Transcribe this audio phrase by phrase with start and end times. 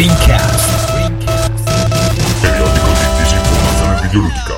[0.00, 0.96] Rincast.
[2.40, 4.56] Periodico di disinformazione videoludica.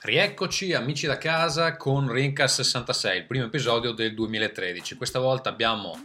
[0.00, 4.96] Rieccoci amici da casa con Rincast 66, il primo episodio del 2013.
[4.96, 6.02] Questa volta abbiamo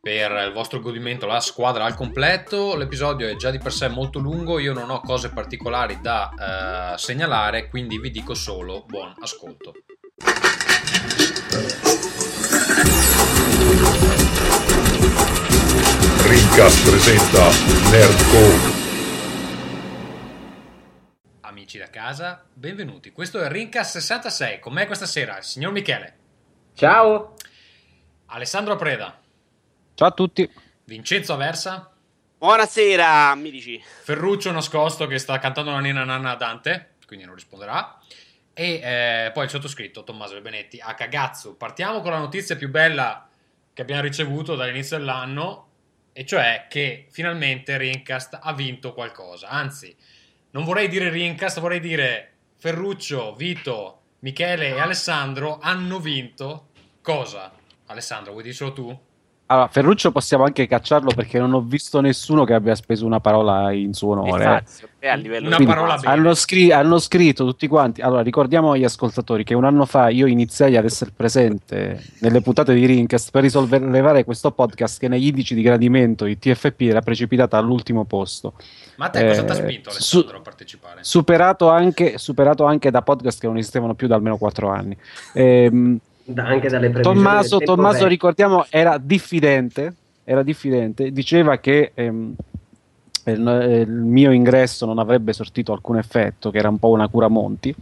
[0.00, 2.76] per il vostro godimento la squadra al completo.
[2.76, 6.96] L'episodio è già di per sé molto lungo, io non ho cose particolari da eh,
[6.96, 9.74] segnalare, quindi vi dico solo buon ascolto.
[15.68, 17.42] Rincast presenta
[17.90, 18.86] Nerdcore.
[21.40, 23.12] Amici da casa, benvenuti.
[23.12, 24.60] Questo è Rincast 66.
[24.60, 26.16] Con me questa sera il signor Michele,
[26.74, 27.34] Ciao!
[28.26, 29.20] Alessandro Preda,
[29.94, 30.50] Ciao a tutti.
[30.84, 31.92] Vincenzo Aversa,
[32.38, 33.82] Buonasera, amici.
[33.82, 37.98] Ferruccio nascosto che sta cantando la nina nanna a Dante, quindi non risponderà.
[38.54, 41.56] E eh, poi il sottoscritto Tommaso Benetti a cagazzo.
[41.56, 43.27] Partiamo con la notizia più bella
[43.78, 45.68] che abbiamo ricevuto dall'inizio dell'anno,
[46.12, 49.50] e cioè che finalmente Rincast ha vinto qualcosa.
[49.50, 49.94] Anzi,
[50.50, 56.70] non vorrei dire Rincast, vorrei dire Ferruccio, Vito, Michele e Alessandro hanno vinto
[57.02, 57.52] cosa?
[57.86, 59.00] Alessandro, vuoi dircelo tu?
[59.50, 63.72] Allora, Ferruccio possiamo anche cacciarlo perché non ho visto nessuno che abbia speso una parola
[63.72, 64.64] in suo onore.
[65.00, 65.08] eh.
[65.08, 68.02] A livello Una di- parola hanno, scri- hanno scritto tutti quanti.
[68.02, 72.74] Allora, ricordiamo agli ascoltatori che un anno fa io iniziai ad essere presente nelle puntate
[72.74, 77.56] di Rincast per risolvere questo podcast che negli indici di gradimento di TFP era precipitata
[77.56, 78.52] all'ultimo posto.
[78.96, 80.98] Ma a te cosa Eh, ti ha spinto su- Alessandro a partecipare?
[81.04, 84.94] Superato anche, superato anche da podcast che non esistevano più da almeno 4 anni.
[85.32, 85.98] Ehm,
[86.30, 92.34] Da- anche dalle previsioni Tommaso, Tommaso ricordiamo, era diffidente, era diffidente, diceva che ehm,
[93.24, 97.28] il, il mio ingresso non avrebbe sortito alcun effetto, che era un po' una cura
[97.28, 97.74] monti.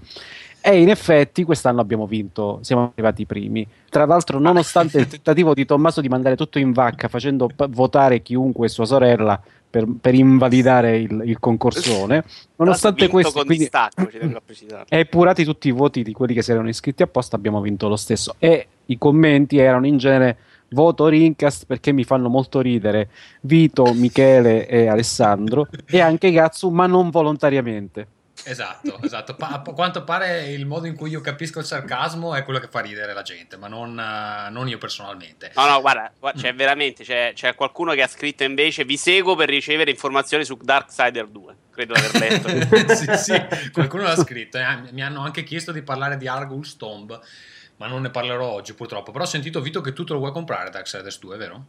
[0.60, 3.66] E in effetti quest'anno abbiamo vinto, siamo arrivati i primi.
[3.88, 8.22] Tra l'altro, nonostante il tentativo di Tommaso di mandare tutto in vacca, facendo p- votare
[8.22, 9.40] chiunque e sua sorella
[9.76, 12.24] per, per invalidare il, il concorsone,
[12.56, 14.08] nonostante questo, quindi- distacco,
[14.88, 15.06] e
[15.44, 18.36] tutti i voti di quelli che si erano iscritti apposta, abbiamo vinto lo stesso.
[18.38, 20.38] E i commenti erano in genere
[20.70, 23.10] voto Rincast perché mi fanno molto ridere
[23.42, 28.06] Vito, Michele e Alessandro e anche Gatsu, ma non volontariamente.
[28.48, 29.34] Esatto, esatto.
[29.34, 32.68] Pa- a quanto pare il modo in cui io capisco il sarcasmo è quello che
[32.68, 35.50] fa ridere la gente, ma non, eh, non io personalmente.
[35.56, 39.34] No, no, guarda, guarda, c'è veramente, c'è, c'è qualcuno che ha scritto invece vi seguo
[39.34, 41.56] per ricevere informazioni su Darksider 2.
[41.72, 42.94] Credo di aver letto.
[42.94, 44.58] sì, sì, qualcuno l'ha scritto.
[44.58, 44.92] eh.
[44.92, 47.20] Mi hanno anche chiesto di parlare di Argul's Tomb,
[47.78, 49.10] ma non ne parlerò oggi purtroppo.
[49.10, 51.64] Però ho sentito Vito che tu te lo vuoi comprare Darksiders 2, vero?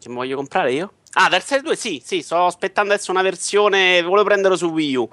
[0.00, 0.94] Che voglio comprare io?
[1.12, 5.08] Ah, Darksider 2, sì, sì, sto aspettando adesso una versione, volevo prenderlo su Wii U.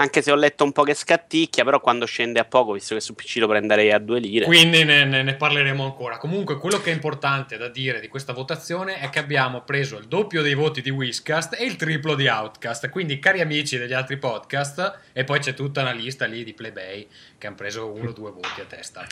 [0.00, 3.02] Anche se ho letto un po' che scatticchia, però quando scende a poco, visto che
[3.02, 4.46] su PC lo prenderei a due lire.
[4.46, 6.16] Quindi ne, ne- ne parleremo ancora.
[6.16, 10.06] Comunque, quello che è importante da dire di questa votazione è che abbiamo preso il
[10.06, 12.88] doppio dei voti di Whiskast e il triplo di Outcast.
[12.88, 17.06] Quindi, cari amici degli altri podcast, e poi c'è tutta una lista lì di plebei
[17.40, 19.06] che hanno preso uno o due voti a testa.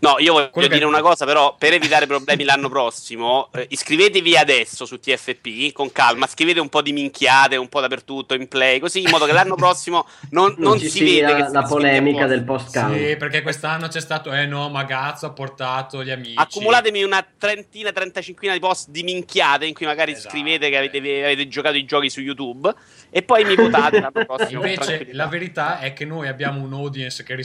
[0.00, 3.66] No, io voglio Quello che- dire una cosa, però, per evitare problemi l'anno prossimo, eh,
[3.70, 8.46] iscrivetevi adesso su TFP con calma, scrivete un po' di minchiate, un po' dappertutto in
[8.48, 11.38] play, così in modo che l'anno prossimo non, non non ci si sia vede che
[11.38, 12.96] la iscritti polemica del post count.
[12.96, 16.34] Sì, perché quest'anno c'è stato, eh no, Magazzo ha portato gli amici.
[16.36, 20.30] Accumulatemi una trentina, trentacinquina di post di minchiate in cui magari Esatto.
[20.30, 22.72] scrivete che avete, avete giocato i giochi su YouTube
[23.10, 24.60] e poi mi votate l'anno prossimo.
[24.66, 27.42] Invece la verità è che noi abbiamo un audience che risponde,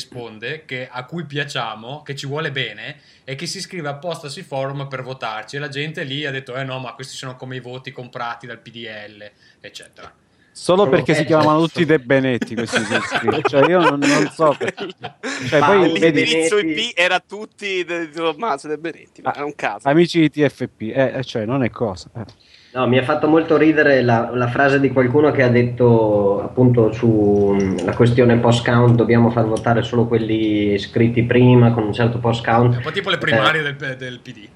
[0.66, 4.88] che- a cui piacciamo, che ci vuole bene e che si iscrive apposta sui forum
[4.88, 7.60] per votarci e la gente lì ha detto eh no ma questi sono come i
[7.60, 10.14] voti comprati dal PDL eccetera.
[10.52, 13.42] Solo perché si che- chiamavano tutti De Benetti questi iscritti.
[13.48, 14.88] Cioè, io non, non so perché.
[15.48, 19.88] Cioè, Ma poi L'indirizzo IP era tutti di Tommaso De Benetti, Ah, era un caso.
[19.88, 22.10] amici di TFP, eh, eh, cioè, non è cosa.
[22.18, 22.26] eh.
[22.72, 26.92] No, mi ha fatto molto ridere la, la frase di qualcuno che ha detto appunto
[26.92, 32.46] sulla questione post count dobbiamo far votare solo quelli iscritti prima con un certo post
[32.46, 32.76] È count.
[32.76, 34.48] un po' tipo le primarie del, del PD.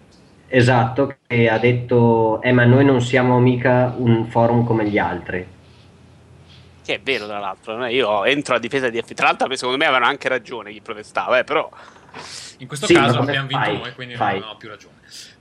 [0.47, 5.47] Esatto, che ha detto eh ma noi non siamo mica un forum come gli altri.
[6.85, 7.83] Che è vero, tra l'altro.
[7.87, 9.13] Io entro a difesa di FP.
[9.13, 11.67] Tra l'altro, secondo me avevano anche ragione chi protestava, eh, però.
[12.59, 13.77] In questo Sì, caso abbiamo vinto fai?
[13.77, 14.39] noi quindi Fai.
[14.39, 14.93] non ho più ragione.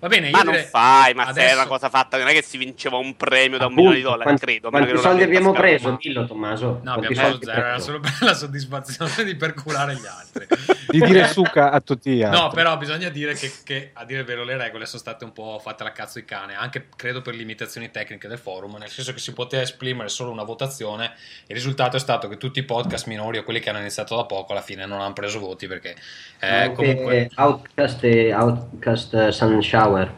[0.02, 2.26] Va bene, io Ma non direi- fai, ma se adesso- è una cosa fatta, non
[2.26, 4.70] è che si vinceva un premio da un Appunto, milione di dollari, quanti, credo.
[4.70, 5.96] quanti che soldi abbia abbiamo preso?
[6.00, 6.66] Dillo Tommaso.
[6.82, 10.46] No, Quanti abbiamo preso zero, era solo per la soddisfazione di perculare gli altri.
[10.92, 12.38] Di dire suca a tutti gli altri.
[12.38, 15.32] No, però bisogna dire che, che, a dire il vero le regole sono state un
[15.32, 19.14] po' fatte alla cazzo di cane, anche credo per limitazioni tecniche del forum, nel senso
[19.14, 21.12] che si poteva esprimere solo una votazione.
[21.46, 24.24] Il risultato è stato che tutti i podcast minori o quelli che hanno iniziato da
[24.24, 25.94] poco alla fine non hanno preso voti perché
[26.40, 29.32] eh, Anche comunque Outcast e Outcast eh,
[29.92, 30.14] Sunshower.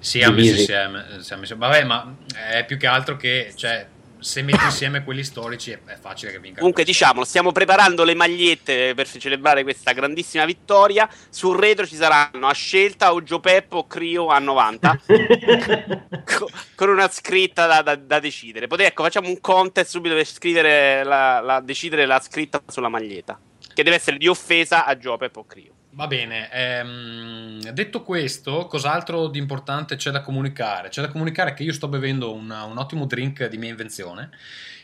[0.00, 2.16] Sì, ha messo insieme, eh, si è messo- Vabbè, ma
[2.50, 3.86] è più che altro che, cioè,
[4.18, 6.58] se metti insieme quelli storici è, facile che vinca.
[6.58, 11.08] Comunque, diciamolo, stiamo preparando le magliette per celebrare questa grandissima vittoria.
[11.28, 15.00] Sul retro ci saranno a scelta o Gio Peppo o Crio a 90.
[16.24, 18.66] co- con una scritta da, da- da decidere.
[18.66, 23.38] Potete, ecco, facciamo un contest subito per scrivere la, la- decidere la scritta sulla maglietta.
[23.72, 25.72] Che deve essere di offesa a Gio Peppo o Crio.
[25.92, 30.88] Va bene, ehm, detto questo, cos'altro di importante c'è da comunicare?
[30.88, 34.30] C'è da comunicare che io sto bevendo una- un ottimo drink di mia invenzione,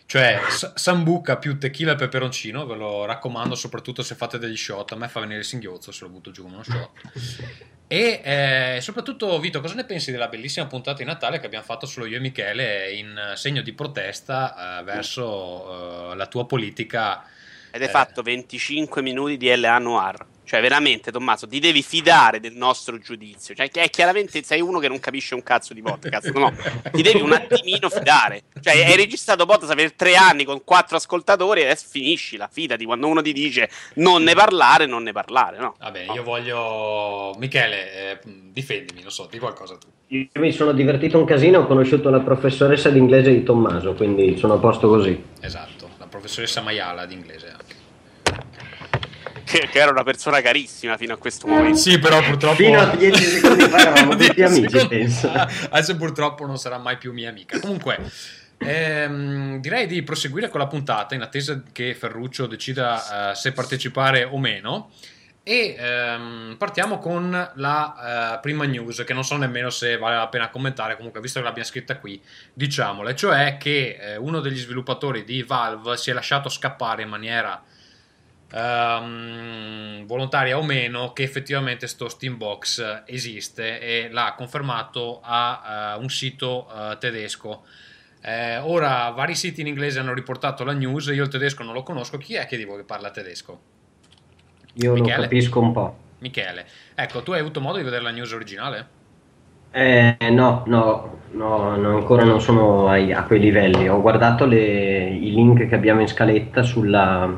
[0.07, 0.41] cioè
[0.75, 5.07] Sambuca più tequila e peperoncino, ve lo raccomando soprattutto se fate degli shot, a me
[5.09, 6.91] fa venire il singhiozzo se lo butto giù come uno shot.
[7.87, 11.87] E eh, soprattutto, Vito, cosa ne pensi della bellissima puntata di Natale che abbiamo fatto
[11.87, 17.23] solo io e Michele in segno di protesta eh, verso eh, la tua politica?
[17.71, 17.89] Ed è Eh.
[17.89, 20.27] fatto 25 minuti di LA Noir.
[20.47, 23.53] Cioè, veramente, Tommaso, ti devi fidare del nostro giudizio.
[23.55, 26.31] Cioè, che è chiaramente sei uno che non capisce un cazzo di podcast.
[26.33, 26.55] No,
[26.93, 28.45] ti devi un attimino fidare.
[28.61, 32.49] Cioè, hai registrato podcast per tre anni con quattro ascoltatori e adesso finiscila.
[32.51, 35.75] Fidati quando uno ti dice non ne parlare, non ne parlare, no?
[35.81, 36.15] Vabbè, No.
[36.15, 37.35] io voglio.
[37.39, 39.89] Michele, eh, difendimi, non so, di qualcosa tu.
[40.09, 44.55] Io mi sono divertito un casino, ho conosciuto la professoressa d'inglese di Tommaso, quindi sono
[44.55, 45.21] a posto così.
[45.41, 47.56] Esatto, la professoressa Maiala d'inglese.
[49.47, 51.79] Che, che era una persona carissima fino a questo momento.
[51.79, 52.57] Sì, però purtroppo.
[52.57, 55.31] Fino a 10 secondi fa eravamo tutti amici, Secondo- penso.
[55.31, 57.61] Adesso purtroppo non sarà mai più mia amica.
[57.61, 57.99] Comunque.
[58.59, 64.25] ehm, direi di proseguire con la puntata in attesa che Ferruccio decida eh, se partecipare
[64.25, 64.91] o meno.
[65.45, 70.27] E ehm, partiamo con la eh, prima news, che non so nemmeno se vale la
[70.27, 70.97] pena commentare.
[70.97, 72.21] Comunque, visto che l'abbiamo scritta qui,
[72.53, 77.63] diciamola, cioè che eh, uno degli sviluppatori di Valve si è lasciato scappare in maniera
[78.51, 86.09] ehm, volontaria o meno che effettivamente sto Steambox esiste e l'ha confermato a eh, un
[86.11, 87.65] sito eh, tedesco.
[88.21, 91.83] Eh, ora vari siti in inglese hanno riportato la news, io il tedesco non lo
[91.83, 93.61] conosco, chi è che dico che parla tedesco?
[94.75, 95.07] Io Michele?
[95.07, 95.97] lo capisco un po'.
[96.19, 96.67] Michele.
[96.95, 98.89] Ecco, tu hai avuto modo di vedere la news originale?
[99.71, 103.89] Eh, no, no, no, no, ancora non sono ai- a quei livelli.
[103.89, 107.31] Ho guardato le- i link che abbiamo in scaletta sulla,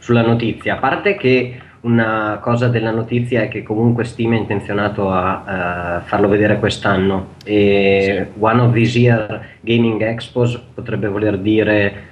[0.00, 0.74] sulla notizia.
[0.74, 6.06] A parte che una cosa della notizia è che comunque Steam è intenzionato a eh,
[6.06, 12.08] farlo vedere quest'anno e One of These Year Gaming Expos potrebbe voler dire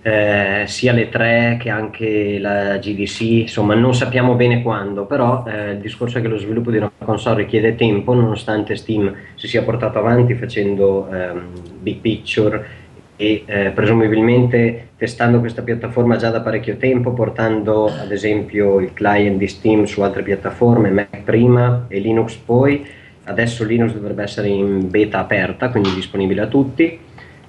[0.00, 5.72] eh, sia le tre che anche la GDC, insomma non sappiamo bene quando, però eh,
[5.72, 9.62] il discorso è che lo sviluppo di una console richiede tempo, nonostante Steam si sia
[9.62, 11.48] portato avanti facendo ehm,
[11.80, 12.83] big picture
[13.16, 19.36] e eh, presumibilmente testando questa piattaforma già da parecchio tempo, portando ad esempio il client
[19.38, 22.84] di Steam su altre piattaforme, Mac prima e Linux poi,
[23.24, 26.98] adesso Linux dovrebbe essere in beta aperta, quindi disponibile a tutti.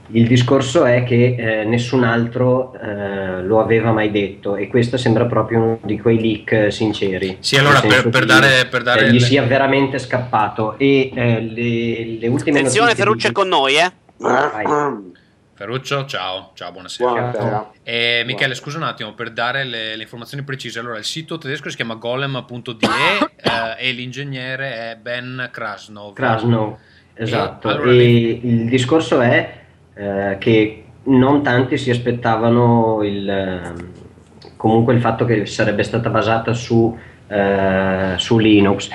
[0.09, 5.25] Il discorso è che eh, nessun altro eh, lo aveva mai detto e questo sembra
[5.25, 7.38] proprio uno di quei leak eh, sinceri.
[7.39, 11.09] Sì, allora, per- per che, dare- per dare eh, gli le- sia veramente scappato e
[11.12, 13.91] eh, le, le ultime Attenzione, Ferruccio è di- con noi, eh?
[14.17, 14.65] Vai.
[15.55, 17.09] Ferruccio, ciao, ciao, buonasera.
[17.09, 17.71] Buonasera.
[17.81, 20.79] E Michele, scusa un attimo per dare le, le informazioni precise.
[20.79, 22.75] Allora, il sito tedesco si chiama golem.de
[23.39, 26.12] eh, e l'ingegnere è Ben Krasnov.
[26.12, 26.75] Krasnov,
[27.13, 27.69] esatto.
[27.69, 29.62] E allora E lì- il discorso è
[29.93, 33.91] eh, che non tanti si aspettavano il, ehm,
[34.57, 36.97] comunque il fatto che sarebbe stata basata su,
[37.27, 38.89] eh, su Linux.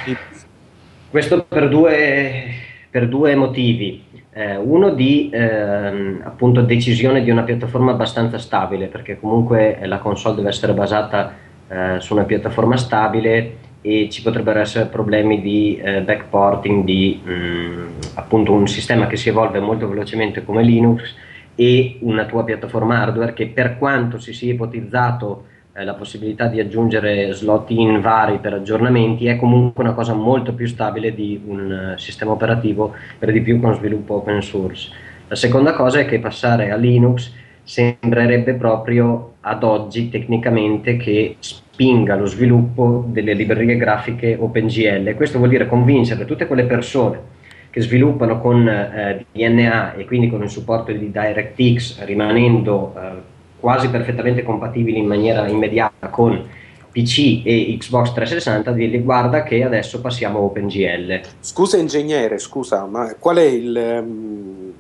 [1.09, 2.53] Questo per due,
[2.91, 4.09] per due motivi.
[4.41, 10.37] Eh, uno di ehm, appunto decisione di una piattaforma abbastanza stabile, perché comunque la console
[10.37, 11.35] deve essere basata
[11.69, 18.15] eh, su una piattaforma stabile e ci potrebbero essere problemi di eh, backporting di mh,
[18.15, 21.15] appunto un sistema che si evolve molto velocemente come Linux
[21.55, 25.45] e una tua piattaforma hardware che per quanto si sia ipotizzato
[25.81, 30.53] eh, la possibilità di aggiungere slot in vari per aggiornamenti è comunque una cosa molto
[30.53, 34.91] più stabile di un eh, sistema operativo per di più con sviluppo open source.
[35.29, 37.33] La seconda cosa è che passare a Linux
[37.63, 45.15] sembrerebbe proprio ad oggi tecnicamente che spinga lo sviluppo delle librerie grafiche OpenGL.
[45.15, 47.39] Questo vuol dire convincere tutte quelle persone
[47.71, 53.89] che sviluppano con eh, DNA e quindi con il supporto di DirectX rimanendo eh, quasi
[53.89, 56.49] perfettamente compatibili in maniera immediata con
[56.91, 61.21] PC e Xbox 360 di dirgli guarda che adesso passiamo a OpenGL.
[61.39, 63.77] Scusa ingegnere, scusa, ma qual è il...
[63.77, 64.73] ehm,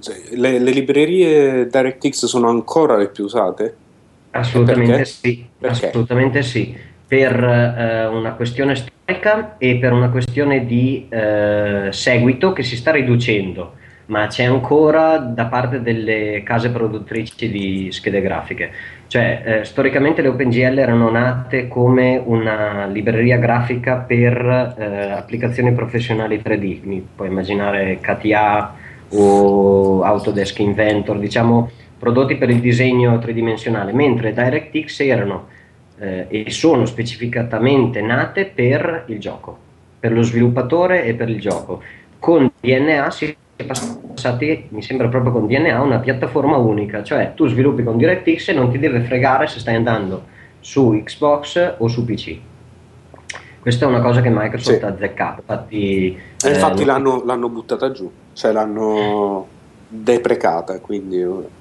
[0.00, 3.76] cioè, le, le librerie DirectX sono ancora le più usate?
[4.30, 5.04] Assolutamente Perché?
[5.04, 5.88] sì, Perché?
[5.88, 6.74] assolutamente sì.
[7.06, 12.92] Per eh, una questione storica e per una questione di eh, seguito che si sta
[12.92, 13.74] riducendo,
[14.10, 18.70] ma c'è ancora da parte delle case produttrici di schede grafiche.
[19.06, 26.40] Cioè, eh, storicamente le OpenGL erano nate come una libreria grafica per eh, applicazioni professionali
[26.44, 28.74] 3D, mi puoi immaginare KTA
[29.10, 35.46] o Autodesk Inventor, diciamo prodotti per il disegno tridimensionale, mentre DirectX erano
[35.98, 39.56] eh, e sono specificatamente nate per il gioco,
[40.00, 41.82] per lo sviluppatore e per il gioco.
[42.18, 47.82] Con DNA si passati, mi sembra proprio con DNA, una piattaforma unica, cioè tu sviluppi
[47.82, 50.24] con DirectX e non ti deve fregare se stai andando
[50.60, 52.36] su Xbox o su PC.
[53.60, 54.84] Questa è una cosa che Microsoft Sì.
[54.84, 55.40] ha azzeccato.
[55.40, 59.46] Infatti, E infatti eh, l'hanno, l'hanno buttata giù, cioè l'hanno
[59.88, 61.20] deprecata, quindi...
[61.20, 61.58] eh,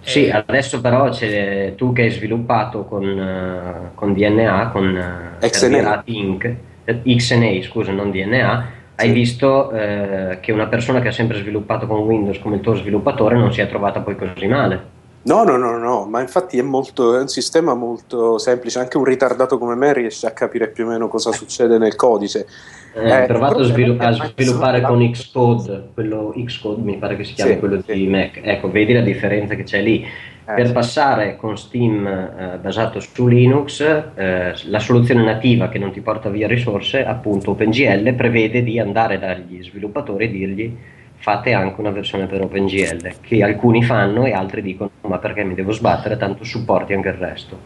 [0.00, 4.96] Sì, Eh, adesso però c'è, tu che hai sviluppato con, eh, con DNA, con
[5.40, 6.02] eh, XNA.
[6.06, 6.54] Inc.,
[6.84, 11.86] eh, XNA, scusa, non DNA, hai visto eh, che una persona che ha sempre sviluppato
[11.86, 14.92] con Windows come il tuo sviluppatore non si è trovata poi così male.
[15.24, 19.04] No, no, no, no, ma infatti è, molto, è un sistema molto semplice, anche un
[19.04, 22.46] ritardato come me riesce a capire più o meno cosa succede nel codice.
[22.94, 27.32] Eh, Eh, provato a, svilu- a sviluppare con Xcode, quello Xcode mi pare che si
[27.32, 27.94] chiami Sì, quello sì.
[27.94, 28.38] di Mac.
[28.42, 30.06] Ecco, vedi la differenza che c'è lì.
[30.46, 30.72] Eh, per sì.
[30.72, 36.28] passare con Steam eh, basato su Linux, eh, la soluzione nativa che non ti porta
[36.28, 40.76] via risorse, appunto OpenGL, prevede di andare dagli sviluppatori e dirgli
[41.16, 45.54] fate anche una versione per OpenGL, che alcuni fanno e altri dicono ma perché mi
[45.54, 47.58] devo sbattere, tanto supporti anche il resto.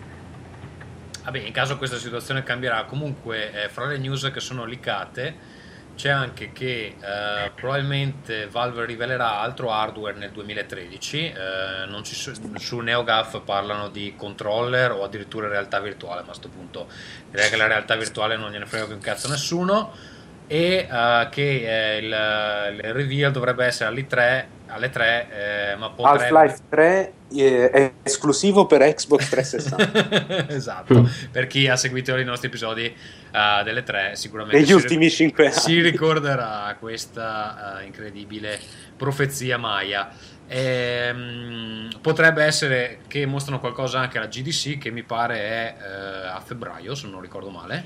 [1.24, 5.34] Vabbè, in caso questa situazione cambierà, comunque eh, fra le news che sono leakate
[5.98, 13.42] c'è anche che eh, probabilmente Valve rivelerà altro hardware nel 2013, eh, ci su NeoGAF
[13.42, 16.86] parlano di controller o addirittura realtà virtuale, ma a questo punto
[17.28, 19.92] direi che la realtà virtuale non gliene frega più un cazzo a nessuno.
[20.46, 25.90] E eh, che eh, il, il reveal dovrebbe essere alle 3, alle 3 eh, ma
[25.90, 26.36] potrebbe...
[26.36, 32.48] Half-Life 3 eh, è esclusivo per Xbox 360 esatto, per chi ha seguito i nostri
[32.48, 35.54] episodi eh, delle tre sicuramente negli si, ultimi 5 anni.
[35.54, 38.58] si ricorderà questa eh, incredibile
[38.96, 40.10] profezia Maya.
[40.50, 46.40] Ehm, potrebbe essere che mostrano qualcosa anche alla GDC che mi pare è eh, a
[46.40, 47.84] febbraio se non ricordo male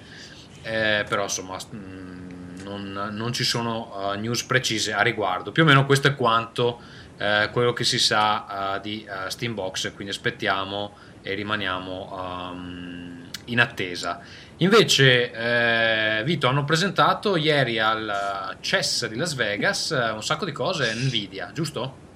[0.62, 2.21] Eh, però insomma mh,
[2.62, 6.80] non, non ci sono eh, news precise a riguardo più o meno questo è quanto
[7.18, 14.20] eh, quello che si sa eh, di Steambox quindi aspettiamo e rimaniamo ehm, in attesa
[14.58, 20.92] invece eh, Vito hanno presentato ieri al CES di Las Vegas un sacco di cose
[20.94, 22.10] Nvidia giusto?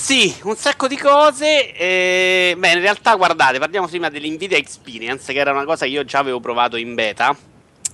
[0.00, 1.74] Sì, un sacco di cose.
[1.74, 6.04] eh, beh, in realtà, guardate, parliamo prima dell'Nvidia Experience, che era una cosa che io
[6.04, 7.36] già avevo provato in beta,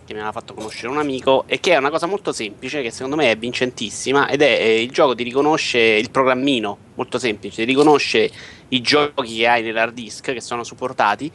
[0.05, 2.91] che mi aveva fatto conoscere un amico, e che è una cosa molto semplice, che
[2.91, 7.65] secondo me è vincentissima, ed è eh, il gioco ti riconosce il programmino, molto semplice,
[7.65, 8.31] ti riconosce
[8.69, 11.31] i giochi che hai nell'hard disk, che sono supportati,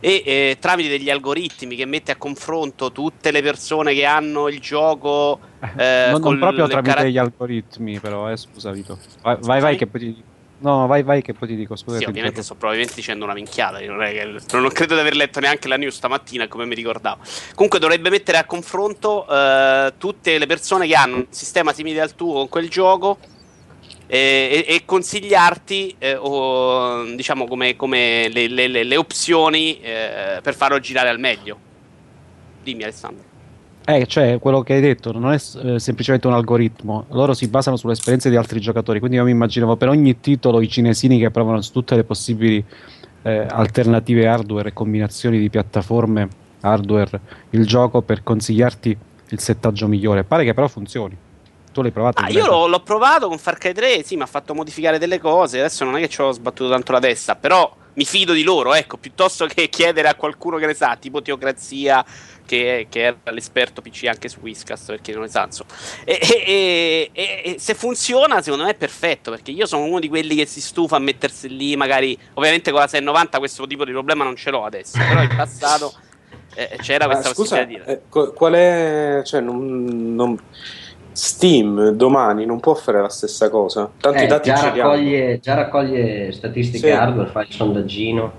[0.00, 4.60] e eh, tramite degli algoritmi che mette a confronto tutte le persone che hanno il
[4.60, 5.40] gioco...
[5.76, 8.98] eh, non, non col- proprio tramite cara- gli algoritmi, però, eh, scusa Vito.
[9.22, 10.24] Vai, vai, vai che poi ti...
[10.62, 11.96] No, vai, vai che poi ti dico, scusa.
[11.98, 13.80] Sì, ovviamente sto probabilmente dicendo una minchiata.
[13.80, 17.22] Non, è che- non credo di aver letto neanche la news stamattina, come mi ricordavo.
[17.54, 22.14] Comunque, dovrebbe mettere a confronto eh, tutte le persone che hanno un sistema simile al
[22.14, 23.18] tuo con quel gioco
[24.06, 30.54] e, e- consigliarti, eh, o, diciamo, come, come le, le- le- le opzioni eh, per
[30.54, 31.58] farlo girare al meglio.
[32.62, 33.24] Dimmi, Alessandro.
[33.84, 37.76] Eh, cioè, quello che hai detto non è eh, semplicemente un algoritmo, loro si basano
[37.76, 41.30] sulle esperienze di altri giocatori, quindi io mi immaginavo per ogni titolo i cinesini che
[41.30, 42.64] provano su tutte le possibili
[43.22, 46.28] eh, alternative hardware e combinazioni di piattaforme
[46.60, 47.20] hardware
[47.50, 48.96] il gioco per consigliarti
[49.30, 50.24] il settaggio migliore.
[50.24, 51.16] Pare che però funzioni.
[51.72, 52.22] Tu l'hai provato?
[52.22, 55.20] Ah, io l'ho, l'ho provato con Far Cry 3, sì, mi ha fatto modificare delle
[55.20, 55.60] cose.
[55.60, 58.74] Adesso non è che ci ho sbattuto tanto la testa, però mi fido di loro,
[58.74, 62.04] ecco, piuttosto che chiedere a qualcuno che ne sa, tipo Teocrazia,
[62.46, 65.70] che, che era l'esperto PC anche su Whiscast, perché non ne sa, insomma.
[66.04, 70.08] E, e- e- e- se funziona, secondo me è perfetto, perché io sono uno di
[70.08, 73.92] quelli che si stufa a mettersi lì, magari, ovviamente con la 690 questo tipo di
[73.92, 75.94] problema non ce l'ho adesso, però in passato
[76.54, 77.92] eh, c'era questa scusa, possibilità di dire.
[77.92, 79.22] eh, qu- qual è...
[79.24, 80.38] Cioè, non, non-
[81.12, 83.90] Steam domani non può fare la stessa cosa?
[83.98, 86.90] Tanti Eh, dati già, raccoglie, già raccoglie statistiche Sì.
[86.90, 88.32] hardware, fa il sondaggino.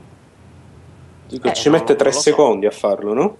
[1.28, 2.22] Dico, Eh, ci no, mette non tre lo so.
[2.22, 3.38] secondi a farlo, no?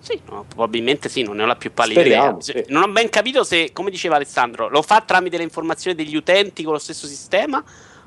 [0.00, 2.62] Sì, no, probabilmente sì, non ne ho la più pallida Speriamo, idea.
[2.62, 2.64] sì.
[2.72, 6.62] Non ho ben capito se, come diceva Alessandro, lo fa tramite le informazioni degli utenti
[6.62, 7.62] con lo stesso sistema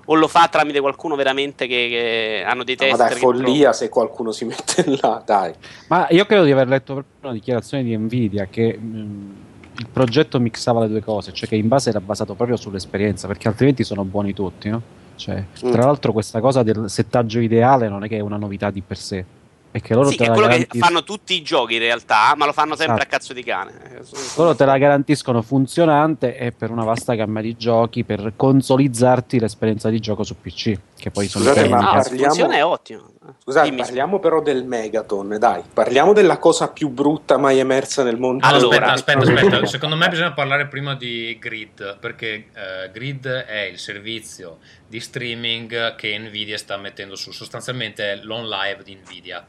[0.05, 2.97] o lo fa tramite qualcuno veramente che, che hanno dei No, test?
[2.97, 5.53] ma dai, follia se qualcuno si mette là, dai.
[5.89, 9.50] Ma io credo di aver letto proprio una dichiarazione di Nvidia che mh,
[9.81, 13.47] il progetto mixava le due cose, cioè che in base era basato proprio sull'esperienza, perché
[13.47, 14.81] altrimenti sono buoni tutti, no?
[15.15, 15.71] Cioè, Mm.
[15.71, 18.97] Tra l'altro questa cosa del settaggio ideale non è che è una novità di per
[18.97, 19.23] sé,
[19.71, 21.79] è che loro Sì, te che è quello che garantis- fanno tutti i giochi in
[21.79, 23.07] realtà, ma lo fanno sempre Esatto.
[23.15, 23.71] a cazzo di cane.
[23.97, 24.01] Eh,
[24.38, 29.89] loro te la garantiscono funzionante e per una vasta gamma di giochi per consolizzarti l'esperienza
[29.89, 33.10] di gioco su PC, che poi sono Scusate, quelli ma parliamo- funzione è ottima.
[33.39, 35.63] Scusate, Dimmi, parliamo però del Megaton, dai.
[35.74, 38.46] Parliamo della cosa più brutta mai emersa nel mondo.
[38.46, 39.65] Allora, aspetta, aspetta, aspetta.
[39.65, 45.96] Secondo me bisogna parlare prima di Grid, perché eh, Grid è il servizio di streaming
[45.96, 49.46] che Nvidia sta mettendo su, sostanzialmente è l'on live di Nvidia.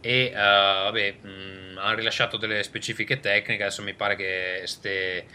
[0.00, 3.62] E eh, vabbè, mh, hanno rilasciato delle specifiche tecniche.
[3.64, 5.26] Adesso mi pare che ste,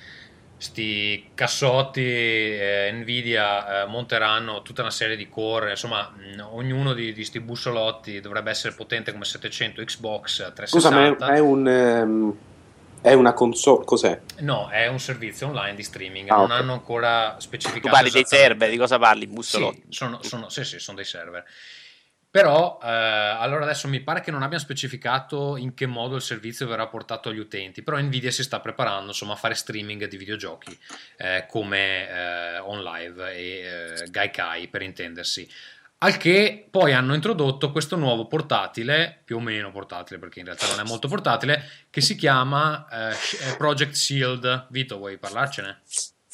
[0.64, 5.72] sti cassotti eh, Nvidia eh, monteranno tutta una serie di core.
[5.72, 10.66] Insomma, mh, ognuno di, di sti bussolotti dovrebbe essere potente come 700 Xbox 360.
[10.68, 10.90] Scusa,
[11.30, 11.68] ma è, un.
[11.68, 12.36] ehm,
[13.02, 13.84] è una console.
[13.84, 14.20] Cos'è?
[14.40, 16.52] No, è un servizio online di streaming, Ah, non ok.
[16.52, 17.88] hanno ancora specificato.
[17.88, 19.28] tu parli dei server, di cosa parli?
[19.28, 19.84] Bussolotti.
[19.90, 21.44] Sì, sono, sono- sì, sì, sono dei server.
[22.34, 26.66] Però, eh, allora adesso mi pare che non abbiano specificato in che modo il servizio
[26.66, 30.76] verrà portato agli utenti, però Nvidia si sta preparando insomma, a fare streaming di videogiochi
[31.18, 35.48] eh, come eh, OnLive e eh, Gaikai per intendersi.
[36.00, 40.66] Al che poi hanno introdotto questo nuovo portatile, più o meno portatile perché in realtà
[40.66, 44.70] non è molto portatile, che si chiama eh, eh, Project Shield.
[44.72, 45.82] Vito, vuoi parlarcene?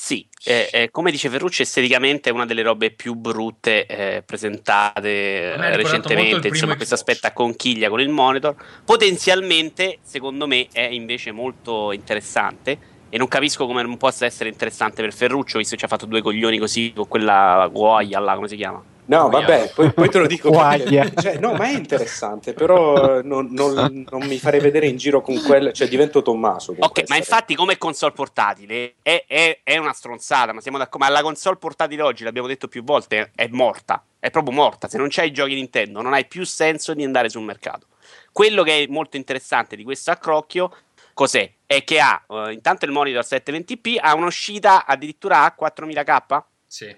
[0.01, 5.09] Sì, eh, eh, come dice Ferrucci, esteticamente è una delle robe più brutte eh, presentate
[5.53, 6.47] eh, recentemente.
[6.47, 7.09] Insomma, questo Xbox.
[7.09, 8.55] aspetta a conchiglia con il monitor.
[8.85, 12.77] Potenzialmente, secondo me, è invece molto interessante.
[13.09, 16.05] E non capisco come non possa essere interessante per Ferruccio, visto che ci ha fatto
[16.05, 18.81] due coglioni così con quella guaia là, come si chiama?
[19.09, 19.39] No, Guia.
[19.39, 20.51] vabbè, poi, poi te lo dico.
[20.51, 24.97] Perché- cioè, no, ma è interessante, però eh, non, non- non mi farei vedere in
[24.97, 25.71] giro con quella.
[25.71, 26.75] Cioè, divento Tommaso.
[26.77, 31.05] Ok, questa, ma infatti come console portatile è, è- è una stronzata, ma siamo d'accordo.
[31.07, 34.03] Ma la console portatile oggi, l'abbiamo detto più volte, è morta.
[34.19, 34.87] È proprio morta.
[34.87, 37.87] Se non c'hai i giochi Nintendo, non hai più senso di andare sul mercato.
[38.31, 40.71] Quello che è molto interessante di questo accrocchio,
[41.15, 41.51] cos'è?
[41.65, 46.43] È che ha eh, intanto il monitor 720p, ha un'uscita addirittura a 4000K.
[46.67, 46.95] Sì.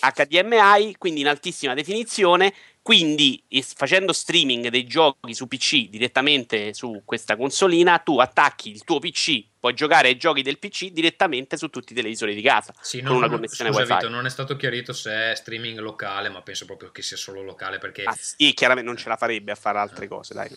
[0.00, 3.42] HDMI, quindi in altissima definizione, quindi
[3.74, 9.44] facendo streaming dei giochi su PC direttamente su questa consolina, tu attacchi il tuo PC,
[9.60, 13.08] puoi giocare ai giochi del PC direttamente su tutti i televisori di casa, Sì, con
[13.08, 13.96] non- una non- connessione scusa.
[13.96, 17.42] Vito, non è stato chiarito se è streaming locale, ma penso proprio che sia solo
[17.42, 20.48] locale perché Ah, sì, chiaramente non ce la farebbe a fare altre cose, dai.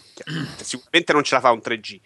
[0.61, 1.99] Sicuramente non ce la fa un 3G.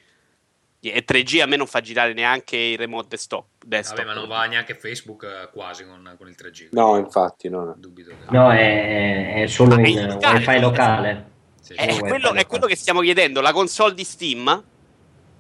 [0.80, 3.46] E 3G a me non fa girare neanche il remote desktop.
[3.66, 3.98] desktop.
[3.98, 6.68] vabbè, ma non va neanche Facebook eh, quasi con, con il 3G.
[6.72, 7.74] No, infatti, no.
[7.78, 8.10] Dubito.
[8.12, 11.30] che- No, è, è solo Ah, è in wifi sì, locale.
[11.62, 13.42] Sì, È, Solo quello, è quello che stiamo chiedendo.
[13.42, 14.64] La console di Steam,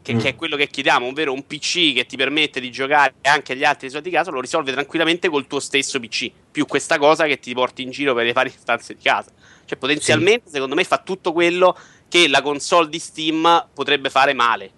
[0.02, 0.20] che, Mm.
[0.20, 3.64] che è quello che chiediamo, ovvero un PC che ti permette di giocare anche agli
[3.64, 6.30] altri risultati di casa, lo risolve tranquillamente col tuo stesso PC.
[6.52, 9.32] Più questa cosa che ti porti in giro per le varie stanze di casa.
[9.64, 11.78] Cioè, potenzialmente, secondo me, fa tutto quello
[12.10, 14.72] che la console di Steam potrebbe fare male.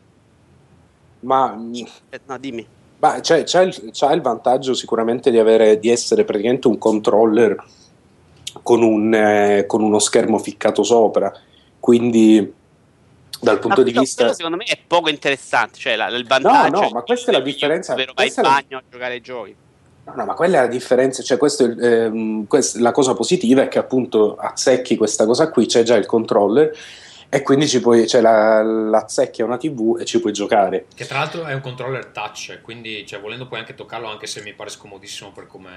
[1.21, 1.73] Ma, mm,
[2.09, 2.65] Eh, no, dimmi.
[2.99, 7.61] ma c'è, c'ha il, c'ha il vantaggio sicuramente di, avere, di essere praticamente un controller
[8.63, 11.31] con, un, eh, con uno schermo ficcato sopra.
[11.79, 12.53] Quindi,
[13.41, 14.33] dal punto di vista.
[14.33, 15.77] secondo me è poco interessante.
[15.79, 18.41] Cioè, la- il vantaggio no, è ma questa è la differenza- Ovvero vai in questa
[18.41, 19.55] è la- bagno a giocare ai giochi.
[20.05, 23.67] No, no, ma quella è la differenza, cioè questo ehm, quest- la cosa positiva è
[23.67, 26.75] che appunto azzecchi questa cosa qui, c'è già il controller
[27.29, 30.85] e quindi ci puoi, cioè la, l'azzecchi a una TV e ci puoi giocare.
[30.95, 34.41] Che tra l'altro è un controller touch, quindi cioè, volendo puoi anche toccarlo, anche se
[34.41, 35.69] mi pare scomodissimo per come...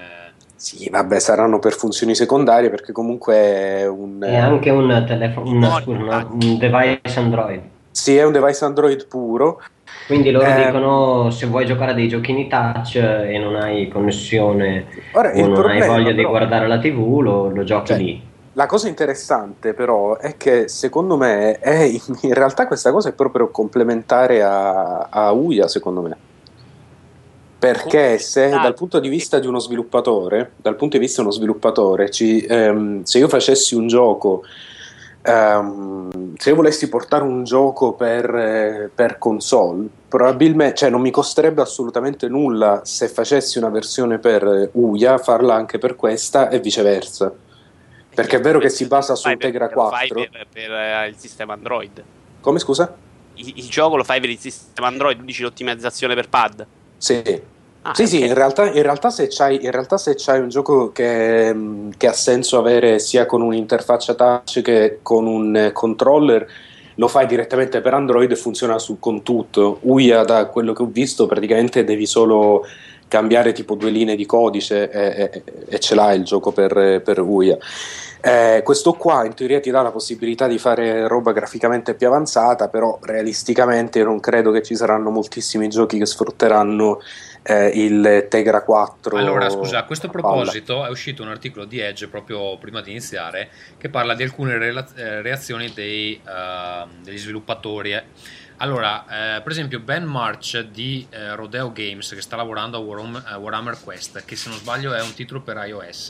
[0.55, 6.27] Sì, vabbè, saranno per funzioni secondarie perché comunque è un, È anche un telefono, un,
[6.41, 7.61] un device Android.
[7.91, 9.61] sì, è un device Android puro.
[10.07, 14.87] Quindi loro Eh, dicono se vuoi giocare a dei giochini touch e non hai connessione
[15.13, 17.97] Ora, o non problema, hai voglia di però- guardare la TV, lo, lo giochi Cioè,
[17.97, 18.21] lì.
[18.55, 21.83] La cosa interessante però è che secondo me è,
[22.21, 26.17] in realtà questa cosa è proprio complementare a, a Uia secondo me.
[27.57, 31.35] Perché se dal punto di vista di uno sviluppatore, dal punto di vista di uno
[31.35, 34.43] sviluppatore, ci, ehm, se io facessi un gioco,
[35.21, 41.09] ehm, se io volessi portare un gioco per, eh, per console, probabilmente, cioè non mi
[41.09, 47.33] costerebbe assolutamente nulla se facessi una versione per Uia, farla anche per questa e viceversa.
[48.13, 50.29] Perché è vero che si basa su Fai per- Integra lo fai 4.
[50.31, 52.03] per, per, eh, il sistema Android.
[52.41, 52.95] Come scusa?
[53.35, 56.65] Il, il gioco lo fai per il sistema Android, dici l'ottimizzazione per pad.
[56.97, 57.41] Sì.
[57.85, 58.27] Ah, Sì, sì, ok.
[58.27, 62.13] in realtà, in realtà se c'hai, in realtà se c'hai un gioco che, che ha
[62.13, 66.47] senso avere sia con un'interfaccia touch che con un eh, controller,
[66.95, 69.79] lo fai direttamente per Android e funziona su- con tutto.
[69.81, 72.63] Uia, da quello che ho visto, praticamente devi solo
[73.13, 77.19] cambiare tipo due linee di codice e, e- e ce l'hai il gioco per, per
[77.19, 77.55] Uia.
[78.25, 82.69] Eh, questo qua in teoria ti dà la possibilità di fare roba graficamente più avanzata,
[82.69, 87.01] però realisticamente non credo che ci saranno moltissimi giochi che sfrutteranno
[87.43, 89.17] eh, il Tegra 4.
[89.17, 90.23] Allora, scusa, a questo a palla.
[90.23, 94.57] proposito è uscito un articolo di Edge proprio prima di iniziare che parla di alcune
[94.57, 97.91] rela- eh, reazioni dei, eh, degli sviluppatori.
[97.93, 98.03] eh.
[98.57, 103.23] Allora, eh, per esempio Ben March di eh, Rodeo Games che sta lavorando a Warham-
[103.25, 106.09] a Warhammer Quest, che se non sbaglio è un titolo per iOS,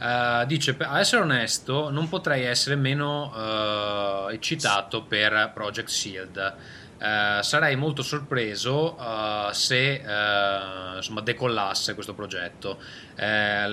[0.00, 6.54] eh, dice, "Per- a essere onesto, non potrei essere meno eh, eccitato per Project Shield.
[6.98, 8.96] Eh, sarei molto sorpreso
[9.52, 10.02] se
[10.96, 12.78] insomma, decollasse questo progetto.
[13.16, 13.66] La,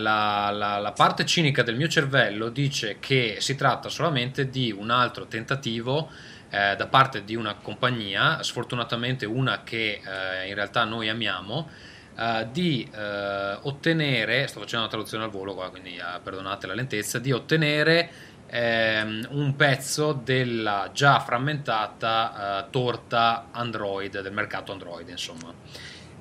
[0.51, 5.25] la- la parte cinica del mio cervello dice che si tratta solamente di un altro
[5.27, 6.09] tentativo
[6.49, 11.69] eh, da parte di una compagnia, sfortunatamente una che eh, in realtà noi amiamo,
[12.17, 16.73] eh, di eh, ottenere, sto facendo una traduzione al volo qua, quindi eh, perdonate la
[16.73, 18.09] lentezza, di ottenere
[18.47, 25.53] ehm, un pezzo della già frammentata torta Android, del mercato Android, insomma.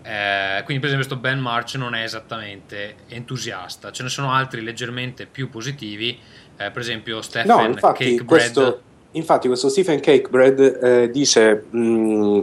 [0.03, 3.91] Eh, quindi, per esempio, questo Ben March non è esattamente entusiasta.
[3.93, 6.19] Ce ne sono altri leggermente più positivi,
[6.57, 11.64] eh, per esempio Stephen No, infatti Cakebread questo, infatti questo Stephen Cakebread eh, dice...
[11.75, 12.40] mm,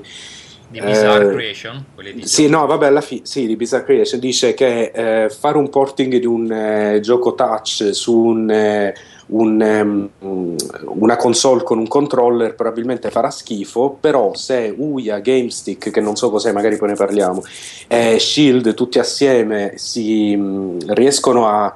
[0.67, 1.86] di Bizarre eh, Creation.
[2.23, 6.17] Sì, no, vabbè, alla fine, sì, di Bizarre Creation dice che eh, fare un porting
[6.17, 8.93] di un eh, gioco touch su un, eh,
[9.28, 16.01] un, ehm, una console con un controller probabilmente farà schifo, però se Uia, GameStick, che
[16.01, 17.43] non so cos'è, magari poi ne parliamo,
[17.88, 21.73] e Shield tutti assieme si mh, riescono a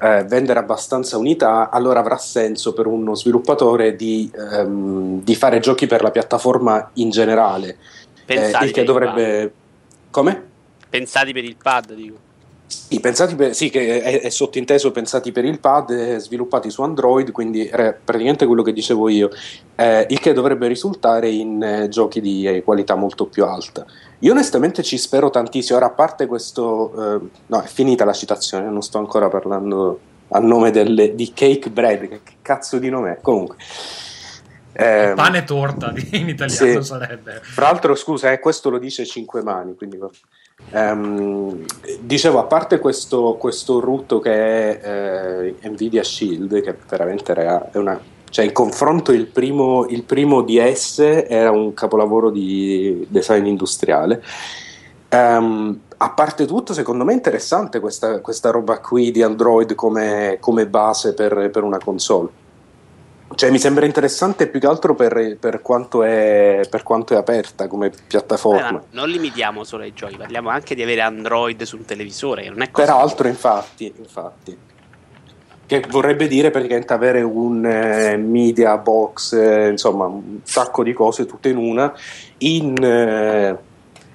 [0.00, 5.86] eh, vendere abbastanza unità, allora avrà senso per uno sviluppatore di, ehm, di fare giochi
[5.86, 7.68] per la piattaforma in generale.
[7.68, 7.76] Eh,
[8.24, 9.52] Pensati il che per il dovrebbe.
[10.10, 10.42] Come?
[10.88, 12.26] Pensati per il pad, dico.
[12.68, 16.82] Sì, pensati per- sì, che è, è sottinteso pensati per il pad, eh, sviluppati su
[16.82, 19.30] Android, quindi era praticamente quello che dicevo io,
[19.74, 23.86] eh, il che dovrebbe risultare in eh, giochi di eh, qualità molto più alta.
[24.18, 28.68] Io onestamente ci spero tantissimo, ora a parte questo, eh, no è finita la citazione,
[28.68, 33.18] non sto ancora parlando a nome del, di Cake Bread, che, cazzo di nome è?
[33.22, 33.56] Comunque.
[34.72, 36.86] Ehm, Pane torta in italiano sì.
[36.86, 37.40] sarebbe.
[37.42, 39.98] Fra l'altro, scusa, eh, questo lo dice Cinque Mani, quindi
[40.70, 41.64] Ehm,
[42.00, 47.78] dicevo, a parte questo, questo rutto che è eh, Nvidia Shield, che veramente raga, è
[47.78, 48.00] una...
[48.30, 54.22] Cioè, in confronto il primo, il primo DS era un capolavoro di design industriale.
[55.08, 60.36] Ehm, a parte tutto, secondo me è interessante questa, questa roba qui di Android come,
[60.40, 62.28] come base per, per una console.
[63.34, 67.68] Cioè, mi sembra interessante più che altro per, per quanto, è, per quanto è aperta
[67.68, 68.70] come Eh, piattaforma.
[68.70, 72.48] ma non limitiamo solo ai giochi, parliamo anche di avere Android su un televisore, che
[72.48, 74.58] non è cosa Peraltro, infatti, infatti,
[75.66, 81.26] che vorrebbe dire praticamente avere un eh, media box, eh, insomma, un sacco di cose
[81.26, 81.92] tutte in una,
[82.38, 83.56] in, eh,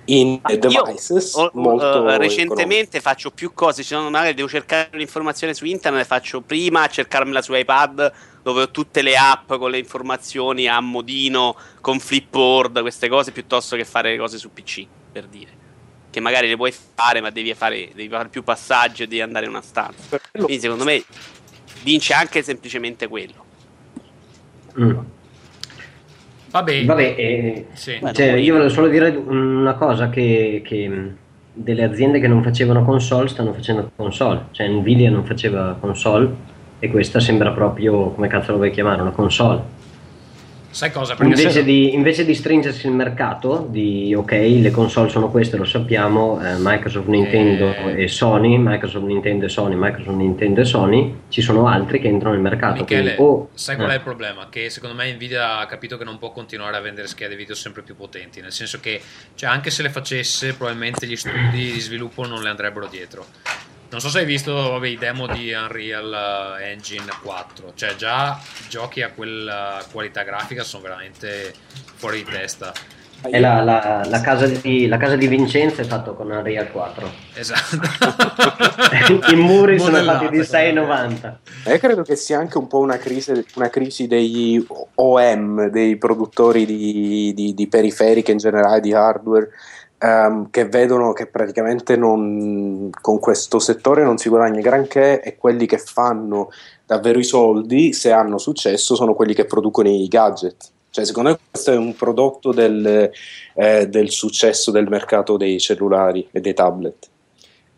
[0.05, 4.49] in Ah, io devices ho- molto eh, recentemente faccio più cose, ci sono- magari devo
[4.49, 8.11] cercare un'informazione su internet, faccio prima a cercarmela su iPad
[8.43, 13.77] dove ho tutte le app con le informazioni a modino, con Flipboard, queste cose, piuttosto
[13.77, 15.61] che fare le cose su PC, per dire.
[16.09, 19.45] Che magari le puoi fare, ma devi fare, devi fare più passaggi e devi andare
[19.45, 20.19] in una stanza.
[20.31, 21.01] Quindi secondo me
[21.83, 23.45] vince anche semplicemente quello.
[24.79, 24.99] Mm.
[26.53, 27.99] Vabbè, Vabbè, eh, Sì.
[28.11, 31.11] Cioè, io volevo solo dire una cosa che, che,
[31.51, 36.29] delle aziende che non facevano console stanno facendo console, cioè Nvidia non faceva console
[36.77, 39.61] e questa sembra proprio, come cazzo lo vuoi chiamare, una console.
[40.73, 41.15] Sai cosa?
[41.15, 45.55] Perché Invece se- di, invece di stringersi il mercato, di ok, le console sono queste,
[45.57, 48.03] lo sappiamo, eh, Microsoft, Nintendo Eh.
[48.03, 52.33] e Sony, Microsoft, Nintendo e Sony, Microsoft, Nintendo e Sony, ci sono altri che entrano
[52.33, 52.81] nel mercato.
[52.81, 54.47] Michele, quindi o- sai qual è eh, il problema?
[54.49, 57.83] Che secondo me Nvidia ha capito che non può continuare a vendere schede video sempre
[57.83, 58.99] più potenti, nel senso che
[59.36, 63.25] cioè, anche se le facesse probabilmente gli studi di sviluppo non le andrebbero dietro.
[63.93, 68.39] Non so se hai visto vabbè, i demo di Unreal eh, Engine 4, cioè già
[68.67, 71.53] giochi a quella qualità grafica sono veramente
[71.95, 72.73] fuori di testa.
[73.21, 77.12] è la, la- la casa di, la casa di Vincenzo è fatto con Unreal 4.
[77.36, 77.79] Esatto.
[79.32, 80.73] I muri sono fatti di Modellate.
[80.73, 81.71] 6,90.
[81.71, 86.65] Eh, credo che sia anche un po' una crisi, una crisi degli OM, dei produttori
[86.65, 89.49] di, di- di periferiche in generale, di hardware,
[90.03, 95.65] ehm, che vedono che praticamente non, con questo settore non si guadagna granché e quelli
[95.65, 96.49] che fanno
[96.85, 100.71] davvero i soldi, se hanno successo, sono quelli che producono i gadget.
[100.89, 103.09] Cioè, secondo me questo è un prodotto del,
[103.55, 107.09] eh, del successo del mercato dei cellulari e dei tablet.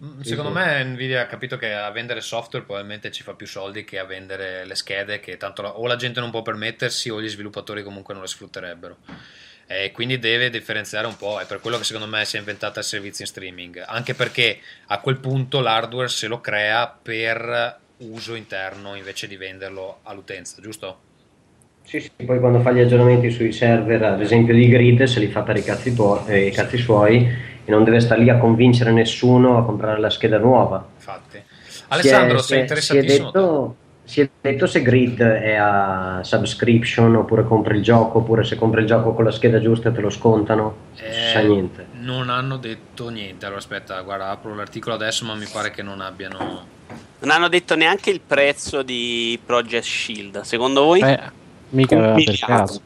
[0.03, 3.85] Mm, Secondo me Nvidia ha capito che a vendere software probabilmente ci fa più soldi
[3.85, 7.21] che a vendere le schede che tanto la- o la gente non può permettersi o
[7.21, 8.97] gli sviluppatori comunque non le sfrutterebbero.
[9.67, 12.79] E quindi deve differenziare un po', è per quello che secondo me si è inventata
[12.79, 18.35] il servizio in streaming, anche perché a quel punto l'hardware se lo crea per uso
[18.35, 20.99] interno invece di venderlo all'utenza, giusto?
[21.83, 25.27] Sì, sì, poi quando fa gli aggiornamenti sui server, ad esempio di grid, se li
[25.27, 27.17] fa per i cazzi, tuo- eh, i cazzi suoi
[27.63, 30.87] e non deve stare lì a convincere nessuno a comprare la scheda nuova.
[30.95, 31.41] Infatti.
[31.87, 33.29] Alessandro, Si sei è- è- interessatissimo?
[33.31, 33.75] Si è, detto,
[34.05, 38.81] si è detto se Grid è a subscription oppure compri il gioco, oppure se compri
[38.81, 40.63] il gioco con la scheda giusta te lo scontano.
[40.63, 41.87] Non si sa Eh, niente.
[41.93, 43.45] Non hanno detto niente.
[43.45, 46.37] Allora aspetta, guarda, apro l'articolo adesso, ma mi pare che non abbiano.
[47.19, 50.41] Non hanno detto neanche il prezzo di Project Shield.
[50.41, 51.01] Secondo voi?
[51.01, 51.19] Eh,
[51.69, 52.81] mica Un per caso.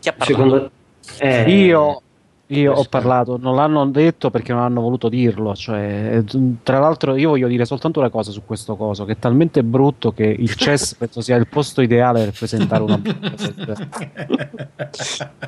[0.00, 0.24] Chi ha parlato?
[0.24, 0.70] Secondo
[1.18, 2.02] eh, Io,
[2.48, 5.54] io ho parlato, non l'hanno detto perché non hanno voluto dirlo.
[5.56, 6.24] Cioè, eh,
[6.62, 10.12] tra l'altro, io voglio dire soltanto una cosa su questo coso: che è talmente brutto
[10.12, 13.00] che il chess penso sia il posto ideale per presentare una.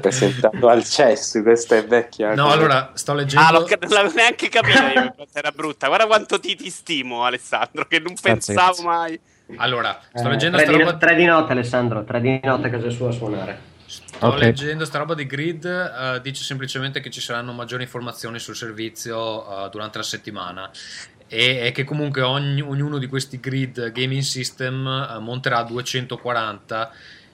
[0.00, 2.34] Presentato al CES, questa è vecchia.
[2.34, 3.46] No, come- allora sto leggendo.
[3.46, 5.86] Ah, non l'avevo neanche capito io quanto era brutta.
[5.86, 8.84] Guarda quanto ti, ti stimo, Alessandro, che non Grazie, pensavo grazie.
[8.84, 9.20] mai.
[9.56, 10.96] Allora, sto eh, leggendo tre, di, roba.
[10.96, 13.76] tre di notte, Alessandro, tre di notte a casa sua a suonare.
[14.18, 14.38] Sto Ok.
[14.40, 15.64] leggendo sta roba di grid.
[15.64, 20.68] eh, dice semplicemente che ci saranno maggiori informazioni sul servizio eh, durante la settimana.
[21.28, 26.90] E, e che comunque ogni- ognuno di questi grid gaming system eh, monterà 240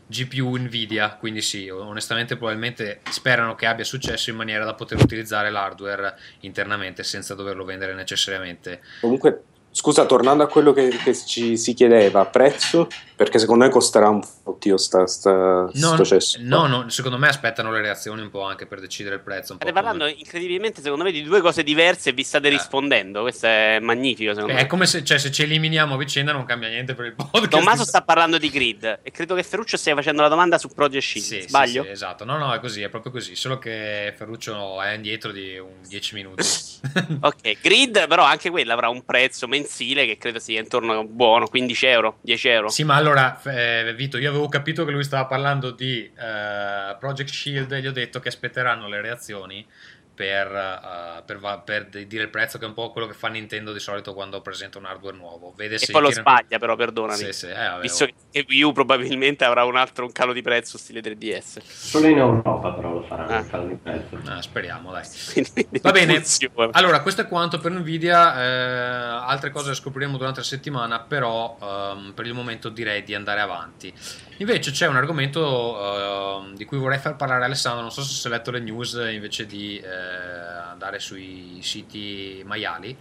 [0.07, 1.16] GPU Nvidia.
[1.18, 7.03] Quindi, sì, onestamente, probabilmente sperano che abbia successo in maniera da poter utilizzare l'hardware internamente
[7.03, 8.83] senza doverlo vendere necessariamente.
[9.01, 12.88] Comunque, scusa, tornando a quello che, che ci si chiedeva, prezzo?
[13.16, 16.38] Perché secondo me costerà un fottio sta, sta, No, sto cesso.
[16.40, 19.53] no, no, secondo me aspettano le reazioni un po' anche per decidere il prezzo.
[19.53, 22.48] Un po' State come- parlando incredibilmente, secondo me, di due cose diverse e vi state
[22.48, 22.50] Eh.
[22.50, 23.22] rispondendo.
[23.22, 24.66] Questo è magnifico, secondo È me.
[24.66, 27.48] come se, cioè, se ci eliminiamo a vicenda non cambia niente per il podcast.
[27.50, 31.05] Tommaso sta parlando di grid e credo che Ferruccio stia facendo la domanda su Project
[31.05, 31.27] Shield.
[31.27, 31.83] Sì, sì, Sbaglio?
[31.85, 32.24] sì, esatto.
[32.24, 33.37] No, no, è così, è proprio così.
[33.37, 36.42] Solo che Ferruccio è indietro di un 10 minuti.
[37.22, 41.46] Ok, grid però anche quella avrà un prezzo mensile che credo sia intorno a buono,
[41.48, 42.68] 15 euro, 10 euro.
[42.68, 47.29] Sì, ma allora, eh, Vito, io avevo capito che lui stava parlando di eh, Project
[47.29, 49.67] Shield e gli ho detto che aspetteranno le reazioni
[50.14, 53.29] per, eh, per per di- dire il prezzo, che è un po' quello che fa
[53.29, 55.53] Nintendo di solito quando presenta un hardware nuovo.
[55.57, 57.18] Vede e poi lo tirano- sbaglia però, perdonami.
[57.18, 58.09] Sì, sì, eh, vabbè, Visto oh.
[58.31, 61.61] che- Wii U probabilmente avrà un altro un calo di prezzo stile 3DS.
[61.64, 63.38] Solo in Europa però lo faranno, Ah.
[63.40, 64.18] il calo di prezzo.
[64.27, 65.03] Ah, speriamo, dai.
[65.83, 66.14] Va bene.
[66.14, 66.68] funziona.
[66.72, 68.42] Allora, questo è quanto per Nvidia.
[68.42, 73.14] eh, altre cose le scopriremo durante la settimana, però ehm, per il momento direi di
[73.14, 73.92] andare avanti.
[74.38, 77.83] Invece c'è un argomento ehm, di cui vorrei far parlare Alessandro.
[77.83, 82.42] Non so se si è letto le news eh, invece di eh, andare sui siti
[82.44, 82.97] maiali.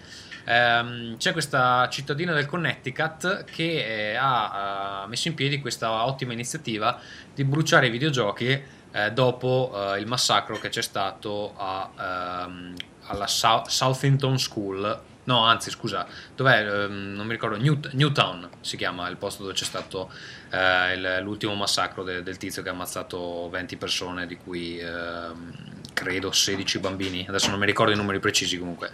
[0.45, 6.33] Ehm, c'è questa cittadina del Connecticut che eh, ha eh, messo in piedi questa ottima
[6.33, 6.99] iniziativa
[7.33, 12.73] di bruciare i videogiochi eh, dopo eh, il massacro che c'è stato a, ehm,
[13.05, 15.01] alla Sou- Southington School.
[15.25, 16.67] No, anzi, scusa, dov'è?
[16.67, 17.57] Ehm, non mi ricordo.
[17.57, 20.11] Newt- Newtown si chiama il posto dove c'è stato
[20.53, 25.51] eh, l'ultimo massacro de- del tizio che ha ammazzato 20 persone, di cui ehm,
[25.93, 27.25] credo 16 bambini.
[27.27, 28.91] Adesso non mi ricordo i numeri precisi, comunque.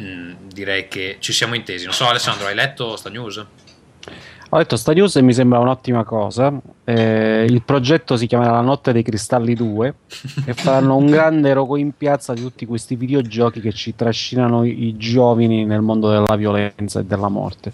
[0.00, 1.84] Mm, direi che ci siamo intesi.
[1.84, 3.46] Non so, Alessandro, hai letto sta news?
[4.52, 6.52] Ho detto sta news e mi sembra un'ottima cosa.
[6.82, 9.94] Eh, il progetto si chiamerà La Notte dei Cristalli 2
[10.44, 14.96] e faranno un grande rogo in piazza di tutti questi videogiochi che ci trascinano i
[14.96, 17.72] giovani nel mondo della violenza e della morte.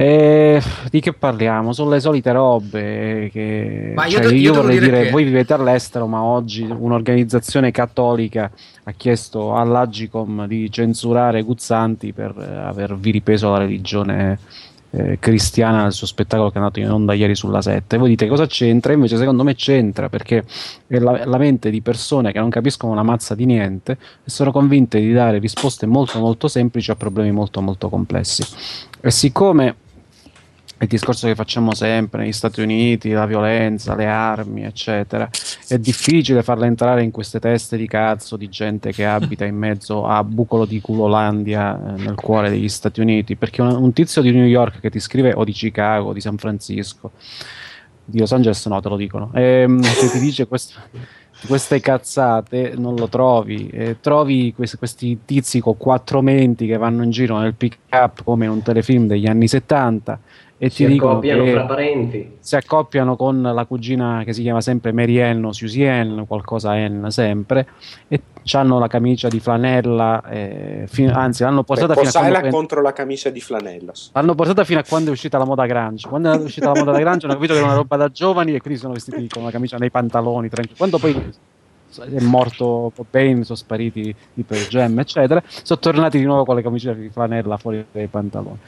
[0.00, 1.74] E di che parliamo?
[1.74, 3.28] Sono le solite robe.
[3.30, 6.62] Che, Ma io cioè, de- io io vorrei dire che- voi vivete all'estero, ma oggi
[6.62, 8.50] un'organizzazione cattolica
[8.84, 14.38] ha chiesto all'Agicom di censurare Guzzanti per eh, aver vilipeso la religione
[14.92, 17.98] eh, cristiana nel suo spettacolo che è andato in onda ieri sulla 7.
[17.98, 18.94] Voi dite cosa c'entra?
[18.94, 20.44] Invece, secondo me c'entra perché
[20.86, 24.50] è la, la mente di persone che non capiscono una mazza di niente e sono
[24.50, 28.42] convinte di dare risposte molto molto semplici a problemi molto molto complessi.
[29.02, 29.88] E siccome
[30.82, 35.28] il discorso che facciamo sempre negli Stati Uniti, la violenza, le armi, eccetera,
[35.68, 40.06] è difficile farla entrare in queste teste di cazzo di gente che abita in mezzo
[40.06, 44.30] a bucolo di culolandia eh, nel cuore degli Stati Uniti, perché un, un tizio di
[44.30, 47.10] New York che ti scrive o di Chicago, o di San Francisco,
[48.02, 49.30] di Los Angeles no, te lo dicono.
[49.34, 50.80] Ehm, se ti dice questo-
[51.46, 53.68] queste cazzate non lo trovi.
[53.68, 58.22] Eh, trovi questi, questi tizi con quattro menti che vanno in giro nel pick up
[58.24, 60.18] come un telefilm degli anni 70
[60.62, 62.36] e si ti accoppiano che fra parenti.
[62.38, 66.72] si accoppiano con la cugina che si chiama sempre Mary Ann o Susie Ann, qualcosa
[66.72, 67.66] Ann sempre,
[68.08, 68.20] e
[68.52, 72.82] hanno la camicia di flanella, eh, fi- anzi l'hanno portata, Beh, fino a quando, contro
[72.82, 73.92] la camicia di flanella.
[74.12, 76.06] l'hanno portata fino a quando è uscita la moda grunge.
[76.06, 78.60] Quando è uscita la moda grunge hanno capito che era una roba da giovani e
[78.60, 80.50] quindi sono vestiti con la camicia nei pantaloni.
[80.50, 80.76] tranquilli.
[80.76, 81.32] Quando poi
[81.98, 86.62] è morto Cobain, sono spariti i Pearl Jam, eccetera, sono tornati di nuovo con le
[86.62, 88.58] camicie di flanella fuori dai pantaloni.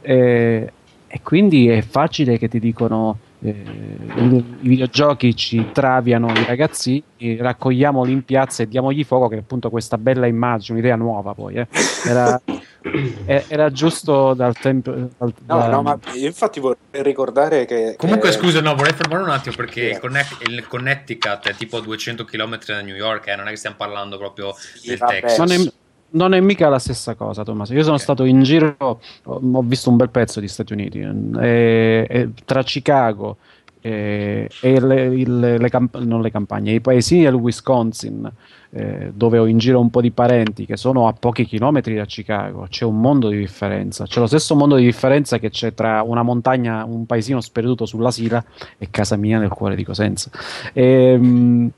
[0.00, 0.72] E,
[1.12, 7.02] e quindi è facile che ti dicono eh, i, videogiochi ci traviano i ragazzini,
[7.36, 11.56] raccogliamoli in piazza e diamogli fuoco, che è appunto questa bella immagine, un'idea nuova poi.
[11.56, 11.66] eh.
[12.06, 12.40] Era,
[13.48, 14.92] era giusto dal tempo...
[14.92, 17.94] dal- No, da- no, ma io infatti vorrei ricordare che...
[17.96, 19.90] Comunque, che- scusa, no, vorrei fermare un attimo perché Sì.
[19.94, 23.50] il, Connect- il Connecticut è tipo a 200 km da New York, eh, non è
[23.50, 25.20] che stiamo parlando proprio Sì, del vabbè.
[25.22, 25.78] Texas.
[26.12, 27.74] Non è, mica la stessa cosa, Tommaso.
[27.74, 28.00] Io sono Ok.
[28.02, 33.36] stato in giro, ho, visto un bel pezzo di Stati Uniti, eh, e tra Chicago
[33.82, 38.30] e, e le, il- le camp- le campagne, i paesini del Wisconsin,
[38.72, 42.04] eh, dove ho in giro un po' di parenti che sono a pochi chilometri da
[42.04, 44.04] Chicago, c'è un mondo di differenza.
[44.04, 48.10] C'è lo stesso mondo di differenza che c'è tra una montagna, un paesino sperduto sulla
[48.10, 48.44] Sila
[48.78, 50.30] e casa mia nel cuore di Cosenza.
[50.72, 51.70] Ehm,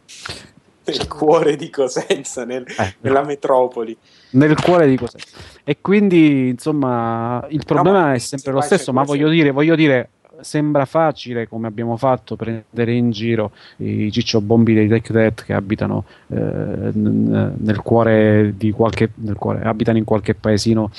[0.84, 3.96] nel cuore di Cosenza, nel- eh, nella metropoli.
[4.30, 5.18] nel cuore di cos'è.
[5.64, 10.08] E quindi, insomma, il problema ma è sempre lo stesso, ma voglio dire, voglio dire,
[10.40, 16.04] sembra facile come abbiamo fatto prendere in giro i cicciobombi dei Tech Dead che abitano
[16.28, 20.90] eh, nel cuore di qualche nel cuore, abitano in qualche paesino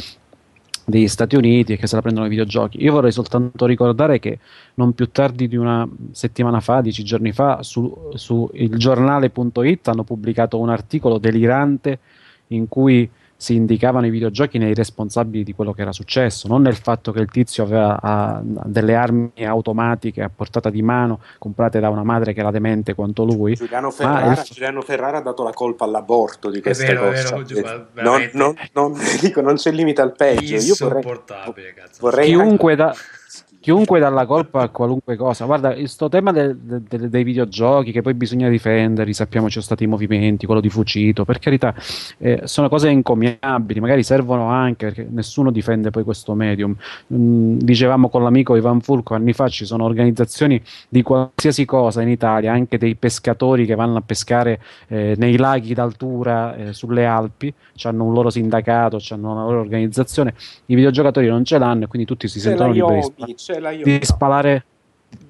[0.86, 2.82] degli Stati Uniti e che se la prendono i videogiochi.
[2.84, 4.40] Io vorrei soltanto ricordare che
[4.76, 10.04] non più tardi di una settimana fa, dieci giorni fa, su, su il giornale.it hanno
[10.04, 12.00] pubblicato un articolo delirante
[12.48, 13.10] in cui
[13.44, 17.20] si indicavano i videogiochi nei responsabili di quello che era successo, non nel fatto che
[17.20, 22.32] il tizio aveva ah, delle armi automatiche a portata di mano comprate da una madre
[22.32, 23.56] che era demente quanto lui.
[23.56, 27.54] Giuliano Ferrara, il- Giuliano Ferrara ha dato la colpa all'aborto di queste vero, è cose.
[27.62, 30.56] vero, non, non- non- dico, non c'è limite al peggio.
[30.56, 31.98] Io vorrei, Insopportabile, cazzo.
[32.00, 32.96] vorrei Chiunque, anche- da-
[33.64, 35.46] chiunque dà la colpa a qualunque cosa.
[35.46, 39.64] Guarda, questo tema del- del- del- dei videogiochi che poi bisogna difenderli, sappiamo ci sono
[39.64, 41.74] stati i movimenti, quello di Fucito, per carità,
[42.18, 46.76] eh, sono cose incommiabili, magari servono anche perché nessuno difende poi questo medium.
[47.14, 52.10] Mm, dicevamo con l'amico Ivan Fulco anni fa, ci sono organizzazioni di qualsiasi cosa in
[52.10, 57.54] Italia, anche dei pescatori che vanno a pescare eh, nei laghi d'altura eh, sulle Alpi,
[57.84, 60.34] hanno un loro sindacato, hanno una loro organizzazione,
[60.66, 63.72] i videogiocatori non ce l'hanno e quindi tutti si C'è sentono liberi spa- c'è la
[63.72, 64.66] di spalare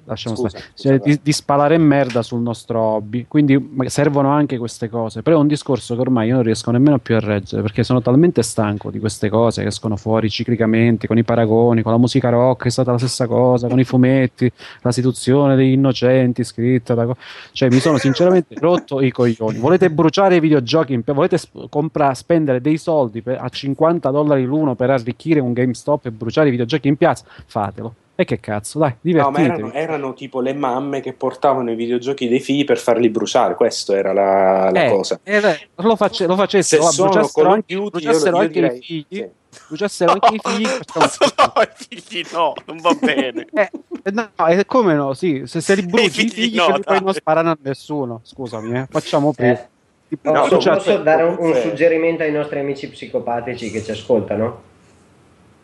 [0.04, 3.26] lasciamo Scusa, stare, scusa, cioè, di, di spalare merda sul nostro hobby.
[3.26, 5.22] Quindi servono anche queste cose.
[5.22, 8.02] Però è un discorso che ormai io non riesco nemmeno più a reggere perché sono
[8.02, 12.28] talmente stanco di queste cose che escono fuori ciclicamente con i paragoni con la musica
[12.28, 14.50] rock è stata la stessa cosa con i fumetti
[14.82, 17.16] la situazione degli innocenti scritta da co-
[17.52, 19.58] cioè mi sono sinceramente rotto i coglioni.
[19.58, 24.74] Volete bruciare i videogiochi volete sp- compra- spendere dei soldi per- a 50 dollari l'uno
[24.74, 27.24] per arricchire un GameStop e bruciare i videogiochi in piazza?
[27.46, 31.70] Fatelo e che cazzo dai No, ma divertitevi erano, erano tipo le mamme che portavano
[31.70, 33.54] i videogiochi dei figli per farli bruciare.
[33.54, 35.18] Questa era la, la Eh, cosa.
[35.22, 38.52] eh, beh, lo, face- lo Se facessero, ah, sono bruciassero anche, io, bruciassero io anche
[38.52, 39.28] direi i figli, sì.
[39.68, 40.66] bruciassero anche i figli.
[40.86, 43.46] facciamo- no, i figli no, non va bene.
[43.52, 43.70] Eh,
[44.04, 45.14] eh, no, eh, come no?
[45.14, 48.20] Sì, se, se li bruci i figli figli, no, poi non sparano a nessuno.
[48.22, 49.52] Scusami, eh, facciamo prima.
[49.52, 49.66] Eh.
[50.08, 53.82] Tipo, No, No, cioè, posso dare un, un comunque- suggerimento ai nostri amici psicopatici che
[53.82, 54.72] ci ascoltano?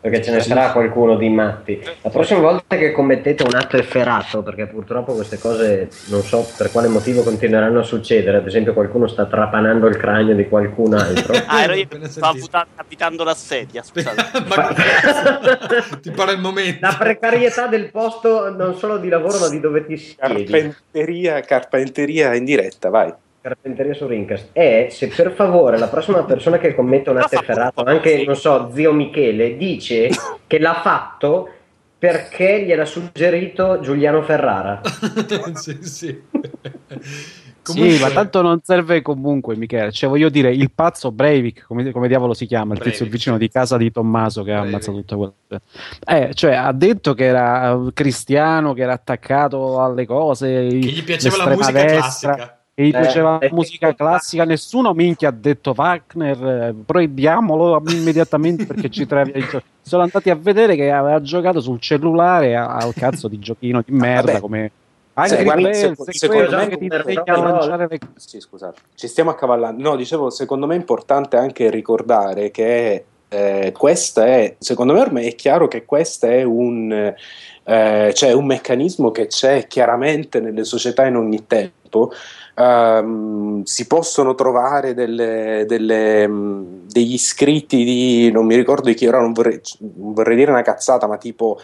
[0.01, 1.79] Perché ce ne sarà qualcuno di matti.
[2.01, 6.71] La prossima volta che commettete un atto efferato, perché purtroppo queste cose non so per
[6.71, 11.33] quale motivo continueranno a succedere, ad esempio qualcuno sta trapanando il cranio di qualcun altro.
[11.51, 12.37] Ah, ero io che stavo
[12.75, 14.23] abitando la sedia, scusate.
[14.47, 14.73] Ma-
[16.01, 16.79] ti pare il momento.
[16.81, 20.45] La precarietà del posto non solo di lavoro ma di dove ti siedi.
[20.45, 23.13] Carpenteria, carpenteria in diretta, vai.
[23.41, 27.83] Carpenteria su Rincast è se per favore la prossima persona che commette un atto efferato,
[27.83, 30.09] anche non so, zio Michele, dice
[30.45, 31.49] che l'ha fatto
[31.97, 34.81] perché gliel'ha suggerito Giuliano Ferrara.
[35.53, 36.21] sì, sì.
[37.63, 39.91] Sì, ma tanto non serve comunque, Michele.
[39.91, 42.73] Cioè, voglio dire, il pazzo Breivik, come, come diavolo si chiama?
[42.73, 45.33] Il tizio vicino di casa di Tommaso che ha ammazzato tutta quella.
[46.05, 50.67] Eh, cioè, ha detto che era eh, cristiano, che era attaccato alle cose.
[50.67, 52.60] Che gli piaceva la musica destra, classica.
[52.73, 57.81] Gli Eh, piaceva la eh, musica eh, classica, nessuno minchia ha detto Wagner, eh, proibiamolo
[57.87, 59.33] immediatamente perché ci travi.
[59.83, 64.27] Sono andati a vedere che aveva giocato sul cellulare al cazzo di giochino di merda
[64.33, 64.39] Vabbè.
[64.39, 64.71] come
[65.13, 67.87] Anche Sì, guarda, se- se secondo quello me- che ti per- insegna a però- lanciare
[67.89, 69.83] le Sì, scusate, ci stiamo accavallando.
[69.83, 75.27] No, dicevo, secondo me è importante anche ricordare che eh, questa è, secondo me ormai
[75.27, 76.91] è chiaro che questo è un,
[77.63, 82.11] eh, cioè un meccanismo che c'è chiaramente nelle società in ogni tempo.
[82.55, 89.07] Ehm, si possono trovare delle- delle, mh, degli scritti di, non mi ricordo di chi
[89.07, 91.59] ora, non vorrei, non vorrei dire una cazzata, ma tipo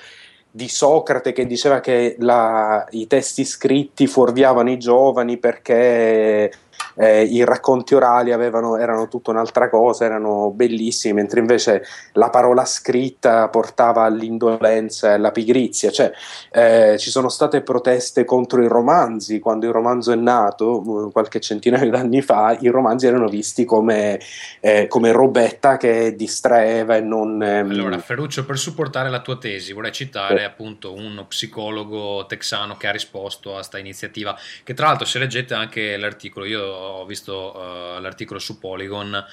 [0.49, 6.51] di Socrate che diceva che la- i testi scritti fuorviavano i giovani perché
[6.95, 12.65] eh, i racconti orali avevano- erano tutta un'altra cosa, erano bellissimi, mentre invece la parola
[12.65, 15.91] scritta portava all'indolenza e alla pigrizia.
[15.91, 16.11] Cioè,
[16.51, 21.39] eh, ci sono state proteste contro i romanzi, quando il romanzo è nato, eh, qualche
[21.39, 24.19] centinaio d'anni fa, i romanzi erano visti come,
[24.59, 27.41] eh, come robetta che distraeva e non...
[27.41, 32.87] ehm, Allora, Ferruccio, per supportare la tua tesi, vorrei citare appunto uno psicologo texano che
[32.87, 37.53] ha risposto a sta iniziativa, che tra l'altro se leggete anche l'articolo, io ho visto
[37.95, 39.29] eh, l'articolo su Polygon.com,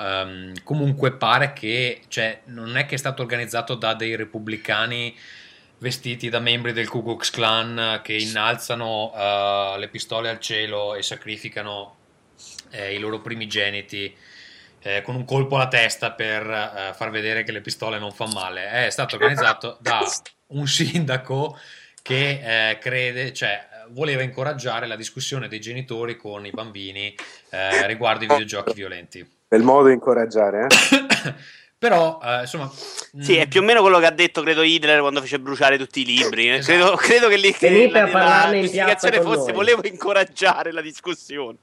[0.00, 5.16] ehm, comunque pare che cioè, non è che è stato organizzato da dei repubblicani
[5.78, 11.02] vestiti da membri del Ku Klux Klan che innalzano eh, le pistole al cielo e
[11.02, 11.96] sacrificano
[12.70, 14.14] eh, i loro primigeniti
[14.80, 18.34] eh, con un colpo alla testa per eh, far vedere che le pistole non fanno
[18.34, 18.86] male.
[18.86, 20.00] È stato organizzato da
[20.48, 21.58] un sindaco
[22.02, 27.14] che eh, crede, cioè voleva incoraggiare la discussione dei genitori con i bambini
[27.50, 29.28] eh, riguardo i videogiochi violenti.
[29.48, 31.34] Bel modo di incoraggiare, eh?
[31.78, 32.70] Però, eh, insomma,
[33.20, 35.76] Sì, mh, è più o meno quello che ha detto, credo, Hitler quando fece bruciare
[35.76, 36.48] tutti i libri.
[36.48, 36.54] eh.
[36.56, 36.96] Esatto.
[36.96, 39.52] Credo, credo che lì che la, la piazza giustificazione fosse noi.
[39.52, 41.58] volevo incoraggiare la discussione.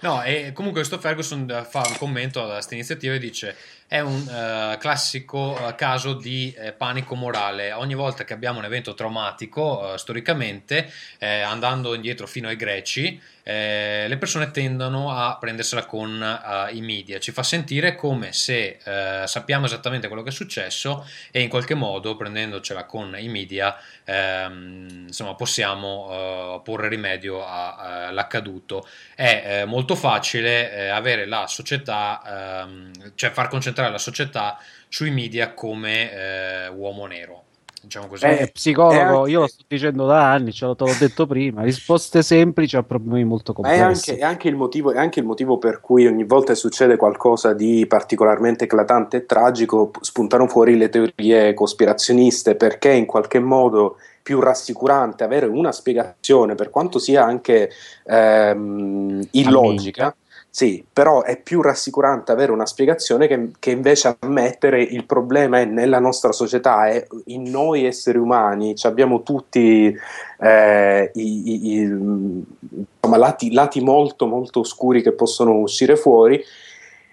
[0.00, 3.56] No, e comunque questo Ferguson eh, fa un commento a questa iniziativa e dice
[3.88, 7.72] è un eh, classico eh, caso di eh, panico morale.
[7.72, 13.20] Ogni volta che abbiamo un evento traumatico, eh, storicamente, eh, andando indietro fino ai greci,
[13.48, 17.20] eh, le persone tendono a prendersela con eh, i media.
[17.20, 21.74] Ci fa sentire come se eh, sappiamo esattamente quello che è successo e in qualche
[21.74, 28.84] modo, prendendocela con i media, ehm, insomma, possiamo eh, porre rimedio all'accaduto
[29.14, 35.10] è eh, molto facile eh, avere la società, ehm, cioè far concentrare la società sui
[35.10, 37.45] media come uomo nero.
[37.86, 38.24] Diciamo così.
[38.24, 41.24] Eh, Eh, psicologo, anche- io lo sto dicendo da anni, ce l'ho, te l'ho detto
[41.26, 44.10] prima, risposte semplici a problemi molto Ma è complessi.
[44.10, 46.96] anche, è anche il motivo, è anche il motivo per cui ogni volta che succede
[46.96, 53.98] qualcosa di particolarmente eclatante e tragico spuntano fuori le teorie cospirazioniste perché in qualche modo
[54.20, 57.70] più rassicurante avere una spiegazione per quanto sia anche
[58.04, 60.14] ehm, illogica.
[60.56, 65.66] Sì, però è più rassicurante avere una spiegazione che, che invece ammettere il problema è
[65.66, 69.94] nella nostra società, è in noi esseri umani, abbiamo tutti
[70.40, 76.42] eh, i, i- insomma, lati, lati molto molto oscuri che possono uscire fuori.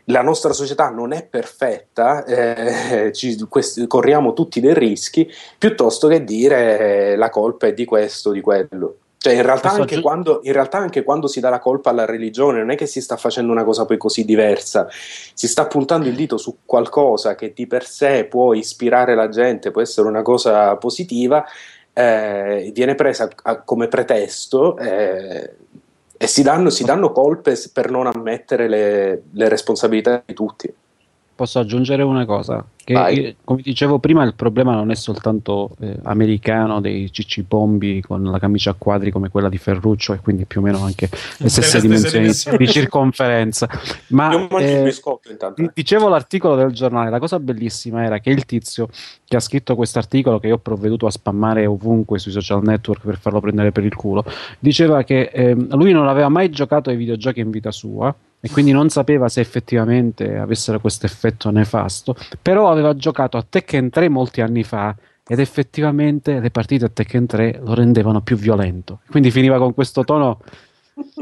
[0.05, 6.23] La nostra società non è perfetta, eh, ci- questi- corriamo tutti dei rischi, piuttosto che
[6.23, 8.99] dire eh, la colpa è di questo di quello.
[9.23, 12.03] Cioè, in realtà, anche aggiung- quando, in realtà anche quando si dà la colpa alla
[12.03, 16.09] religione, non è che si sta facendo una cosa poi così diversa, si sta puntando
[16.09, 20.23] il dito su qualcosa che di per sé può ispirare la gente, può essere una
[20.23, 21.45] cosa positiva,
[21.93, 25.51] eh, viene presa a- come pretesto eh,
[26.17, 30.73] e si danno, si danno colpe per non ammettere le, le responsabilità di tutti.
[31.35, 32.63] Posso aggiungere una cosa?
[32.83, 38.23] Che come dicevo prima, il problema non è soltanto eh, americano dei cicci bombi con
[38.23, 41.09] la camicia a quadri come quella di Ferruccio e quindi più o meno anche
[41.39, 43.69] le stesse dimensioni di circonferenza.
[44.07, 45.71] Ma eh, biscotto eh.
[45.73, 48.89] Dicevo l'articolo del giornale, la cosa bellissima era che il tizio
[49.25, 53.05] che ha scritto questo articolo, che io ho provveduto a spammare ovunque sui social network
[53.05, 54.25] per farlo prendere per il culo,
[54.59, 58.13] diceva che ehm, lui non aveva mai giocato ai videogiochi in vita sua
[58.45, 63.89] e quindi non sapeva se effettivamente avessero questo effetto nefasto, però aveva giocato a Tekken
[63.89, 64.93] 3 molti anni fa
[65.25, 68.99] ed effettivamente le partite a Tekken 3 lo rendevano più violento.
[69.09, 70.41] Quindi finiva con questo tono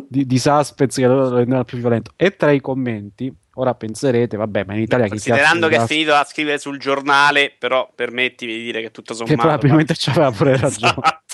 [0.08, 2.14] di, di suspense che lo rendeva più violento.
[2.16, 6.16] E tra i commenti, ora penserete, vabbè, ma in Italia chi Considerando che è finito
[6.16, 9.48] a scrivere sul giornale, però permettimi di dire che tutto che sommato...
[9.48, 10.94] probabilmente c'aveva pure ragione.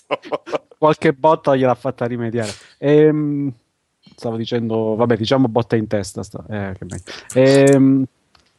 [0.09, 0.43] Esatto.
[0.77, 2.51] Qualche botta gliel'ha fatta rimediare.
[2.77, 3.53] Ehm,
[4.17, 6.23] stavo dicendo, vabbè, diciamo botta in testa.
[6.23, 7.03] sta- eh, meglio.
[7.33, 8.03] Ehm,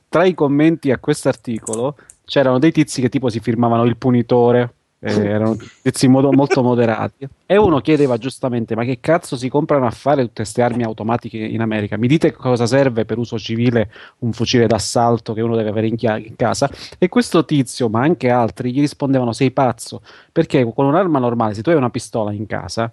[0.09, 4.75] tra i commenti a questo articolo c'erano dei tizi che tipo si firmavano il punitore,
[5.01, 7.27] eh, erano tizi modo- molto moderati.
[7.45, 11.39] E uno chiedeva giustamente: Ma che cazzo si comprano a fare tutte queste armi automatiche
[11.39, 11.97] in America?
[11.97, 15.97] Mi dite cosa serve per uso civile un fucile d'assalto che uno deve avere in,
[15.97, 16.71] chia- in casa?
[16.99, 21.63] E questo tizio, ma anche altri, gli rispondevano: Sei pazzo, perché con un'arma normale, se
[21.63, 22.93] tu hai una pistola in casa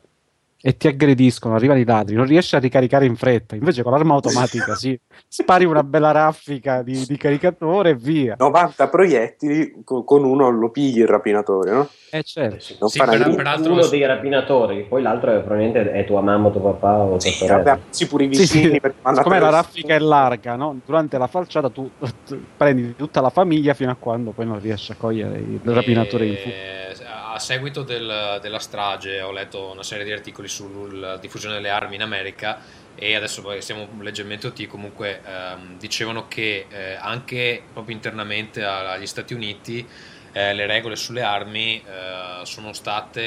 [0.68, 3.54] e ti aggrediscono, arrivano i ladri, non riesci a ricaricare in fretta.
[3.56, 8.36] Invece con l'arma automatica sì, spari una bella raffica di, di caricatore e via.
[8.36, 11.90] 90 proiettili co- con uno lo pigli il rapinatore, no?
[12.10, 12.78] Eh certo.
[12.80, 13.36] Non Sì, farà per- niente.
[13.44, 17.20] peraltro- uno dei rapinatori, poi l'altro è, probabilmente è tua mamma, tuo papà o tua
[17.20, 17.58] Sì, sorella.
[17.62, 18.80] vabbè, sì, pure i Sì, vicini sì.
[19.04, 20.80] vanno Siccome la raffica è larga, no?
[20.84, 21.88] durante la falciata tu,
[22.24, 26.26] tu prendi tutta la famiglia fino a quando poi non riesci a cogliere il rapinatore
[26.26, 26.94] in fuga.
[27.08, 31.96] A seguito del- della strage ho letto una serie di articoli sulla diffusione delle armi
[31.96, 32.60] in America
[32.96, 39.06] e adesso poi siamo leggermente OT comunque ehm, dicevano che eh, anche proprio internamente agli
[39.06, 39.86] Stati Uniti
[40.32, 43.22] eh, le regole sulle armi eh, sono state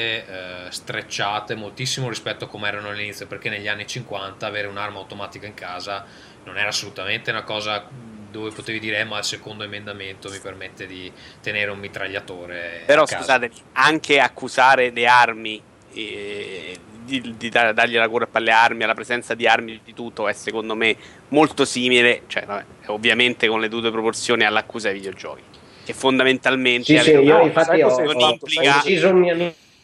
[0.65, 5.45] eh, strecciate moltissimo rispetto a come erano all'inizio perché negli anni 50 avere un'arma automatica
[5.45, 6.05] in casa
[6.43, 7.87] non era assolutamente una cosa
[8.31, 11.11] dove potevi dire "Eh, ma il secondo emendamento mi permette di
[11.41, 13.17] tenere un mitragliatore Però a casa".
[13.17, 15.61] scusate, anche accusare le armi,
[15.93, 20.27] eh, di, di dar- dargli la colpa alle armi, alla presenza di armi di tutto,
[20.27, 20.95] è secondo me
[21.29, 25.41] molto simile, cioè vabbè, ovviamente con le dovute proporzioni all'accusa ai videogiochi.
[25.85, 28.25] Che fondamentalmente Sì, sì, io infatti sai ho, cos'è ho- fatto?
[28.25, 29.35] ho Implica- ucciso un mio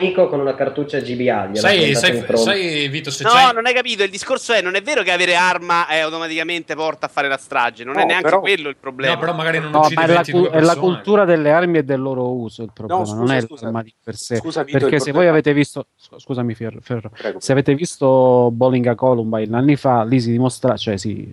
[0.06, 1.50] amico con una cartuccia GBA.
[1.54, 4.04] sai, sai, sai, Vito se No, c'hai non hai capito.
[4.04, 7.38] Il discorso è: non è vero che avere arma eh, automaticamente porta a fare la
[7.38, 7.84] strage.
[7.84, 9.14] Non è No, neanche però- quello il problema.
[9.14, 11.52] no però magari non No, uccidi ma è la, 22 cu- è la cultura delle
[11.52, 13.64] armi e del loro uso il problema, scusa, non è scusa.
[13.66, 14.36] l'arma di per sé.
[14.38, 17.40] Scusa, Vito, Perché se voi avete visto, sc- scusami Ferro, Ferro, Prego.
[17.40, 21.32] se avete visto Bowling a Columbine anni fa, lì si dimostra, cioè si,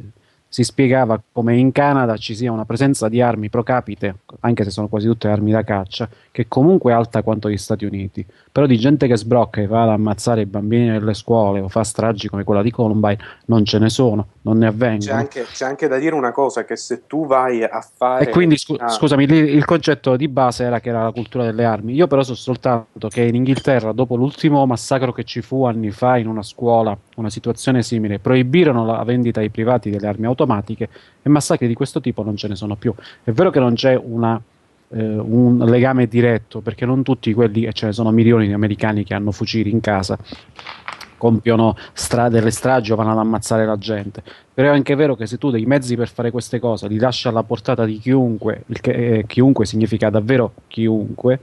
[0.49, 4.71] si spiegava come in Canada ci sia una presenza di armi pro capite, anche se
[4.71, 8.27] sono quasi tutte armi da caccia, che comunque è alta quanto gli Stati Uniti.
[8.51, 11.85] Però di gente che sbrocca e va ad ammazzare i bambini nelle scuole o fa
[11.85, 15.13] stragi come quella di Columbine non ce ne sono, non ne C'è avvengono.
[15.19, 18.25] anche, c'è anche da dire una cosa: che se tu vai a fare.
[18.27, 21.65] E quindi scu- Ah, scusami, il concetto di base era che era la cultura delle
[21.65, 21.93] armi.
[21.95, 26.17] Io però so soltanto che in Inghilterra, dopo l'ultimo massacro che ci fu anni fa
[26.17, 30.89] in una scuola, una situazione simile, proibirono la vendita ai privati delle armi automatiche
[31.23, 32.93] e massacri di questo tipo non ce ne sono più.
[33.23, 34.41] È vero che non c'è una,
[34.93, 39.05] eh, un legame diretto, perché non tutti quelli, e ce ne sono milioni di americani
[39.05, 40.19] che hanno fucili in casa,
[41.17, 44.23] compiono stra- delle stragi o vanno ad ammazzare la gente.
[44.53, 47.29] Però è anche vero che se tu dei mezzi per fare queste cose li lasci
[47.29, 51.41] alla portata di chiunque, il che eh, chiunque significa davvero chiunque,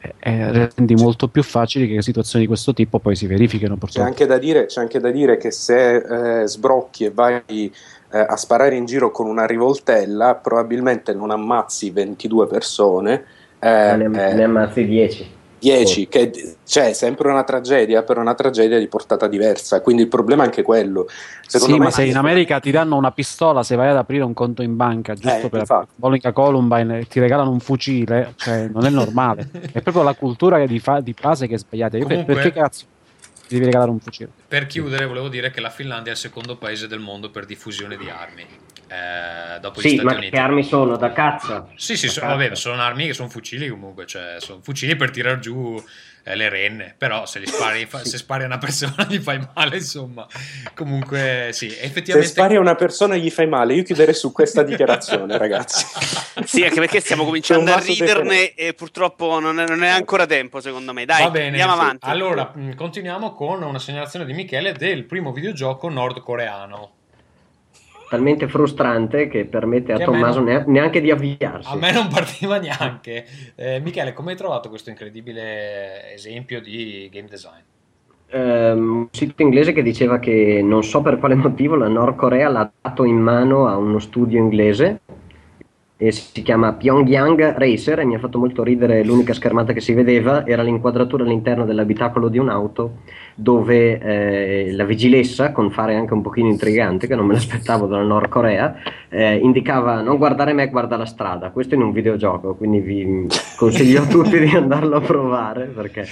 [0.00, 4.00] eh, eh, rendi molto più facile che situazioni di questo tipo poi si verifichino C'è
[4.00, 7.72] anche, da dire, c'è anche da dire che se eh, sbrocchi e vai
[8.12, 13.24] eh, a sparare in giro con una rivoltella, probabilmente non ammazzi 22 persone,
[13.58, 15.40] eh, ne, eh, ne ammazzi 10.
[15.62, 19.80] 10, che c'è sempre una tragedia, però una tragedia di portata diversa.
[19.80, 21.06] Quindi il problema è anche quello.
[21.46, 24.24] Secondo sì, me ma se in America ti danno una pistola, se vai ad aprire
[24.24, 25.92] un conto in banca giusto Eh, per infatti.
[25.94, 29.48] Bowling a Columbine e ti regalano un fucile, cioè non è normale.
[29.72, 31.96] è proprio la cultura di, fa- di base che è sbagliata.
[31.96, 32.86] Comunque- perché cazzo
[33.54, 34.30] devi regalare un fucile?
[34.48, 37.96] Per chiudere, volevo dire che la Finlandia è il secondo paese del mondo per diffusione
[37.96, 38.46] di armi.
[38.92, 40.30] Eh, dopo gli Sì, Stati ma Uniti.
[40.30, 40.96] che armi sono?
[40.96, 41.66] Da cazza?
[41.76, 42.36] Sì, sì, Da so- cazzo.
[42.36, 45.82] vabbè, sono armi che sono fucili comunque, cioè sono fucili per tirar giù
[46.24, 49.40] eh, le renne, però se, li spari, fa- se spari a una persona gli fai
[49.54, 50.26] male, insomma.
[50.74, 52.30] Comunque sì, se effettivamente...
[52.30, 55.86] spari a una persona gli fai male, io chiuderei su questa dichiarazione, ragazzi.
[56.44, 60.60] Sì, anche perché stiamo cominciando a riderne e purtroppo non è, non è ancora tempo,
[60.60, 61.06] secondo me.
[61.06, 61.80] Dai, Va bene, andiamo sì.
[61.80, 62.06] avanti.
[62.10, 66.96] Allora, mh, continuiamo con una segnalazione di Michele del primo videogioco nordcoreano.
[68.12, 71.72] Talmente frustrante che permette a Che a Tommaso non- nea- neanche di avviarsi.
[71.72, 73.24] A me non partiva neanche.
[73.54, 77.62] Eh, Michele, come hai trovato questo incredibile esempio di game design?
[78.28, 82.50] Ehm, un sito inglese che diceva che non so per quale motivo la Nord Corea
[82.50, 85.00] l'ha dato in mano a uno studio inglese
[86.02, 89.92] e si chiama Pyongyang Racer e mi ha fatto molto ridere l'unica schermata che si
[89.92, 93.02] vedeva era l'inquadratura all'interno dell'abitacolo di un'auto
[93.36, 98.02] dove eh, la vigilessa con fare anche un pochino intrigante che non me l'aspettavo dalla
[98.02, 98.74] Nord Corea
[99.08, 103.26] eh, indicava non guardare me guarda la strada questo in un videogioco quindi vi
[103.56, 106.04] consiglio a tutti di andarlo a provare perché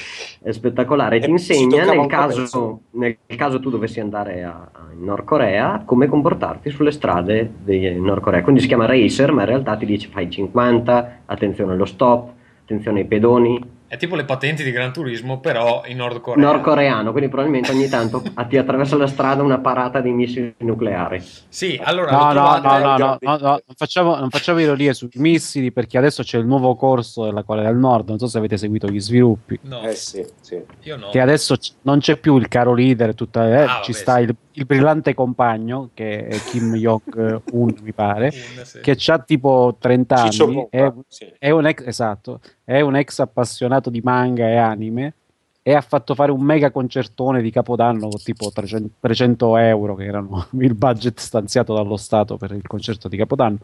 [0.43, 1.17] è spettacolare.
[1.17, 5.05] E ti E si insegna nel caso, nel caso tu dovessi andare a, a- in
[5.05, 8.43] Nord Corea come comportarti sulle strade di Nord Corea.
[8.43, 13.01] Quindi si chiama Racer ma in realtà ti dice fai 50 attenzione allo stop attenzione
[13.01, 16.53] ai pedoni È tipo le patenti di Gran Turismo, però in nordcoreano.
[16.53, 21.21] nordcoreano, quindi probabilmente ogni tanto ti attraversa la strada una parata di missili nucleari.
[21.49, 22.13] Sì, allora...
[22.13, 25.99] No, no, no, no, no, no, no, non facciamo, non facciamo ironie sui missili perché
[25.99, 29.01] adesso c'è il nuovo corso della Corea del Nord, non so se avete seguito gli
[29.01, 30.63] sviluppi, No, Eh sì, sì.
[30.83, 31.09] io no.
[31.11, 34.19] che adesso c- non c'è più il caro leader, tutta, eh, Ah, vabbè, ci sta
[34.19, 34.23] sì.
[34.23, 38.79] il, il brillante compagno che è Kim Jong-un, mi pare, Un, sì.
[38.81, 41.33] che ha tipo 30 Ciccio anni, Bomba, è, sì.
[41.41, 42.39] è un ex, esatto,
[42.71, 45.15] è un ex appassionato di manga e anime
[45.61, 50.05] e ha fatto fare un mega concertone di Capodanno con tipo 300, 300 euro che
[50.05, 53.59] erano il budget stanziato dallo Stato per il concerto di Capodanno.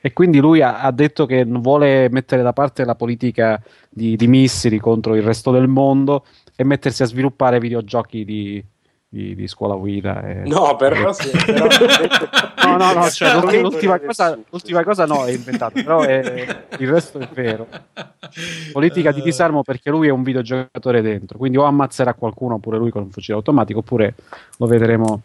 [0.00, 4.16] E quindi lui ha, ha detto che non vuole mettere da parte la politica di,
[4.16, 6.24] di missili contro il resto del mondo
[6.56, 8.64] e mettersi a sviluppare videogiochi di,
[9.10, 11.66] di- di scuola guida e- No, però, sì, però
[12.68, 16.88] No, no, no, cioè, l'ultima, l'ultima cosa, l'ultima cosa no, è inventato, però è- il
[16.88, 17.66] resto è vero.
[18.72, 22.76] Politica di Eh, disarmo perché lui è un videogiocatore dentro, quindi o ammazzerà qualcuno pure
[22.76, 24.14] lui con un fucile automatico oppure
[24.58, 25.20] lo vedremo.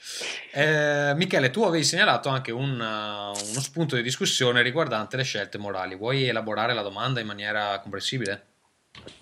[0.54, 5.58] Eh, Michele, tu avevi segnalato anche un, uh, uno spunto di discussione riguardante le scelte
[5.58, 5.96] morali.
[5.96, 8.46] Vuoi elaborare la domanda in maniera comprensibile?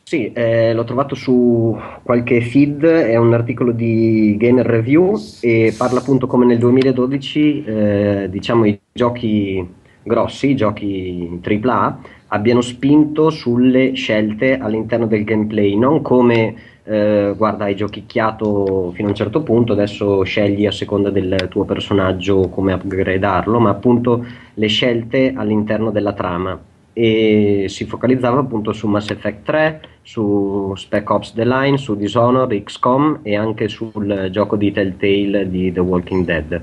[0.09, 5.99] Sì, eh, l'ho trovato su qualche feed, è un articolo di Gamer Review e parla
[5.99, 9.63] appunto come nel 2012 eh, diciamo i giochi
[10.01, 11.99] grossi, i giochi AAA
[12.29, 16.55] abbiano spinto sulle scelte all'interno del gameplay, non come
[16.85, 21.65] eh, guarda hai giochicchiato fino a un certo punto, adesso scegli a seconda del tuo
[21.65, 26.59] personaggio come upgradarlo, ma appunto le scelte all'interno della trama
[27.01, 32.61] e si focalizzava appunto su Mass Effect 3, su Spec Ops The Line, su Dishonored,
[32.61, 36.61] XCOM e anche sul gioco di Telltale di The Walking Dead.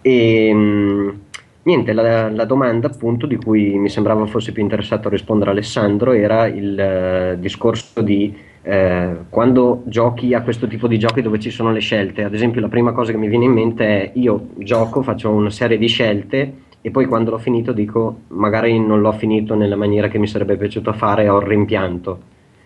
[0.00, 1.20] E mh,
[1.64, 6.12] niente, la, la domanda appunto di cui mi sembrava fosse più interessato a rispondere Alessandro
[6.12, 11.50] era il eh, discorso di eh, quando giochi a questo tipo di giochi dove ci
[11.50, 12.24] sono le scelte.
[12.24, 15.50] Ad esempio, la prima cosa che mi viene in mente è io gioco, faccio una
[15.50, 20.08] serie di scelte e poi quando l'ho finito dico magari non l'ho finito nella maniera
[20.08, 22.20] che mi sarebbe piaciuto fare, ho il rimpianto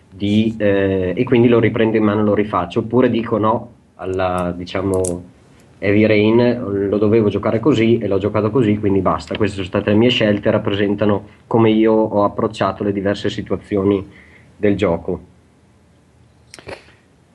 [0.09, 4.53] di, eh, e quindi lo riprendo in mano e lo rifaccio, oppure dico no alla
[4.55, 5.31] diciamo
[5.79, 9.89] Heavy Rain, lo dovevo giocare così e l'ho giocato così, quindi basta, queste sono state
[9.89, 14.07] le mie scelte, rappresentano come io ho approcciato le diverse situazioni
[14.55, 15.19] del gioco.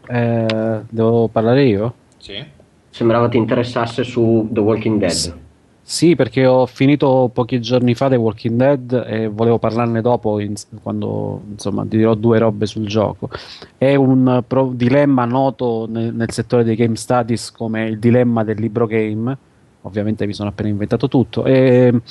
[0.08, 1.94] Eh, devo parlare io?
[2.16, 2.42] Sì.
[2.88, 5.46] Sembrava ti interessasse su The Walking Dead.
[5.90, 6.14] Sì.
[6.16, 11.40] Perché ho finito pochi giorni fa The Walking Dead e volevo parlarne dopo in- quando
[11.50, 13.30] insomma ti dirò due robe sul gioco.
[13.78, 18.60] È un pro- dilemma noto nel, nel settore dei game studies come il dilemma del
[18.60, 19.36] libro game.
[19.82, 21.44] Ovviamente mi sono appena inventato tutto.
[21.48, 22.02] E-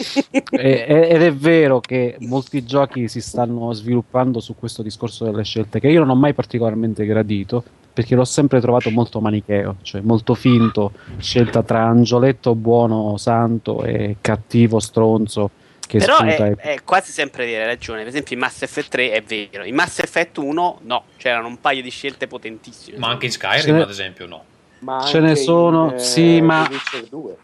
[0.50, 5.80] e- ed è vero che molti giochi si stanno sviluppando su questo discorso delle scelte
[5.80, 7.64] che io non ho mai particolarmente gradito
[7.98, 14.18] perché l'ho sempre trovato molto manicheo, cioè molto finto, scelta tra angioletto buono, santo e
[14.22, 15.50] cattivo, stronzo
[15.88, 18.02] che Però è, e- è quasi sempre dire, hai ragione.
[18.02, 21.60] Per esempio, in Mass Effect 3 è vero, in Mass Effect 1 no, c'erano un
[21.60, 23.00] paio di scelte potentissime.
[23.00, 24.44] Ma anche in Skyrim, Ce ne- ad esempio, no.
[24.80, 27.36] Ma Ce ne sono, in, eh, sì, ma- Witcher 2.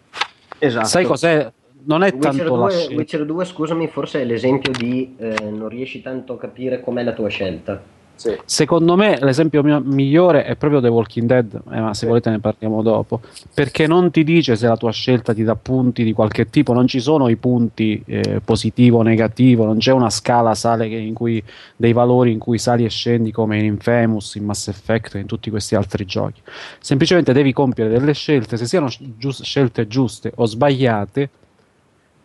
[0.59, 0.85] Esatto.
[0.87, 1.51] Sai cos'è?
[1.85, 2.93] Non è Witcher tanto la 2, scelta.
[2.95, 7.13] Witcher 2, scusami, forse è l'esempio di eh, non riesci tanto a capire com'è la
[7.13, 7.81] tua scelta.
[8.15, 8.37] Sì.
[8.45, 12.05] Secondo me l'esempio mio- migliore è proprio The Walking Dead, eh, ma se Sì.
[12.05, 13.21] volete ne parliamo dopo,
[13.53, 16.87] perché non ti dice se la tua scelta ti dà punti di qualche tipo, non
[16.87, 21.43] ci sono i punti eh, positivo o negativo, non c'è una scala sale in cui,
[21.75, 25.25] dei valori in cui sali e scendi come in Infamous, in Mass Effect e in
[25.25, 26.41] tutti questi altri giochi.
[26.79, 28.87] Semplicemente devi compiere delle scelte, se siano
[29.17, 31.29] gius- scelte giuste o sbagliate,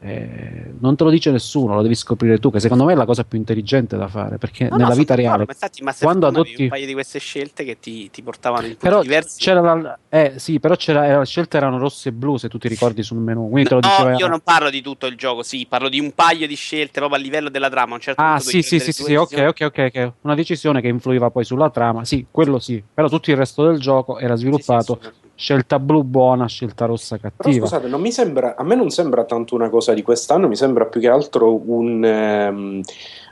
[0.01, 3.05] eh, non te lo dice nessuno, lo devi scoprire tu, che secondo me è la
[3.05, 5.38] cosa più intelligente da fare, perché No, no, nella sono vita reale...
[5.38, 7.78] ma infatti in Mass quando Effect 1 avevi adotti- un paio di queste scelte che
[7.80, 9.40] ti, ti portavano in Però diversi.
[9.40, 12.59] c'era la, eh, sì, però c'era, eh, le scelte erano rosse e blu se tu
[12.59, 13.49] ti ricordi sul menu.
[13.51, 14.16] Quindi te lo No, diceva.
[14.16, 17.18] io non parlo di tutto il gioco, sì, parlo di un paio di scelte proprio
[17.18, 17.94] a livello della trama.
[17.94, 20.12] Un certo Ah, punto sì, sì, sì, sì, ok, ok, ok.
[20.22, 22.05] Una decisione che influiva poi sulla trama.
[22.05, 22.82] Sì, quello sì.
[22.94, 24.99] Però tutto il resto del gioco era sviluppato.
[25.03, 25.28] Sì, sì.
[25.41, 27.64] Scelta blu buona, scelta rossa Però cattiva.
[27.66, 30.86] scusate, non mi sembra, a me non sembra tanto una cosa di quest'anno, mi sembra
[30.86, 32.80] più che altro un, ehm,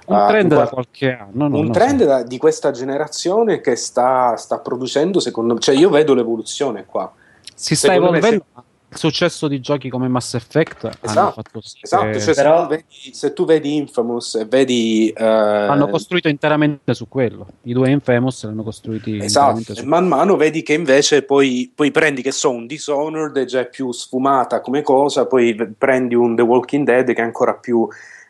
[0.07, 1.49] un ah, trend un- da qualche anno.
[1.49, 2.07] non un trend so.
[2.07, 7.13] da- di questa generazione che sta, sta producendo, secondo me, cioè io vedo l'evoluzione qua.
[7.53, 8.45] Si sta evolvendo.
[8.89, 12.35] Il successo di giochi come Mass Effect hanno Esatto, fatto sì Esatto, che cioè, se,
[12.35, 15.09] Però- tu vedi, se tu vedi Infamous e vedi...
[15.11, 17.47] eh, hanno costruito interamente su quello.
[17.63, 21.91] I due Infamous l'hanno costruiti Esatto, e su man mano vedi che invece poi, poi
[21.91, 26.43] prendi che so un Dishonored è già più sfumata come cosa, poi prendi un The
[26.43, 27.87] Walking Dead che è ancora più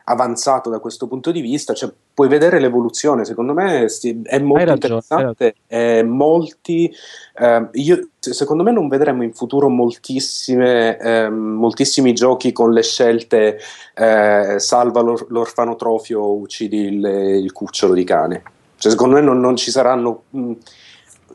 [0.09, 3.85] avanzato da questo punto di vista, cioè puoi vedere l'evoluzione, secondo me
[4.23, 6.89] è molto ragione, interessante, e molti,
[7.35, 12.83] ehm, io, se- secondo me non vedremo in futuro moltissime, ehm, moltissimi giochi con le
[12.83, 13.59] scelte
[13.95, 17.05] eh, salva l'or- l'orfanotrofio o uccidi il,
[17.43, 18.43] il cucciolo di cane.
[18.77, 20.23] Cioè, secondo me non, non ci saranno.
[20.29, 20.51] mh,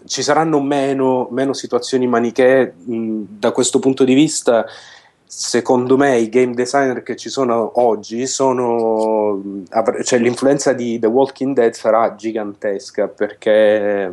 [0.05, 4.67] ci saranno meno, meno situazioni manichee mh, da questo punto di vista.
[5.35, 9.41] Secondo me, i game designer che ci sono oggi sono.
[10.05, 14.13] cioè, l'influenza di The Walking Dead sarà gigantesca perché,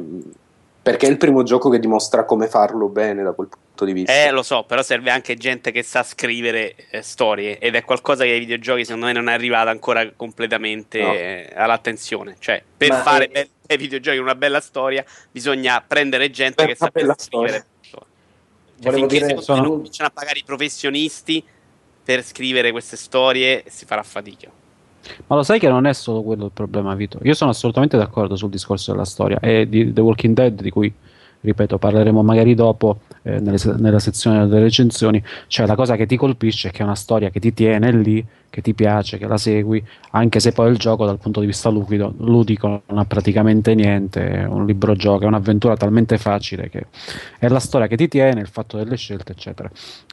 [0.82, 4.14] perché è il primo gioco che dimostra come farlo bene da quel punto di vista.
[4.14, 8.24] Eh, lo so, però serve anche gente che sa scrivere eh, storie ed è qualcosa
[8.24, 11.14] che ai videogiochi secondo me non è arrivato ancora completamente No.
[11.14, 12.38] eh, all'attenzione.
[12.40, 16.90] Cioè, per Ma, fare be- bei videogiochi una bella storia bisogna prendere gente Per che
[16.94, 17.48] bella scrivere.
[17.50, 17.66] storia.
[18.82, 21.44] Cioè, Volevo finché dire, sono- non cominciano a pagare i professionisti
[22.04, 24.50] per scrivere queste storie si farà fatica.
[25.28, 27.20] Ma lo sai che non è solo quello il problema, Vito.
[27.24, 30.92] Io sono assolutamente d'accordo sul discorso della storia e di The Walking Dead, di cui,
[31.42, 35.22] ripeto, parleremo magari dopo eh, nelle nella sezione delle recensioni.
[35.48, 38.26] Cioè, la cosa che ti colpisce è che è una storia che ti tiene lì,
[38.50, 41.70] che ti piace, che la segui, anche se poi il gioco dal punto di vista
[41.70, 44.28] ludico, ludico non ha praticamente niente.
[44.30, 46.88] È un libro gioco, è un'avventura talmente facile che
[47.38, 49.70] è la storia che ti tiene, il fatto delle scelte, eccetera.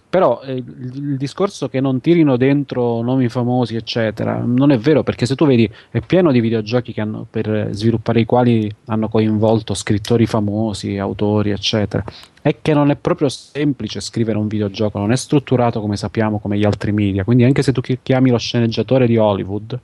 [0.09, 5.27] Però eh, il, discorso che non tirino dentro nomi famosi, eccetera, non è vero perché
[5.27, 10.27] se tu vedi è pieno di videogiochi hanno, per sviluppare i quali hanno coinvolto scrittori
[10.27, 12.05] famosi, autori, eccetera.
[12.47, 16.57] È che non è proprio semplice scrivere un videogioco, non è strutturato come sappiamo come
[16.57, 17.25] gli altri media.
[17.25, 19.77] Quindi anche se tu chi- chiami lo sceneggiatore di Hollywood,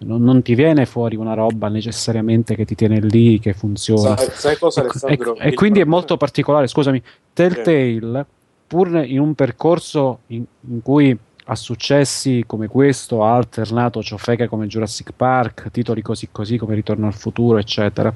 [0.00, 4.18] non, non ti viene fuori una roba necessariamente che ti tiene lì, che funziona.
[4.18, 5.34] Sai, sai cosa, E- Alessandro?
[5.36, 6.66] e, e Il quindi è molto particolare.
[6.66, 8.26] Scusami, Telltale,
[8.66, 11.16] pur in un percorso in, in cui
[11.46, 17.06] a successi come questo ha alternato ciofeche come Jurassic Park, titoli così così come Ritorno
[17.06, 18.14] al futuro, eccetera.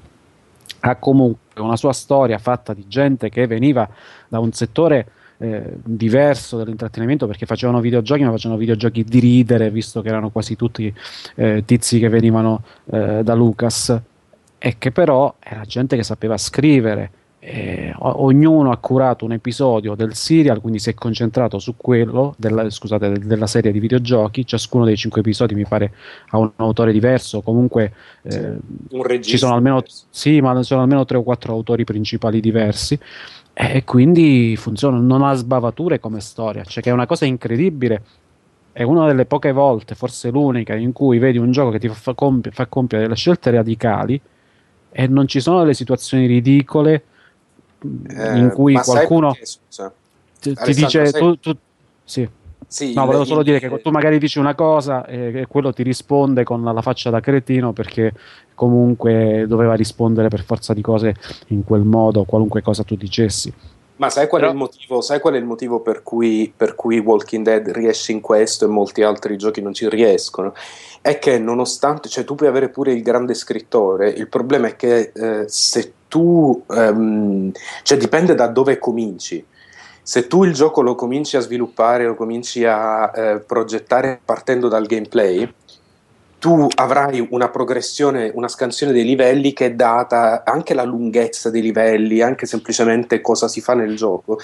[0.85, 3.89] Ha comunque una sua storia fatta di gente che veniva
[4.28, 5.07] da un settore
[5.39, 10.57] eh, diverso dell'intrattenimento perché facevano videogiochi, ma facevano videogiochi di ridere, visto che erano quasi
[10.57, 10.93] tutti
[11.35, 14.01] eh, tizi che venivano eh, da Lucas,
[14.59, 17.11] e che però era gente che sapeva scrivere.
[17.45, 22.70] Eh, ognuno ha curato un episodio del serial, quindi si è concentrato su quello, della,
[22.70, 24.47] scusate, del- della serie di videogiochi.
[24.47, 25.93] Ciascuno dei cinque episodi mi pare
[26.28, 27.40] ha un autore diverso.
[27.40, 28.57] Comunque eh,
[28.90, 29.30] un regista.
[29.30, 32.97] ci sono almeno, sì, ma sono almeno tre o quattro autori principali diversi.
[33.53, 38.03] E quindi funziona, non ha sbavature come storia, cioè che è una cosa incredibile.
[38.70, 42.14] È una delle poche volte, forse l'unica, in cui vedi un gioco che ti fa,
[42.14, 44.18] compi- fa compiere delle scelte radicali
[44.93, 47.07] e non ci sono delle situazioni ridicole
[48.09, 49.33] Eh, in cui qualcuno
[50.41, 51.57] ti, ti dice sai- tu, tu-
[52.05, 52.28] sì.
[52.66, 55.72] Sì, No, volevo solo il- dire che tu magari dici una cosa e e quello
[55.74, 58.12] ti risponde con la, faccia da cretino perché
[58.55, 61.14] comunque doveva rispondere per forza di cose
[61.49, 63.53] in quel modo, qualunque cosa tu dicessi.
[63.97, 66.74] Ma sai qual, è Però- il motivo, sai qual è il motivo per cui, per
[66.74, 70.55] cui Walking Dead riesce in questo e molti altri giochi non ci riescono?
[71.01, 75.12] È che nonostante, cioè tu puoi avere pure il grande scrittore, il problema è che
[75.14, 77.51] eh, se tu, ehm,
[77.83, 79.43] cioè dipende da dove cominci.
[80.03, 84.85] Se tu il gioco lo cominci a sviluppare, lo cominci a eh, progettare partendo dal
[84.85, 85.51] gameplay,
[86.39, 91.63] tu avrai una progressione, una scansione dei livelli che è data anche la lunghezza dei
[91.63, 94.39] livelli, anche semplicemente cosa si fa nel gioco,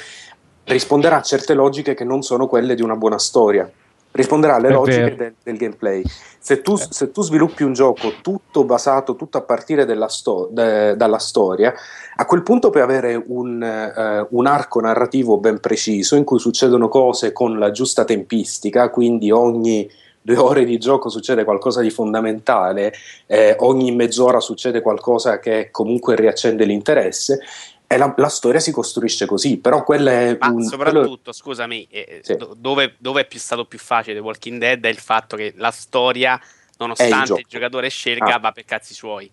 [0.64, 3.71] risponderà a certe logiche che non sono quelle di una buona storia.
[4.19, 6.03] Risponderà alle È logiche del, del gameplay.
[6.41, 11.19] Se tu, se tu sviluppi un gioco tutto basato, tutto a partire sto- de- dalla
[11.19, 11.73] storia,
[12.16, 16.89] a quel punto puoi avere un, eh, un arco narrativo ben preciso in cui succedono
[16.89, 19.89] cose con la giusta tempistica, quindi ogni
[20.21, 22.93] due ore di gioco succede qualcosa di fondamentale,
[23.27, 27.41] eh, ogni mezz'ora succede qualcosa che comunque riaccende l'interesse.
[27.91, 30.55] E la, la storia si costruisce così, però quella è Ma un.
[30.57, 32.36] quello- soprattutto, scusami, eh, Sì.
[32.36, 35.70] do- dove, dove è più stato più facile Walking Dead è il fatto che la
[35.70, 37.41] storia, È il nonostante gioco.
[37.41, 38.39] il, giocatore scelga, Ah.
[38.39, 39.30] va per cazzi suoi.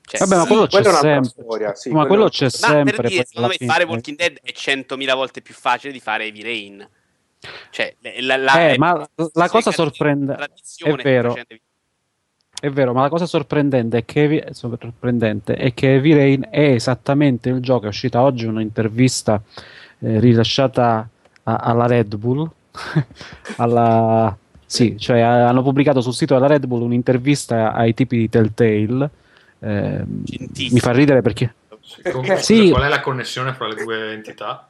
[0.00, 1.42] Cioè, Vabbè, ma Sì, quello c'è quella è un'altra sempre.
[1.44, 2.96] storia, sì, ma quello- quello c'è Ma sempre.
[2.96, 3.92] per dire, secondo me fare fine.
[3.92, 6.88] Walking Dead è 100.000 volte più facile di fare Heavy Rain.
[7.70, 11.28] Cioè, la, la- Eh, è- ma la cosa cadi in sorprende- tradizione è vero.
[11.28, 11.62] facendo-
[12.60, 16.70] È vero, ma la cosa sorprendente è che, Heavy- sorprendente è che Heavy Rain è
[16.72, 17.84] esattamente il gioco.
[17.84, 19.40] È uscita oggi un'intervista
[20.00, 21.08] eh, rilasciata
[21.44, 22.50] a- alla Red Bull,
[23.56, 24.36] alla...
[24.66, 29.10] Sì, cioè a- hanno pubblicato sul sito della Red Bull un'intervista ai tipi di Telltale.
[29.60, 30.74] Gentissimo.
[30.74, 31.52] mi fa ridere perché
[32.12, 32.70] Comunque, Sì.
[32.70, 34.67] Qual è la connessione fra le due entità?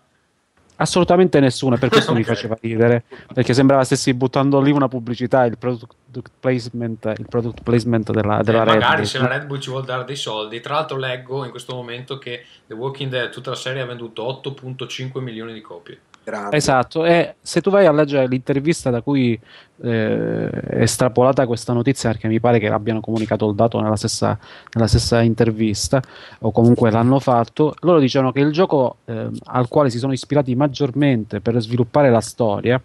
[0.78, 5.58] Assolutamente nessuno, per questo mi faceva ridere, perché sembrava stessi buttando lì una pubblicità, il
[5.58, 5.94] product
[6.40, 9.04] placement, il product placement della, della Eh, Red magari Bull.
[9.04, 10.60] se la Red Bull ci vuole dare dei soldi.
[10.60, 14.22] Tra l'altro, leggo in questo momento che The Walking Dead, tutta la serie, ha venduto
[14.44, 16.00] 8,5 milioni di copie.
[16.28, 16.56] Grande.
[16.56, 19.38] Esatto, e se tu vai a leggere l'intervista da cui
[19.80, 24.38] eh, è estrapolata questa notizia, perché mi pare che abbiano comunicato il dato nella stessa,
[24.74, 26.02] nella stessa intervista,
[26.40, 30.54] o comunque l'hanno fatto, loro dicevano che il gioco eh, al quale si sono ispirati
[30.54, 32.78] maggiormente per sviluppare la storia,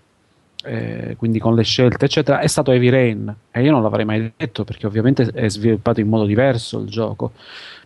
[0.66, 3.36] eh, quindi con le scelte, eccetera, è stato Heavy Rain.
[3.52, 7.34] E io non l'avrei mai detto perché ovviamente è sviluppato in modo diverso il gioco.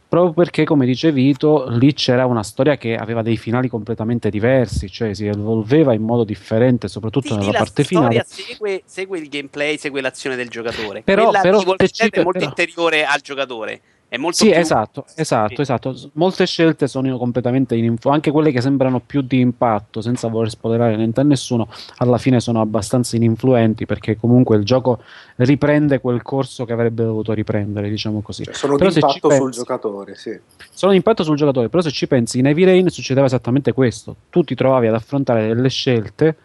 [0.09, 4.89] Proprio perché, come dice Vito, lì c'era una storia che aveva dei finali completamente diversi,
[4.89, 8.25] cioè si evolveva in modo differente, soprattutto Sì, nella la parte storia finale.
[8.25, 11.01] segue, segue il gameplay, segue l'azione del giocatore.
[11.01, 13.81] Però- Quella però è molto però- interiore al giocatore.
[14.09, 15.61] È molto Sì, più- esatto, esatto, Sì.
[15.61, 15.93] esatto.
[15.93, 20.29] S- Molte scelte sono completamente in info, anche quelle che sembrano più di impatto, senza
[20.29, 25.01] voler spoilerare niente a nessuno, alla fine sono abbastanza ininfluenti perché comunque il gioco
[25.35, 28.45] riprende quel corso che avrebbe dovuto riprendere, diciamo così.
[28.45, 30.39] Cioè, sono Però di impatto sul pensi- giocatore, sì.
[30.71, 34.15] sono di impatto sul giocatore, però se ci pensi in Heavy Rain succedeva esattamente questo.
[34.29, 36.35] Tu ti trovavi ad affrontare delle scelte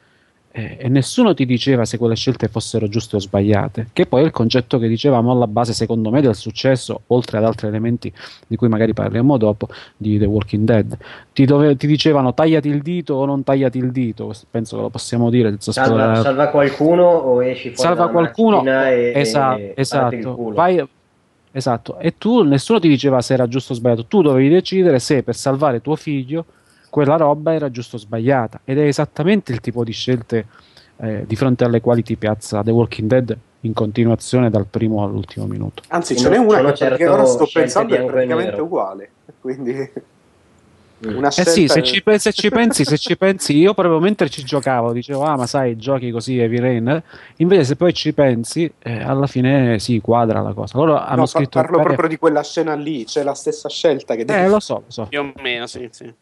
[0.54, 4.24] eh, e nessuno ti diceva se quelle scelte fossero giuste o sbagliate, che poi è
[4.26, 8.12] il concetto che dicevamo alla base, secondo me, del successo, oltre ad altri elementi
[8.46, 10.96] di cui magari parliamo dopo, di The Walking Dead.
[11.32, 14.90] Ti, dove- ti dicevano tagliati il dito o non tagliati il dito, penso che lo
[14.90, 15.56] possiamo dire.
[15.58, 20.52] Salva, salva qualcuno o esci fuori salva qualcuno e, esatto, e esatto.
[20.52, 20.86] Vai-
[21.54, 25.22] esatto e tu nessuno ti diceva se era giusto o sbagliato tu dovevi decidere se
[25.22, 26.46] per salvare tuo figlio
[26.92, 30.46] quella roba era giusta o sbagliata ed è esattamente il tipo di scelte
[30.98, 35.46] eh, di fronte alle quali ti piazza The Walking Dead in continuazione dal primo all'ultimo
[35.46, 38.64] minuto Anzi, ce n'è una che perché certo ora sto pensando è praticamente nero.
[38.64, 39.10] uguale.
[39.40, 39.90] Quindi
[41.04, 41.16] Mm.
[41.16, 44.28] una Eh scelta sì, se ci, se ci pensi, se ci pensi, io proprio mentre
[44.28, 47.02] ci giocavo dicevo, ah ma sai, giochi così Heavy Rain,
[47.38, 50.78] invece se poi ci pensi, eh, alla fine si quadra la cosa.
[50.78, 51.58] Loro hanno No, scritto...
[51.60, 54.84] parlo proprio di quella scena lì, c'è la stessa scelta che Eh, lo so, lo
[54.92, 55.06] so.
[55.08, 56.14] Più o meno, sì, sì.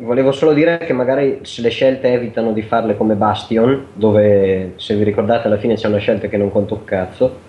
[0.00, 4.96] Volevo solo dire che magari se le scelte evitano di farle come Bastion, dove se
[4.96, 7.48] vi ricordate alla fine c'è una scelta che non conta un cazzo,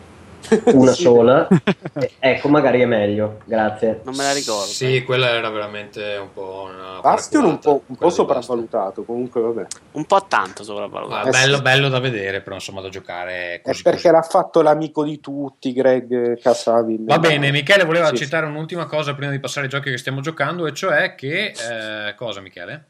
[0.74, 1.02] una Sì.
[1.04, 1.48] sola,
[1.94, 4.02] eh, ecco magari è meglio, grazie.
[4.04, 4.66] Non me la ricordo.
[4.66, 7.00] Sì, quella era veramente un po' una.
[7.02, 9.66] Bastion un po', un po' sopravvalutato, comunque vabbè.
[9.92, 11.28] Un po' tanto sopravvalutato.
[11.28, 11.62] Eh, bello, sì.
[11.62, 13.82] bello da vedere, però insomma da giocare È così.
[13.84, 14.14] perché così.
[14.14, 17.06] l'ha fatto l'amico di tutti, Greg Casavin.
[17.06, 20.22] Va bene, Michele voleva Sì, citare un'ultima cosa prima di passare ai giochi che stiamo
[20.22, 21.54] giocando, e cioè che.
[21.58, 22.86] eh, cosa, Michele?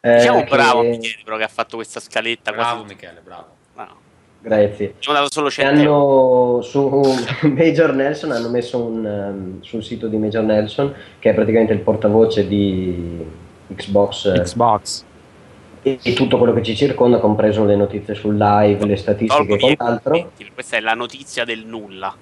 [0.00, 2.94] Eh, Diciamo che- bravo Michele, però, che ha fatto questa scaletta Bravo, quasi.
[2.94, 3.54] Michele, bravo.
[4.46, 4.94] Grazie.
[5.00, 6.54] ci hanno dato solo E 100 euro.
[6.54, 7.02] hanno su
[7.50, 11.80] Major Nelson hanno messo un, um, sul sito di Major Nelson che è praticamente il
[11.80, 13.24] portavoce di
[13.74, 15.04] Xbox eh, Xbox.
[15.82, 19.58] e, e tutto quello che ci circonda compreso le notizie sul live le statistiche e
[19.58, 22.14] quant'altro Questa è la notizia del nulla.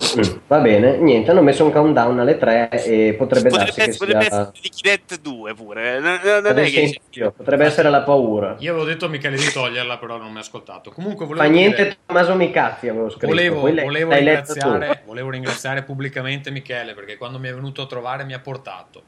[0.00, 3.98] Mm, va bene niente hanno messo un countdown alle 3 e potrebbe, darsi Potrebbe, che
[3.98, 6.00] potrebbe sia essere di Kinect 2 pure.
[6.00, 7.00] Non, non ad è che
[7.36, 8.56] potrebbe essere la paura.
[8.60, 10.90] Io avevo detto a Michele di toglierla, però non mi ha ascoltato.
[10.90, 13.26] Comunque volevo fa niente dire- Tommaso Micazzi avevo scritto.
[13.26, 18.32] Volevo, volevo ringraziare, volevo ringraziare pubblicamente Michele perché quando mi è venuto a trovare mi
[18.32, 19.02] ha portato.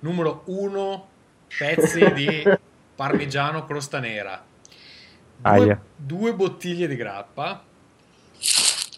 [0.00, 1.06] Numero uno
[1.56, 2.42] pezzi di
[2.94, 4.42] parmigiano crosta nera,
[5.36, 7.62] due, due bottiglie di grappa,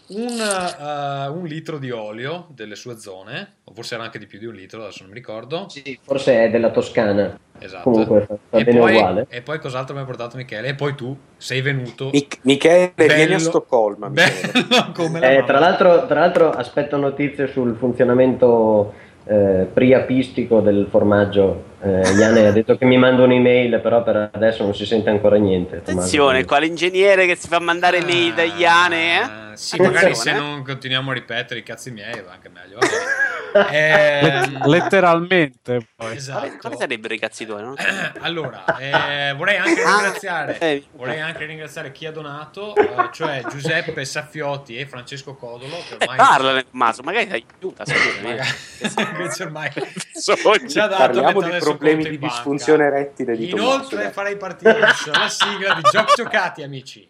[0.09, 4.39] un, eh, un litro di olio delle sue zone, o forse era anche di più
[4.39, 5.67] di un litro, adesso non mi ricordo.
[5.69, 7.89] Sì, forse è della Toscana Esatto.
[7.89, 10.69] comunque fa, fa e, poi, uguale e poi cos'altro mi ha portato Michele?
[10.69, 12.09] E poi tu sei venuto.
[12.11, 14.11] Mich- Michele, vieni a Stoccolma.
[14.13, 14.91] La
[15.21, 18.93] Eh, tra, l'altro, tra l'altro aspetto notizie sul funzionamento
[19.25, 21.75] eh, priapistico del formaggio.
[21.79, 25.37] Eh, Iane ha detto che mi manda un'email, però per adesso non si sente ancora
[25.37, 25.77] niente.
[25.77, 29.21] Attenzione, qua l'ingegnere che si fa mandare mail da Iane, eh?
[29.21, 30.41] Ah, Sì, magari se Attenzione, eh.
[30.41, 32.77] non continuiamo a ripetere i cazzi miei va anche meglio.
[33.71, 35.87] Ehm, Letteralmente.
[35.95, 36.15] Poi.
[36.15, 36.57] esatto.
[36.59, 37.63] Quali, sarebbero i cazzi tuoi?
[37.63, 37.73] no?
[38.21, 40.83] Allora, eh, vorrei anche Ah, ringraziare, eh.
[40.91, 45.97] vorrei anche ringraziare chi ha donato, eh, cioè Giuseppe Saffiotti e Francesco Codolo, che Eh,
[46.01, 47.83] ormai, parlane, Tommaso, magari ti aiuta.
[47.85, 48.21] scusami.
[48.35, 49.71] magari, ormai
[50.67, 52.33] ci ha dato metà del problemi di in banca.
[52.35, 53.69] disfunzione erettile di Tommaso.
[53.73, 54.11] Inoltre dai.
[54.11, 57.09] farei partire la sigla di Giochi Giocati, amici.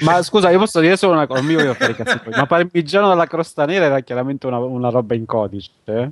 [0.00, 2.46] Ma scusa, io posso dire solo una cosa, non mi voglio fare i cazzi ma
[2.46, 5.70] parmigiano dalla crosta nera era chiaramente una, una roba in codice.
[5.84, 6.10] eh?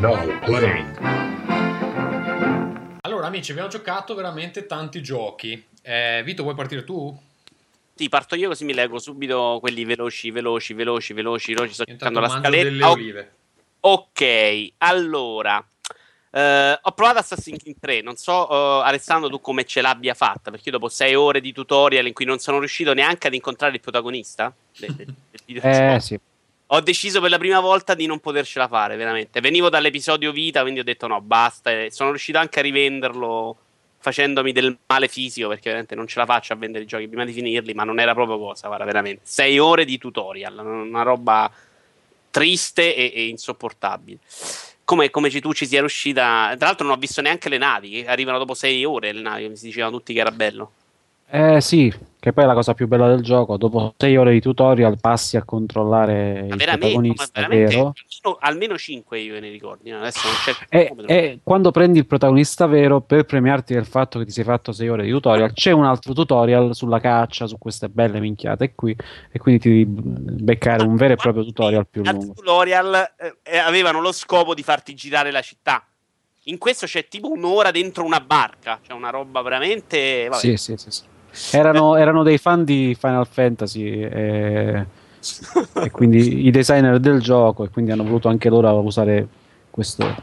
[0.00, 0.98] Blank.
[3.02, 5.64] Allora, amici, abbiamo giocato veramente tanti giochi.
[5.82, 7.16] Eh, Vito, vuoi partire tu?
[7.96, 11.72] Sì, parto io così mi leggo subito quelli veloci, veloci, veloci, veloci, veloci.
[11.72, 12.64] Sto cercando la scaletta.
[12.64, 13.32] delle olive.
[13.80, 15.64] Ok, allora.
[16.30, 20.50] eh, ho provato Assassin's Creed 3, non so eh, Alessandro tu come ce l'abbia fatta,
[20.50, 23.74] perché io dopo sei ore di tutorial in cui non sono riuscito neanche ad incontrare
[23.74, 25.14] il protagonista del, del-
[25.46, 26.18] del Eh sì.
[26.66, 29.40] ho deciso per la prima volta di non potercela fare, veramente.
[29.40, 33.56] Venivo dall'episodio vita, quindi ho detto no, basta, e sono riuscito anche a rivenderlo
[34.06, 37.24] facendomi del male fisico, perché veramente non ce la faccio a vendere i giochi prima
[37.24, 39.22] di finirli, ma non era proprio cosa, guarda, veramente.
[39.24, 41.50] Sei ore di tutorial, una roba
[42.30, 44.18] triste e, e insopportabile.
[44.84, 46.54] Come, come tu ci sia riuscita.
[46.56, 48.04] Tra l'altro, non ho visto neanche le navi.
[48.06, 49.48] Arrivano dopo sei ore le navi.
[49.48, 50.70] Mi si dicevano tutti che era bello.
[51.28, 54.40] Eh sì, che poi è la cosa più bella del gioco, dopo 6 ore di
[54.40, 57.92] tutorial passi a controllare Ma il ma protagonista vero.
[57.94, 59.90] almeno, almeno 5 io ne ricordi.
[59.90, 59.98] no?
[59.98, 60.66] Adesso non c'è.
[60.68, 64.44] E, come- e quando prendi il protagonista vero, per premiarti del fatto che ti sei
[64.44, 68.74] fatto 6 ore di tutorial, c'è un altro tutorial sulla caccia, su queste belle minchiate
[68.74, 68.96] qui,
[69.30, 72.34] e quindi ti devi beccare un vero e proprio tutorial più lungo.
[72.34, 75.84] tutorial eh, eh, avevano lo scopo di farti girare la città.
[76.48, 78.78] In questo c'è tipo un'ora dentro una barca.
[78.80, 80.26] Cioè, una roba veramente.
[80.28, 80.40] Vabbè.
[80.40, 81.02] Sì, sì, sì, sì.
[81.52, 84.86] Erano, erano dei fan di Final Fantasy e,
[85.82, 89.28] e quindi i designer del gioco e quindi hanno voluto anche loro usare
[89.70, 90.16] questo-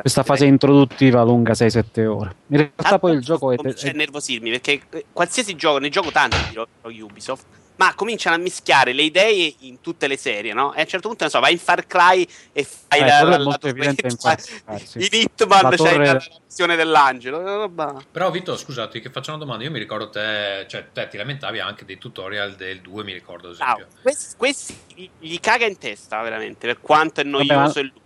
[0.00, 2.34] questa fase introduttiva lunga 6-7 ore.
[2.48, 4.80] In realtà Tanto poi il gioco è, comincia a nervosirmi perché
[5.12, 7.44] qualsiasi gioco, ne gioco tanti di giochi Ubisoft,
[7.76, 10.72] ma cominciano a mischiare le idee in tutte le serie, no?
[10.72, 13.22] E a un certo punto, non so, vai in Far Cry e fai Eh, la,
[13.22, 14.98] la- la torretta, Far Cry, sì.
[14.98, 17.70] in Hitman La c'hai torre- la, missione dell'angelo,
[18.10, 19.64] Però, Vito, scusati, che faccio una domanda.
[19.64, 23.50] Io mi ricordo te, cioè, te ti lamentavi anche dei tutorial del 2, mi ricordo,
[23.50, 23.76] ad Bravo.
[23.80, 23.98] esempio.
[24.02, 28.00] Questi, questi gli- caga in testa veramente per quanto è noioso ma- e lungo.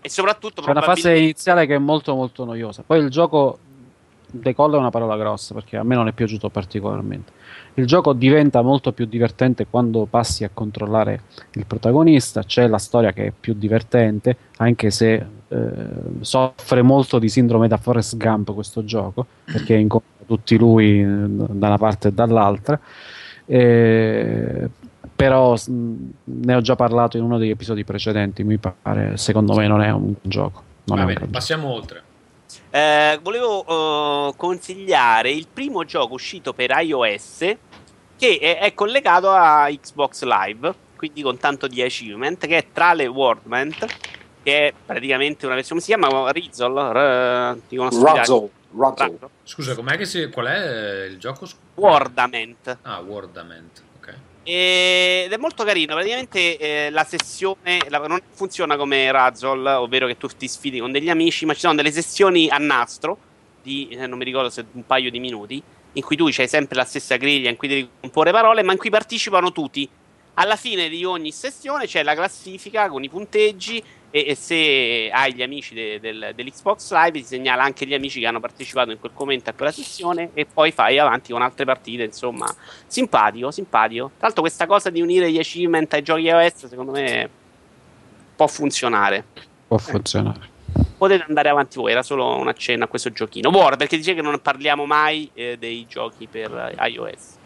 [0.00, 2.82] E soprattutto c'è una fase probabilmente- iniziale che è molto molto noiosa.
[2.86, 3.58] Poi il gioco
[4.30, 7.32] decolla è una parola grossa perché a me non è piaciuto particolarmente.
[7.74, 11.22] Il gioco diventa molto più divertente quando passi a controllare
[11.52, 15.66] il protagonista, c'è la storia che è più divertente, anche se eh,
[16.20, 21.66] soffre molto di sindrome da Forrest Gump questo gioco, perché incontra tutti lui eh, da
[21.68, 22.78] una parte e dall'altra.
[23.46, 24.68] Eh,
[25.14, 29.82] però ne ho già parlato in uno degli episodi precedenti, mi pare, secondo me non
[29.82, 30.62] è un gioco.
[30.84, 31.30] Va bene, gran gioco.
[31.30, 32.02] passiamo oltre.
[32.70, 37.56] Eh, volevo eh, consigliare il primo gioco uscito per iOS
[38.18, 43.06] che è, è collegato a Xbox Live, quindi con tanto di achievement, che è Trale
[43.06, 43.86] Wardment,
[44.42, 46.30] che è praticamente una versione, come si chiama?
[46.32, 46.92] Rizzle?
[46.92, 49.18] Razzle, Razzle.
[49.44, 50.28] Scusa, com'è che si...
[50.30, 51.46] qual è il gioco?
[51.76, 52.78] Wardament.
[52.82, 53.82] Ah, Wordament.
[54.50, 60.16] Ed è molto carino, praticamente eh, la sessione la- non funziona come Razzle, ovvero che
[60.16, 63.18] tu ti sfidi con degli amici, ma ci sono delle sessioni a nastro
[63.60, 66.76] di, eh, non mi ricordo se un paio di minuti, in cui tu c'hai sempre
[66.76, 69.86] la stessa griglia in cui devi comporre parole, ma in cui partecipano tutti.
[70.40, 75.34] Alla fine di ogni sessione c'è la classifica con i punteggi e, e se hai
[75.34, 79.00] gli amici de- del- dell'Xbox Live ti segnala anche gli amici che hanno partecipato in
[79.00, 82.46] quel momento a quella sessione e poi fai avanti con altre partite, insomma,
[82.86, 84.12] simpatico, simpatico.
[84.16, 87.28] Tra l'altro questa cosa di unire gli achievement ai giochi iOS secondo me
[88.36, 89.24] può funzionare.
[89.66, 90.56] Può funzionare.
[90.96, 93.50] Potete andare avanti voi, era solo un accenno a questo giochino.
[93.50, 97.37] Buono, perché dice che non parliamo mai eh, dei giochi per eh, iOS.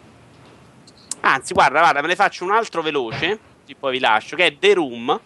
[1.25, 3.39] Anzi, guarda, guarda, me ne faccio un altro veloce,
[3.79, 5.17] poi vi lascio, che è The Room,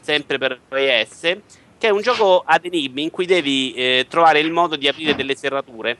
[0.00, 4.50] sempre per iOS, che è un gioco ad enigmi in cui devi eh, trovare il
[4.50, 5.98] modo di aprire delle serrature.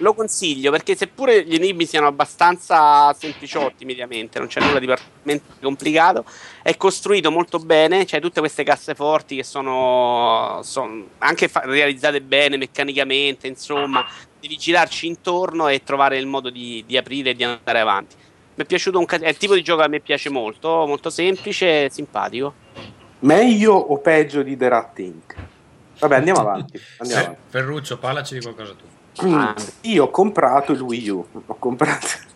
[0.00, 5.60] Lo consiglio perché seppure gli enigmi siano abbastanza sempliciotti mediamente, non c'è nulla di particolarmente
[5.60, 6.24] complicato,
[6.62, 12.56] è costruito molto bene, c'è tutte queste casseforti che sono, sono anche fa- realizzate bene
[12.56, 14.06] meccanicamente, insomma,
[14.40, 18.16] devi girarci intorno e trovare il modo di, di aprire e di andare avanti.
[18.54, 21.10] Mi è piaciuto un è il tipo di gioco che a me piace molto, molto
[21.10, 22.54] semplice, simpatico.
[23.20, 25.34] Meglio o peggio di The Rat Inc?
[25.98, 26.80] Vabbè, andiamo avanti.
[26.96, 27.50] Andiamo Fe- avanti.
[27.50, 28.98] Ferruccio, parlaci di qualcosa tu.
[29.24, 29.44] Mm,
[29.82, 32.06] Io ho comprato il Wii U, ho comprato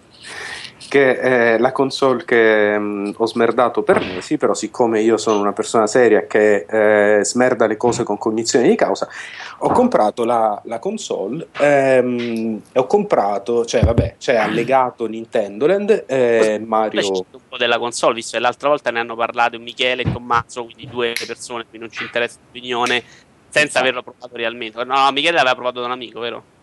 [0.94, 5.52] che è la console che mm, ho smerdato per mesi, però siccome io sono una
[5.52, 9.08] persona seria che eh, smerda le cose con cognizione di causa,
[9.58, 16.04] ho comprato la, la console ehm, e ho comprato, cioè vabbè, c'è allegato Nintendo Land,
[16.06, 17.10] eh, Mario...
[17.10, 20.86] un po' della console, visto che l'altra volta ne hanno parlato Michele e Tommaso, quindi
[20.88, 23.02] due persone, quindi non ci interessa l'opinione,
[23.48, 24.84] senza averlo provato realmente.
[24.84, 26.53] No, Michele l'aveva provato da un amico, vero?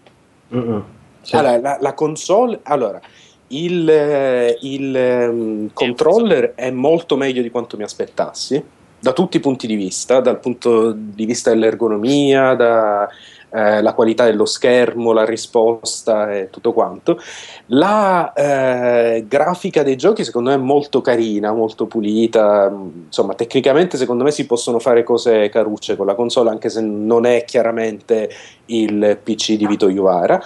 [1.21, 1.35] Sì.
[1.35, 2.99] Allora, la, la console, allora,
[3.47, 8.63] il, eh, il ehm, controller è molto meglio di quanto mi aspettassi.
[9.01, 13.09] da tutti i punti di vista, dal punto di vista dell'ergonomia, da,
[13.53, 17.19] eh, la qualità dello schermo, la risposta e tutto quanto.
[17.67, 22.73] La eh, grafica dei giochi secondo me è molto carina, molto pulita,
[23.05, 27.25] insomma tecnicamente secondo me si possono fare cose carucce con la console anche se non
[27.25, 28.29] è chiaramente
[28.67, 30.41] il PC di Vito Iuvara.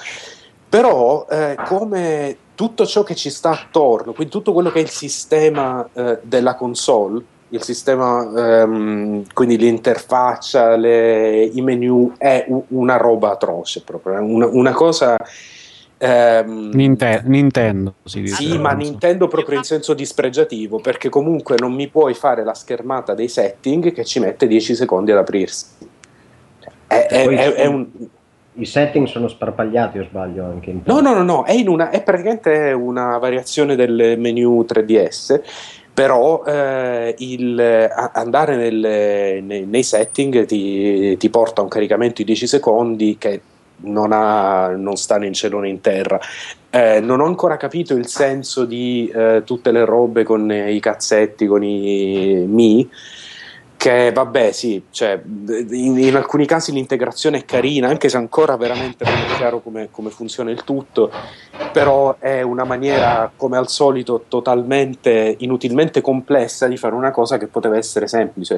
[0.68, 4.90] Però eh, come tutto ciò che ci sta attorno, quindi tutto quello che è il
[4.90, 12.98] sistema eh, della console, il sistema, ehm, quindi l'interfaccia, le, i menu, è u- una
[12.98, 15.16] roba atroce proprio, una, una cosa...
[15.98, 18.36] ehm, Ninte- Nintendo si dice.
[18.36, 23.14] sì, ma Nintendo proprio in senso dispregiativo, perché comunque non mi puoi fare la schermata
[23.14, 25.66] dei setting che ci mette 10 secondi ad aprirsi.
[26.88, 27.88] È, è- è- è un,
[28.58, 31.90] I setting sono sparpagliati, o sbaglio anche in No, no, no, no, è, in una,
[31.90, 35.42] è praticamente una variazione del menu 3DS,
[35.96, 42.16] però eh, il, a- andare nelle- nei, nei setting ti, ti porta a un caricamento
[42.18, 43.42] di 10 secondi che
[43.78, 46.20] non, ha, non sta né in cielo né in terra.
[46.70, 51.46] Eh, non ho ancora capito il senso di eh, tutte le robe con i cazzetti,
[51.48, 52.90] con i Mi.
[53.78, 59.04] Che vabbè, sì, cioè, in, in alcuni casi l'integrazione è carina, anche se ancora veramente
[59.04, 61.12] non è chiaro come, come funziona il tutto,
[61.72, 67.48] però è una maniera, come al solito, totalmente inutilmente complessa di fare una cosa che
[67.48, 68.58] poteva essere semplice.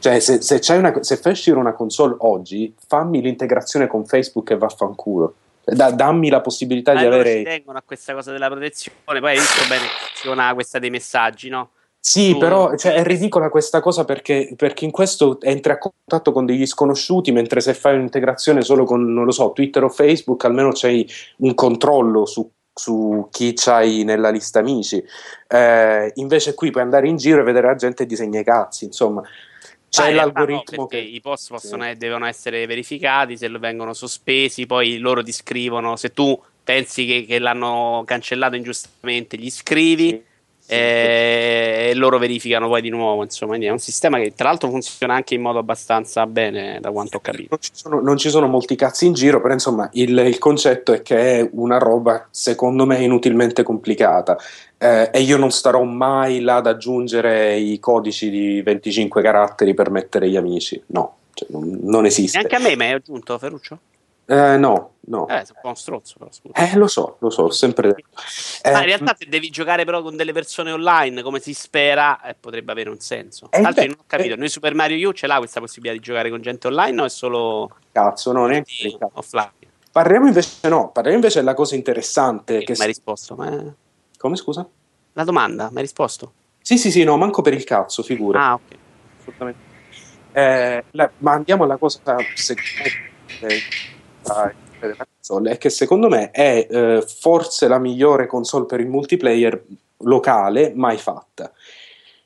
[0.00, 4.50] Cioè, se, se, c'hai una, se fai uscire una console oggi, fammi l'integrazione con Facebook
[4.50, 5.34] e vaffanculo.
[5.64, 7.42] Da- dammi la possibilità Ma di loro ci avere.
[7.42, 8.98] tengono a questa cosa della protezione.
[9.04, 11.70] Poi hai visto bene funziona questa dei messaggi, no?
[12.08, 16.32] Sì, Tu- però cioè, è ridicola questa cosa perché, perché in questo entri a contatto
[16.32, 20.42] con degli sconosciuti, mentre se fai un'integrazione solo con, non lo so, Twitter o Facebook,
[20.46, 21.06] almeno c'hai
[21.40, 25.04] un controllo su, su chi c'hai nella lista amici.
[25.48, 28.86] Eh, invece qui puoi andare in giro e vedere la gente e disegna i cazzi,
[28.86, 29.20] insomma.
[29.90, 30.96] C'è realtà l'algoritmo no, che...
[30.96, 31.96] i post possono, sì.
[31.98, 37.38] devono essere verificati, se vengono sospesi, poi loro ti scrivono, se tu pensi che, che
[37.38, 40.27] l'hanno cancellato ingiustamente, gli scrivi Sì,
[40.70, 45.14] e loro verificano poi di nuovo, insomma, quindi è un sistema che tra l'altro funziona
[45.14, 47.48] anche in modo abbastanza bene, da quanto ho capito.
[47.50, 50.92] Non ci, sono, non ci sono molti cazzi in giro, però insomma il, il concetto
[50.92, 54.36] è che è una roba secondo me inutilmente complicata
[54.76, 59.90] eh, e io non starò mai là ad aggiungere i codici di 25 caratteri per
[59.90, 62.36] mettere gli amici, no, cioè, non, non esiste.
[62.36, 63.78] Neanche a me mi hai aggiunto, Ferruccio?
[64.30, 65.26] Eh, no, no.
[65.26, 66.52] Eh, sei un po' un stronzo, però scusa.
[66.54, 68.20] Eh, lo so, lo so, ho sempre detto.
[68.62, 72.20] Eh, Ma in realtà se devi giocare però con delle persone online come si spera
[72.20, 73.48] eh, potrebbe avere un senso.
[73.50, 74.36] Eh, l'altro beh, non ho capito, eh.
[74.36, 77.08] noi Super Mario U ce l'ha questa possibilità di giocare con gente online o è
[77.08, 79.50] solo cazzo, no, neanche offline?
[79.90, 82.58] Parliamo invece, no, parliamo invece della cosa interessante.
[82.64, 83.34] Che Mi hai risposto?
[83.34, 83.74] Ma-
[84.18, 84.68] Come scusa?
[85.14, 86.34] La domanda, mi hai risposto?
[86.60, 88.44] Sì, sì, sì, no, manco per il cazzo, figura.
[88.44, 88.60] Ah, ok.
[89.20, 89.60] assolutamente.
[90.32, 91.98] Eh, la- ma andiamo alla cosa
[92.34, 92.90] secondo
[94.28, 99.62] console, è che secondo me è eh, forse la migliore console per il multiplayer
[99.98, 101.52] locale mai fatta.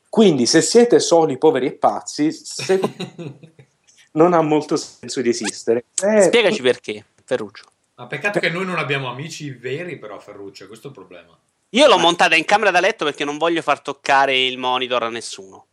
[0.08, 2.30] Quindi se siete soli, poveri e pazzi,
[4.12, 5.86] non ha molto senso di esistere.
[6.02, 7.64] Eh, Spiegaci perché, Ferruccio.
[7.94, 11.38] Ma peccato che noi non abbiamo amici veri, però, Ferruccio, questo è il problema.
[11.70, 15.08] Io l'ho montata in camera da letto perché non voglio far toccare il monitor a
[15.08, 15.66] nessuno.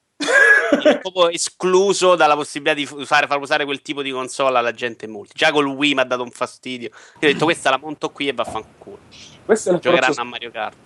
[0.81, 5.07] È proprio escluso dalla possibilità di fare, far usare quel tipo di console alla gente
[5.07, 5.33] multi.
[5.35, 6.89] Già col Wii mi ha dato un fastidio.
[7.19, 8.99] Io ho detto questa la monto qui e vaffanculo.
[9.45, 10.77] questo è Giocheranno a Mario Kart.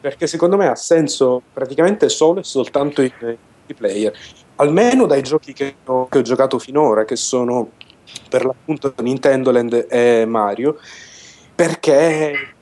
[0.00, 3.36] perché secondo me ha senso praticamente solo e soltanto in in
[3.72, 4.12] multiplayer,
[4.56, 7.70] almeno dai giochi che ho, che ho giocato finora, che sono
[8.28, 10.78] per l'appunto Nintendo Land e Mario,
[11.54, 12.54] perché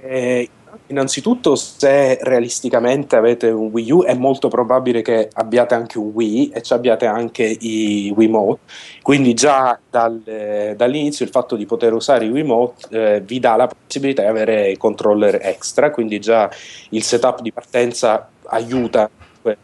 [0.00, 0.48] che
[0.88, 6.50] innanzitutto se realisticamente avete un Wii U è molto probabile che abbiate anche un Wii
[6.50, 8.60] e ci abbiate anche i Wiimote,
[9.02, 13.56] quindi già dal- eh, dall'inizio il fatto di poter usare i Wiimote eh, vi dà
[13.56, 16.50] la possibilità di avere controller extra, quindi già
[16.90, 19.08] il setup di partenza aiuta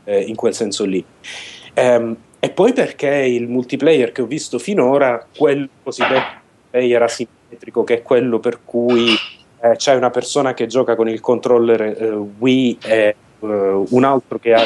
[0.04, 1.04] eh, in quel senso lì.
[1.74, 6.38] Ehm, e poi perché il multiplayer che ho visto finora, quel cosiddetto
[6.70, 9.14] player asimmetrico, che è quello per cui
[9.62, 14.38] eh, c'è una persona che gioca con il controller eh, Wii e eh, un altro
[14.38, 14.62] che ha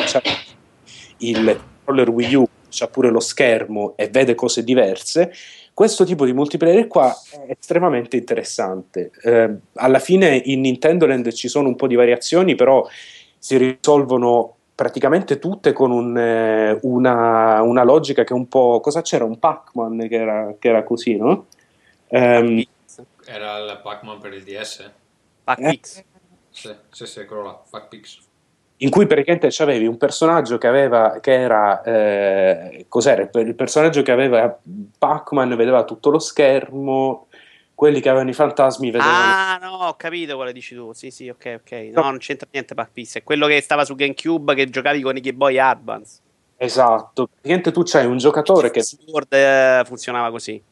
[1.19, 5.33] il controller Wii U, c'ha pure lo schermo e vede cose diverse.
[5.73, 9.11] Questo tipo di multiplayer qua è estremamente interessante.
[9.23, 12.87] Eh, alla fine in Nintendo Land ci sono un po' di variazioni, però
[13.37, 18.79] si risolvono praticamente tutte con un, eh, una, una logica che è un po'.
[18.81, 19.25] Cosa c'era?
[19.25, 21.47] Un Pac-Man che era, che era così, no?
[22.09, 22.63] Ehm,
[23.27, 24.91] Era il Pac-Man per il DS?
[25.45, 25.97] Pac-X.
[25.99, 26.05] Eh.
[26.51, 28.19] Sì, sì, sì, quello là, Pac-Pix.
[28.79, 34.13] in cui praticamente avevi un personaggio che aveva che era eh, cos'era il personaggio che
[34.13, 34.57] aveva
[34.99, 37.27] Pac-Man vedeva tutto lo schermo
[37.75, 40.93] quelli che avevano i fantasmi vedevano Ah, no, ho capito quale dici tu.
[40.93, 41.73] Sì, sì, ok, ok.
[41.93, 43.19] No, non c'entra niente Pac Piece.
[43.19, 46.21] È quello che stava su GameCube che giocavi con i Game Boy Advance.
[46.57, 50.63] esatto praticamente tu c'hai un giocatore che Sword eh, funzionava così.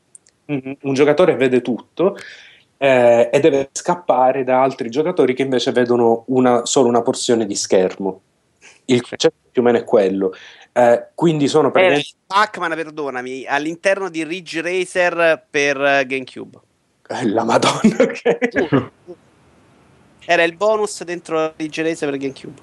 [0.47, 2.17] Un, un giocatore vede tutto
[2.77, 7.55] eh, e deve scappare da altri giocatori che invece vedono una, solo una porzione di
[7.55, 8.23] schermo
[8.87, 10.35] il concetto più o meno è quello
[10.73, 16.59] Eh, quindi sono praticamente il Pac-Man, perdonami, all'interno di Ridge Racer per eh, GameCube.
[17.09, 18.91] Eh, la madonna ok.
[20.25, 22.61] Era il bonus dentro Ridge Racer per GameCube.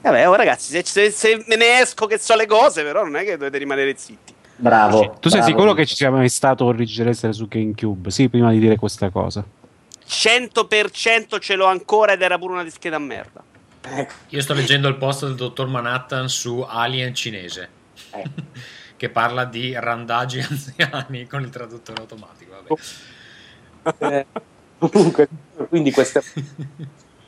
[0.00, 3.16] Vabbè, oh, ragazzi, se, se- se me ne esco che so le cose, però non
[3.16, 4.34] è che dovete rimanere zitti.
[4.60, 5.16] Bravo.
[5.20, 5.54] Tu sei bravo.
[5.54, 8.10] sicuro che ci sia mai stato un Ridge Racer su GameCube?
[8.10, 9.44] Sì, prima di dire questa cosa.
[10.06, 13.42] 100% ce l'ho ancora ed era pure una dischetta a merda.
[13.82, 17.68] Eh, Io sto leggendo il post del dottor Manhattan su Alien cinese.
[18.12, 18.24] Eh.
[18.98, 22.56] che parla di randaggi anziani con il traduttore automatico.
[23.82, 24.16] Vabbè.
[24.16, 24.26] eh,
[24.78, 25.28] comunque
[25.68, 26.22] quindi questo è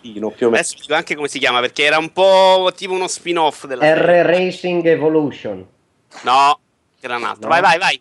[0.00, 3.06] più o meno Adesso dico anche come si chiama perché era un po' tipo uno
[3.06, 4.24] spin-off della R.
[4.24, 5.66] Racing Evolution.
[6.22, 6.58] No,
[7.06, 7.48] era un altro.
[7.48, 7.48] No.
[7.48, 8.00] Vai, vai, vai.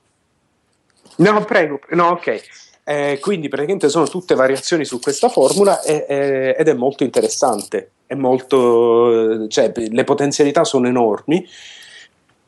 [1.18, 2.42] No, prego, no, ok.
[2.84, 7.92] Eh, quindi praticamente sono tutte variazioni su questa formula e- e- ed è molto interessante.
[8.06, 11.48] È molto, cioè, le potenzialità sono enormi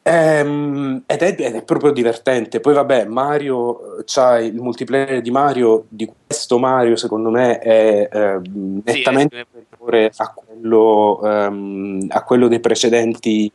[0.03, 2.60] ehm, ed, è, ed è proprio divertente.
[2.60, 8.10] Poi, vabbè, Mario c'ha il multiplayer di Mario, di questo Mario, secondo me, è
[8.41, 13.52] Sì, nettamente eh, superiore a quello, ehm, a quello dei precedenti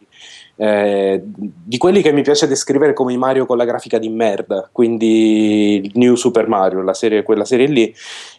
[0.57, 4.69] eh, di quelli che mi piace descrivere come i Mario con la grafica di merda,
[4.73, 7.95] quindi il New Super Mario, la serie, quella serie lì,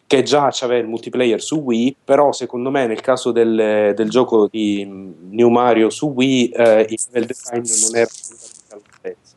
[0.07, 4.47] che già c'aveva il multiplayer su Wii, però secondo me nel caso del, del gioco
[4.47, 4.85] di
[5.29, 9.35] New Mario su Wii eh, il level design non era assolutamente all'altezza.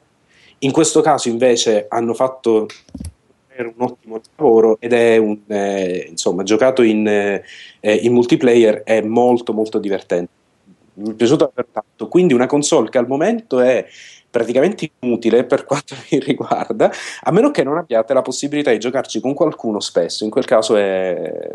[0.61, 2.67] In questo caso invece hanno fatto
[3.63, 7.43] un ottimo lavoro ed è un eh, insomma giocato in, eh,
[7.93, 10.39] in multiplayer è molto molto divertente
[10.95, 12.09] mi è piaciuto aver tanto.
[12.09, 13.87] Quindi una console che al momento è
[14.31, 16.91] praticamente inutile per quanto mi riguarda,
[17.23, 20.77] a meno che non abbiate la possibilità di giocarci con qualcuno spesso, in quel caso
[20.77, 21.51] è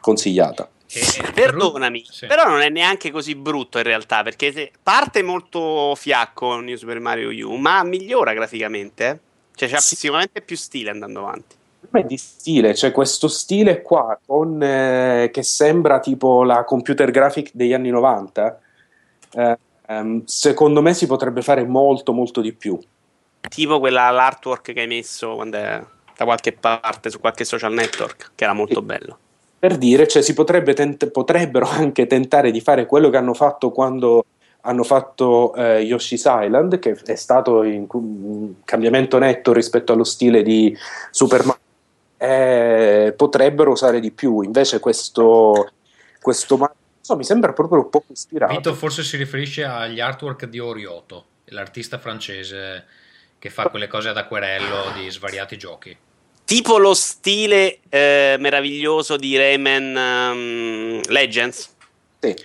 [0.00, 0.68] consigliata.
[0.92, 2.26] E- e- Perdonami, Sì.
[2.26, 7.30] però non è neanche così brutto in realtà perché parte molto fiacco New Super Mario
[7.48, 9.06] U, ma migliora graficamente.
[9.08, 9.18] eh.
[9.54, 9.94] Cioè, c'ha Sì.
[9.94, 11.54] sicuramente più stile andando avanti.
[11.90, 17.50] Ma di stile, c'è questo stile qua con, eh, che sembra tipo la computer graphic
[17.52, 18.60] degli anni 90.
[19.32, 22.78] eh, ehm, secondo me si potrebbe fare molto molto di più.
[23.48, 25.84] Tipo quella l'artwork che hai messo quando è
[26.16, 29.18] da qualche parte su qualche social network, che era molto bello.
[29.58, 33.70] per dire, cioè si potrebbe tent- potrebbero anche tentare di fare quello che hanno fatto
[33.70, 34.24] quando
[34.62, 40.42] hanno fatto eh, Yoshi's Island, che è stato in- un cambiamento netto rispetto allo stile
[40.42, 40.76] di
[41.10, 41.68] Super Mario.
[42.22, 45.70] Eh, potrebbero usare di più, invece questo,
[46.20, 46.58] questo
[47.00, 48.52] so, mi sembra proprio un po' ispirato.
[48.52, 52.84] Vito forse si riferisce agli artwork di Orioto, l'artista francese
[53.38, 55.96] che fa quelle cose ad acquerello di svariati giochi.
[56.44, 61.74] Tipo lo stile eh, meraviglioso di Rayman ehm, Legends.
[62.18, 62.36] Sì.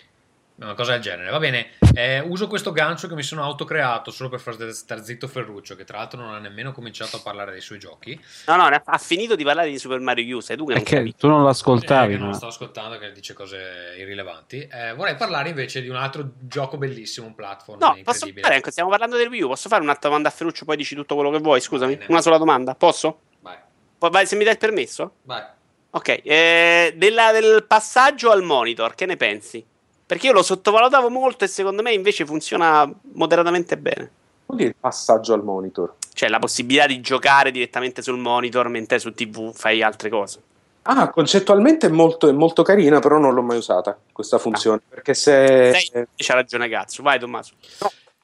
[0.58, 1.30] Una cosa del genere.
[1.32, 5.28] Va bene, eh, uso questo gancio che mi sono autocreato solo per far star zitto
[5.28, 8.18] Ferruccio, che tra l'altro non ha nemmeno cominciato a parlare dei suoi giochi.
[8.48, 10.96] No, no, ha, finito di parlare di Super Mario U, sei tu che non Perché
[10.98, 11.18] capisci.
[11.18, 14.66] tu non Eh, l'ascoltavi, che non ma- lo sto ascoltando, che dice cose irrilevanti.
[14.72, 18.42] Eh, vorrei parlare invece di un altro gioco bellissimo, un platform No, posso incredibile.
[18.44, 20.96] fare, anche, stiamo parlando del Wii U, posso fare un'altra domanda a Ferruccio poi dici
[20.96, 21.96] tutto quello che vuoi, scusami?
[21.98, 22.06] bene.
[22.10, 23.24] Una sola domanda, posso?
[23.42, 23.58] Vai,
[23.98, 25.16] Poi vai, se mi dai il permesso?
[25.24, 25.44] vai.
[25.92, 29.66] Ok, eh, della- del passaggio al monitor, che ne pensi?
[30.06, 34.12] Perché io lo sottovalutavo molto e secondo me invece funziona moderatamente bene.
[34.46, 35.96] Vuol dire il passaggio al monitor.
[36.14, 40.42] Cioè la possibilità di giocare direttamente sul monitor mentre su TV fai altre cose.
[40.84, 44.82] Ah, concettualmente è molto, è molto carina, però non l'ho mai usata questa funzione.
[44.88, 47.02] Perché se Sei, c'ha ragione cazzo.
[47.02, 47.54] Vai Tommaso.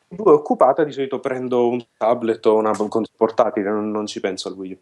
[0.08, 4.20] tu è occupata, di solito prendo un tablet o una console portatile, non, non ci
[4.20, 4.78] penso al Wii U.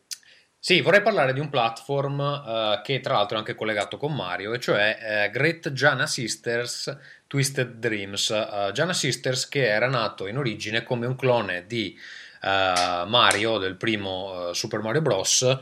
[0.61, 4.51] Sì, vorrei parlare di un platform eh, che tra l'altro è anche collegato con Mario,
[4.53, 6.95] e cioè eh, Great Giana Sisters
[7.27, 8.29] Twisted Dreams.
[8.29, 11.97] Eh, Giana Sisters che era nato in origine come un clone di
[12.41, 15.59] Mario, del primo Super Mario Bros.,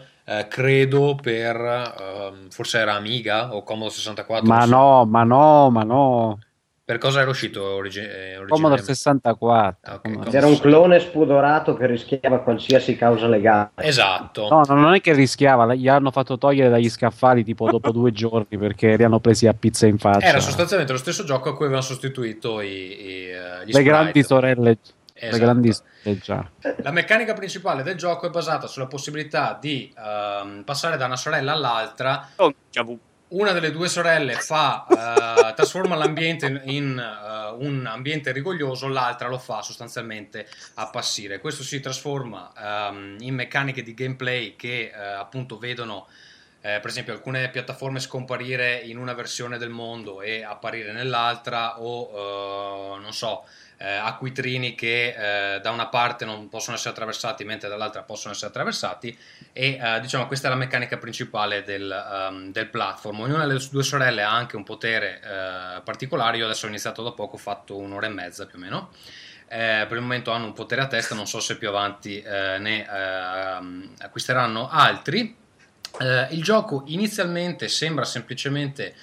[0.48, 4.48] credo per, ehm, forse era Amiga o Commodore 64.
[4.48, 4.70] Ma so.
[4.70, 6.40] no, ma no, ma no.
[6.88, 8.94] Per cosa era uscito origi- eh, Commodore originariamente?
[8.94, 9.78] 64.
[9.82, 13.72] Ah, ok, Commodore com- Era un clone spudorato che rischiava qualsiasi causa legale.
[13.76, 14.48] Esatto.
[14.50, 18.14] No, no, non è che rischiava, gli hanno fatto togliere dagli scaffali tipo dopo due
[18.14, 20.26] giorni perché li hanno presi a pizza in faccia.
[20.28, 24.24] Era sostanzialmente lo stesso gioco a cui avevano sostituito i, i, eh, gli le grandi
[24.24, 24.78] sorelle.
[25.20, 25.44] Le Esatto.
[25.44, 26.50] grandi sorelle già.
[26.84, 31.52] La meccanica principale del gioco è basata sulla possibilità di ehm, passare da una sorella
[31.52, 32.30] all'altra.
[32.38, 32.98] Oh, già vu.
[33.30, 39.38] Una delle due sorelle fa, eh, trasforma l'ambiente in, eh, un ambiente rigoglioso, l'altra lo
[39.38, 41.40] fa sostanzialmente appassire.
[41.40, 46.08] Questo si trasforma ehm, in meccaniche di gameplay che eh, appunto vedono
[46.62, 52.98] eh, per esempio alcune piattaforme scomparire in una versione del mondo e apparire nell'altra o
[52.98, 53.44] non so
[53.78, 58.50] eh, acquitrini che eh, da una parte non possono essere attraversati mentre dall'altra possono essere
[58.50, 59.18] attraversati.
[59.54, 63.22] E eh, diciamo questa è la meccanica principale del, ehm, del platform.
[63.22, 66.38] Ognuna delle due sorelle ha anche un potere eh, particolare.
[66.38, 68.90] Io adesso ho iniziato da poco ho fatto un'ora e mezza più o meno.
[69.50, 72.58] Eh, per il momento hanno un potere a testa non so se più avanti eh,
[72.58, 75.46] ne ehm, acquisteranno altri.
[76.30, 78.94] Il gioco inizialmente sembra semplicemente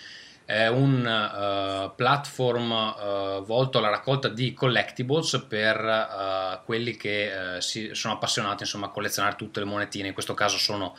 [0.46, 7.90] eh, un eh, platform eh, volto alla raccolta di collectibles per eh, quelli che si,
[7.92, 10.96] sono appassionati insomma, a collezionare tutte le monetine, in questo caso sono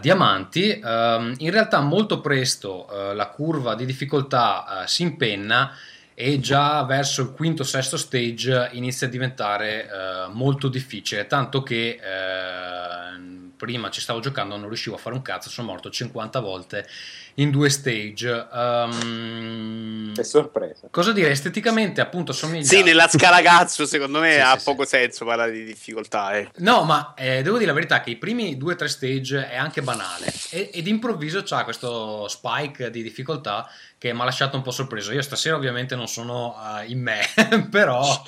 [0.00, 0.80] diamanti.
[0.82, 5.72] Ehm, in realtà molto presto la curva di difficoltà si impenna
[6.12, 9.88] e già verso il quinto sesto stage inizia a diventare
[10.32, 12.00] molto difficile tanto che
[13.60, 16.88] prima ci stavo giocando non riuscivo a fare un cazzo sono morto 50 volte
[17.34, 20.88] in due stage Ehm, Che sorpresa.
[20.90, 24.82] cosa dire esteticamente appunto somiglia Sì, nella scala cazzo, secondo me Sì, ha sì, poco
[24.84, 24.90] sì.
[24.96, 26.36] senso parlare di difficoltà.
[26.36, 26.48] Eh.
[26.58, 29.56] No, ma eh, devo dire la verità che i primi due o tre stage è
[29.56, 33.68] anche banale e, ed improvviso c'ha questo spike di difficoltà
[33.98, 35.12] che mi ha lasciato un po' sorpreso.
[35.12, 37.20] Io stasera ovviamente non sono eh, in me,
[37.70, 38.22] però,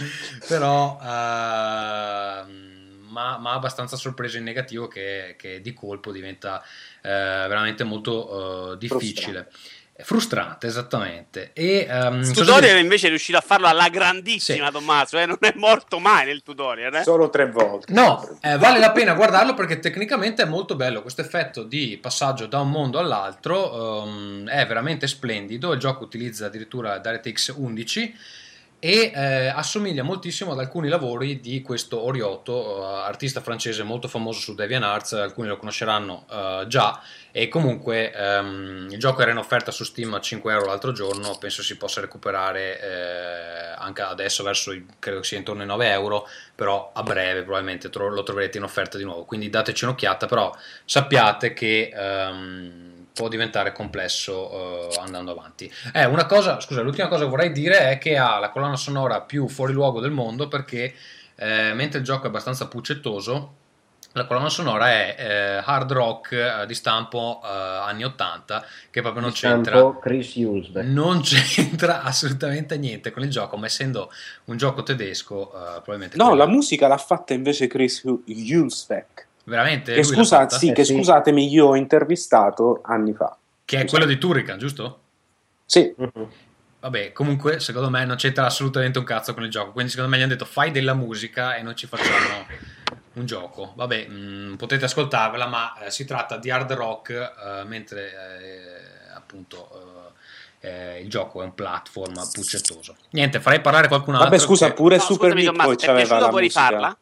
[0.47, 2.72] però ehm,
[3.13, 6.63] ma ma abbastanza sorpreso in negativo che, che di colpo diventa
[7.03, 9.49] eh, veramente molto eh, difficile.
[9.95, 11.51] Frustrante, esattamente.
[11.53, 14.73] E, cosa tutorial invece è riuscito a farlo alla grandissima Sì.
[14.73, 15.27] Tommaso, eh?
[15.27, 16.95] non è morto mai nel tutorial.
[16.95, 17.03] Eh?
[17.03, 17.93] Solo tre volte.
[17.93, 21.03] No, eh, vale la pena guardarlo perché tecnicamente è molto bello.
[21.03, 25.73] Questo effetto di passaggio da un mondo all'altro ehm, è veramente splendido.
[25.73, 28.15] Il gioco utilizza addirittura DirectX 11
[28.85, 34.41] e eh, assomiglia moltissimo ad alcuni lavori di questo Orioto, eh, artista francese molto famoso
[34.41, 37.01] su DeviantArts, alcuni lo conosceranno eh, già.
[37.31, 41.39] E comunque ehm, il gioco era in offerta su Steam a 5 euro l'altro giorno,
[41.39, 45.89] penso si possa recuperare eh, anche adesso verso i, credo che sia intorno ai 9
[45.89, 50.27] euro, però a breve probabilmente tro- lo troverete in offerta di nuovo, quindi dateci un'occhiata,
[50.27, 50.53] però
[50.85, 55.73] sappiate che ehm, può diventare complesso eh, andando avanti.
[55.93, 59.21] Eh, una cosa, scusa, l'ultima cosa che vorrei dire è che ha la colonna sonora
[59.21, 60.95] più fuori luogo del mondo perché
[61.37, 63.57] eh, mentre il gioco è abbastanza puccettoso,
[64.15, 69.23] la colonna sonora è eh, hard rock eh, di stampo eh, anni 80 che proprio
[69.23, 70.87] non Di c'entra stampo Chris Hulsbeck.
[70.87, 74.11] non c'entra assolutamente niente con il gioco, ma essendo
[74.45, 79.29] un gioco tedesco, eh, probabilmente No, la musica l'ha fatta invece Chris Hulsbeck.
[79.45, 80.95] Veramente Che, scusa, sì, Eh, che sì.
[80.95, 83.37] scusatemi, io ho intervistato anni fa.
[83.65, 85.01] che è quello di Turrican, giusto?
[85.65, 86.29] Sì, Mhm.
[86.81, 89.71] Vabbè, comunque secondo me non c'entra assolutamente un cazzo con il gioco.
[89.71, 92.45] Quindi secondo me gli hanno detto fai della musica e noi ci facciamo
[93.15, 93.73] un gioco.
[93.77, 100.13] Vabbè, mh, potete ascoltarvela, ma eh, si tratta di hard rock, eh, mentre eh, appunto
[100.61, 102.97] eh, eh, il gioco è un platform puccettoso.
[103.11, 104.29] Niente, farei parlare qualcun altro.
[104.31, 106.39] vabbè, scusa, che- pure No, Super Meat è c'aveva piaciuto la musica.
[106.41, 106.99] rifarla?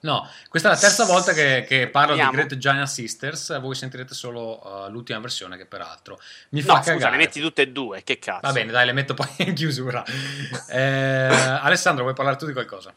[0.00, 2.30] No, questa è la terza volta che, che parlo Vediamo.
[2.30, 3.58] di Great Giant Sisters.
[3.60, 6.18] Voi sentirete solo uh, l'ultima versione, che peraltro
[6.50, 7.10] mi fa No, scusa, cagare.
[7.12, 8.40] le metti tutte e due, che cazzo.
[8.42, 10.04] Va bene, dai, le metto poi in chiusura.
[10.68, 12.92] Eh, Alessandro, vuoi parlare tu di qualcosa?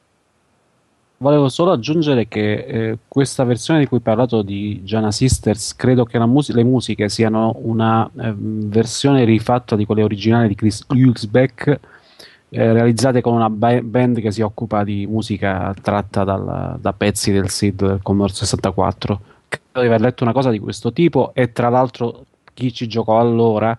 [1.22, 6.06] Volevo solo aggiungere che eh, questa versione di cui hai parlato di Giana Sisters, credo
[6.06, 10.86] che la mus- le musiche siano una ehm, versione rifatta di quelle originali di Chris
[10.88, 11.80] Hulsbeck,
[12.50, 17.32] eh, realizzate con una ba- band che si occupa di musica tratta dal- da pezzi
[17.32, 19.20] del SID del Commodore 64.
[19.48, 23.20] Credo di aver letto una cosa di questo tipo e tra l'altro chi ci giocò
[23.20, 23.78] allora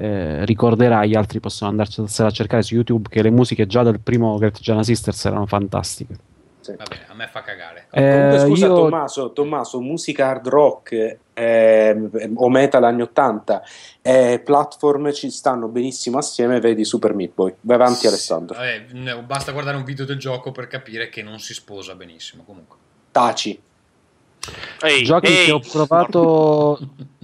[0.00, 3.98] eh, ricorderà, gli altri possono andarsela a cercare su YouTube, che le musiche già del
[3.98, 6.14] primo Great Giana Sisters erano fantastiche.
[6.60, 6.72] Sì.
[6.76, 7.86] Vabbè, a me fa cagare.
[7.90, 13.62] Comunque, Eh, scusa io- Tommaso, Tommaso, musica hard rock ehm, o metal anni 80
[14.02, 17.54] e platform ci stanno benissimo assieme, vedi Super Meat Boy.
[17.60, 18.56] Vai avanti Alessandro.
[18.56, 22.42] Vabbè, basta guardare un video del gioco per capire che non si sposa benissimo.
[22.44, 22.76] Comunque,
[23.12, 23.60] Taci.
[24.82, 25.44] Ehi, Giochi ehi.
[25.46, 26.78] che ho provato,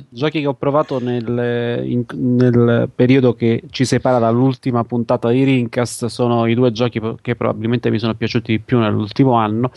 [0.09, 6.07] giochi che ho provato nel, in- nel periodo che ci separa dall'ultima puntata di Rincast
[6.07, 9.71] sono i due giochi che probabilmente mi sono piaciuti di più nell'ultimo anno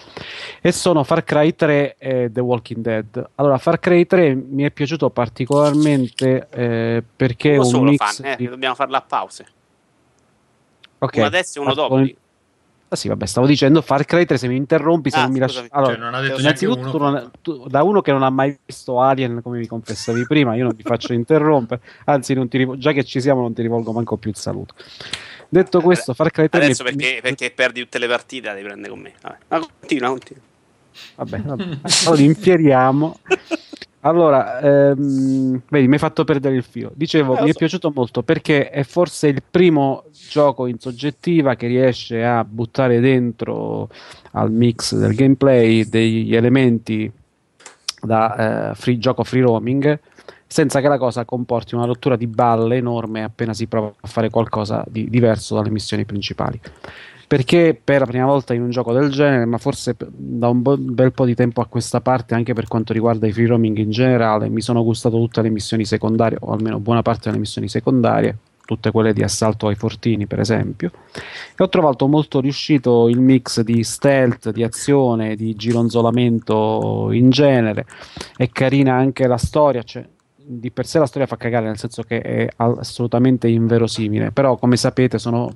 [0.62, 3.30] e sono Far Cry 3 e The Walking Dead.
[3.36, 8.36] Allora, Far Cry 3 mi è piaciuto particolarmente eh, perché un solo mix fan, eh,
[8.38, 9.46] di- dobbiamo farla a pause.
[11.00, 11.94] ok, Uno adesso e uno dopo.
[11.96, 12.14] con-
[12.90, 15.40] Ah sì, vabbè, stavo dicendo Far Cry 3 se mi interrompi, se Ah, non mi
[15.40, 15.66] lasci...
[15.72, 17.10] Allora, Cioè, non ha detto Innanzitutto, tu uno.
[17.10, 20.64] non- tu- da uno che non ha mai visto Alien, come mi confessavi prima, io
[20.64, 24.16] non ti faccio interrompere, anzi, non ti già che ci siamo, non ti rivolgo manco
[24.16, 24.74] più il saluto.
[25.50, 28.66] Detto questo, Far Cry 3 Adesso mi- perché, perché perdi tutte le partite, la devi
[28.66, 29.14] prendere con me.
[29.22, 29.38] Vabbè.
[29.50, 30.42] Ma continua, continua.
[31.16, 31.78] Vabbè, vabbè.
[32.06, 33.20] Allora, infieriamo.
[34.08, 36.92] Allora, ehm, vedi, mi hai fatto perdere il filo.
[36.94, 37.58] Dicevo, Eh, mi è so.
[37.58, 43.90] piaciuto molto perché è forse il primo gioco in soggettiva che riesce a buttare dentro
[44.32, 47.12] al mix del gameplay degli elementi
[48.02, 50.00] da eh, free- gioco free roaming
[50.46, 54.30] senza che la cosa comporti una rottura di balle enorme appena si prova a fare
[54.30, 56.58] qualcosa di diverso dalle missioni principali.
[57.28, 61.12] Perché per la prima volta in un gioco del genere, ma forse da un bel
[61.12, 64.48] po' di tempo a questa parte, anche per quanto riguarda i free roaming in generale,
[64.48, 68.92] mi sono gustato tutte le missioni secondarie, o almeno buona parte delle missioni secondarie, tutte
[68.92, 70.92] quelle di assalto ai fortini, per esempio.
[71.58, 77.86] E ho trovato molto riuscito il mix di stealth, di azione, di gironzolamento in genere.
[78.38, 80.08] È carina anche la storia, cioè
[80.50, 84.78] di per sé la storia fa cagare, nel senso che è assolutamente inverosimile, però come
[84.78, 85.54] sapete sono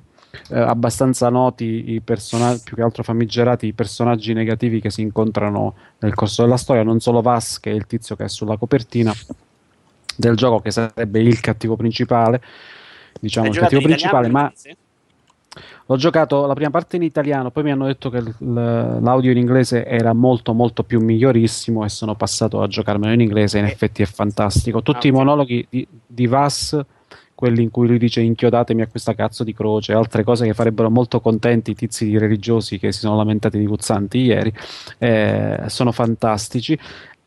[0.48, 5.74] eh, abbastanza noti i personaggi, più che altro famigerati, i personaggi negativi che si incontrano
[5.98, 9.12] nel corso della storia, non solo Vas, che è il tizio che è sulla copertina
[10.16, 12.42] del gioco, che sarebbe il cattivo principale,
[13.20, 14.76] diciamo il cattivo principale, ma inglese?
[15.86, 19.84] L'ho giocato la prima parte in italiano, poi mi hanno detto che l'audio in inglese
[19.84, 23.70] era molto molto più migliorissimo e sono passato a giocarmelo in inglese, in Eh.
[23.72, 24.80] effetti è fantastico.
[24.82, 25.16] Tutti Ah, i ok.
[25.18, 26.80] monologhi di, di Vass,
[27.42, 30.88] quelli in cui lui dice inchiodatemi a questa cazzo di croce, altre cose che farebbero
[30.90, 34.52] molto contenti i tizi religiosi che si sono lamentati di Guzzanti ieri,
[34.98, 36.78] eh, sono fantastici.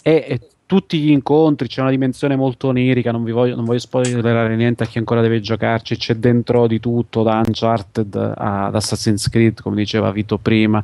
[0.02, 3.80] E, e tutti gli incontri, c'è una dimensione molto onirica, non vi voglio, non voglio
[3.80, 9.28] spoilerare niente a chi ancora deve giocarci, c'è dentro di tutto, da Uncharted ad Assassin's
[9.28, 10.82] Creed, come diceva Vito prima.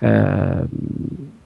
[0.00, 0.64] Eh,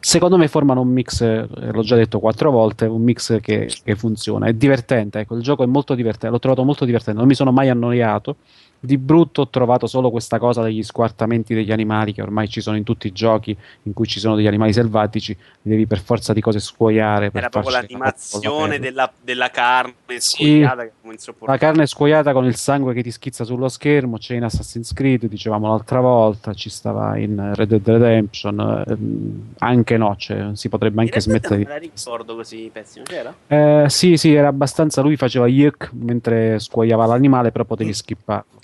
[0.00, 3.94] secondo me formano un mix, eh, l'ho già detto quattro volte, un mix che, che
[3.94, 7.34] funziona, è divertente, ecco, il gioco è molto divertente, l'ho trovato molto divertente, non mi
[7.34, 8.36] sono mai annoiato.
[8.82, 12.78] Di brutto ho trovato solo questa cosa degli squartamenti degli animali che ormai ci sono
[12.78, 16.40] in tutti i giochi in cui ci sono degli animali selvatici, devi per forza di
[16.40, 17.30] cose scuoiare.
[17.30, 20.60] Per Era proprio l'animazione della, della carne Sì.
[20.60, 20.92] che
[21.32, 24.92] fu La carne scuoiata con il sangue che ti schizza sullo schermo, c'è in Assassin's
[24.92, 30.68] Creed, dicevamo l'altra volta, ci stava in Red Dead Redemption, ehm, anche no, cioè, si
[30.68, 33.34] potrebbe anche smettere Non la ricordo così pessimo, c'era?
[33.46, 35.02] Eh, sì, sì, era abbastanza.
[35.02, 38.58] Lui faceva yuk mentre scuoiava l'animale, però potevi skipparlo.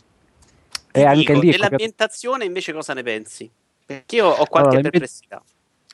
[0.93, 1.51] E anche dico, lì.
[1.51, 3.51] dell'ambientazione invece cosa ne pensi?
[3.85, 5.43] Perché io ho qualche Allora, perplessità.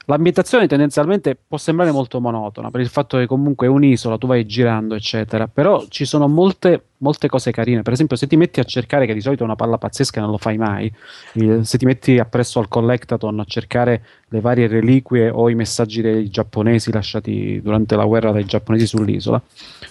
[0.06, 4.44] L'ambientazione tendenzialmente può sembrare molto monotona per il fatto che comunque è un'isola, tu vai
[4.46, 5.46] girando, eccetera.
[5.46, 7.82] Però ci sono molte, molte cose carine.
[7.82, 10.30] Per esempio, se ti metti a cercare, che di solito è una palla pazzesca non
[10.30, 10.92] lo fai mai,
[11.62, 16.28] se ti metti appresso al collectathon a cercare le varie reliquie o i messaggi dei
[16.30, 19.40] giapponesi lasciati durante la guerra dai giapponesi sull'isola,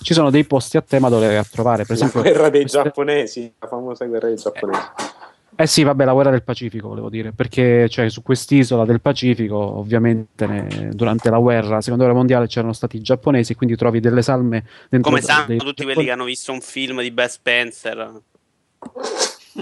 [0.01, 1.83] ci sono dei posti a tema dove vai a trovare.
[1.85, 4.79] Per La esempio, guerra dei queste- giapponesi, la famosa guerra dei giapponesi.
[4.79, 5.20] Eh
[5.67, 10.45] sì, vabbè, la guerra del Pacifico, volevo dire, perché cioè, su quest'isola del Pacifico, ovviamente,
[10.47, 14.21] ne- durante la guerra, la seconda guerra mondiale, c'erano stati i giapponesi, quindi trovi delle
[14.21, 18.21] salme dentro Come sanno dei- tutti quelli che hanno visto un film di Bud Spencer.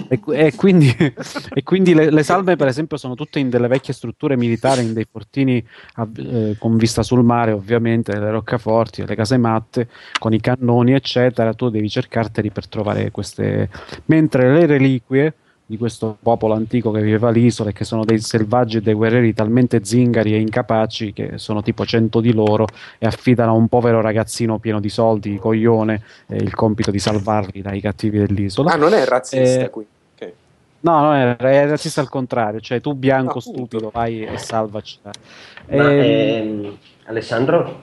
[0.08, 0.88] E, e quindi,
[1.52, 4.92] e quindi le, le salme, per esempio, sono tutte in delle vecchie strutture militari, in
[4.92, 5.62] dei fortini
[5.94, 11.52] a- eh, con vista sul mare, ovviamente, delle roccaforti, le casematte, con i cannoni, eccetera.
[11.54, 13.68] Tu devi cercarteli per trovare queste.
[14.06, 15.34] Mentre le reliquie
[15.70, 19.32] di questo popolo antico che viveva l'isola e che sono dei selvaggi e dei guerrieri
[19.32, 22.66] talmente zingari e incapaci che sono tipo cento di loro
[22.98, 27.62] e affidano a un povero ragazzino pieno di soldi, coglione, eh, il compito di salvarli
[27.62, 28.72] dai cattivi dell'isola.
[28.72, 29.86] Ah, non è razzista Eh, qui.
[30.16, 30.32] Ok.
[30.80, 33.58] No, no, è, è razzista al contrario, cioè tu bianco Appunto.
[33.58, 34.98] stupido vai e salvaci.
[35.04, 35.12] Ma,
[35.68, 37.82] ehm, Alessandro?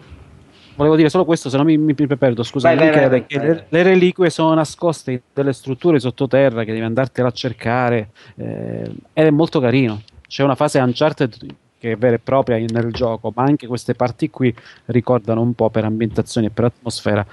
[0.78, 2.44] Volevo dire solo questo, se no mi, mi, mi perdo.
[2.44, 6.86] Scusa, Vai, vai, vai, le, le reliquie sono nascoste in delle strutture sottoterra che devi
[6.86, 10.04] andartela a cercare eh, ed è molto carino.
[10.28, 11.36] C'è una fase Uncharted
[11.80, 14.54] che è vera e propria nel gioco, ma anche queste parti qui
[14.86, 17.26] ricordano un po' per ambientazione e per atmosfera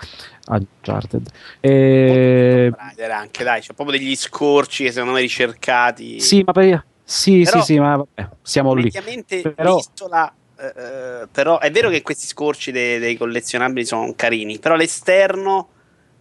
[0.49, 1.27] Uncharted.
[1.61, 2.73] E...
[2.75, 6.19] Raider anche, dai, c'è proprio degli scorci che secondo me ricercati.
[6.19, 6.83] Sì, ma per...
[7.03, 8.91] sì, Però- sì, sì, ma vabbè, siamo lì.
[9.55, 14.77] Però- l'isola eh, però è vero che questi scorci dei, dei collezionabili sono carini, però
[14.77, 15.69] l'esterno,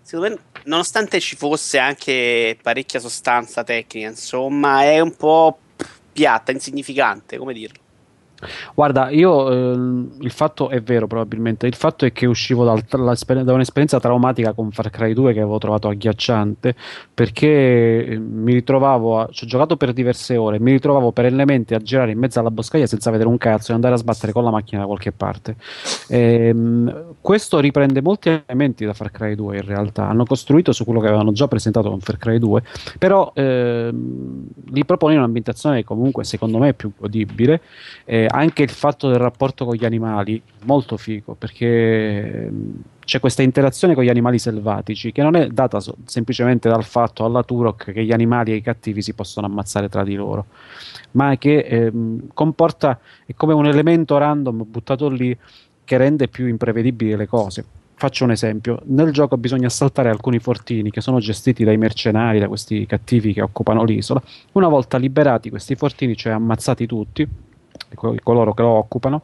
[0.01, 5.57] secondo me, nonostante ci fosse anche parecchia sostanza tecnica, insomma, è un po'
[6.11, 7.82] piatta, insignificante, come dirlo.
[8.74, 12.84] Guarda, io ehm, il fatto è vero probabilmente, il fatto è che uscivo dal-
[13.44, 16.76] da un'esperienza traumatica con Far Cry 2 che avevo trovato agghiacciante
[17.14, 21.80] perché eh, mi ritrovavo, a- ci ho giocato per diverse ore, mi ritrovavo perennemente a
[21.80, 24.52] girare in mezzo alla boscaglia senza vedere un cazzo e andare a sbattere con la
[24.52, 25.56] macchina da qualche parte.
[26.10, 30.99] Ehm, questo riprende molti elementi da Far Cry 2 in realtà, hanno costruito su quello
[30.99, 32.64] che avevano già presentato con Far Cry 2,
[32.99, 37.61] però ehm, li propone un'ambientazione che comunque secondo me è più godibile.
[38.06, 43.43] Eh, anche il fatto del rapporto con gli animali, molto figo, perché ehm, c'è questa
[43.43, 47.91] interazione con gli animali selvatici che non è data so- semplicemente dal fatto alla Turok
[47.91, 50.45] che gli animali e i cattivi si possono ammazzare tra di loro,
[51.11, 55.38] ma che ehm, comporta, è come un elemento random buttato lì
[55.84, 57.65] che rende più imprevedibili le cose.
[57.95, 62.47] Faccio un esempio: nel gioco bisogna assaltare alcuni fortini che sono gestiti dai mercenari, da
[62.47, 64.22] questi cattivi che occupano l'isola.
[64.53, 67.27] Una volta liberati questi fortini, cioè ammazzati tutti,
[68.24, 69.22] coloro che lo occupano,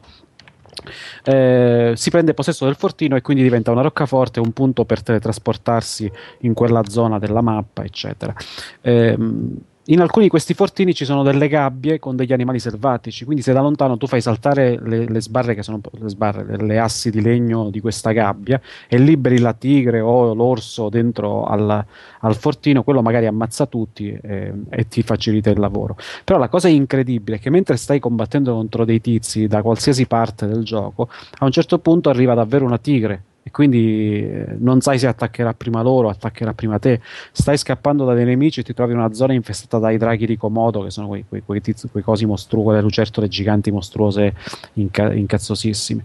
[1.24, 6.10] eh, si prende possesso del fortino e quindi diventa una roccaforte, un punto per teletrasportarsi
[6.40, 8.34] in quella zona della mappa, eccetera.
[8.82, 9.56] Ehm,
[9.90, 13.52] in alcuni di questi fortini ci sono delle gabbie con degli animali selvatici, quindi se
[13.52, 17.20] da lontano tu fai saltare le, le sbarre che sono le sbarre, le, assi di
[17.20, 21.84] legno di questa gabbia e liberi la tigre o l'orso dentro al,
[22.20, 25.96] al fortino, quello magari ammazza tutti eh, e ti facilita il lavoro.
[26.22, 30.46] Però la cosa incredibile è che mentre stai combattendo contro dei tizi da qualsiasi parte
[30.46, 31.08] del gioco,
[31.38, 33.24] a un certo punto arriva davvero una tigre.
[33.42, 37.00] E quindi eh, non sai se attaccherà prima loro o attaccherà prima te.
[37.32, 40.36] Stai scappando da dei nemici e ti trovi in una zona infestata dai draghi di
[40.36, 44.34] Komodo, che sono quei, quei, quei, tizi, quei cosi mostruosi, quelle lucertole giganti mostruose
[44.74, 46.04] inca- incazzosissime.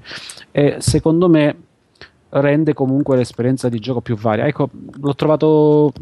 [0.51, 1.55] E secondo me
[2.29, 4.47] rende comunque l'esperienza di gioco più varia.
[4.47, 5.93] Ecco, l'ho trovato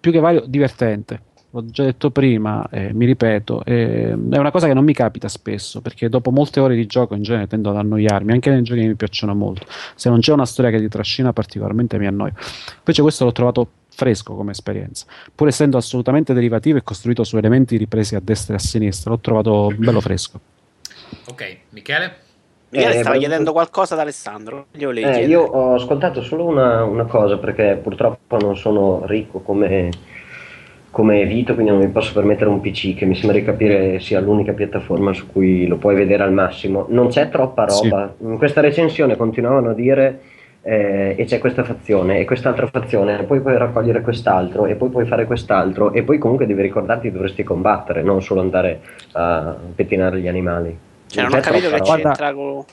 [0.00, 1.32] più che vario divertente.
[1.54, 5.28] L'ho già detto prima, eh, mi ripeto, eh, è una cosa che non mi capita
[5.28, 8.80] spesso perché dopo molte ore di gioco in genere tendo ad annoiarmi, anche nei giochi
[8.80, 9.64] che mi piacciono molto.
[9.94, 12.32] Se non c'è una storia che ti trascina particolarmente mi annoio.
[12.78, 17.76] Invece questo l'ho trovato fresco come esperienza, pur essendo assolutamente derivativo e costruito su elementi
[17.76, 20.40] ripresi a destra e a sinistra, l'ho trovato bello fresco.
[21.28, 22.16] Ok, Michele?
[22.70, 24.66] Michele Eh, stava chiedendo qualcosa ad Alessandro.
[24.72, 29.90] Eh, io ho ascoltato solo una, una cosa perché purtroppo non sono ricco come,
[30.94, 34.20] come Vito, quindi non mi posso permettere un PC che mi sembra di capire sia
[34.20, 36.86] l'unica piattaforma su cui lo puoi vedere al massimo.
[36.90, 37.88] Non c'è troppa Sì.
[37.88, 38.14] roba.
[38.18, 40.20] In questa recensione continuavano a dire
[40.62, 44.88] eh, e c'è questa fazione e quest'altra fazione, e poi puoi raccogliere quest'altro e poi
[44.90, 48.80] puoi fare quest'altro e poi comunque devi ricordarti che dovresti combattere, non solo andare
[49.14, 50.78] a pettinare gli animali.
[51.08, 51.96] Cioè, non ho capito che roba.
[51.96, 52.64] c'entra con.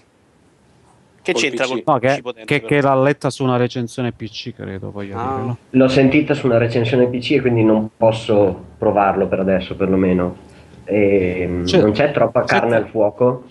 [1.22, 1.70] Che c'entra PC.
[1.70, 5.18] col No, PC che, potente, che, che l'ha letta su una recensione PC, credo, voglio
[5.18, 5.34] Ah.
[5.36, 5.58] dire, no?
[5.70, 10.36] L'ho sentita su una recensione PC e quindi non posso provarlo per adesso, perlomeno.
[10.84, 13.44] E, mm, C'è- non c'è troppa c'è- carne al fuoco.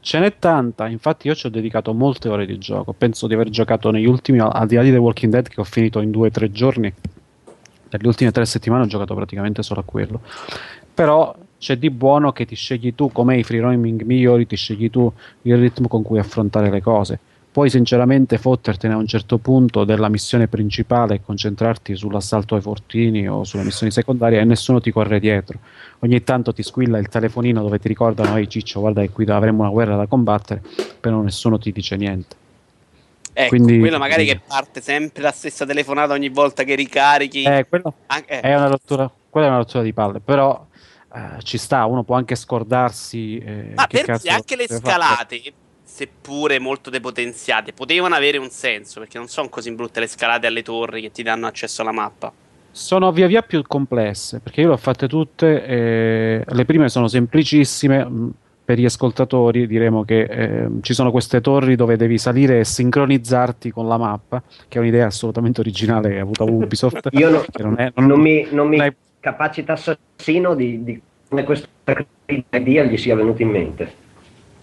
[0.00, 3.50] Ce n'è tanta, infatti io ci ho dedicato molte ore di gioco, penso di aver
[3.50, 6.28] giocato negli ultimi, al di là di The Walking Dead che ho finito in due
[6.28, 6.92] o tre giorni,
[7.90, 10.20] nelle ultime tre settimane ho giocato praticamente solo a quello.
[10.94, 14.90] Però c'è di buono che ti scegli tu, come i free roaming migliori, ti scegli
[14.90, 15.10] tu
[15.42, 17.18] il ritmo con cui affrontare le cose.
[17.56, 23.26] Puoi sinceramente fottertene a un certo punto della missione principale e concentrarti sull'assalto ai fortini
[23.26, 25.58] o sulle missioni secondarie e nessuno ti corre dietro.
[26.00, 29.62] Ogni tanto ti squilla il telefonino dove ti ricordano, ehi Ciccio, guarda che qui avremo
[29.62, 30.60] una guerra da combattere,
[31.00, 32.36] però nessuno ti dice niente.
[33.32, 37.42] Ecco, quindi- quello magari che parte sempre la stessa telefonata ogni volta che ricarichi.
[37.42, 40.65] Eh, quello Anche- eh, è una rottura, quella è una rottura di palle, però
[41.16, 43.38] eh, ci sta, uno può anche scordarsi.
[43.38, 45.40] eh, Ma che per cazzo anche le scalate,
[45.82, 50.62] seppure molto depotenziate, potevano avere un senso, perché non sono così brutte le scalate alle
[50.62, 52.32] torri che ti danno accesso alla mappa.
[52.70, 57.08] Sono via via più complesse, perché io le ho fatte tutte, eh, le prime sono
[57.08, 58.32] semplicissime, mh,
[58.66, 63.70] per gli ascoltatori diremo che eh, ci sono queste torri dove devi salire e sincronizzarti
[63.70, 67.08] con la mappa, che è un'idea assolutamente originale che ha avuto Ubisoft.
[67.12, 71.68] Io no- non è- non mi, non mi non è- capacita assassino di, di questa
[72.26, 74.04] idea gli sia venuta in mente.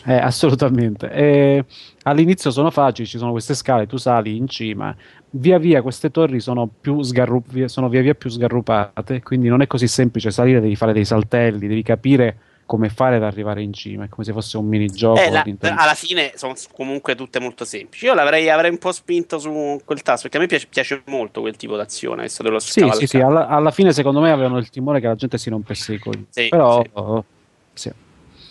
[0.05, 1.09] Eh, assolutamente.
[1.11, 1.65] Eh,
[2.03, 4.93] all'inizio sono facili, ci sono queste scale, tu sali in cima,
[5.31, 6.69] via via queste torri sono,
[7.01, 11.05] sgarru- sono via via più sgarrupate, quindi non è così semplice salire, devi fare dei
[11.05, 15.19] saltelli, devi capire come fare ad arrivare in cima, è come se fosse un minigioco.
[15.19, 15.45] Eh, la-
[15.75, 18.05] alla fine sono comunque tutte molto semplici.
[18.05, 21.41] Io l'avrei avrei un po' spinto su quel tasto, perché a me piace, piace molto
[21.41, 25.07] quel tipo d'azione, Sì, sì, sì, alla, alla fine secondo me avevano il timore che
[25.07, 26.27] la gente si rompesse i coglioni.
[26.29, 27.21] Sì, Però, sì.
[27.73, 27.91] sì.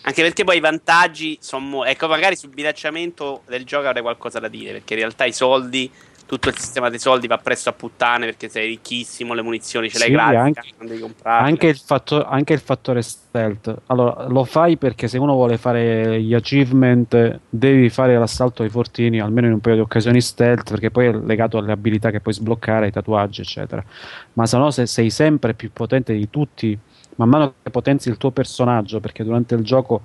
[0.05, 1.85] Anche perché poi i vantaggi sono.
[1.85, 4.73] Ecco, magari sul bilanciamento del gioco avrei qualcosa da dire.
[4.73, 5.91] Perché in realtà i soldi,
[6.33, 9.99] tutto il sistema dei soldi va presto a puttane perché sei ricchissimo, le munizioni ce
[9.99, 11.45] l'hai Sì, gratis, anche- non devi comprare.
[11.45, 13.83] Anche il, fatto- anche il fattore stealth.
[13.89, 19.21] Allora, lo fai perché se uno vuole fare gli achievement, devi fare l'assalto ai fortini
[19.21, 22.33] almeno in un paio di occasioni stealth, perché poi è legato alle abilità che puoi
[22.33, 23.85] sbloccare, ai tatuaggi, eccetera.
[24.33, 26.79] Ma se no, se sei sempre più potente di tutti,
[27.17, 30.05] man mano che potenzi il tuo personaggio, perché durante il gioco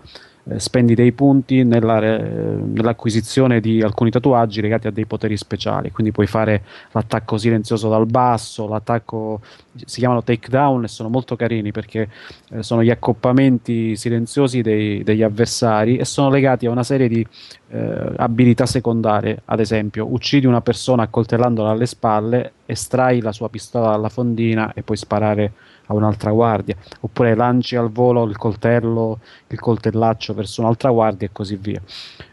[0.49, 5.91] eh, spendi dei punti nella, eh, nell'acquisizione di alcuni tatuaggi legati a dei poteri speciali.
[5.91, 9.41] Quindi puoi fare l'attacco silenzioso dal basso, l'attacco
[9.85, 12.09] si chiamano takedown e sono molto carini perché
[12.49, 17.25] eh, sono gli accoppamenti silenziosi dei- degli avversari e sono legati a una serie di
[17.69, 19.41] eh, abilità secondarie.
[19.45, 24.81] Ad esempio, uccidi una persona accoltellandola alle spalle, estrai la sua pistola dalla fondina e
[24.83, 25.51] puoi sparare
[25.87, 31.31] a un'altra guardia, oppure lanci al volo il coltello, il coltellaccio verso un'altra guardia e
[31.33, 31.81] così via.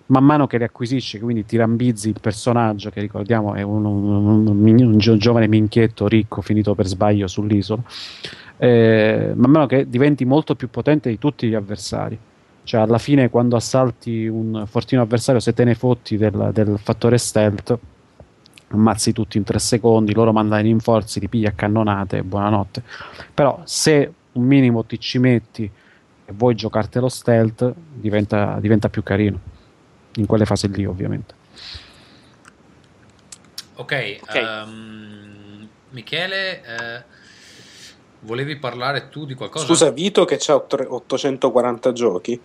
[0.06, 4.46] Man mano che li acquisisci, quindi ti rambizzi il personaggio, che ricordiamo è un, un-
[4.48, 7.82] un un gio- giovane minchietto ricco finito per sbaglio sull'isola,
[8.56, 12.18] eh, man mano che diventi molto più potente di tutti gli avversari.
[12.62, 17.18] Cioè, alla fine, quando assalti un fortino avversario, se te ne fotti del, del fattore
[17.18, 17.78] stealth,
[18.74, 22.82] ammazzi tutti in tre secondi, loro mandano i rinforzi, ti pigli a cannonate e buonanotte.
[23.32, 25.64] Però, se un minimo ti ci metti
[26.26, 29.38] e vuoi giocartelo stealth, diventa, diventa più carino.
[30.16, 31.34] In quelle fasi lì, ovviamente.
[33.76, 34.34] Ok, Ok.
[34.34, 37.02] ehm, Michele, eh,
[38.20, 39.64] volevi parlare tu di qualcosa?
[39.66, 42.40] Scusa, Vito che c'ha otto- 840 giochi.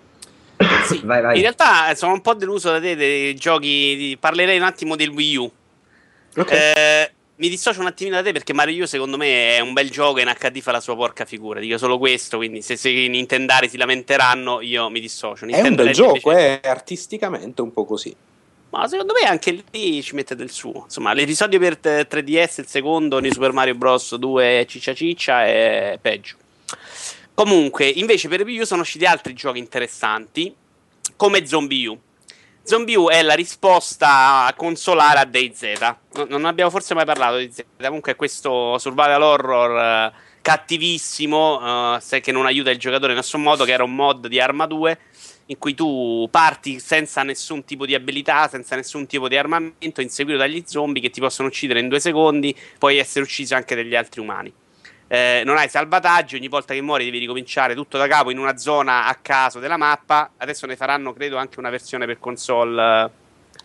[0.86, 1.02] Sì.
[1.04, 1.36] Vai, vai.
[1.36, 4.18] In realtà eh, sono un po' deluso da te dei giochi.
[4.20, 5.52] Parlerei un attimo del Wii U.
[6.42, 6.52] Ok.
[6.52, 9.90] Eh, mi dissocio un attimino da te perché Mario U secondo me è un bel
[9.90, 11.60] gioco e in HD fa la sua porca figura.
[11.60, 15.46] Dico solo questo, quindi se, se i Nintendari si lamenteranno io mi dissocio.
[15.46, 18.14] è un Nintendo bel gioco, invece- è artisticamente un po' così.
[18.72, 20.84] Ma secondo me anche lì ci mette del suo.
[20.84, 24.16] Insomma, l'episodio per t- 3DS, il secondo di Super Mario Bros.
[24.16, 26.36] 2 Ciccia Ciccia è peggio.
[27.34, 30.54] Comunque, invece per Wii U sono usciti altri giochi interessanti,
[31.16, 32.00] come Zombie U.
[32.70, 35.62] Zombie U è la risposta consolare a DayZ.
[36.14, 37.64] No- Non abbiamo forse mai parlato di Z.
[37.82, 43.66] Comunque questo survival horror eh, cattivissimo, se- che non aiuta il giocatore in nessun modo,
[43.66, 45.00] che era un mod di Arma 2
[45.48, 50.38] in cui tu parti senza nessun tipo di abilità, senza nessun tipo di armamento, inseguito
[50.38, 54.22] dagli zombie che ti possono uccidere in due secondi, puoi essere ucciso anche dagli altri
[54.22, 54.54] umani.
[55.12, 58.58] Eh, non hai salvataggi, ogni volta che muori devi ricominciare tutto da capo in una
[58.58, 60.34] zona a caso della mappa.
[60.38, 63.10] Adesso ne faranno, credo, anche una versione per console.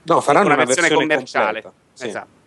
[0.05, 1.63] No, faranno una una, versione versione commerciale.
[1.93, 2.07] Sì.
[2.07, 2.43] Esatto.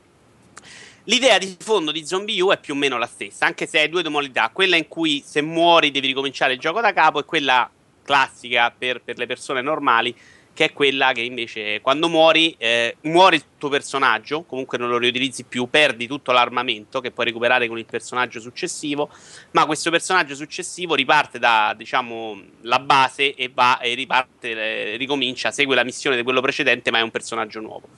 [1.03, 3.87] L'idea di fondo di Zombie U è più o meno la stessa, anche se hai
[3.87, 4.49] due modalità.
[4.51, 7.69] Quella in cui se muori devi ricominciare il gioco da capo e quella
[8.03, 10.15] classica per, per le persone normali,
[10.57, 14.97] che è quella che invece quando muori, eh, muori il tuo personaggio, comunque non lo
[14.97, 19.07] riutilizzi più, perdi tutto l'armamento che puoi recuperare con il personaggio successivo,
[19.51, 25.51] ma questo personaggio successivo riparte da, diciamo, la base e va e riparte, eh, ricomincia,
[25.51, 27.89] segue la missione di quello precedente, ma è un personaggio nuovo.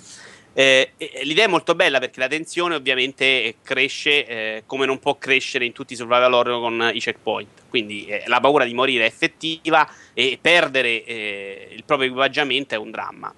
[0.53, 0.91] Eh,
[1.23, 5.71] l'idea è molto bella perché la tensione ovviamente cresce eh, come non può crescere in
[5.71, 7.61] tutti i survival horror con i checkpoint.
[7.69, 12.77] Quindi eh, la paura di morire è effettiva e perdere eh, il proprio equipaggiamento è
[12.77, 13.33] un dramma.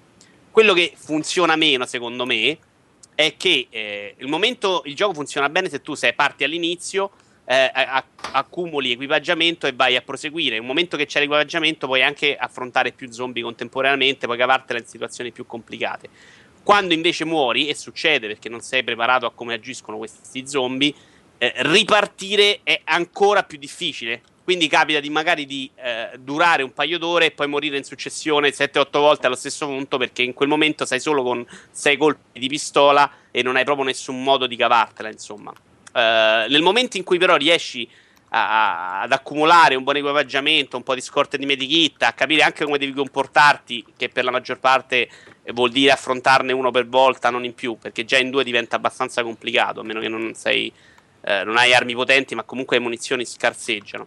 [0.50, 2.58] Quello che funziona meno, secondo me,
[3.14, 7.10] è che eh, il momento il gioco funziona bene se tu sei parti all'inizio,
[7.44, 7.70] eh,
[8.32, 10.58] accumuli equipaggiamento e vai a proseguire.
[10.58, 15.32] Un momento che c'è l'equipaggiamento puoi anche affrontare più zombie contemporaneamente, puoi cavartela in situazioni
[15.32, 16.08] più complicate.
[16.62, 20.94] Quando invece muori, e succede perché non sei preparato a come agiscono questi zombie,
[21.38, 24.22] eh, ripartire è ancora più difficile.
[24.44, 28.50] Quindi capita di magari di eh, durare un paio d'ore e poi morire in successione
[28.50, 32.48] 7-8 volte allo stesso punto perché in quel momento sei solo con 6 colpi di
[32.48, 35.52] pistola e non hai proprio nessun modo di cavartela, insomma.
[35.52, 37.88] Eh, nel momento in cui però riesci
[38.30, 42.42] a- a- ad accumulare un buon equipaggiamento, un po' di scorte di medikit, a capire
[42.42, 45.08] anche come devi comportarti, che per la maggior parte
[45.46, 49.22] vuol dire affrontarne uno per volta, non in più, perché già in due diventa abbastanza
[49.22, 50.72] complicato, a meno che non sei
[51.24, 54.06] eh, non hai armi potenti, ma comunque le munizioni scarseggiano.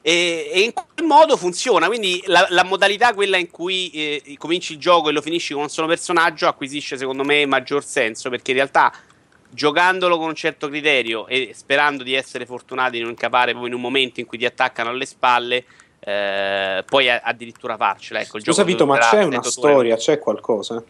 [0.00, 1.86] E, e in quel modo funziona.
[1.86, 5.62] Quindi la, la modalità, quella in cui eh, cominci il gioco e lo finisci con
[5.62, 8.92] un solo personaggio, acquisisce secondo me maggior senso perché in realtà
[9.50, 13.74] giocandolo con un certo criterio e sperando di essere fortunati di non capare proprio in
[13.74, 15.64] un momento in cui ti attaccano alle spalle.
[16.06, 18.20] Eh, puoi a- addirittura farcela.
[18.20, 20.82] Ecco, il Scusa gioco Vito, ma c'è una storia, c'è qualcosa?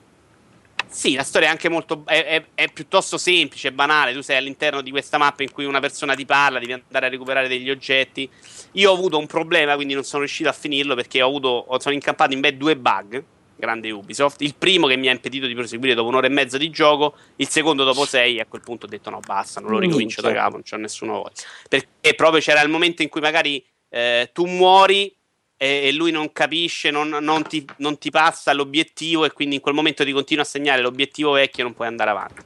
[0.88, 2.02] Sì, la storia è anche molto.
[2.04, 4.12] È, è- è piuttosto semplice, banale.
[4.12, 7.08] Tu sei all'interno di questa mappa in cui una persona ti parla, devi andare a
[7.08, 8.28] recuperare degli oggetti.
[8.72, 11.66] Io ho avuto un problema, quindi non sono riuscito a finirlo perché ho avuto.
[11.78, 13.22] sono incampato in ben due bug.
[13.56, 14.40] Grande Ubisoft.
[14.42, 17.48] Il primo che mi ha impedito di proseguire dopo un'ora e mezza di gioco, il
[17.48, 18.40] secondo dopo sei.
[18.40, 21.12] A quel punto ho detto: no, basta, non lo ricomincio da capo, non c'ho nessuna
[21.12, 21.30] voglia.
[21.68, 25.14] Perché proprio c'era il momento in cui magari eh, tu muori
[25.56, 29.60] e, e lui non capisce, non, non ti, non ti passa l'obiettivo e quindi in
[29.60, 32.42] quel momento ti continua a segnare l'obiettivo vecchio e non puoi andare avanti.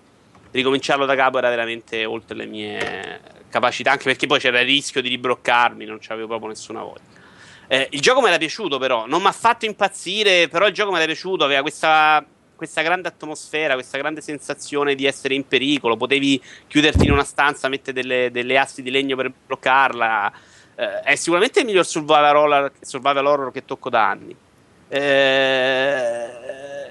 [0.51, 5.01] Ricominciarlo da capo era veramente oltre le mie capacità, anche perché poi c'era il rischio
[5.01, 7.17] di ribloccarmi, non c'avevo proprio nessuna voglia.
[7.67, 10.91] Eh, il gioco mi era piaciuto però, non mi ha fatto impazzire, però il gioco
[10.91, 12.23] mi era piaciuto, aveva questa,
[12.55, 17.69] questa grande atmosfera, questa grande sensazione di essere in pericolo, potevi chiuderti in una stanza,
[17.69, 20.48] mettere delle, delle assi di legno per bloccarla.
[20.79, 24.37] Eh, è sicuramente il miglior survival horror, survival horror che tocco da anni.
[24.89, 26.29] Eh,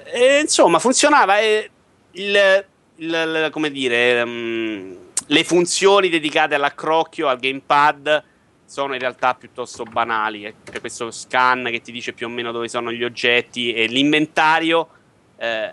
[0.04, 1.38] e, insomma, funzionava.
[1.40, 1.70] E
[2.12, 2.64] il,
[2.96, 4.94] il- come dire, mm,
[5.28, 8.22] le funzioni dedicate all'accrocchio, al gamepad,
[8.66, 10.44] sono in realtà piuttosto banali.
[10.44, 10.54] eh.
[10.70, 14.88] C'è questo scan che ti dice più o meno dove sono gli oggetti e l'inventario
[15.38, 15.72] eh,